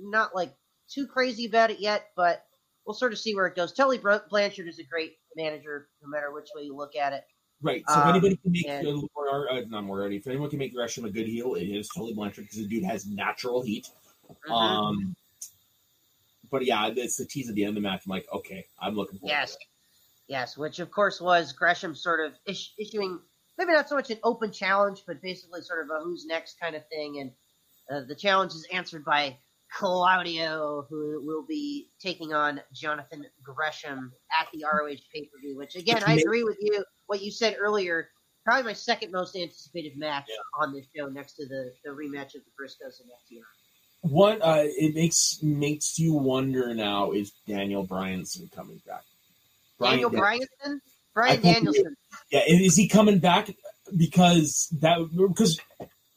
not 0.00 0.34
like 0.34 0.54
too 0.88 1.06
crazy 1.06 1.46
about 1.46 1.70
it 1.70 1.80
yet, 1.80 2.10
but 2.16 2.44
we'll 2.86 2.94
sort 2.94 3.12
of 3.12 3.18
see 3.18 3.34
where 3.34 3.46
it 3.46 3.56
goes. 3.56 3.72
Tully 3.72 3.98
Blanchard 3.98 4.68
is 4.68 4.78
a 4.78 4.84
great 4.84 5.16
manager, 5.36 5.88
no 6.02 6.08
matter 6.08 6.32
which 6.32 6.48
way 6.54 6.62
you 6.62 6.74
look 6.76 6.96
at 6.96 7.12
it. 7.12 7.24
Right. 7.60 7.82
So 7.88 7.94
if 7.94 7.98
Um, 8.06 8.08
anybody 8.10 8.36
can 8.36 8.52
make 8.52 8.66
and- 8.68 8.86
uh, 8.86 9.30
uh, 9.50 9.60
not 9.68 9.84
Moriarty, 9.84 10.16
if 10.16 10.26
anyone 10.26 10.48
can 10.48 10.58
make 10.58 10.72
Gresham 10.74 11.04
a 11.04 11.10
good 11.10 11.26
heel, 11.26 11.54
it 11.54 11.66
is 11.68 11.88
Tully 11.88 12.14
Blanchard 12.14 12.44
because 12.44 12.58
the 12.58 12.66
dude 12.66 12.84
has 12.84 13.06
natural 13.06 13.62
heat. 13.62 13.88
Mhm. 14.46 14.50
Um, 14.50 15.16
but 16.50 16.64
yeah, 16.64 16.86
it's 16.88 17.16
the 17.16 17.26
tease 17.26 17.48
at 17.48 17.54
the 17.54 17.64
end 17.64 17.70
of 17.70 17.74
the 17.74 17.80
match. 17.80 18.02
I'm 18.06 18.10
like, 18.10 18.26
okay, 18.32 18.66
I'm 18.78 18.94
looking 18.94 19.18
forward. 19.18 19.32
Yes. 19.32 19.52
To 19.56 19.58
it. 19.60 19.66
Yes, 20.28 20.56
which 20.56 20.78
of 20.78 20.90
course 20.90 21.20
was 21.20 21.52
Gresham 21.52 21.94
sort 21.94 22.20
of 22.24 22.38
is- 22.46 22.72
issuing 22.78 23.20
maybe 23.58 23.72
not 23.72 23.88
so 23.88 23.96
much 23.96 24.08
an 24.10 24.18
open 24.22 24.52
challenge, 24.52 25.02
but 25.06 25.20
basically 25.20 25.60
sort 25.62 25.82
of 25.84 25.90
a 25.90 26.00
who's 26.00 26.24
next 26.26 26.60
kind 26.60 26.76
of 26.76 26.86
thing. 26.88 27.18
And 27.18 27.32
uh, 27.90 28.06
the 28.06 28.14
challenge 28.14 28.52
is 28.52 28.64
answered 28.72 29.04
by 29.04 29.36
Claudio, 29.76 30.86
who 30.88 31.22
will 31.24 31.44
be 31.46 31.88
taking 32.00 32.32
on 32.32 32.60
Jonathan 32.72 33.26
Gresham 33.42 34.12
at 34.38 34.48
the 34.52 34.64
ROH 34.64 34.96
pay 35.14 35.24
per 35.26 35.38
view. 35.40 35.56
Which 35.56 35.76
again, 35.76 36.02
I 36.06 36.14
agree 36.16 36.42
with 36.44 36.56
you. 36.60 36.84
What 37.06 37.22
you 37.22 37.30
said 37.30 37.56
earlier, 37.60 38.08
probably 38.44 38.64
my 38.64 38.72
second 38.72 39.12
most 39.12 39.36
anticipated 39.36 39.96
match 39.96 40.24
Yeah. 40.28 40.62
on 40.64 40.72
this 40.74 40.86
show, 40.96 41.06
next 41.08 41.34
to 41.34 41.46
the 41.46 41.72
the 41.84 41.90
rematch 41.90 42.34
of 42.34 42.42
the 42.44 42.50
Briscoes 42.58 43.00
and 43.00 43.10
FTR. 43.10 43.42
What 44.02 44.38
uh, 44.42 44.62
it 44.64 44.94
makes 44.94 45.38
makes 45.42 45.98
you 45.98 46.14
wonder 46.14 46.74
now 46.74 47.12
is 47.12 47.32
Daniel 47.46 47.86
Bryanson 47.86 48.50
coming 48.52 48.80
back. 48.86 49.02
Daniel 49.80 50.10
Bryan- 50.10 50.40
Bryanson, 50.64 50.78
Brian 51.14 51.40
think 51.40 51.44
he- 51.46 51.52
Danielson. 51.54 51.96
Yeah, 52.30 52.40
is 52.46 52.76
he 52.76 52.88
coming 52.88 53.18
back? 53.18 53.50
Because 53.96 54.68
that 54.80 54.98
because 55.28 55.58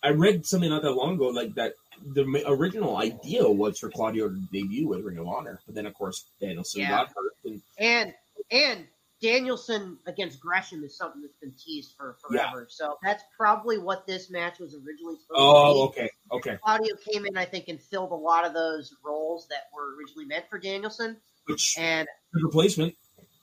I 0.03 0.09
read 0.09 0.45
something 0.45 0.69
not 0.69 0.81
that 0.83 0.91
long 0.91 1.15
ago, 1.15 1.27
like 1.29 1.55
that 1.55 1.73
the 2.13 2.43
original 2.47 2.97
idea 2.97 3.47
was 3.47 3.79
for 3.79 3.89
Claudio 3.89 4.29
to 4.29 4.35
debut 4.51 4.87
with 4.87 5.01
Ring 5.03 5.17
of 5.17 5.27
Honor, 5.27 5.59
but 5.65 5.75
then 5.75 5.85
of 5.85 5.93
course 5.93 6.25
Danielson 6.39 6.81
Yeah. 6.81 6.89
got 6.89 7.07
hurt, 7.09 7.33
and 7.45 7.61
And 7.77 8.13
and 8.51 8.87
Danielson 9.21 9.99
against 10.07 10.39
Gresham 10.39 10.83
is 10.83 10.97
something 10.97 11.21
that's 11.21 11.35
been 11.39 11.53
teased 11.53 11.93
for 11.95 12.17
forever. 12.27 12.65
So 12.69 12.97
that's 13.03 13.23
probably 13.37 13.77
what 13.77 14.07
this 14.07 14.31
match 14.31 14.57
was 14.59 14.73
originally 14.73 15.15
supposed 15.17 15.29
oh, 15.35 15.89
to 15.89 15.93
be. 15.93 16.01
okay, 16.01 16.09
okay, 16.31 16.57
Claudio 16.63 16.95
came 17.11 17.25
in, 17.27 17.37
I 17.37 17.45
think, 17.45 17.65
and 17.67 17.79
filled 17.79 18.11
a 18.11 18.15
lot 18.15 18.45
of 18.45 18.53
those 18.53 18.95
roles 19.03 19.47
that 19.49 19.65
were 19.75 19.95
originally 19.95 20.25
meant 20.25 20.45
for 20.49 20.57
Danielson. 20.57 21.17
which 21.45 21.75
And 21.77 22.07
replacement. 22.33 22.95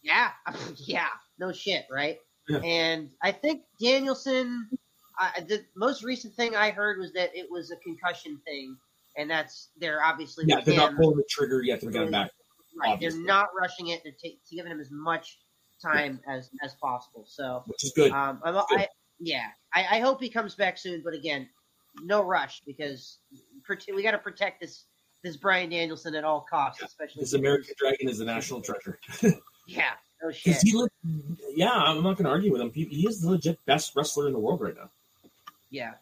yeah, 0.03 0.31
yeah, 0.77 1.07
no 1.39 1.53
shit, 1.53 1.85
right? 1.91 2.19
Yeah. 2.49 2.59
And 2.59 3.11
I 3.23 3.31
think 3.31 3.63
Danielson, 3.81 4.69
I, 5.19 5.41
the 5.41 5.65
most 5.75 6.05
recent 6.05 6.35
thing 6.35 6.55
I 6.55 6.71
heard 6.71 6.99
was 6.99 7.13
that 7.13 7.31
it 7.35 7.47
was 7.51 7.71
a 7.71 7.77
concussion 7.77 8.41
thing, 8.47 8.77
and 9.17 9.31
that's 9.31 9.71
they're 9.79 10.03
obviously 10.03 10.45
Yeah, 10.47 10.61
they're 10.61 10.77
not 10.77 10.97
pulling 10.97 11.17
the 11.17 11.25
trigger 11.29 11.63
yet. 11.63 11.81
They're 11.81 11.91
getting 11.91 12.11
back. 12.11 12.31
Right, 12.79 12.93
obviously. 12.93 13.19
they're 13.19 13.27
not 13.27 13.49
rushing 13.59 13.89
it. 13.89 14.03
They're 14.05 14.13
ta- 14.13 14.39
giving 14.51 14.71
him 14.71 14.81
as 14.81 14.91
much 14.91 15.39
time 15.83 16.21
as 16.29 16.51
as 16.63 16.75
possible. 16.75 17.25
So, 17.27 17.63
which 17.67 17.85
is 17.85 17.93
good. 17.95 18.13
um, 18.13 18.41
Good. 18.45 18.57
I, 18.57 18.89
yeah, 19.19 19.47
I, 19.75 19.97
I 19.97 20.01
hope 20.01 20.21
he 20.21 20.29
comes 20.29 20.55
back 20.55 20.79
soon. 20.79 21.03
But 21.05 21.15
again, 21.15 21.49
no 22.03 22.23
rush 22.23 22.63
because 22.67 23.19
we 23.93 24.03
got 24.03 24.13
to 24.13 24.19
protect 24.19 24.61
this 24.61 24.85
this 25.25 25.37
Bryan 25.37 25.71
Danielson 25.71 26.15
at 26.15 26.25
all 26.25 26.47
costs, 26.49 26.83
especially 26.83 27.21
this 27.21 27.33
American 27.33 27.75
Dragon 27.77 28.09
is 28.09 28.21
a 28.21 28.25
national 28.25 28.61
treasure. 28.61 28.99
Yeah, 29.69 29.91
no 30.23 30.33
shit. 30.33 30.57
He, 30.63 30.83
yeah, 31.55 31.71
I'm 31.71 32.03
not 32.03 32.17
going 32.17 32.25
to 32.25 32.31
argue 32.31 32.51
with 32.51 32.63
him. 32.63 32.73
He, 32.73 32.85
he 32.85 33.07
is 33.07 33.21
the 33.21 33.33
legit 33.33 33.59
best 33.67 33.95
wrestler 33.95 34.27
in 34.27 34.33
the 34.33 34.39
world 34.39 34.63
right 34.63 34.75
now. 34.75 34.91
Yeah, 35.71 35.93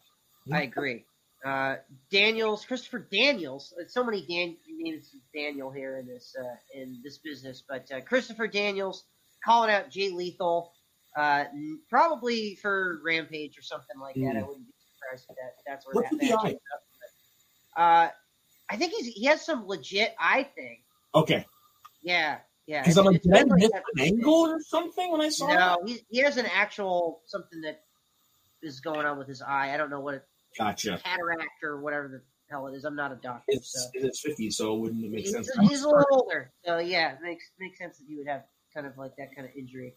I 0.52 0.62
agree. 0.62 1.04
Uh, 1.44 1.76
Daniels, 2.10 2.64
Christopher 2.64 2.98
Daniels. 3.10 3.72
uh, 3.80 3.84
So 3.88 4.02
many 4.04 4.22
Dan- 4.26 4.56
names 4.68 5.14
Daniel 5.34 5.70
here 5.70 5.98
in 5.98 6.06
this 6.06 6.34
uh, 6.38 6.56
in 6.74 7.00
this 7.04 7.18
business, 7.18 7.62
but 7.68 7.90
uh, 7.92 8.00
Christopher 8.00 8.46
Daniels 8.46 9.04
calling 9.44 9.70
out 9.70 9.90
Jay 9.90 10.10
Lethal, 10.10 10.72
uh, 11.16 11.44
n- 11.52 11.80
probably 11.88 12.56
for 12.56 13.00
Rampage 13.04 13.58
or 13.58 13.62
something 13.62 13.98
like 14.00 14.14
that. 14.16 14.20
Mm. 14.20 14.38
I 14.38 14.46
wouldn't 14.46 14.66
be 14.66 14.72
surprised 14.98 15.26
if 15.30 15.36
that 15.36 15.52
that's 15.66 15.86
where 15.86 15.94
What's 15.94 16.10
that 16.10 16.16
match 16.16 16.44
ends 16.46 16.60
up. 16.74 16.82
Uh, 17.76 18.08
I 18.70 18.76
think 18.76 18.92
he's 18.94 19.06
he 19.14 19.26
has 19.26 19.44
some 19.44 19.66
legit 19.68 20.14
eye 20.18 20.48
thing. 20.54 20.78
Okay, 21.14 21.46
Yeah, 22.02 22.38
yeah. 22.66 22.82
because 22.82 22.98
I'm 22.98 23.04
like, 23.06 23.22
did 23.22 23.34
I 23.36 23.44
miss 23.44 23.70
an 23.70 24.00
angle 24.00 24.34
or 24.34 24.60
something 24.60 25.12
when 25.12 25.20
I 25.20 25.28
saw? 25.28 25.46
No, 25.46 25.78
he, 25.86 26.00
he 26.10 26.18
has 26.20 26.36
an 26.38 26.46
actual 26.46 27.22
something 27.26 27.60
that 27.62 27.82
is 28.66 28.80
going 28.80 29.06
on 29.06 29.16
with 29.18 29.28
his 29.28 29.40
eye. 29.40 29.72
I 29.72 29.76
don't 29.76 29.90
know 29.90 30.00
what 30.00 30.14
it, 30.14 30.24
Gotcha. 30.58 31.00
cataract 31.04 31.62
or 31.62 31.80
whatever 31.80 32.08
the 32.08 32.22
hell 32.50 32.66
it 32.66 32.74
is. 32.74 32.84
I'm 32.84 32.96
not 32.96 33.12
a 33.12 33.16
doctor, 33.16 33.44
It's 33.48 33.72
so 33.72 33.88
its 33.94 34.24
50s, 34.26 34.54
so 34.54 34.74
it 34.74 34.80
wouldn't 34.80 35.10
make 35.10 35.20
he's, 35.26 35.32
sense. 35.32 35.50
he's 35.60 35.82
a 35.82 35.88
little 35.88 36.06
older. 36.10 36.52
So 36.64 36.78
yeah, 36.78 37.12
it 37.12 37.18
makes 37.22 37.50
makes 37.58 37.78
sense 37.78 37.98
that 37.98 38.04
he 38.08 38.16
would 38.16 38.26
have 38.28 38.44
kind 38.74 38.86
of 38.86 38.96
like 38.98 39.16
that 39.16 39.34
kind 39.34 39.48
of 39.48 39.54
injury. 39.56 39.94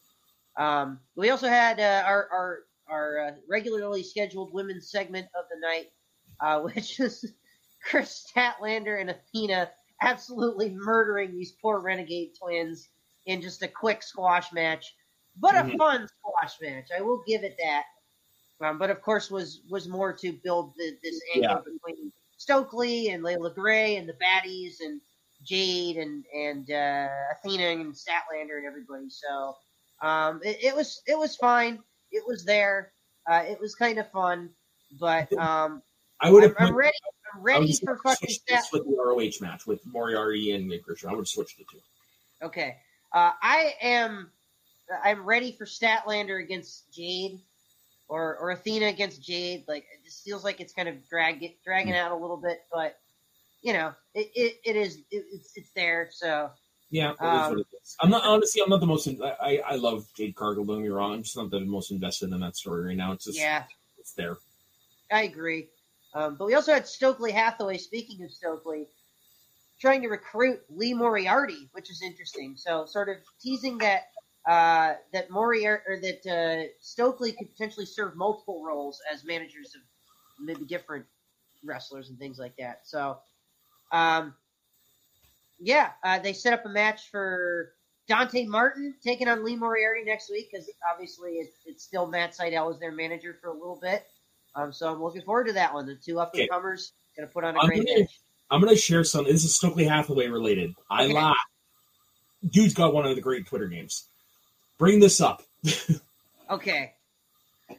Um, 0.57 0.99
we 1.15 1.29
also 1.29 1.47
had 1.47 1.79
uh, 1.79 2.03
our 2.05 2.27
our 2.31 2.59
our 2.89 3.19
uh, 3.27 3.31
regularly 3.47 4.03
scheduled 4.03 4.53
women's 4.53 4.89
segment 4.91 5.27
of 5.37 5.45
the 5.49 5.59
night, 5.65 5.87
uh, 6.41 6.59
which 6.73 6.99
is 6.99 7.33
Kris 7.83 8.29
Statlander 8.35 8.99
and 8.99 9.09
Athena 9.09 9.71
absolutely 10.01 10.69
murdering 10.71 11.31
these 11.33 11.53
poor 11.61 11.79
renegade 11.81 12.31
twins 12.41 12.89
in 13.25 13.41
just 13.41 13.61
a 13.63 13.67
quick 13.67 14.01
squash 14.01 14.51
match, 14.53 14.95
but 15.37 15.55
a 15.55 15.59
Mhm. 15.63 15.77
fun 15.77 16.07
squash 16.07 16.55
match. 16.61 16.89
I 16.97 17.01
will 17.01 17.21
give 17.27 17.43
it 17.43 17.55
that. 17.61 17.83
Um, 18.61 18.77
but 18.77 18.89
of 18.89 19.01
course, 19.01 19.31
was 19.31 19.61
was 19.69 19.87
more 19.87 20.13
to 20.13 20.33
build 20.33 20.73
the, 20.77 20.97
this 21.03 21.21
angle 21.35 21.63
between 21.63 22.11
Stokely 22.37 23.09
and 23.09 23.23
Leila 23.23 23.53
Grey 23.53 23.95
and 23.95 24.07
the 24.07 24.13
baddies 24.13 24.81
and 24.81 24.99
Jade 25.43 25.97
and 25.97 26.25
and 26.33 26.69
uh, 26.69 27.07
Athena 27.33 27.67
and 27.67 27.93
Statlander 27.93 28.57
and 28.57 28.65
everybody. 28.65 29.09
So 29.09 29.55
um, 30.01 30.41
it, 30.43 30.63
it 30.63 30.75
was 30.75 31.01
it 31.07 31.17
was 31.17 31.35
fine. 31.35 31.79
It 32.11 32.23
was 32.27 32.43
there. 32.43 32.91
Uh, 33.29 33.43
it 33.47 33.59
was 33.61 33.75
kind 33.75 33.99
of 33.99 34.09
fun, 34.11 34.49
but 34.99 35.31
um, 35.33 35.81
I 36.19 36.31
would 36.31 36.43
I'm, 36.43 36.55
have 36.55 36.69
I'm 36.69 36.75
ready. 36.75 36.97
I'm 37.33 37.41
ready 37.43 37.73
for 37.73 37.97
fucking 37.97 38.29
Stat. 38.29 38.63
with 38.73 38.85
the 38.85 38.95
ROH 38.97 39.45
match 39.45 39.67
with 39.67 39.85
Moriarty 39.85 40.53
and 40.53 40.71
Christian. 40.83 41.09
I 41.09 41.13
would 41.13 41.19
have 41.19 41.27
switched 41.27 41.57
the 41.57 41.65
two. 41.71 41.79
Okay. 42.41 42.77
Uh, 43.13 43.31
I 43.41 43.75
am 43.81 44.31
I'm 45.03 45.23
ready 45.23 45.51
for 45.51 45.65
Statlander 45.65 46.41
against 46.43 46.91
Jade 46.91 47.39
or 48.09 48.37
or 48.37 48.51
Athena 48.51 48.87
against 48.87 49.21
Jade. 49.23 49.63
Like 49.67 49.83
it 49.83 50.03
just 50.03 50.23
feels 50.23 50.43
like 50.43 50.59
it's 50.59 50.73
kind 50.73 50.89
of 50.89 51.07
drag 51.07 51.55
dragging 51.63 51.95
out 51.95 52.11
a 52.11 52.15
little 52.15 52.37
bit, 52.37 52.59
but 52.73 52.97
you 53.61 53.73
know, 53.73 53.93
it, 54.13 54.31
it, 54.35 54.59
it 54.65 54.75
is 54.75 54.97
it, 55.11 55.25
it's 55.31 55.51
it's 55.55 55.69
there. 55.75 56.09
So 56.11 56.49
Yeah, 56.89 57.13
Um, 57.19 57.51
what 57.51 57.59
it 57.59 57.67
is. 57.81 57.95
I'm 58.01 58.09
not 58.09 58.25
honestly. 58.25 58.61
I'm 58.61 58.69
not 58.69 58.79
the 58.79 58.87
most. 58.87 59.07
in- 59.07 59.21
I 59.23 59.61
I, 59.65 59.75
love 59.75 60.07
Jade 60.17 60.35
Cargill. 60.35 60.65
Don't 60.65 60.81
me 60.81 60.89
wrong. 60.89 61.13
I'm 61.13 61.23
just 61.23 61.37
not 61.37 61.51
the 61.51 61.61
most 61.61 61.91
invested 61.91 62.31
in 62.31 62.39
that 62.39 62.57
story 62.57 62.85
right 62.85 62.97
now. 62.97 63.11
It's 63.13 63.25
just 63.25 63.37
yeah, 63.37 63.63
it's 63.97 64.13
there. 64.13 64.37
I 65.11 65.23
agree. 65.23 65.67
Um, 66.13 66.35
but 66.35 66.45
we 66.45 66.55
also 66.55 66.73
had 66.73 66.87
Stokely 66.87 67.31
Hathaway. 67.31 67.77
Speaking 67.77 68.23
of 68.23 68.31
Stokely, 68.31 68.87
trying 69.79 70.01
to 70.01 70.07
recruit 70.07 70.61
Lee 70.69 70.95
Moriarty, 70.95 71.69
which 71.73 71.91
is 71.91 72.01
interesting. 72.01 72.55
So, 72.57 72.85
sort 72.85 73.09
of 73.09 73.17
teasing 73.39 73.77
that 73.79 74.07
uh, 74.49 74.95
that 75.13 75.29
Moriarty 75.29 75.83
or 75.87 75.99
that 76.01 76.25
uh, 76.25 76.67
Stokely 76.81 77.33
could 77.33 77.51
potentially 77.51 77.85
serve 77.85 78.15
multiple 78.15 78.63
roles 78.65 78.99
as 79.13 79.23
managers 79.23 79.75
of 79.75 79.81
maybe 80.43 80.65
different 80.65 81.05
wrestlers 81.63 82.09
and 82.09 82.17
things 82.17 82.39
like 82.39 82.55
that. 82.57 82.79
So, 82.83 83.19
um, 83.91 84.33
yeah, 85.59 85.91
uh, 86.03 86.17
they 86.17 86.33
set 86.33 86.53
up 86.53 86.65
a 86.65 86.69
match 86.69 87.11
for 87.11 87.73
Dante 88.07 88.45
Martin 88.45 88.95
taking 89.03 89.27
on 89.27 89.43
Lee 89.45 89.55
Moriarty 89.55 90.03
next 90.03 90.31
week 90.31 90.49
because 90.51 90.67
obviously 90.91 91.33
it, 91.33 91.49
it's 91.67 91.83
still 91.83 92.07
Matt 92.07 92.35
Sydal 92.35 92.73
as 92.73 92.79
their 92.79 92.91
manager 92.91 93.37
for 93.39 93.49
a 93.49 93.53
little 93.53 93.77
bit. 93.79 94.07
Um, 94.55 94.73
so 94.73 94.91
I'm 94.91 95.03
looking 95.03 95.21
forward 95.21 95.45
to 95.45 95.53
that 95.53 95.71
one. 95.75 95.85
The 95.85 95.95
two 95.95 96.19
up 96.19 96.33
and 96.33 96.49
comers 96.49 96.93
going 97.15 97.27
to 97.27 97.31
put 97.33 97.43
on 97.43 97.55
a 97.55 97.59
I'm 97.59 97.67
great 97.67 97.85
gonna- 97.85 97.99
match. 97.99 98.19
I'm 98.51 98.61
gonna 98.61 98.75
share 98.75 99.03
some. 99.03 99.25
This 99.25 99.43
is 99.43 99.55
Stokely 99.55 99.83
Hathaway 99.83 100.25
related. 100.25 100.73
I 100.89 101.03
Okay. 101.03 101.13
laugh. 101.13 101.35
Dude's 102.49 102.73
got 102.73 102.95
one 102.95 103.05
of 103.05 103.15
the 103.15 103.21
great 103.21 103.45
Twitter 103.45 103.67
games. 103.67 104.09
Bring 104.79 104.99
this 104.99 105.21
up. 105.21 105.43
Okay. 106.51 106.93
If 107.69 107.77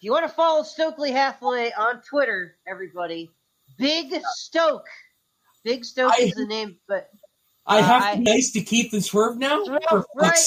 you 0.00 0.12
want 0.12 0.26
to 0.26 0.34
follow 0.34 0.62
Stokely 0.62 1.12
Hathaway 1.12 1.72
on 1.76 2.00
Twitter, 2.08 2.56
everybody, 2.66 3.28
Big 3.76 4.14
Stoke. 4.36 4.86
Big 5.62 5.84
Stoke 5.84 6.14
I- 6.18 6.22
is 6.22 6.32
the 6.32 6.46
name, 6.46 6.78
but 6.88 7.10
I 7.66 7.80
Uh, 7.80 7.82
have 7.82 8.12
to 8.12 8.18
be 8.18 8.24
nice 8.24 8.50
to 8.52 8.62
keep 8.62 8.92
this 8.92 9.08
swerve 9.08 9.36
now. 9.36 9.62
For 9.90 10.06
right. 10.16 10.38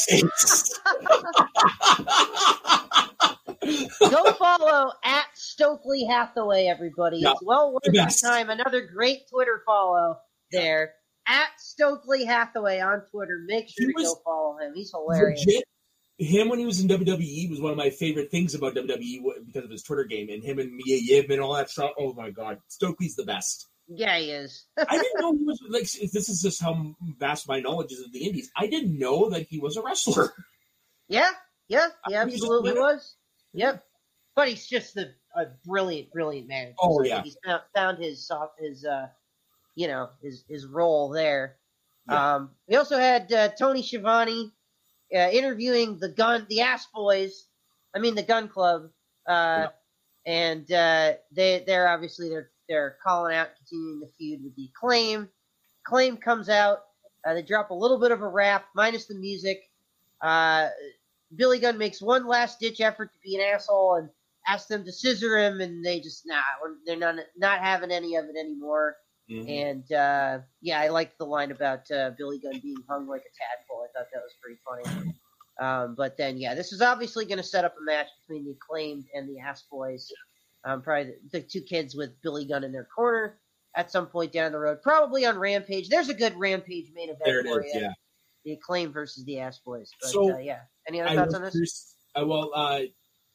go 4.09 4.33
follow 4.33 4.91
at 5.03 5.25
Stokely 5.35 6.03
Hathaway, 6.05 6.65
everybody. 6.65 7.19
Yeah, 7.19 7.33
It's 7.33 7.43
well 7.43 7.73
worth 7.73 7.83
your 7.93 8.07
time. 8.07 8.49
Another 8.49 8.81
great 8.81 9.29
Twitter 9.29 9.61
follow 9.67 10.17
there. 10.51 10.93
At 11.27 11.47
Stokely 11.57 12.25
Hathaway 12.25 12.79
on 12.79 13.01
Twitter. 13.11 13.43
Make 13.45 13.67
sure 13.69 13.87
He 13.87 13.93
to 13.93 14.03
go 14.03 14.15
follow 14.23 14.57
him. 14.59 14.73
He's 14.75 14.91
hilarious. 14.91 15.43
Legit, 15.45 15.63
him 16.17 16.49
when 16.49 16.59
he 16.59 16.65
was 16.65 16.79
in 16.79 16.87
WWE 16.87 17.49
was 17.49 17.59
one 17.59 17.71
of 17.71 17.77
my 17.77 17.89
favorite 17.89 18.31
things 18.31 18.55
about 18.55 18.75
WWE 18.75 19.21
because 19.45 19.65
of 19.65 19.71
his 19.71 19.83
Twitter 19.83 20.05
game 20.05 20.29
and 20.29 20.43
him 20.43 20.59
and 20.59 20.73
Mia 20.73 20.97
Yim 21.01 21.29
and 21.29 21.41
all 21.41 21.53
that 21.55 21.69
stuff. 21.69 21.91
Oh 21.99 22.13
my 22.13 22.29
god, 22.29 22.59
Stokely's 22.67 23.15
the 23.15 23.25
best. 23.25 23.67
Yeah, 23.87 24.17
he 24.17 24.31
is. 24.31 24.65
I 24.77 24.97
didn't 24.97 25.21
know 25.21 25.33
he 25.33 25.43
was 25.43 25.61
like. 25.69 25.83
This 25.83 26.29
is 26.29 26.41
just 26.41 26.61
how 26.61 26.95
vast 27.19 27.47
my 27.47 27.59
knowledge 27.59 27.91
is 27.91 28.01
of 28.01 28.11
the 28.11 28.25
Indies. 28.25 28.49
I 28.55 28.67
didn't 28.67 28.97
know 28.97 29.29
that 29.29 29.47
he 29.47 29.59
was 29.59 29.77
a 29.77 29.81
wrestler. 29.81 30.33
Yeah, 31.07 31.29
yeah, 31.67 31.87
he 32.07 32.15
I 32.15 32.23
was 32.23 32.33
just 32.33 32.43
absolutely 32.43 32.73
was. 32.73 33.15
Yep. 33.53 33.83
But 34.35 34.49
he's 34.49 34.67
just 34.67 34.97
a, 34.97 35.11
a 35.35 35.45
brilliant, 35.65 36.11
brilliant 36.11 36.47
man. 36.47 36.73
Oh, 36.79 37.01
yeah. 37.03 37.23
he's 37.23 37.37
found, 37.45 37.61
found 37.73 38.03
his 38.03 38.27
soft, 38.27 38.59
his 38.59 38.83
uh, 38.83 39.07
you 39.75 39.87
know, 39.87 40.09
his 40.21 40.43
his 40.47 40.65
role 40.65 41.09
there. 41.09 41.57
Yeah. 42.09 42.35
Um, 42.35 42.51
we 42.67 42.75
also 42.75 42.97
had 42.97 43.31
uh, 43.31 43.49
Tony 43.49 43.81
Schiavone 43.83 44.51
uh, 45.13 45.29
interviewing 45.31 45.97
the 45.99 46.09
gun, 46.09 46.45
the 46.49 46.61
Ass 46.61 46.87
Boys. 46.93 47.47
I 47.95 47.99
mean, 47.99 48.15
the 48.15 48.23
Gun 48.23 48.47
Club, 48.47 48.89
uh, 49.27 49.67
and 50.25 50.69
uh, 50.71 51.13
they 51.31 51.63
they're 51.65 51.87
obviously 51.87 52.29
they're 52.29 52.49
they're 52.67 52.97
calling 53.03 53.35
out, 53.35 53.49
continuing 53.57 53.99
the 53.99 54.11
feud 54.17 54.43
with 54.43 54.55
the 54.55 54.69
Acclaim. 54.75 55.29
Claim 55.85 56.17
comes 56.17 56.49
out. 56.49 56.79
Uh, 57.25 57.33
they 57.33 57.41
drop 57.41 57.69
a 57.69 57.73
little 57.73 57.99
bit 57.99 58.11
of 58.11 58.21
a 58.21 58.27
rap, 58.27 58.65
minus 58.75 59.05
the 59.05 59.15
music. 59.15 59.69
Uh, 60.21 60.69
Billy 61.35 61.59
Gunn 61.59 61.77
makes 61.77 62.01
one 62.01 62.27
last 62.27 62.59
ditch 62.59 62.81
effort 62.81 63.11
to 63.13 63.19
be 63.23 63.35
an 63.35 63.41
asshole 63.41 63.95
and 63.95 64.09
asks 64.47 64.67
them 64.67 64.85
to 64.85 64.91
scissor 64.91 65.37
him, 65.37 65.61
and 65.61 65.83
they 65.83 65.99
just 65.99 66.25
nah, 66.25 66.41
they're 66.85 66.97
not 66.97 67.15
not 67.37 67.59
having 67.59 67.91
any 67.91 68.15
of 68.15 68.25
it 68.25 68.35
anymore. 68.39 68.97
Mhm. 69.29 69.49
And 69.49 69.91
uh, 69.91 70.39
yeah, 70.61 70.79
I 70.79 70.89
liked 70.89 71.17
the 71.17 71.25
line 71.25 71.51
about 71.51 71.89
uh, 71.91 72.11
Billy 72.17 72.37
Gunn 72.39 72.59
being 72.61 72.77
hung 72.87 73.07
like 73.07 73.21
a 73.21 73.33
tadpole. 73.35 73.83
I 73.83 73.87
thought 73.97 74.07
that 74.13 74.21
was 74.21 74.33
pretty 74.41 74.59
funny. 74.63 75.13
Um, 75.59 75.95
but 75.95 76.17
then, 76.17 76.37
yeah, 76.37 76.53
this 76.53 76.71
is 76.73 76.81
obviously 76.81 77.25
going 77.25 77.37
to 77.37 77.43
set 77.43 77.65
up 77.65 77.73
a 77.79 77.83
match 77.83 78.07
between 78.21 78.45
the 78.45 78.51
acclaimed 78.51 79.05
and 79.13 79.27
the 79.27 79.39
Ass 79.39 79.63
Boys. 79.71 80.07
Um, 80.63 80.81
probably 80.81 81.13
the, 81.31 81.39
the 81.39 81.41
two 81.41 81.61
kids 81.61 81.95
with 81.95 82.11
Billy 82.21 82.45
Gunn 82.45 82.63
in 82.63 82.71
their 82.71 82.87
corner 82.93 83.39
at 83.75 83.89
some 83.91 84.07
point 84.07 84.31
down 84.31 84.51
the 84.51 84.59
road. 84.59 84.81
Probably 84.83 85.25
on 85.25 85.37
Rampage. 85.39 85.89
There's 85.89 86.09
a 86.09 86.13
good 86.13 86.35
Rampage 86.35 86.91
main 86.93 87.09
event 87.09 87.21
There 87.25 87.39
it 87.39 87.45
for 87.47 87.63
is. 87.63 87.73
you. 87.73 87.81
Yeah. 87.81 87.93
The 88.43 88.51
acclaim 88.53 88.91
versus 88.91 89.23
the 89.25 89.39
Ass 89.39 89.59
Boys. 89.65 89.89
But, 90.01 90.09
So, 90.11 90.35
uh, 90.35 90.37
yeah. 90.39 90.59
Any 90.87 91.01
other 91.01 91.09
I 91.11 91.15
thoughts 91.15 91.33
on 91.33 91.41
this? 91.41 91.51
curious- 91.53 91.95
uh, 92.15 92.25
well, 92.25 92.51
uh, 92.53 92.81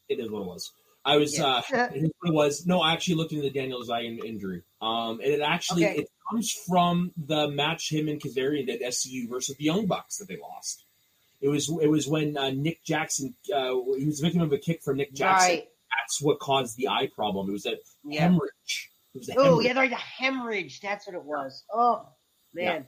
it 0.08 0.20
is 0.20 0.30
what 0.30 0.42
it 0.42 0.46
was. 0.46 0.70
I 1.04 1.16
was. 1.16 1.36
Yeah. 1.36 1.46
Uh, 1.46 1.62
it 1.94 2.04
is 2.04 2.10
what 2.20 2.30
it 2.30 2.34
was. 2.34 2.66
No, 2.66 2.80
I 2.80 2.92
actually 2.92 3.14
looked 3.16 3.32
into 3.32 3.42
the 3.42 3.50
Daniel 3.50 3.82
Zayn 3.82 4.22
injury. 4.24 4.62
Um, 4.80 5.20
and 5.20 5.30
it 5.32 5.40
actually 5.40 5.84
Okay. 5.86 5.98
it 6.02 6.08
comes 6.30 6.50
from 6.52 7.12
the 7.16 7.48
match 7.48 7.92
him 7.92 8.08
and 8.08 8.20
Kazarian 8.20 8.66
did 8.66 8.80
SCU 8.82 9.28
versus 9.28 9.56
the 9.56 9.64
Young 9.64 9.86
Bucks 9.86 10.16
that 10.18 10.28
they 10.28 10.36
lost. 10.38 10.84
It 11.42 11.48
was 11.48 11.68
it 11.82 11.88
was 11.88 12.06
when 12.08 12.36
uh, 12.36 12.50
Nick 12.50 12.82
Jackson 12.84 13.34
uh, 13.54 13.72
he 13.98 14.04
was 14.06 14.20
a 14.20 14.24
victim 14.24 14.40
of 14.42 14.52
a 14.52 14.58
kick 14.58 14.82
from 14.82 14.96
Nick 14.98 15.12
Jackson. 15.12 15.50
Right. 15.50 15.68
that's 15.98 16.20
what 16.22 16.38
caused 16.38 16.76
the 16.76 16.88
eye 16.88 17.08
problem. 17.14 17.48
It 17.48 17.52
was 17.52 17.66
a 17.66 17.76
Yeah. 18.04 18.20
hemorrhage. 18.22 18.90
It 19.14 19.18
was 19.18 19.28
a 19.28 19.34
Oh, 19.38 19.60
yeah, 19.60 19.72
like 19.74 19.90
a 19.92 19.96
hemorrhage. 19.96 20.80
That's 20.80 21.06
what 21.06 21.14
it 21.16 21.24
was. 21.24 21.64
Oh, 21.72 22.06
man. 22.54 22.86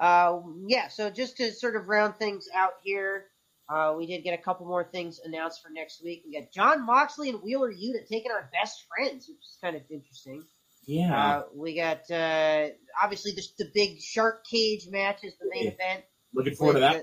Uh, 0.00 0.40
yeah, 0.66 0.88
so 0.88 1.08
just 1.10 1.36
to 1.36 1.52
sort 1.52 1.76
of 1.76 1.88
round 1.88 2.16
things 2.16 2.48
out 2.54 2.72
here, 2.82 3.26
uh, 3.68 3.94
we 3.96 4.06
did 4.06 4.22
get 4.22 4.38
a 4.38 4.42
couple 4.42 4.66
more 4.66 4.84
things 4.84 5.20
announced 5.24 5.62
for 5.62 5.70
next 5.70 6.02
week. 6.04 6.22
We 6.26 6.38
got 6.40 6.52
Jon 6.52 6.84
Moxley 6.86 7.30
and 7.30 7.40
Wheeler 7.42 7.72
Yuta 7.72 8.06
taking 8.08 8.30
on 8.30 8.42
Best 8.52 8.84
Friends, 8.88 9.28
which 9.28 9.38
is 9.38 9.58
kind 9.62 9.76
of 9.76 9.82
interesting. 9.90 10.42
yeah. 10.86 11.38
Uh, 11.38 11.42
we 11.54 11.76
got 11.76 12.10
uh, 12.10 12.68
obviously 13.02 13.32
the, 13.32 13.42
the 13.58 13.70
big 13.74 14.00
shark 14.00 14.44
cage 14.46 14.88
match 14.90 15.24
is 15.24 15.34
the 15.40 15.48
main 15.52 15.64
Yeah. 15.64 15.70
event. 15.70 16.04
Looking 16.34 16.54
forward 16.54 16.74
to 16.74 16.80
that. 16.80 16.94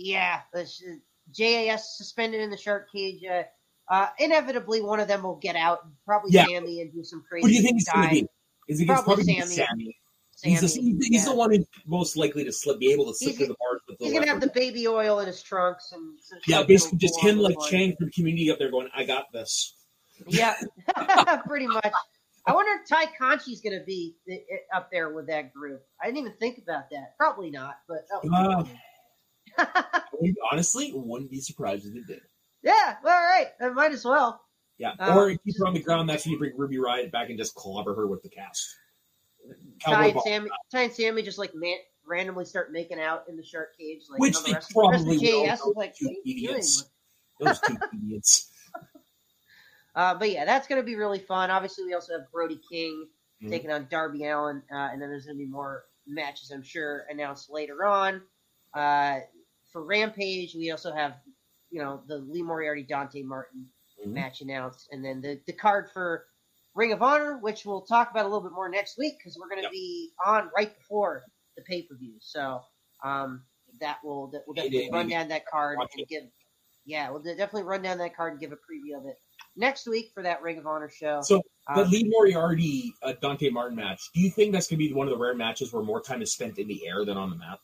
yeah, 0.00 0.40
the 0.52 0.64
sh- 0.66 1.00
JAS 1.36 1.96
suspended 1.96 2.40
in 2.40 2.50
the 2.50 2.56
shark 2.56 2.88
cage. 2.92 3.22
Uh, 3.28 3.42
uh, 3.92 4.06
inevitably, 4.18 4.80
one 4.82 5.00
of 5.00 5.08
them 5.08 5.22
will 5.24 5.36
get 5.36 5.56
out. 5.56 5.80
Probably 6.06 6.30
Yeah. 6.32 6.44
Sammy 6.46 6.80
and 6.80 6.92
do 6.92 7.02
some 7.02 7.24
crazy. 7.28 7.42
What 7.42 7.48
do 7.48 7.54
you 7.54 7.62
think 7.62 7.76
it's 7.80 7.90
going 7.92 8.08
to 8.08 8.14
be? 8.14 8.26
Is 8.68 8.80
it 8.80 8.86
Probably 8.86 9.04
probably 9.24 9.24
Sammy. 9.40 9.54
Sammy? 9.54 9.96
Sammy, 10.38 10.54
He's, 10.54 10.74
the, 10.74 10.80
he's, 10.80 11.10
yeah. 11.10 11.24
the 11.24 11.34
one 11.34 11.50
who's 11.52 11.66
most 11.84 12.16
likely 12.16 12.44
to 12.44 12.52
slip, 12.52 12.78
be 12.78 12.92
able 12.92 13.06
to 13.06 13.14
slip 13.14 13.30
He's- 13.30 13.38
through 13.38 13.48
the 13.48 13.56
bars 13.58 13.80
with 13.88 13.98
the 13.98 14.04
He's 14.04 14.14
gonna 14.14 14.28
have 14.28 14.40
the 14.40 14.46
baby 14.54 14.86
oil 14.86 15.18
in 15.18 15.26
his 15.26 15.42
trunks 15.42 15.90
and 15.90 16.16
some 16.22 16.38
Yeah, 16.46 16.62
basically 16.62 16.98
just 16.98 17.18
him 17.20 17.38
like. 17.38 17.56
Chang 17.68 17.96
from 17.98 18.10
Community 18.12 18.48
up 18.52 18.58
there 18.60 18.70
going, 18.70 18.88
"I 18.94 19.02
got 19.04 19.32
this." 19.32 19.74
Yeah, 20.28 20.54
pretty 21.46 21.66
much. 21.66 21.92
I 22.46 22.52
wonder 22.54 22.80
if 22.80 22.88
Tay 22.88 23.06
Conti's 23.20 23.60
gonna 23.60 23.82
be 23.84 24.14
i- 24.30 24.34
i- 24.34 24.76
up 24.78 24.90
there 24.92 25.12
with 25.12 25.26
that 25.26 25.52
group. 25.52 25.82
I 26.00 26.06
didn't 26.06 26.18
even 26.18 26.32
think 26.38 26.58
about 26.58 26.88
that. 26.92 27.16
Probably 27.18 27.50
not, 27.50 27.78
but 27.88 28.06
be 28.22 28.28
Uh. 28.32 28.64
Honestly, 30.52 30.92
wouldn't 30.94 31.30
be 31.32 31.40
surprised 31.40 31.84
if 31.86 31.96
it 31.96 32.06
did. 32.06 32.20
yeah, 32.62 32.94
well, 33.02 33.14
all 33.16 33.22
right. 33.28 33.48
I 33.60 33.68
might 33.70 33.92
as 33.92 34.04
well. 34.04 34.40
Yeah, 34.78 34.92
Um, 35.00 35.16
or 35.18 35.30
if 35.30 35.42
keep 35.44 35.56
her 35.58 35.66
on 35.66 35.74
the 35.74 35.82
ground. 35.82 36.08
That's 36.08 36.24
when 36.24 36.32
you 36.34 36.38
bring 36.38 36.52
Ruby 36.56 36.76
Riott 36.76 37.10
back 37.10 37.28
and 37.28 37.38
just 37.38 37.54
clobber 37.56 37.94
her 37.96 38.06
with 38.06 38.22
the 38.22 38.28
cast. 38.28 38.64
Tay 39.84 40.10
and. 40.10 40.20
Sammy, 40.22 40.50
Tay 40.70 40.84
and 40.84 40.92
Sammy 40.92 41.22
just 41.22 41.38
like 41.38 41.54
man, 41.54 41.76
randomly 42.06 42.44
start 42.44 42.72
making 42.72 43.00
out 43.00 43.24
in 43.28 43.36
the 43.36 43.44
shark 43.44 43.76
cage, 43.78 44.02
like 44.10 44.20
Which 44.20 44.34
they 44.42 44.50
the 44.50 44.54
rest, 44.54 44.68
the 44.74 44.88
rest 44.88 45.00
of 45.00 45.06
probably 45.06 45.18
the 45.18 45.26
is 45.52 45.60
those 45.60 45.76
like, 45.76 45.96
two 45.96 46.06
what 46.06 46.12
are 46.12 46.20
you 46.24 46.48
doing? 46.48 46.56
idiots. 46.58 46.90
Those 47.40 47.60
two 47.60 47.76
idiots. 47.92 48.50
Uh, 49.94 50.14
but 50.14 50.30
yeah, 50.30 50.44
that's 50.44 50.66
going 50.68 50.80
to 50.80 50.86
be 50.86 50.94
really 50.94 51.18
fun. 51.18 51.50
Obviously, 51.50 51.84
we 51.84 51.94
also 51.94 52.12
have 52.12 52.30
Brody 52.32 52.60
King 52.70 53.06
Mhm. 53.42 53.50
taking 53.50 53.70
on 53.70 53.86
Darby 53.88 54.24
Allin, 54.26 54.62
uh, 54.72 54.88
and 54.92 55.00
then 55.00 55.08
there's 55.10 55.26
going 55.26 55.38
to 55.38 55.44
be 55.44 55.48
more 55.50 55.84
matches, 56.08 56.50
I'm 56.50 56.62
sure, 56.62 57.06
announced 57.08 57.50
later 57.50 57.84
on. 57.84 58.20
Uh, 58.74 59.20
for 59.72 59.84
Rampage, 59.84 60.56
we 60.56 60.72
also 60.72 60.92
have, 60.92 61.14
you 61.70 61.80
know, 61.80 62.02
the 62.08 62.16
Lee 62.18 62.42
Moriarty 62.42 62.82
Dante 62.82 63.22
Martin 63.22 63.68
Mhm. 64.04 64.12
match 64.12 64.40
announced, 64.40 64.88
and 64.90 65.04
then 65.04 65.20
the, 65.20 65.40
the 65.46 65.52
card 65.52 65.88
for 65.92 66.26
Ring 66.78 66.92
of 66.92 67.02
Honor, 67.02 67.38
which 67.38 67.66
we'll 67.66 67.80
talk 67.80 68.12
about 68.12 68.24
a 68.24 68.28
little 68.28 68.40
bit 68.40 68.52
more 68.52 68.68
next 68.68 68.96
week 68.98 69.14
because 69.18 69.36
we're 69.36 69.48
going 69.48 69.58
to 69.58 69.64
Yep. 69.64 69.72
be 69.72 70.12
on 70.24 70.48
right 70.56 70.72
before 70.78 71.24
the 71.56 71.62
pay 71.64 71.82
per 71.82 71.96
view. 71.96 72.14
So 72.20 72.60
um, 73.02 73.42
that 73.80 73.98
will 74.04 74.28
that 74.28 74.44
will 74.46 74.54
definitely 74.54 74.78
Dave, 74.82 74.92
run 74.92 75.08
down 75.08 75.28
that 75.28 75.44
card 75.46 75.78
and 75.80 75.88
it. 76.00 76.08
give. 76.08 76.22
Yeah, 76.86 77.10
we'll 77.10 77.20
definitely 77.22 77.64
run 77.64 77.82
down 77.82 77.98
that 77.98 78.16
card 78.16 78.32
and 78.32 78.40
give 78.40 78.52
a 78.52 78.54
preview 78.54 78.96
of 78.96 79.04
it 79.06 79.16
next 79.56 79.86
week 79.88 80.10
for 80.14 80.22
that 80.22 80.40
Ring 80.40 80.56
of 80.56 80.66
Honor 80.68 80.88
show. 80.88 81.20
So 81.22 81.42
the 81.74 81.82
Um, 81.82 81.90
Lee 81.90 82.04
Moriarty 82.08 82.94
uh, 83.02 83.12
Dante 83.20 83.50
Martin 83.50 83.76
match. 83.76 84.00
Do 84.14 84.20
you 84.20 84.30
think 84.30 84.52
that's 84.52 84.68
going 84.68 84.78
to 84.80 84.88
be 84.88 84.94
one 84.94 85.06
of 85.08 85.10
the 85.12 85.18
rare 85.18 85.34
matches 85.34 85.72
where 85.72 85.82
more 85.82 86.00
time 86.00 86.22
is 86.22 86.32
spent 86.32 86.58
in 86.58 86.68
the 86.68 86.86
air 86.86 87.04
than 87.04 87.16
on 87.18 87.28
the 87.30 87.36
mat? 87.36 87.58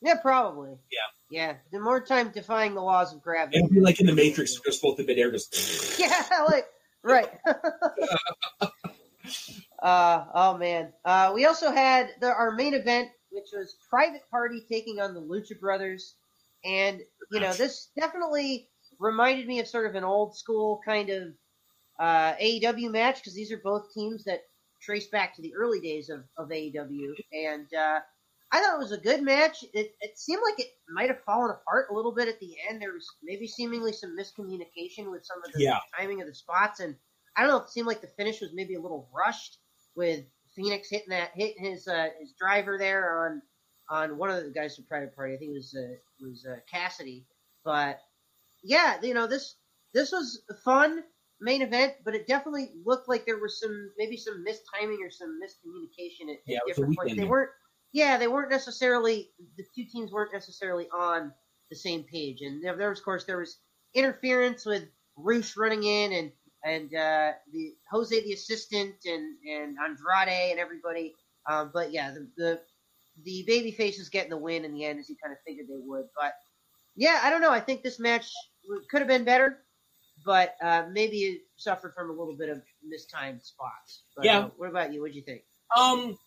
yeah, 0.00 0.14
probably. 0.14 0.70
Yeah. 0.90 0.98
Yeah, 1.32 1.56
the 1.72 1.78
more 1.80 2.00
time 2.00 2.30
defying 2.30 2.74
the 2.74 2.80
laws 2.80 3.12
of 3.14 3.20
gravity. 3.20 3.58
It'll 3.58 3.68
be 3.68 3.80
like 3.80 4.00
in 4.00 4.06
the 4.06 4.14
Matrix, 4.14 4.58
just 4.64 4.80
both 4.80 4.98
in 5.00 5.06
midair, 5.06 5.30
just 5.32 5.98
Yeah, 5.98 6.24
like 6.48 6.66
right. 7.02 7.30
uh, 9.82 10.24
oh 10.34 10.56
man. 10.58 10.92
Uh, 11.04 11.32
we 11.34 11.46
also 11.46 11.70
had 11.70 12.10
the, 12.20 12.28
our 12.28 12.52
main 12.52 12.74
event, 12.74 13.08
which 13.30 13.48
was 13.52 13.76
Private 13.88 14.22
Party 14.30 14.62
taking 14.68 15.00
on 15.00 15.14
the 15.14 15.20
Lucha 15.20 15.58
Brothers, 15.58 16.14
and 16.64 17.00
you 17.30 17.40
know 17.40 17.52
this 17.52 17.88
definitely 17.98 18.68
reminded 18.98 19.46
me 19.46 19.60
of 19.60 19.66
sort 19.66 19.86
of 19.86 19.94
an 19.94 20.04
old 20.04 20.36
school 20.36 20.80
kind 20.84 21.10
of 21.10 21.32
uh, 21.98 22.34
AEW 22.34 22.90
match 22.90 23.16
because 23.16 23.34
these 23.34 23.52
are 23.52 23.60
both 23.62 23.92
teams 23.94 24.24
that 24.24 24.42
trace 24.80 25.08
back 25.08 25.34
to 25.36 25.42
the 25.42 25.54
early 25.54 25.80
days 25.80 26.08
of, 26.10 26.24
of 26.36 26.48
AEW, 26.48 27.12
and 27.32 27.66
uh, 27.74 28.00
I 28.52 28.60
thought 28.60 28.74
it 28.74 28.78
was 28.78 28.92
a 28.92 28.98
good 28.98 29.22
match. 29.22 29.62
It, 29.72 29.94
it 30.00 30.18
seemed 30.18 30.42
like 30.44 30.58
it 30.58 30.72
might 30.88 31.08
have 31.08 31.22
fallen 31.22 31.50
apart 31.50 31.86
a 31.90 31.94
little 31.94 32.12
bit 32.12 32.28
at 32.28 32.40
the 32.40 32.56
end. 32.68 32.82
There 32.82 32.92
was 32.92 33.06
maybe 33.22 33.46
seemingly 33.46 33.92
some 33.92 34.16
miscommunication 34.18 35.10
with 35.10 35.24
some 35.24 35.38
of 35.44 35.52
the 35.52 35.60
Yeah. 35.60 35.78
timing 35.96 36.20
of 36.20 36.26
the 36.26 36.34
spots, 36.34 36.80
and 36.80 36.96
I 37.36 37.42
don't 37.42 37.50
know. 37.50 37.58
It 37.62 37.70
seemed 37.70 37.86
like 37.86 38.00
the 38.00 38.08
finish 38.08 38.40
was 38.40 38.50
maybe 38.52 38.74
a 38.74 38.80
little 38.80 39.08
rushed 39.14 39.58
with 39.94 40.24
Fénix 40.58 40.86
hitting 40.90 41.10
that 41.10 41.30
hitting 41.34 41.64
his 41.64 41.86
uh, 41.86 42.08
his 42.18 42.32
driver 42.32 42.76
there 42.76 43.24
on 43.26 43.42
on 43.88 44.18
one 44.18 44.30
of 44.30 44.42
the 44.42 44.50
guys 44.50 44.74
from 44.74 44.84
Private 44.86 45.14
Party. 45.14 45.34
I 45.34 45.38
think 45.38 45.50
it 45.50 45.54
was 45.54 45.76
uh, 45.76 45.94
was 46.20 46.44
uh, 46.46 46.56
Cassidy, 46.70 47.26
but 47.64 48.00
yeah, 48.62 49.00
you 49.02 49.14
know 49.14 49.26
this 49.26 49.56
this 49.94 50.12
was 50.12 50.42
a 50.50 50.54
fun 50.54 51.04
main 51.40 51.62
event, 51.62 51.94
but 52.04 52.14
it 52.14 52.26
definitely 52.26 52.72
looked 52.84 53.08
like 53.08 53.24
there 53.24 53.38
was 53.38 53.60
some 53.60 53.92
maybe 53.96 54.16
some 54.16 54.44
mistiming 54.46 54.98
or 55.04 55.10
some 55.10 55.38
miscommunication 55.42 56.32
at, 56.32 56.38
Yeah, 56.46 56.58
at 56.58 56.62
it 56.62 56.66
different 56.66 56.96
points. 56.96 57.14
They 57.14 57.24
weren't 57.24 57.50
yeah 57.92 58.16
they 58.16 58.28
weren't 58.28 58.50
necessarily 58.50 59.30
the 59.56 59.64
two 59.74 59.84
teams 59.84 60.12
weren't 60.12 60.32
necessarily 60.32 60.88
on 60.90 61.32
the 61.70 61.76
same 61.76 62.02
page, 62.04 62.40
and 62.40 62.62
there, 62.64 62.76
there 62.76 62.88
was 62.90 62.98
of 62.98 63.04
course 63.04 63.24
there 63.24 63.38
was 63.38 63.58
interference 63.94 64.64
with 64.66 64.84
Rush 65.16 65.56
running 65.56 65.84
in 65.84 66.12
and 66.12 66.32
and 66.64 66.94
uh, 66.94 67.32
the 67.52 67.74
Jose 67.90 68.20
the 68.22 68.32
assistant 68.32 68.94
and 69.04 69.36
and 69.46 69.76
Andrade 69.78 70.50
and 70.50 70.58
everybody. 70.60 71.14
Um, 71.48 71.70
but 71.72 71.92
yeah, 71.92 72.10
the, 72.10 72.28
the 72.36 72.60
the 73.24 73.44
baby 73.46 73.72
faces 73.72 74.08
getting 74.08 74.30
the 74.30 74.36
win 74.36 74.64
in 74.64 74.72
the 74.72 74.84
end 74.84 74.98
as 74.98 75.08
he 75.08 75.16
kind 75.22 75.32
of 75.32 75.38
figured 75.46 75.66
they 75.68 75.80
would. 75.84 76.06
But 76.20 76.34
yeah, 76.96 77.20
I 77.22 77.30
don't 77.30 77.40
know. 77.40 77.50
I 77.52 77.60
think 77.60 77.82
this 77.82 77.98
match 77.98 78.30
could 78.90 79.00
have 79.00 79.08
been 79.08 79.24
better, 79.24 79.58
but 80.24 80.56
uh, 80.62 80.84
maybe 80.92 81.18
it 81.18 81.40
suffered 81.56 81.94
from 81.94 82.10
a 82.10 82.12
little 82.12 82.36
bit 82.36 82.48
of 82.48 82.62
mistimed 82.86 83.42
spots. 83.42 84.02
But, 84.16 84.24
Yeah. 84.26 84.38
uh, 84.40 84.50
what 84.56 84.68
about 84.68 84.92
you? 84.92 85.00
What'd 85.00 85.16
you 85.16 85.22
think? 85.22 85.42
Um, 85.76 86.18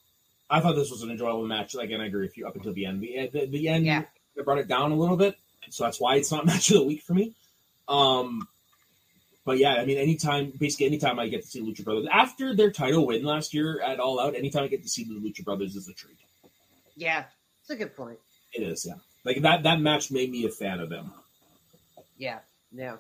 I 0.50 0.60
thought 0.60 0.76
this 0.76 0.92
was 0.92 1.02
an 1.02 1.10
enjoyable 1.12 1.46
match. 1.48 1.76
Again, 1.76 2.02
I 2.02 2.08
agree 2.08 2.22
with 2.26 2.38
you 2.38 2.48
up 2.48 2.56
until 2.56 2.74
the 2.74 2.86
end. 2.86 3.02
The 3.02 3.30
the, 3.32 3.46
the 3.48 3.68
end, 3.70 3.86
Yeah. 3.86 4.04
they 4.36 4.44
brought 4.44 4.60
it 4.60 4.68
down 4.68 4.92
a 4.92 4.96
little 4.96 5.18
bit, 5.18 5.36
so 5.70 5.84
that's 5.86 6.00
why 6.00 6.16
it's 6.16 6.32
not 6.32 6.46
match 6.46 6.70
of 6.72 6.78
the 6.78 6.84
week 6.84 7.02
for 7.02 7.14
me. 7.14 7.34
Um, 7.88 8.48
but 9.46 9.58
yeah, 9.58 9.74
I 9.76 9.86
mean, 9.86 9.98
anytime, 9.98 10.54
basically, 10.58 10.86
anytime 10.86 11.20
I 11.20 11.28
get 11.28 11.42
to 11.42 11.48
see 11.48 11.62
Lucha 11.62 11.84
Brothers 11.84 12.08
after 12.12 12.56
their 12.56 12.72
title 12.72 13.06
win 13.06 13.24
last 13.26 13.54
year 13.54 13.82
at 13.82 14.00
All 14.00 14.20
Out, 14.20 14.36
anytime 14.36 14.64
I 14.64 14.68
get 14.68 14.84
to 14.84 14.90
see 14.90 15.04
the 15.04 15.16
Lucha 15.16 15.44
Brothers 15.44 15.76
is 15.76 15.88
a 15.90 15.94
treat. 15.94 16.18
Yeah, 16.96 17.26
it's 17.62 17.70
a 17.72 17.76
good 17.76 17.96
point. 17.96 18.20
It 18.54 18.62
is, 18.64 18.86
yeah. 18.86 18.94
Like 19.26 19.42
that 19.42 19.64
that 19.64 19.80
match 19.82 20.12
made 20.12 20.30
me 20.32 20.46
a 20.46 20.50
fan 20.50 20.80
of 20.80 20.90
them. 20.90 21.12
Yeah, 22.18 22.40
yeah. 22.72 22.98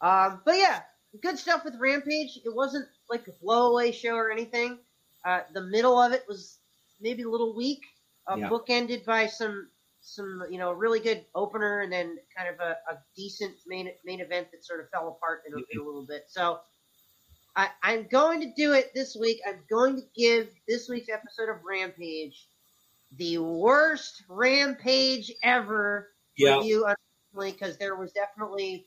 Um, 0.00 0.40
but 0.44 0.56
yeah, 0.56 0.80
good 1.22 1.38
stuff 1.38 1.64
with 1.64 1.74
Rampage. 1.78 2.38
It 2.44 2.54
wasn't 2.54 2.86
like 3.10 3.26
a 3.28 3.32
blowaway 3.44 3.92
show 3.92 4.14
or 4.14 4.30
anything. 4.30 4.78
Uh, 5.24 5.40
the 5.52 5.62
middle 5.62 6.00
of 6.00 6.12
it 6.12 6.24
was 6.28 6.58
maybe 7.04 7.22
a 7.24 7.30
little 7.30 7.54
weak, 7.56 7.82
uh, 8.28 8.38
Yeah. 8.38 8.50
bookended 8.50 9.06
by 9.06 9.28
some 9.28 9.70
some 10.00 10.42
you 10.50 10.58
know 10.58 10.72
really 10.72 11.00
good 11.00 11.26
opener 11.34 11.82
and 11.82 11.92
then 11.92 12.18
kind 12.36 12.48
of 12.54 12.60
a, 12.60 12.76
a 12.90 12.98
decent 13.16 13.56
main 13.66 13.90
main 14.04 14.20
event 14.20 14.48
that 14.52 14.64
sort 14.64 14.80
of 14.80 14.90
fell 14.90 15.08
apart 15.08 15.42
in 15.46 15.54
a, 15.54 15.58
in 15.72 15.80
a 15.80 15.84
little 15.84 16.06
bit. 16.06 16.24
So. 16.28 16.60
I, 17.56 17.70
I'm 17.82 18.08
going 18.08 18.40
to 18.40 18.52
do 18.56 18.72
it 18.72 18.92
this 18.94 19.16
week. 19.16 19.40
I'm 19.46 19.64
going 19.70 19.96
to 19.96 20.02
give 20.16 20.50
this 20.68 20.88
week's 20.88 21.08
episode 21.08 21.48
of 21.50 21.64
Rampage 21.64 22.48
the 23.12 23.38
worst 23.38 24.24
Rampage 24.28 25.32
ever 25.42 26.10
Yeah, 26.36 26.56
review, 26.58 26.86
unfortunately, 26.86 27.52
because 27.52 27.78
there 27.78 27.96
was 27.96 28.12
definitely, 28.12 28.86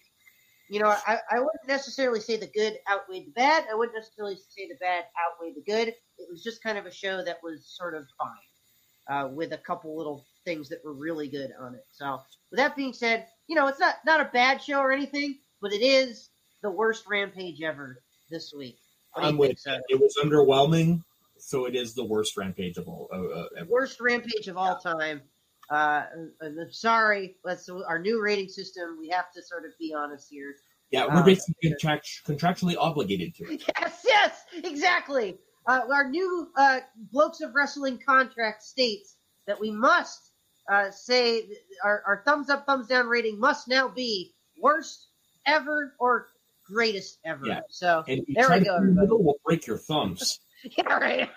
you 0.70 0.80
know, 0.80 0.88
I, 0.90 1.20
I 1.32 1.40
wouldn't 1.40 1.68
necessarily 1.68 2.20
say 2.20 2.38
the 2.38 2.48
good 2.48 2.78
outweighed 2.90 3.28
the 3.28 3.32
bad. 3.32 3.66
I 3.72 3.76
wouldn't 3.76 3.98
necessarily 3.98 4.36
say 4.36 4.68
the 4.68 4.76
bad 4.80 5.06
outweighed 5.26 5.56
the 5.56 5.62
good. 5.62 5.90
It 5.90 6.28
was 6.30 6.44
just 6.44 6.64
kind 6.64 6.78
of 6.78 6.86
a 6.86 6.92
show 6.92 7.24
that 7.24 7.38
was 7.44 7.66
sort 7.66 7.96
of 7.96 8.06
fine, 8.18 9.18
uh, 9.18 9.30
with 9.30 9.54
a 9.54 9.58
couple 9.58 9.96
little 9.98 10.26
things 10.46 10.70
that 10.70 10.84
were 10.84 10.94
really 10.94 11.28
good 11.28 11.52
on 11.60 11.76
it. 11.76 11.86
So, 11.92 12.20
with 12.52 12.58
that 12.58 12.76
being 12.76 12.94
said, 12.94 13.28
you 13.48 13.56
know, 13.56 13.68
it's 13.68 13.80
not 13.80 13.96
not 14.06 14.20
a 14.20 14.30
bad 14.34 14.62
show 14.62 14.80
or 14.80 14.92
anything, 14.92 15.40
but 15.62 15.72
it 15.72 15.82
is 15.82 16.30
the 16.62 16.72
worst 16.72 17.06
Rampage 17.08 17.62
ever 17.62 18.02
this 18.30 18.54
week. 18.54 18.78
What 19.14 19.22
do 19.22 19.28
you 19.28 19.34
I'm 19.34 19.38
with 19.38 19.66
you. 19.66 19.82
It 19.90 20.00
was 20.00 20.18
underwhelming, 20.24 21.04
so 21.38 21.66
it 21.66 21.76
is 21.76 21.94
the 21.94 22.04
worst 22.04 22.36
rampage 22.38 22.78
of 22.78 22.88
all. 22.88 23.08
Uh, 23.12 23.40
uh, 23.40 23.48
ever. 23.60 23.70
worst 23.70 24.00
rampage 24.00 24.48
of 24.48 24.58
all 24.58 24.78
time. 24.78 25.22
Uh, 25.70 26.04
I'm 26.42 26.72
sorry, 26.72 27.36
that's 27.44 27.68
our 27.70 28.00
new 28.00 28.22
rating 28.22 28.48
system. 28.48 28.98
We 29.00 29.10
have 29.10 29.32
to 29.34 29.42
sort 29.44 29.66
of 29.66 29.72
be 29.80 29.94
honest 29.94 30.28
here. 30.30 30.56
Yeah, 30.92 31.06
we're 31.08 31.20
Um, 31.20 31.26
basically 31.26 31.70
contract- 31.72 32.22
contractually 32.26 32.76
obligated 32.80 33.36
to 33.36 33.44
it. 33.54 33.64
Yes, 33.80 34.06
yes, 34.08 34.42
exactly. 34.64 35.38
Uh, 35.66 35.82
our 35.92 36.10
new 36.10 36.50
uh, 36.56 36.80
Blokes 37.12 37.42
of 37.42 37.54
Wrestling 37.54 38.00
contract 38.06 38.64
states 38.64 39.18
that 39.48 39.60
we 39.60 39.70
must 39.72 40.32
uh, 40.72 40.90
say 40.92 41.44
our, 41.84 42.02
our 42.08 42.22
thumbs 42.26 42.50
up, 42.50 42.66
thumbs 42.66 42.88
down 42.88 43.08
rating 43.08 43.38
must 43.38 43.68
now 43.68 43.90
be 43.90 44.34
worst 44.62 45.08
ever 45.46 45.94
or 46.00 46.28
greatest 46.66 47.20
ever. 47.26 47.46
Yeah. 47.46 47.62
So 47.70 48.04
And 48.08 48.24
you 48.28 48.36
There 48.36 48.50
we 48.50 48.50
go, 48.50 48.56
put 48.56 48.56
it 48.56 48.60
in 48.60 48.66
the 48.66 48.76
everybody. 48.78 49.02
middle, 49.02 49.24
we'll 49.24 49.36
break 49.46 49.68
your 49.68 49.78
thumbs. 49.78 50.40
yeah, 50.64 50.94
right. 50.94 51.30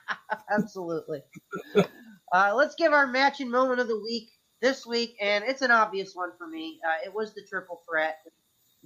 Absolutely. 0.50 1.22
Uh, 2.34 2.52
let's 2.54 2.74
give 2.74 2.92
our 2.92 3.06
matching 3.06 3.50
moment 3.50 3.80
of 3.80 3.88
the 3.88 4.00
week 4.02 4.30
this 4.60 4.86
week, 4.86 5.16
and 5.20 5.44
it's 5.44 5.62
an 5.62 5.70
obvious 5.70 6.14
one 6.14 6.30
for 6.38 6.46
me. 6.48 6.80
Uh, 6.86 7.06
it 7.06 7.14
was 7.14 7.34
the 7.34 7.42
triple 7.48 7.82
threat, 7.88 8.18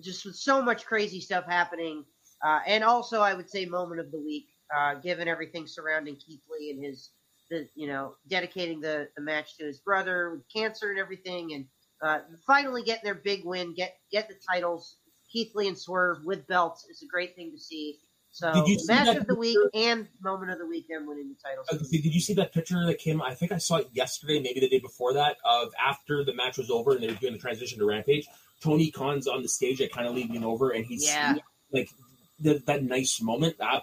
just 0.00 0.24
with 0.26 0.36
so 0.36 0.62
much 0.62 0.86
crazy 0.86 1.20
stuff 1.20 1.44
happening, 1.46 2.04
uh, 2.44 2.60
and 2.66 2.84
also 2.84 3.20
I 3.20 3.34
would 3.34 3.50
say 3.50 3.64
moment 3.66 4.00
of 4.00 4.10
the 4.12 4.20
week, 4.20 4.46
uh, 4.76 4.94
given 4.96 5.28
everything 5.28 5.66
surrounding 5.66 6.16
Keith 6.16 6.42
Lee 6.50 6.70
and 6.70 6.84
his, 6.84 7.10
the, 7.50 7.68
you 7.74 7.88
know, 7.88 8.14
dedicating 8.28 8.80
the, 8.80 9.08
the 9.16 9.22
match 9.22 9.56
to 9.58 9.64
his 9.64 9.80
brother 9.80 10.30
with 10.32 10.42
cancer 10.54 10.90
and 10.90 10.98
everything, 11.00 11.54
and 11.54 11.66
uh, 12.02 12.20
finally 12.46 12.82
getting 12.82 13.04
their 13.04 13.14
big 13.14 13.44
win, 13.44 13.74
get 13.74 13.96
get 14.12 14.28
the 14.28 14.36
titles. 14.50 14.98
Keith 15.32 15.52
Lee 15.54 15.68
and 15.68 15.78
Swerve 15.78 16.18
with 16.24 16.46
belts 16.48 16.86
is 16.90 17.02
a 17.02 17.06
great 17.06 17.36
thing 17.36 17.52
to 17.52 17.58
see. 17.58 18.00
So 18.32 18.52
Did 18.52 18.68
you 18.68 18.78
match 18.86 19.16
of 19.16 19.26
the 19.26 19.34
week 19.34 19.58
and 19.74 20.06
moment 20.22 20.52
of 20.52 20.58
the 20.58 20.66
week, 20.66 20.86
them 20.88 21.06
winning 21.06 21.28
the 21.30 21.34
title. 21.34 21.64
Uh, 21.70 21.76
Did 21.90 22.14
you 22.14 22.20
see 22.20 22.34
that 22.34 22.52
picture 22.52 22.86
that 22.86 22.98
came? 22.98 23.20
I 23.20 23.34
think 23.34 23.50
I 23.52 23.58
saw 23.58 23.76
it 23.76 23.88
yesterday, 23.92 24.40
maybe 24.40 24.60
the 24.60 24.68
day 24.68 24.78
before 24.78 25.12
that, 25.14 25.36
of 25.44 25.72
after 25.84 26.24
the 26.24 26.32
match 26.32 26.56
was 26.56 26.70
over 26.70 26.92
and 26.92 27.02
they 27.02 27.08
were 27.08 27.14
doing 27.14 27.32
the 27.32 27.38
transition 27.40 27.78
to 27.80 27.84
Rampage. 27.86 28.28
Tony 28.62 28.90
Khan's 28.90 29.26
on 29.26 29.42
the 29.42 29.48
stage, 29.48 29.80
like 29.80 29.90
kind 29.90 30.06
of 30.06 30.14
leaning 30.14 30.44
over, 30.44 30.70
and 30.70 30.84
he's 30.86 31.04
Yeah. 31.06 31.34
like 31.72 31.90
the, 32.38 32.62
that 32.66 32.84
nice 32.84 33.20
moment. 33.20 33.58
That, 33.58 33.82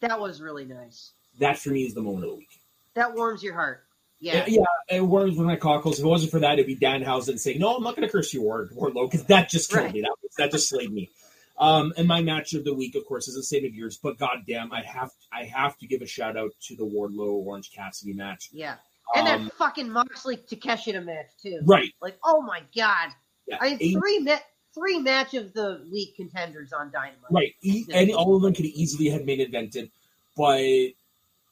That 0.00 0.18
was 0.20 0.40
really 0.42 0.64
nice. 0.64 1.12
that 1.38 1.58
for 1.58 1.70
me 1.70 1.84
is 1.84 1.94
the 1.94 2.02
moment 2.02 2.24
of 2.24 2.30
the 2.30 2.36
week. 2.36 2.60
That 2.94 3.14
warms 3.14 3.42
your 3.42 3.54
heart. 3.54 3.84
Yeah. 4.20 4.44
yeah, 4.48 4.62
it 4.88 5.02
warms 5.02 5.36
my 5.36 5.56
cockles. 5.56 5.98
If 5.98 6.04
it 6.04 6.08
wasn't 6.08 6.30
for 6.32 6.40
that, 6.40 6.54
it'd 6.54 6.66
be 6.66 6.76
Danhausen 6.76 7.38
saying, 7.38 7.58
"No, 7.58 7.76
I'm 7.76 7.82
not 7.82 7.94
going 7.94 8.08
to 8.08 8.12
curse 8.12 8.32
you, 8.32 8.40
Ward 8.40 8.70
Wardlow," 8.70 9.10
because 9.10 9.26
that 9.26 9.50
just 9.50 9.70
killed 9.70 9.84
Right. 9.84 9.94
me. 9.94 10.00
That 10.00 10.14
that 10.38 10.50
just 10.52 10.68
slayed 10.70 10.90
me. 10.90 11.10
Um, 11.56 11.92
and 11.96 12.08
my 12.08 12.20
match 12.20 12.54
of 12.54 12.64
the 12.64 12.74
week, 12.74 12.94
of 12.96 13.04
course, 13.06 13.28
is 13.28 13.36
the 13.36 13.42
same 13.42 13.64
of 13.64 13.74
yours. 13.74 13.96
But 14.02 14.18
goddamn, 14.18 14.72
I 14.72 14.82
have 14.82 15.10
I 15.32 15.44
have 15.44 15.78
to 15.78 15.86
give 15.86 16.02
a 16.02 16.06
shout 16.06 16.36
out 16.36 16.50
to 16.62 16.76
the 16.76 16.84
Wardlow 16.84 17.30
Orange 17.46 17.70
Cassidy 17.72 18.12
match. 18.12 18.48
Yeah. 18.52 18.76
And 19.14 19.28
Um, 19.28 19.44
that 19.44 19.54
fucking 19.54 19.90
Moxley 19.90 20.36
Takeshita 20.38 21.04
match 21.04 21.26
too. 21.40 21.60
right, 21.64 21.92
Like, 22.00 22.18
oh 22.24 22.40
my 22.40 22.62
god. 22.74 23.10
yeah, 23.46 23.58
I 23.60 23.76
eight- 23.80 23.92
three 23.98 24.18
ma- 24.20 24.38
three 24.74 24.98
match 24.98 25.34
of 25.34 25.52
the 25.52 25.86
week 25.92 26.16
contenders 26.16 26.72
on 26.72 26.90
Dynamite. 26.90 27.30
right. 27.30 27.54
E- 27.62 27.84
and 27.92 28.10
all 28.12 28.34
of 28.34 28.42
them 28.42 28.52
could 28.54 28.64
easily 28.64 29.08
have 29.10 29.24
been 29.24 29.40
invented, 29.40 29.90
but 30.36 30.58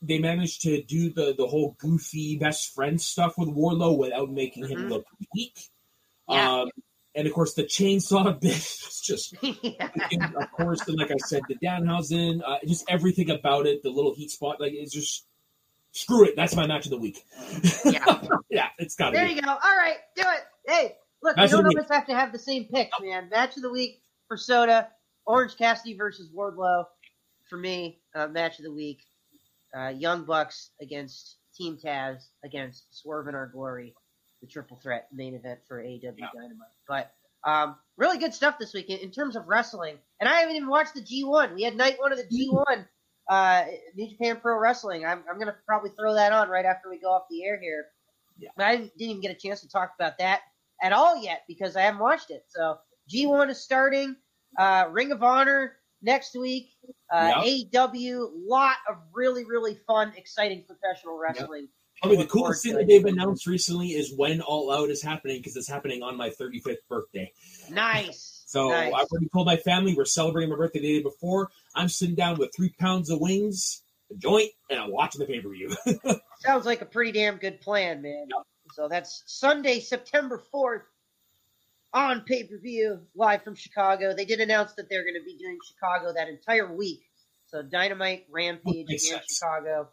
they 0.04 0.18
managed 0.18 0.62
to 0.62 0.82
do 0.82 1.10
the 1.12 1.32
the 1.34 1.46
whole 1.46 1.76
goofy 1.78 2.36
best 2.36 2.74
friend 2.74 3.00
stuff 3.00 3.38
with 3.38 3.48
Wardlow 3.50 3.96
without 3.96 4.30
making 4.32 4.66
him 4.66 4.78
Mhm. 4.86 4.88
look 4.90 5.06
weak. 5.32 5.68
Yeah. 6.28 6.62
Um, 6.62 6.70
and 7.14 7.26
of 7.26 7.32
course, 7.32 7.54
the 7.54 7.64
chainsaw 7.64 8.24
bit 8.40 8.52
was 8.52 9.00
just 9.04 9.34
yeah. 9.42 9.90
And 10.10 10.36
of 10.36 10.52
course, 10.52 10.86
and 10.88 10.98
like 10.98 11.10
I 11.10 11.16
said, 11.18 11.42
the 11.48 11.56
Danhausen, 11.56 12.40
uh, 12.46 12.58
just 12.66 12.84
everything 12.88 13.30
about 13.30 13.66
it, 13.66 13.82
the 13.82 13.90
little 13.90 14.14
heat 14.14 14.30
spot, 14.30 14.60
like 14.60 14.72
it's 14.74 14.92
just 14.92 15.26
screw 15.92 16.24
it. 16.24 16.34
That's 16.36 16.56
my 16.56 16.66
match 16.66 16.86
of 16.86 16.90
the 16.90 16.98
week. 16.98 17.24
Yeah. 17.84 18.22
yeah, 18.50 18.68
it's 18.78 18.94
got 18.94 19.10
to 19.10 19.16
There 19.16 19.26
be. 19.26 19.34
you 19.34 19.42
go. 19.42 19.50
All 19.50 19.76
right, 19.76 19.96
do 20.16 20.22
it. 20.22 20.70
Hey, 20.70 20.96
look, 21.22 21.36
Match 21.36 21.46
of 21.52 21.60
don't 21.60 21.66
always 21.66 21.90
have 21.90 22.06
to 22.06 22.14
have 22.14 22.32
the 22.32 22.38
same 22.38 22.64
picks, 22.64 22.98
man. 23.00 23.28
Match 23.30 23.56
of 23.56 23.62
the 23.62 23.70
week 23.70 24.00
for 24.28 24.36
Soda, 24.36 24.88
Orange 25.26 25.56
Cassidy 25.56 25.96
versus 25.96 26.30
Wardlow. 26.34 26.84
For 27.48 27.58
me, 27.58 28.00
uh, 28.14 28.28
match 28.28 28.58
of 28.58 28.64
the 28.64 28.72
week, 28.72 29.02
uh, 29.76 29.88
Young 29.88 30.24
Bucks 30.24 30.70
against 30.80 31.36
Team 31.54 31.76
Taz 31.76 32.28
against 32.44 32.84
Swerve 32.90 33.28
in 33.28 33.34
Our 33.34 33.48
Glory, 33.48 33.94
the 34.42 34.46
triple 34.48 34.76
threat 34.76 35.08
main 35.12 35.34
event 35.34 35.60
for 35.66 35.82
AEW 35.82 36.14
Yeah. 36.18 36.26
Dynamite. 36.34 36.68
But 36.86 37.12
um, 37.44 37.76
really 37.96 38.18
good 38.18 38.34
stuff 38.34 38.58
this 38.58 38.74
week 38.74 38.90
in, 38.90 38.98
in 38.98 39.10
terms 39.10 39.36
of 39.36 39.48
wrestling. 39.48 39.96
And 40.20 40.28
I 40.28 40.40
haven't 40.40 40.56
even 40.56 40.68
watched 40.68 40.94
the 40.94 41.00
G1. 41.00 41.54
We 41.54 41.62
had 41.62 41.76
night 41.76 41.96
one 41.98 42.12
of 42.12 42.18
the 42.18 42.24
G1, 42.24 42.86
uh, 43.30 43.64
New 43.96 44.10
Japan 44.10 44.38
Pro 44.40 44.58
Wrestling. 44.58 45.04
I'm, 45.06 45.22
I'm 45.28 45.36
going 45.36 45.46
to 45.46 45.56
probably 45.66 45.90
throw 45.98 46.14
that 46.14 46.32
on 46.32 46.48
right 46.48 46.64
after 46.64 46.90
we 46.90 46.98
go 46.98 47.10
off 47.10 47.22
the 47.30 47.44
air 47.44 47.58
here. 47.60 47.86
Yeah. 48.38 48.50
But 48.56 48.66
I 48.66 48.76
didn't 48.76 48.92
even 48.98 49.20
get 49.20 49.30
a 49.30 49.34
chance 49.38 49.60
to 49.62 49.68
talk 49.68 49.92
about 49.98 50.18
that 50.18 50.40
at 50.82 50.92
all 50.92 51.20
yet 51.22 51.42
because 51.48 51.76
I 51.76 51.82
haven't 51.82 52.00
watched 52.00 52.30
it. 52.30 52.44
So 52.48 52.78
G1 53.12 53.50
is 53.50 53.62
starting. 53.62 54.16
Uh, 54.58 54.86
Ring 54.90 55.12
of 55.12 55.22
Honor 55.22 55.76
next 56.02 56.36
week. 56.36 56.70
Uh, 57.12 57.42
AEW, 57.42 58.30
lot 58.34 58.76
of 58.88 58.96
really, 59.12 59.44
really 59.44 59.78
fun, 59.86 60.12
exciting 60.16 60.64
professional 60.66 61.18
wrestling. 61.18 61.68
Probably 62.02 62.22
the 62.22 62.28
coolest 62.28 62.64
thing 62.64 62.74
that 62.74 62.88
they've 62.88 63.04
announced 63.04 63.46
recently 63.46 63.88
is 63.88 64.12
when 64.16 64.40
All 64.40 64.72
Out 64.72 64.90
is 64.90 65.02
happening 65.02 65.38
because 65.38 65.56
it's 65.56 65.68
happening 65.68 66.02
on 66.02 66.16
my 66.16 66.30
35th 66.30 66.78
birthday. 66.88 67.32
Nice. 67.70 68.38
So 68.52 68.68
nice. 68.68 68.92
I've 68.92 69.06
already 69.10 69.30
told 69.32 69.46
my 69.46 69.56
family 69.56 69.94
we're 69.94 70.04
celebrating 70.04 70.50
my 70.50 70.56
birthday 70.56 70.80
the 70.80 70.98
day 70.98 71.02
before. 71.02 71.48
I'm 71.74 71.88
sitting 71.88 72.14
down 72.14 72.36
with 72.36 72.50
three 72.54 72.68
pounds 72.78 73.08
of 73.08 73.18
wings, 73.18 73.82
a 74.10 74.14
joint, 74.14 74.50
and 74.68 74.78
I'm 74.78 74.92
watching 74.92 75.20
the 75.20 75.26
pay 75.26 75.40
per 75.40 75.48
view. 75.48 75.74
Sounds 76.40 76.66
like 76.66 76.82
a 76.82 76.84
pretty 76.84 77.12
damn 77.12 77.38
good 77.38 77.62
plan, 77.62 78.02
man. 78.02 78.26
Yeah. 78.28 78.42
So 78.74 78.88
that's 78.88 79.22
Sunday, 79.24 79.80
September 79.80 80.38
4th 80.52 80.82
on 81.94 82.22
pay 82.22 82.44
per 82.44 82.58
view, 82.58 83.00
live 83.14 83.42
from 83.42 83.54
Chicago. 83.54 84.14
They 84.14 84.26
did 84.26 84.40
announce 84.40 84.74
that 84.74 84.90
they're 84.90 85.04
going 85.04 85.18
to 85.18 85.24
be 85.24 85.38
doing 85.38 85.56
Chicago 85.66 86.12
that 86.12 86.28
entire 86.28 86.74
week. 86.74 87.08
So 87.46 87.62
Dynamite, 87.62 88.26
Rampage, 88.30 88.86
and. 88.90 89.22
Chicago. 89.30 89.88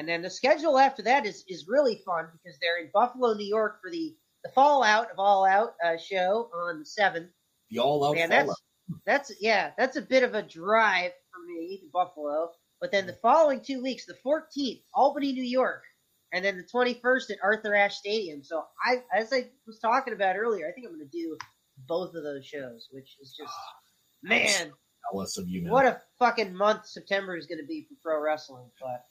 And 0.00 0.08
then 0.08 0.22
the 0.22 0.30
schedule 0.30 0.78
after 0.78 1.02
that 1.02 1.26
is, 1.26 1.44
is 1.46 1.68
really 1.68 2.00
fun 2.06 2.24
because 2.32 2.58
they're 2.58 2.82
in 2.82 2.88
Buffalo, 2.90 3.34
New 3.34 3.44
York 3.44 3.80
for 3.82 3.90
the, 3.90 4.16
the 4.42 4.48
Fallout 4.48 5.10
of 5.10 5.18
All 5.18 5.44
Out 5.44 5.74
uh, 5.84 5.98
show 5.98 6.48
on 6.54 6.78
the 6.78 6.86
7th. 6.86 7.28
the 7.68 7.80
All 7.80 8.02
Out 8.06 8.14
Man, 8.14 8.30
that's 8.30 8.62
that's 9.04 9.30
yeah, 9.42 9.72
that's 9.76 9.96
a 9.96 10.00
bit 10.00 10.22
of 10.22 10.34
a 10.34 10.42
drive 10.42 11.10
for 11.30 11.46
me 11.46 11.80
to 11.82 11.90
Buffalo. 11.92 12.48
But 12.80 12.92
then 12.92 13.06
the 13.06 13.12
following 13.12 13.60
two 13.60 13.82
weeks, 13.82 14.06
the 14.06 14.16
14th, 14.24 14.80
Albany, 14.94 15.34
New 15.34 15.44
York, 15.44 15.82
and 16.32 16.42
then 16.42 16.56
the 16.56 16.64
21st 16.64 17.32
at 17.32 17.38
Arthur 17.42 17.74
Ashe 17.74 17.96
Stadium. 17.96 18.42
So 18.42 18.64
I, 18.82 19.02
as 19.14 19.34
I 19.34 19.50
was 19.66 19.80
talking 19.80 20.14
about 20.14 20.36
earlier, 20.36 20.66
I 20.66 20.72
think 20.72 20.86
I'm 20.86 20.94
going 20.94 21.06
to 21.06 21.12
do 21.14 21.36
both 21.86 22.14
of 22.14 22.22
those 22.22 22.46
shows, 22.46 22.88
which 22.90 23.18
is 23.20 23.36
just 23.38 23.52
man, 24.22 24.72
Jealous 25.12 25.36
of 25.36 25.46
you, 25.46 25.60
man. 25.60 25.72
what 25.72 25.84
a 25.84 26.00
fucking 26.18 26.54
month 26.54 26.86
September 26.86 27.36
is 27.36 27.46
going 27.46 27.60
to 27.60 27.66
be 27.66 27.86
for 27.86 27.96
pro 28.02 28.22
wrestling. 28.22 28.70
But 28.80 29.04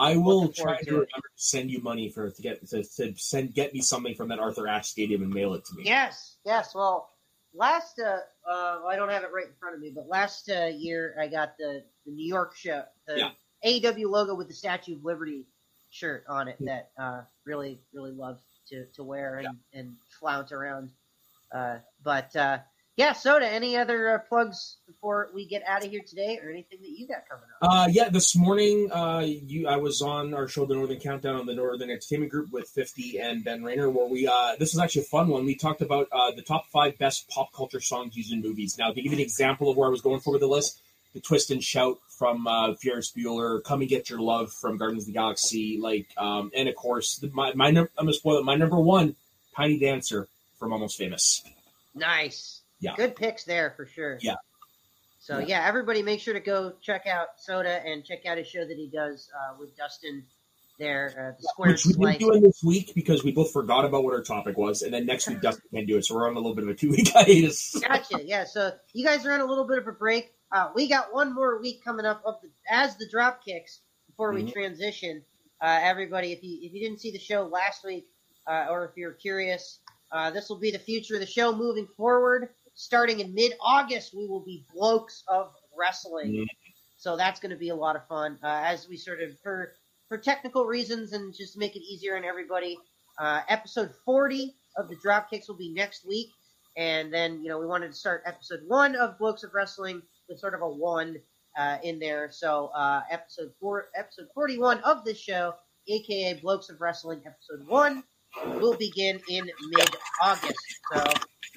I 0.00 0.16
will 0.16 0.48
try 0.48 0.78
to 0.78 0.84
to 0.84 0.90
remember 0.92 1.06
to 1.06 1.20
send 1.36 1.70
you 1.70 1.80
money 1.80 2.08
for 2.08 2.30
to 2.30 2.42
get 2.42 2.66
to, 2.68 2.82
to 2.82 3.14
send 3.16 3.54
get 3.54 3.72
me 3.74 3.80
something 3.80 4.14
from 4.14 4.28
that 4.28 4.38
Arthur 4.38 4.66
Ashe 4.66 4.88
Stadium 4.88 5.22
and 5.22 5.32
mail 5.32 5.54
it 5.54 5.64
to 5.66 5.74
me. 5.74 5.82
yes, 5.84 6.36
yes. 6.44 6.74
Well, 6.74 7.10
last 7.54 8.00
uh, 8.00 8.18
uh, 8.48 8.80
I 8.86 8.96
don't 8.96 9.10
have 9.10 9.22
it 9.22 9.30
right 9.32 9.46
in 9.46 9.54
front 9.58 9.74
of 9.74 9.80
me, 9.80 9.92
but 9.94 10.08
last 10.08 10.50
uh, 10.50 10.66
year 10.66 11.16
I 11.20 11.28
got 11.28 11.56
the 11.58 11.84
the 12.06 12.12
New 12.12 12.26
York 12.26 12.56
show, 12.56 12.84
the 13.06 13.18
Yeah. 13.18 13.30
AEW 13.64 14.10
logo 14.10 14.34
with 14.34 14.48
the 14.48 14.54
Statue 14.54 14.96
of 14.96 15.04
Liberty 15.04 15.46
shirt 15.90 16.24
on 16.28 16.48
it 16.48 16.56
that 16.60 16.90
uh, 16.98 17.22
really 17.44 17.80
really 17.92 18.12
love 18.12 18.40
to, 18.68 18.86
to 18.94 19.04
wear 19.04 19.38
and, 19.38 19.48
and 19.74 19.96
flout 20.18 20.52
around. 20.52 20.92
Uh, 21.52 21.78
but 22.02 22.34
uh, 22.36 22.58
yeah, 23.00 23.14
Soda. 23.14 23.50
Any 23.50 23.78
other 23.78 24.14
uh, 24.14 24.18
plugs 24.18 24.76
before 24.86 25.30
we 25.34 25.46
get 25.46 25.62
out 25.66 25.82
of 25.82 25.90
here 25.90 26.02
today, 26.06 26.38
or 26.42 26.50
anything 26.50 26.80
that 26.82 26.90
you 26.90 27.08
got 27.08 27.26
coming 27.26 27.46
up? 27.62 27.72
Uh, 27.72 27.88
yeah, 27.90 28.10
this 28.10 28.36
morning, 28.36 28.92
uh, 28.92 29.20
you 29.24 29.66
I 29.66 29.76
was 29.76 30.02
on 30.02 30.34
our 30.34 30.46
show, 30.46 30.66
The 30.66 30.74
Northern 30.74 31.00
Countdown, 31.00 31.36
on 31.36 31.46
the 31.46 31.54
Northern 31.54 31.88
Entertainment 31.88 32.30
Group 32.30 32.52
with 32.52 32.68
Fifty 32.68 33.18
and 33.18 33.42
Ben 33.42 33.64
Rayner, 33.64 33.88
where 33.88 34.06
we 34.06 34.26
uh, 34.26 34.56
this 34.58 34.74
was 34.74 34.80
actually 34.80 35.02
a 35.02 35.06
fun 35.06 35.28
one. 35.28 35.46
We 35.46 35.54
talked 35.54 35.80
about 35.80 36.08
uh, 36.12 36.32
the 36.32 36.42
top 36.42 36.66
five 36.66 36.98
best 36.98 37.26
pop 37.30 37.54
culture 37.54 37.80
songs 37.80 38.14
used 38.18 38.32
in 38.32 38.42
movies. 38.42 38.76
Now, 38.78 38.92
to 38.92 39.00
give 39.00 39.12
you 39.12 39.18
an 39.18 39.24
example 39.24 39.70
of 39.70 39.78
where 39.78 39.88
I 39.88 39.90
was 39.90 40.02
going 40.02 40.20
for 40.20 40.32
with 40.32 40.42
the 40.42 40.46
list, 40.46 40.82
the 41.14 41.20
Twist 41.20 41.50
and 41.50 41.64
Shout 41.64 41.98
from 42.18 42.46
uh, 42.46 42.74
Ferris 42.74 43.12
Bueller, 43.16 43.64
Come 43.64 43.80
and 43.80 43.88
Get 43.88 44.10
Your 44.10 44.20
Love 44.20 44.52
from 44.52 44.76
Guardians 44.76 45.04
of 45.04 45.06
the 45.06 45.14
Galaxy, 45.14 45.78
like, 45.80 46.08
um, 46.18 46.50
and 46.54 46.68
of 46.68 46.76
course, 46.76 47.16
the, 47.16 47.30
my 47.30 47.54
my 47.54 47.68
I'm 47.68 47.88
gonna 47.96 48.12
spoil 48.12 48.36
it. 48.36 48.44
My 48.44 48.56
number 48.56 48.78
one, 48.78 49.16
Tiny 49.56 49.78
Dancer 49.78 50.28
from 50.58 50.74
Almost 50.74 50.98
Famous. 50.98 51.42
Nice. 51.94 52.59
Yeah. 52.80 52.94
Good 52.96 53.16
picks 53.16 53.44
there 53.44 53.72
for 53.76 53.86
sure. 53.86 54.18
Yeah. 54.22 54.36
So 55.20 55.38
Yeah. 55.38 55.46
yeah. 55.60 55.68
everybody 55.68 56.02
make 56.02 56.20
sure 56.20 56.34
to 56.34 56.40
go 56.40 56.72
check 56.82 57.06
out 57.06 57.28
Soda 57.38 57.80
and 57.86 58.04
check 58.04 58.24
out 58.26 58.38
his 58.38 58.46
show 58.48 58.64
that 58.66 58.76
he 58.76 58.88
does 58.88 59.28
uh, 59.38 59.54
with 59.58 59.76
Dustin 59.76 60.24
there, 60.78 61.12
uh, 61.14 61.36
the 61.38 61.48
Square 61.48 61.70
Which 61.72 61.84
we 61.86 61.92
didn't 61.92 62.18
do 62.20 62.32
in 62.32 62.42
this 62.42 62.62
week 62.64 62.92
because 62.94 63.22
we 63.22 63.32
both 63.32 63.52
forgot 63.52 63.84
about 63.84 64.02
what 64.02 64.14
our 64.14 64.22
topic 64.22 64.56
was, 64.56 64.80
and 64.80 64.94
then 64.94 65.04
next 65.04 65.28
week 65.28 65.40
Dustin 65.42 65.68
can 65.74 65.84
do 65.86 65.98
it, 65.98 66.06
so 66.06 66.14
we're 66.14 66.26
on 66.26 66.34
a 66.36 66.38
little 66.38 66.54
bit 66.54 66.64
of 66.64 66.70
a 66.70 66.74
two 66.74 66.88
week 66.90 67.08
hiatus. 67.12 67.78
Gotcha. 67.86 68.24
Yeah. 68.24 68.44
So 68.44 68.72
you 68.94 69.04
guys 69.04 69.26
are 69.26 69.32
on 69.32 69.40
a 69.40 69.44
little 69.46 69.66
bit 69.66 69.76
of 69.78 69.86
a 69.86 69.92
break. 69.92 70.32
Uh, 70.50 70.70
we 70.74 70.88
got 70.88 71.12
one 71.14 71.34
more 71.34 71.60
week 71.60 71.84
coming 71.84 72.06
up 72.06 72.22
of 72.24 72.36
the, 72.42 72.48
as 72.68 72.96
the 72.96 73.06
drop 73.08 73.44
kicks 73.44 73.80
before 74.08 74.32
we 74.32 74.42
Mhm. 74.44 74.52
transition. 74.52 75.22
Uh, 75.60 75.78
everybody, 75.82 76.32
if 76.32 76.42
you 76.42 76.58
if 76.62 76.72
you 76.72 76.80
didn't 76.80 76.98
see 77.00 77.10
the 77.10 77.18
show 77.18 77.42
last 77.42 77.84
week, 77.84 78.08
uh, 78.46 78.66
or 78.70 78.86
if 78.86 78.96
you're 78.96 79.12
curious, 79.12 79.80
uh, 80.10 80.30
this 80.30 80.48
will 80.48 80.56
be 80.58 80.70
the 80.70 80.78
future 80.78 81.14
of 81.14 81.20
the 81.20 81.26
show 81.26 81.54
moving 81.54 81.86
forward. 81.94 82.48
Starting 82.80 83.20
in 83.20 83.34
mid 83.34 83.52
August, 83.60 84.14
we 84.14 84.26
will 84.26 84.40
be 84.40 84.64
blokes 84.74 85.22
of 85.28 85.52
wrestling. 85.76 86.32
Mhm. 86.32 86.46
So 86.96 87.16
that's 87.16 87.38
going 87.40 87.50
to 87.50 87.58
be 87.58 87.68
a 87.68 87.74
lot 87.74 87.94
of 87.96 88.06
fun 88.08 88.38
uh, 88.42 88.62
as 88.64 88.88
we 88.88 88.96
sort 88.96 89.20
of 89.20 89.38
for 89.42 89.74
for 90.08 90.16
technical 90.18 90.64
reasons 90.64 91.12
and 91.12 91.34
just 91.34 91.52
to 91.54 91.58
make 91.58 91.76
it 91.76 91.82
easier 91.82 92.16
on 92.16 92.24
everybody. 92.24 92.78
Uh, 93.18 93.42
episode 93.48 93.94
40 94.06 94.56
of 94.78 94.88
the 94.88 94.96
Dropkicks 94.96 95.46
will 95.48 95.56
be 95.56 95.72
next 95.74 96.06
week. 96.06 96.30
and 96.76 97.12
then 97.12 97.42
you 97.42 97.48
know 97.50 97.58
we 97.58 97.66
wanted 97.66 97.88
to 97.88 97.94
start 97.94 98.22
episode 98.24 98.60
one 98.66 98.96
of 98.96 99.18
Blokes 99.18 99.42
of 99.42 99.52
Wrestling 99.52 100.00
with 100.28 100.38
sort 100.38 100.54
of 100.54 100.62
a 100.62 100.68
one 100.68 101.16
uh, 101.58 101.78
in 101.82 101.98
there. 101.98 102.30
So 102.30 102.68
uh, 102.68 103.02
episode 103.10 103.52
four, 103.60 103.90
episode 103.94 104.28
forty-one 104.34 104.78
of 104.84 105.04
this 105.04 105.18
show, 105.18 105.54
aka 105.88 106.34
Blokes 106.40 106.70
of 106.70 106.80
Wrestling, 106.80 107.20
episode 107.26 107.66
one, 107.68 108.04
will 108.58 108.76
begin 108.76 109.20
in 109.28 109.50
mid-August. 109.70 110.64
So 110.94 111.04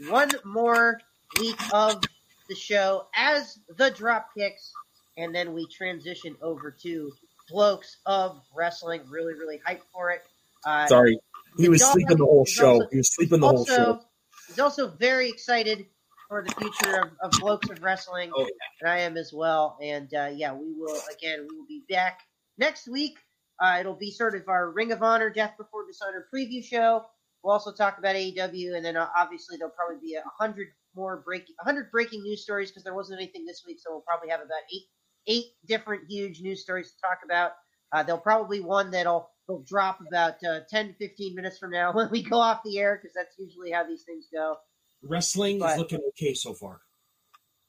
one 0.10 0.32
more 0.44 1.00
week 1.40 1.60
of 1.74 2.02
the 2.50 2.56
show 2.56 3.08
as 3.16 3.60
the 3.78 3.90
drop 3.92 4.30
kicks, 4.38 4.72
and 5.18 5.34
then 5.34 5.54
we 5.54 5.68
transition 5.68 6.36
over 6.42 6.72
to 6.82 7.12
Blokes 7.50 7.98
of 8.06 8.42
Wrestling. 8.56 9.02
Really, 9.10 9.34
really 9.34 9.60
hyped 9.68 9.82
for 9.94 10.10
it. 10.12 10.24
Uh, 10.66 10.88
Sorry, 10.88 11.20
he 11.58 11.70
was 11.70 11.84
sleeping 11.84 12.18
the 12.18 12.26
whole 12.26 12.46
show. 12.46 12.74
also- 12.74 12.88
He 12.92 12.98
was 12.98 13.14
sleeping 13.14 13.40
the 13.42 13.48
whole 13.48 13.58
also, 13.60 13.76
show. 13.76 14.02
he's 14.48 14.60
also 14.60 14.88
very 14.90 15.30
excited 15.30 15.86
for 16.30 16.42
the 16.42 16.52
future 16.56 17.02
of, 17.02 17.10
of 17.34 17.40
Blokes 17.40 17.70
of 17.70 17.84
Wrestling, 17.84 18.32
Oh, 18.36 18.42
yeah. 18.42 18.48
and 18.82 18.90
I 18.90 19.00
am 19.00 19.18
as 19.18 19.32
well. 19.34 19.78
And 19.82 20.12
uh, 20.14 20.30
yeah, 20.34 20.54
we 20.54 20.72
will 20.74 21.00
again. 21.16 21.46
We 21.50 21.58
will 21.58 21.68
be 21.68 21.84
back 21.90 22.22
next 22.58 22.88
week. 22.88 23.18
Uh, 23.60 23.78
it'll 23.80 23.94
be 23.96 24.10
sort 24.10 24.36
of 24.36 24.48
our 24.50 24.72
Ring 24.72 24.92
of 24.92 25.04
Honor 25.04 25.30
Death 25.30 25.54
Before 25.58 25.86
Dishonor 25.86 26.28
preview 26.34 26.64
show. 26.64 27.06
We'll 27.44 27.54
also 27.54 27.72
talk 27.74 27.98
about 28.00 28.16
AEW, 28.16 28.76
and 28.76 28.84
then 28.86 28.96
uh, 28.98 29.08
obviously 29.16 29.58
there'll 29.58 29.74
probably 29.74 29.98
be 30.02 30.16
a 30.16 30.24
hundred 30.40 30.70
more 30.96 31.22
breaking, 31.26 31.56
hundred 31.60 31.92
breaking 31.92 32.24
news 32.24 32.42
stories 32.44 32.70
because 32.70 32.84
there 32.84 32.94
wasn't 32.96 33.20
anything 33.22 33.46
this 33.46 33.64
week. 33.66 33.78
So 33.80 33.92
we'll 33.92 34.02
probably 34.02 34.30
have 34.30 34.40
about 34.42 34.62
eight 34.74 34.84
eight 35.28 35.46
different 35.68 36.04
huge 36.10 36.42
news 36.42 36.62
stories 36.62 36.92
to 36.92 37.02
talk 37.02 37.20
about. 37.24 37.52
Uh, 37.92 38.04
there'll 38.04 38.20
probably 38.22 38.60
one 38.60 38.92
that'll 38.92 39.30
will 39.48 39.64
drop 39.68 40.00
about 40.08 40.36
uh, 40.50 40.62
10 40.70 40.88
to 40.88 40.94
15 40.96 41.36
minutes 41.36 41.58
from 41.58 41.72
now 41.72 41.92
when 41.96 42.10
we 42.12 42.24
go 42.24 42.38
off 42.38 42.62
the 42.64 42.80
air 42.80 42.98
because 43.02 43.14
that's 43.14 43.36
usually 43.38 43.72
how 43.72 43.86
these 43.86 44.04
things 44.04 44.28
go. 44.34 44.56
Wrestling 45.02 45.60
But- 45.60 45.74
is 45.74 45.78
looking 45.80 46.00
okay 46.10 46.34
so 46.34 46.54
far. 46.54 46.80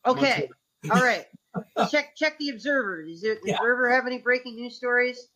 Okay, 0.07 0.51
all 0.91 1.01
right. 1.03 1.27
check 1.91 2.15
check 2.15 2.39
the 2.39 2.51
Observer. 2.51 3.05
Does 3.07 3.23
the 3.23 3.39
Yeah. 3.45 3.55
Observer 3.55 3.91
have 3.95 4.07
any 4.07 4.19
breaking 4.19 4.55
news 4.57 4.77
stories? 4.77 5.29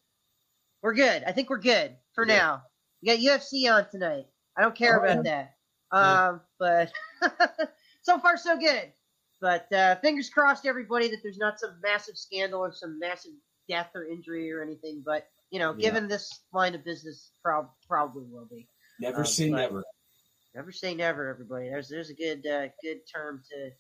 We're 0.83 0.95
good. 0.95 1.25
I 1.25 1.33
think 1.33 1.49
we're 1.51 1.59
good 1.59 1.97
for 2.15 2.27
Yeah. 2.27 2.37
now. 2.37 2.63
We 3.03 3.09
got 3.09 3.41
UFC 3.41 3.73
on 3.73 3.89
tonight. 3.91 4.27
I 4.57 4.63
don't 4.63 4.75
care 4.75 5.01
Oh, 5.01 5.05
about 5.11 5.25
that. 5.25 5.55
Um, 5.91 6.41
but 6.59 6.93
so 8.09 8.19
far 8.19 8.37
so 8.37 8.57
good. 8.59 8.91
But 9.41 9.71
uh, 9.73 9.97
fingers 9.97 10.31
crossed, 10.31 10.67
everybody, 10.67 11.09
that 11.09 11.19
there's 11.23 11.39
not 11.39 11.61
some 11.61 11.79
massive 11.83 12.17
scandal 12.17 12.61
or 12.61 12.73
some 12.73 12.99
massive 12.99 13.33
death 13.69 13.91
or 13.95 14.05
injury 14.07 14.51
or 14.51 14.63
anything. 14.63 15.03
But 15.05 15.29
you 15.51 15.59
know, 15.59 15.73
Yeah. 15.77 15.91
given 15.91 16.09
this 16.09 16.41
line 16.53 16.75
of 16.75 16.85
business, 16.85 17.31
prob- 17.43 17.71
probably 17.87 18.25
will 18.25 18.47
be. 18.47 18.67
Never 18.99 19.21
Um, 19.21 19.27
say 19.27 19.51
never. 19.51 19.85
Never 20.55 20.73
say 20.73 20.95
never, 20.95 21.29
everybody. 21.29 21.69
There's 21.69 21.89
there's 21.89 22.11
a 22.11 22.15
good 22.15 22.45
uh, 22.47 22.69
good 22.83 23.01
term 23.07 23.43
to 23.51 23.71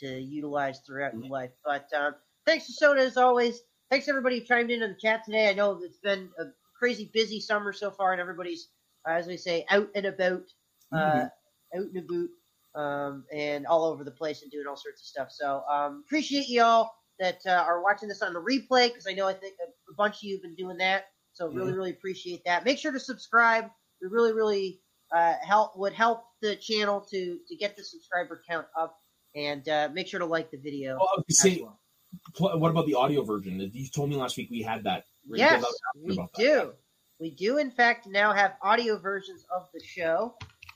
to 0.00 0.18
utilize 0.20 0.80
throughout 0.80 1.14
your 1.14 1.28
life. 1.28 1.52
But 1.64 1.92
um, 1.92 2.16
thanks 2.46 2.66
to 2.66 2.72
Soda 2.72 3.02
as 3.02 3.16
always. 3.16 3.60
Thanks 3.90 4.08
everybody 4.08 4.40
who 4.40 4.44
chimed 4.46 4.70
in 4.70 4.82
on 4.82 4.90
the 4.90 4.96
chat 5.00 5.24
today. 5.24 5.48
I 5.48 5.52
know 5.54 5.78
it's 5.82 5.98
been 5.98 6.30
a 6.38 6.46
crazy 6.76 7.10
busy 7.12 7.40
summer 7.40 7.72
so 7.72 7.90
far, 7.90 8.12
and 8.12 8.20
everybody's 8.20 8.68
uh, 9.06 9.12
as 9.12 9.26
we 9.28 9.36
say 9.36 9.64
out 9.70 9.88
and 9.94 10.06
about, 10.06 10.42
uh, 10.90 10.96
Mhm. 10.96 11.24
out 11.26 11.30
and 11.72 11.96
about, 11.98 12.28
um, 12.74 13.24
and 13.32 13.66
all 13.66 13.84
over 13.84 14.04
the 14.04 14.10
place 14.10 14.42
and 14.42 14.50
doing 14.50 14.66
all 14.68 14.76
sorts 14.76 15.02
of 15.02 15.06
stuff. 15.06 15.28
So 15.30 15.62
um, 15.70 16.02
appreciate 16.06 16.48
you 16.48 16.62
all 16.62 16.94
that 17.20 17.38
uh, 17.46 17.50
are 17.50 17.82
watching 17.82 18.08
this 18.08 18.22
on 18.22 18.32
the 18.32 18.40
replay 18.40 18.88
because 18.88 19.06
I 19.08 19.12
know 19.12 19.28
I 19.28 19.34
think 19.34 19.54
a, 19.62 19.94
bunch 19.94 20.16
of 20.16 20.22
you 20.24 20.36
have 20.36 20.42
been 20.42 20.56
doing 20.56 20.78
that. 20.78 21.06
So 21.32 21.48
really 21.48 21.72
really 21.72 21.90
appreciate 21.90 22.44
that. 22.44 22.64
Make 22.64 22.78
sure 22.78 22.92
to 22.92 23.00
subscribe. 23.00 23.66
We 24.00 24.08
really 24.08 24.32
really 24.32 24.80
uh, 25.14 25.34
help 25.42 25.76
would 25.76 25.92
help 25.92 26.24
the 26.42 26.56
channel 26.56 27.00
to 27.10 27.38
to 27.48 27.56
get 27.56 27.76
the 27.76 27.84
subscriber 27.84 28.42
count 28.48 28.66
up, 28.78 28.96
and 29.34 29.68
uh, 29.68 29.88
make 29.92 30.06
sure 30.06 30.20
to 30.20 30.26
like 30.26 30.50
the 30.50 30.58
video. 30.58 30.98
Oh, 31.00 31.06
as 31.18 31.36
gonna 31.40 31.56
say, 31.56 31.62
well. 31.62 32.58
what 32.58 32.70
about 32.70 32.86
the 32.86 32.94
audio 32.94 33.22
version? 33.22 33.70
You 33.72 33.88
told 33.88 34.10
me 34.10 34.16
last 34.16 34.36
week 34.36 34.48
we 34.50 34.62
had 34.62 34.84
that. 34.84 35.04
I 35.32 35.36
Yes, 35.36 35.64
we 36.00 36.14
about 36.14 36.32
that. 36.34 36.42
do. 36.42 36.72
We 37.20 37.30
do, 37.30 37.58
in 37.58 37.70
fact, 37.70 38.06
now 38.06 38.32
have 38.32 38.54
audio 38.62 38.98
versions 38.98 39.46
of 39.54 39.68
the 39.72 39.80
show. 39.80 40.34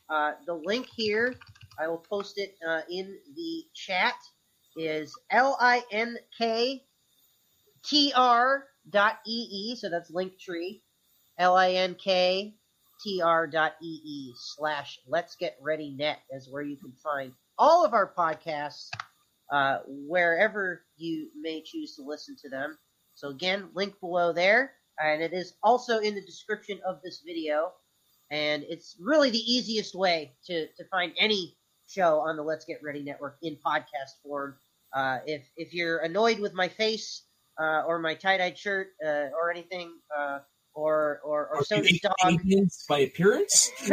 Uh, 0.09 0.33
the 0.47 0.55
link 0.55 0.87
here, 0.97 1.35
I 1.81 1.89
will 1.89 1.99
post 1.99 2.39
it 2.39 2.57
uh, 2.67 2.81
in 2.91 3.17
the 3.37 3.65
chat, 3.75 4.15
is 4.77 5.15
L 5.31 5.57
I 5.61 5.83
N 5.93 6.17
K 6.37 6.83
T 7.85 8.13
R 8.15 8.65
dot 8.91 9.19
E 9.27 9.49
E, 9.51 9.77
so 9.77 9.89
that's 9.89 10.11
Linktree. 10.11 10.81
L 11.39 11.57
I 11.57 11.73
N 11.73 11.95
K 11.95 12.55
T 13.03 13.23
R 13.23 13.47
dot 13.47 13.75
E 13.81 14.01
E 14.05 14.33
slash 14.37 14.99
Let's 15.07 15.37
Get 15.37 15.57
Ready 15.61 15.95
Net 15.97 16.19
is 16.31 16.49
where 16.51 16.63
you 16.63 16.77
can 16.77 16.93
find 17.03 17.33
all 17.57 17.85
of 17.85 17.93
our 17.95 18.13
podcasts, 18.13 18.91
uh, 19.53 19.79
wherever 19.87 20.83
you 20.97 21.29
may 21.41 21.63
choose 21.63 21.95
to 21.95 22.03
listen 22.03 22.37
to 22.43 22.49
them. 22.49 22.77
So 23.15 23.29
again, 23.29 23.69
link 23.75 24.01
below 24.01 24.33
there, 24.33 24.73
and 24.99 25.23
it 25.23 25.33
is 25.33 25.55
also 25.63 25.99
in 25.99 26.15
the 26.15 26.23
description 26.23 26.81
of 26.87 27.01
this 27.03 27.23
video. 27.25 27.73
And 28.31 28.63
it's 28.69 28.97
really 29.01 29.31
the 29.31 29.39
easiest 29.39 29.95
way 29.95 30.33
to, 30.47 30.67
to 30.67 30.85
find 30.91 31.13
any 31.19 31.57
show 31.89 32.21
on 32.21 32.37
the 32.37 32.43
Let's 32.43 32.65
Get 32.65 32.81
Ready 32.83 33.03
Network 33.03 33.39
in 33.43 33.57
podcast 33.65 34.23
form. 34.23 34.57
Uh, 34.93 35.19
if 35.27 35.43
if 35.57 35.75
you're 35.75 35.99
annoyed 35.99 36.39
with 36.39 36.55
my 36.55 36.69
face 36.69 37.25
uh, 37.61 37.83
or 37.87 37.99
my 37.99 38.15
tie 38.15 38.37
dyed 38.39 38.57
shirt 38.57 38.89
uh, 39.05 39.29
or 39.39 39.51
anything, 39.51 39.93
uh, 40.17 40.39
or 40.75 41.21
or 41.25 41.49
or 41.49 41.65
you 41.71 41.99
dog, 42.01 42.41
by 42.89 43.01
appearance? 43.01 43.71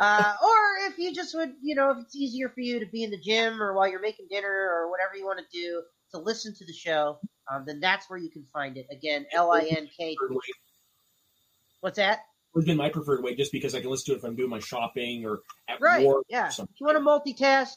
uh, 0.00 0.34
or 0.42 0.58
if 0.88 0.98
you 0.98 1.14
just 1.14 1.34
would, 1.34 1.52
you 1.62 1.74
know, 1.74 1.90
if 1.90 1.98
it's 1.98 2.16
easier 2.16 2.48
for 2.48 2.60
you 2.60 2.78
to 2.80 2.86
be 2.86 3.02
in 3.02 3.10
the 3.10 3.18
gym 3.18 3.60
or 3.60 3.74
while 3.74 3.88
you're 3.88 4.00
making 4.00 4.26
dinner 4.30 4.48
or 4.48 4.90
whatever 4.90 5.16
you 5.16 5.26
want 5.26 5.38
to 5.38 5.44
do 5.52 5.82
to 6.12 6.18
listen 6.18 6.54
to 6.54 6.64
the 6.64 6.72
show, 6.72 7.18
um, 7.52 7.64
then 7.66 7.80
that's 7.80 8.08
where 8.08 8.18
you 8.18 8.30
can 8.30 8.44
find 8.52 8.76
it. 8.76 8.86
Again, 8.90 9.26
L 9.32 9.50
I 9.50 9.62
N 9.62 9.88
K. 9.98 10.16
What's 11.80 11.96
that? 11.96 12.20
Would 12.54 12.66
been 12.66 12.76
my 12.76 12.88
preferred 12.88 13.22
way, 13.22 13.34
just 13.34 13.50
because 13.50 13.74
I 13.74 13.80
can 13.80 13.90
listen 13.90 14.06
to 14.06 14.12
it 14.12 14.18
if 14.18 14.24
I'm 14.24 14.36
doing 14.36 14.50
my 14.50 14.60
shopping 14.60 15.26
or 15.26 15.40
at 15.68 15.80
Right. 15.80 16.06
work. 16.06 16.24
Yeah. 16.28 16.48
If 16.48 16.58
you 16.58 16.86
want 16.86 16.96
to 16.98 17.02
multitask, 17.04 17.74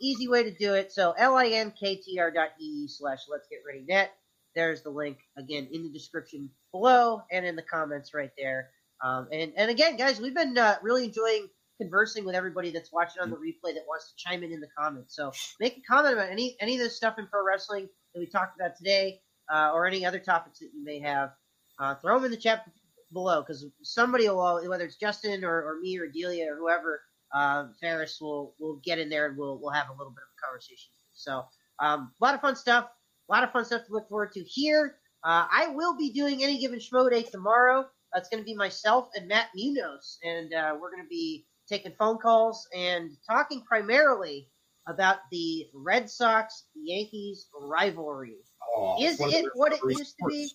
easy 0.00 0.28
way 0.28 0.44
to 0.44 0.52
do 0.52 0.74
it. 0.74 0.92
So 0.92 1.12
L 1.12 1.36
I 1.36 1.46
N 1.48 1.72
K 1.72 1.96
T 1.96 2.18
R 2.20 2.30
dot 2.30 2.50
E 2.60 2.64
E 2.64 2.88
slash 2.88 3.18
Let's 3.28 3.48
Get 3.48 3.60
Ready 3.66 3.84
Net. 3.86 4.12
There's 4.54 4.82
the 4.82 4.90
link 4.90 5.18
again 5.36 5.68
in 5.72 5.82
the 5.82 5.90
description 5.90 6.50
below 6.72 7.22
and 7.30 7.44
in 7.44 7.56
the 7.56 7.62
comments 7.62 8.14
right 8.14 8.30
there. 8.38 8.70
Um, 9.02 9.28
and 9.32 9.52
and 9.56 9.70
again, 9.70 9.96
guys, 9.96 10.20
we've 10.20 10.34
been 10.34 10.56
uh, 10.56 10.76
really 10.82 11.04
enjoying 11.04 11.48
conversing 11.80 12.24
with 12.24 12.34
everybody 12.34 12.70
that's 12.70 12.92
watching 12.92 13.22
on 13.22 13.30
the 13.30 13.36
replay 13.36 13.74
that 13.74 13.84
wants 13.88 14.12
to 14.12 14.14
chime 14.16 14.42
in 14.44 14.52
in 14.52 14.60
the 14.60 14.68
comments. 14.78 15.16
So 15.16 15.32
make 15.58 15.78
a 15.78 15.80
comment 15.90 16.14
about 16.14 16.30
any 16.30 16.56
any 16.60 16.74
of 16.74 16.80
this 16.80 16.96
stuff 16.96 17.18
in 17.18 17.26
pro 17.26 17.44
wrestling 17.44 17.88
that 18.14 18.20
we 18.20 18.26
talked 18.26 18.60
about 18.60 18.76
today, 18.76 19.20
uh, 19.52 19.72
or 19.72 19.86
any 19.86 20.04
other 20.04 20.18
topics 20.20 20.60
that 20.60 20.70
you 20.74 20.84
may 20.84 21.00
have. 21.00 21.30
Uh, 21.78 21.94
throw 21.94 22.16
them 22.16 22.26
in 22.26 22.30
the 22.30 22.36
chat 22.36 22.64
below 23.12 23.42
because 23.42 23.66
somebody 23.82 24.28
will, 24.28 24.68
whether 24.68 24.84
it's 24.84 24.96
Justin 24.96 25.44
or, 25.44 25.62
or 25.62 25.80
me 25.80 25.98
or 25.98 26.06
Delia 26.06 26.52
or 26.52 26.56
whoever, 26.56 27.00
uh, 27.32 27.66
Ferris 27.80 28.18
will 28.20 28.54
will 28.58 28.80
get 28.84 28.98
in 28.98 29.08
there 29.08 29.26
and 29.26 29.36
we'll 29.36 29.58
we'll 29.60 29.72
have 29.72 29.88
a 29.88 29.92
little 29.92 30.12
bit 30.12 30.22
of 30.22 30.30
a 30.36 30.46
conversation. 30.46 30.90
So 31.12 31.44
um, 31.80 32.12
a 32.20 32.24
lot 32.24 32.34
of 32.34 32.40
fun 32.40 32.56
stuff, 32.56 32.86
a 33.28 33.32
lot 33.32 33.44
of 33.44 33.52
fun 33.52 33.64
stuff 33.64 33.86
to 33.86 33.92
look 33.92 34.08
forward 34.08 34.32
to 34.32 34.42
here. 34.42 34.96
Uh, 35.22 35.46
I 35.50 35.68
will 35.68 35.96
be 35.96 36.12
doing 36.12 36.42
any 36.42 36.58
given 36.58 36.78
schmo 36.78 37.10
day 37.10 37.22
tomorrow. 37.22 37.86
That's 38.12 38.28
going 38.28 38.42
to 38.42 38.44
be 38.44 38.56
myself 38.56 39.08
and 39.14 39.28
Matt 39.28 39.48
Munoz, 39.54 40.18
and 40.24 40.52
uh, 40.52 40.76
we're 40.80 40.90
going 40.90 41.02
to 41.02 41.08
be 41.08 41.46
taking 41.68 41.92
phone 41.98 42.18
calls 42.18 42.66
and 42.76 43.10
talking 43.28 43.62
primarily 43.62 44.48
about 44.88 45.18
the 45.30 45.66
Red 45.72 46.10
Sox 46.10 46.64
Yankees 46.74 47.48
rivalry. 47.60 48.36
Oh, 48.76 48.96
Is 49.00 49.20
it 49.20 49.46
what 49.54 49.72
it 49.72 49.80
used 49.84 50.16
to 50.18 50.26
be? 50.28 50.50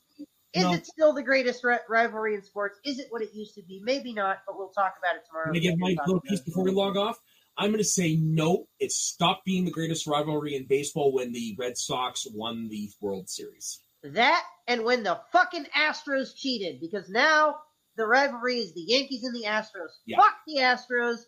Is 0.56 0.64
No. 0.64 0.73
it 0.73 0.86
still 0.88 1.14
the 1.14 1.22
greatest 1.22 1.64
ri- 1.64 1.77
rivalry 1.90 2.34
in 2.34 2.41
sports? 2.41 2.80
Is 2.86 2.98
it 2.98 3.07
what 3.10 3.22
it 3.22 3.34
used 3.34 3.56
to 3.56 3.61
be? 3.64 3.82
Maybe 3.84 4.14
not, 4.14 4.38
but 4.48 4.57
we'll 4.57 4.69
talk 4.69 4.95
about 4.98 5.18
it 5.18 5.23
tomorrow. 5.27 5.48
Can 5.48 5.57
I 5.57 5.60
give 5.60 5.77
my 5.77 5.95
little 6.07 6.22
piece 6.22 6.40
before 6.40 6.64
we 6.64 6.72
log 6.72 6.95
off? 6.95 7.19
I'm 7.57 7.72
going 7.72 7.77
to 7.80 7.84
say 7.84 8.15
no. 8.15 8.68
It 8.80 8.91
stopped 8.91 9.44
being 9.45 9.65
the 9.65 9.72
greatest 9.72 10.07
rivalry 10.07 10.56
in 10.56 10.65
baseball 10.65 11.14
when 11.14 11.34
the 11.34 11.56
Red 11.60 11.77
Sox 11.77 12.26
won 12.34 12.69
the 12.69 12.90
World 13.02 13.30
Series. 13.30 13.82
That 14.03 14.44
and 14.68 14.84
when 14.86 15.03
the 15.03 15.19
fucking 15.32 15.65
Astros 15.76 16.36
cheated, 16.36 16.80
because 16.80 17.10
now 17.10 17.57
the 17.98 18.06
rivalry 18.06 18.60
is 18.60 18.73
the 18.73 18.82
Yankees 18.82 19.23
and 19.23 19.36
the 19.36 19.48
Astros. 19.48 19.91
Yeah. 20.06 20.18
Fuck 20.18 20.36
the 20.48 20.57
Astros. 20.61 21.19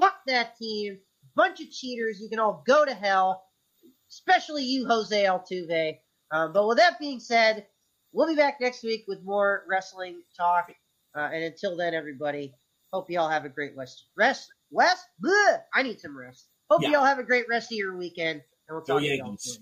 Fuck 0.00 0.16
that 0.26 0.56
team. 0.56 0.98
Bunch 1.36 1.60
of 1.60 1.70
cheaters. 1.70 2.20
You 2.20 2.28
can 2.28 2.38
all 2.40 2.62
go 2.66 2.84
to 2.84 2.94
hell. 2.94 3.44
Especially 4.08 4.64
you, 4.64 4.86
Jose 4.86 5.24
Altuve. 5.24 5.98
Um, 6.30 6.52
but 6.52 6.66
with 6.66 6.78
that 6.78 6.98
being 6.98 7.20
said, 7.20 7.66
we'll 8.12 8.28
be 8.28 8.34
back 8.36 8.60
next 8.60 8.82
week 8.82 9.04
with 9.08 9.22
more 9.24 9.64
wrestling 9.68 10.22
talk. 10.36 10.70
Uh, 11.16 11.28
and 11.32 11.44
until 11.44 11.76
then, 11.76 11.94
everybody, 11.94 12.54
hope 12.92 13.10
you 13.10 13.18
all 13.20 13.28
have 13.28 13.44
a 13.44 13.48
great 13.48 13.76
rest. 13.76 14.06
Rest? 14.16 14.48
West? 14.70 15.04
Bleh, 15.22 15.60
I 15.74 15.82
need 15.82 16.00
some 16.00 16.16
rest. 16.16 16.48
Hope 16.70 16.82
Yeah. 16.82 16.90
you 16.90 16.96
all 16.98 17.04
have 17.04 17.18
a 17.18 17.24
great 17.24 17.46
rest 17.48 17.70
of 17.72 17.76
your 17.78 17.96
weekend. 17.96 18.40
And 18.68 18.76
we'll 18.76 18.80
Go 18.80 18.94
talk 18.94 19.00
to 19.02 19.06
you 19.06 19.22
all 19.22 19.28
Yankees. 19.28 19.58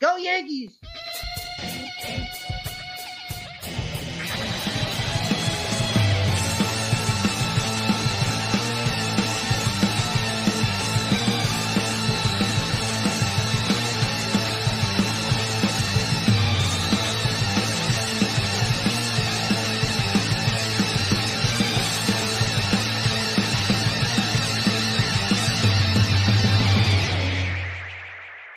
Go 0.00 0.16
Yankees! 0.16 0.78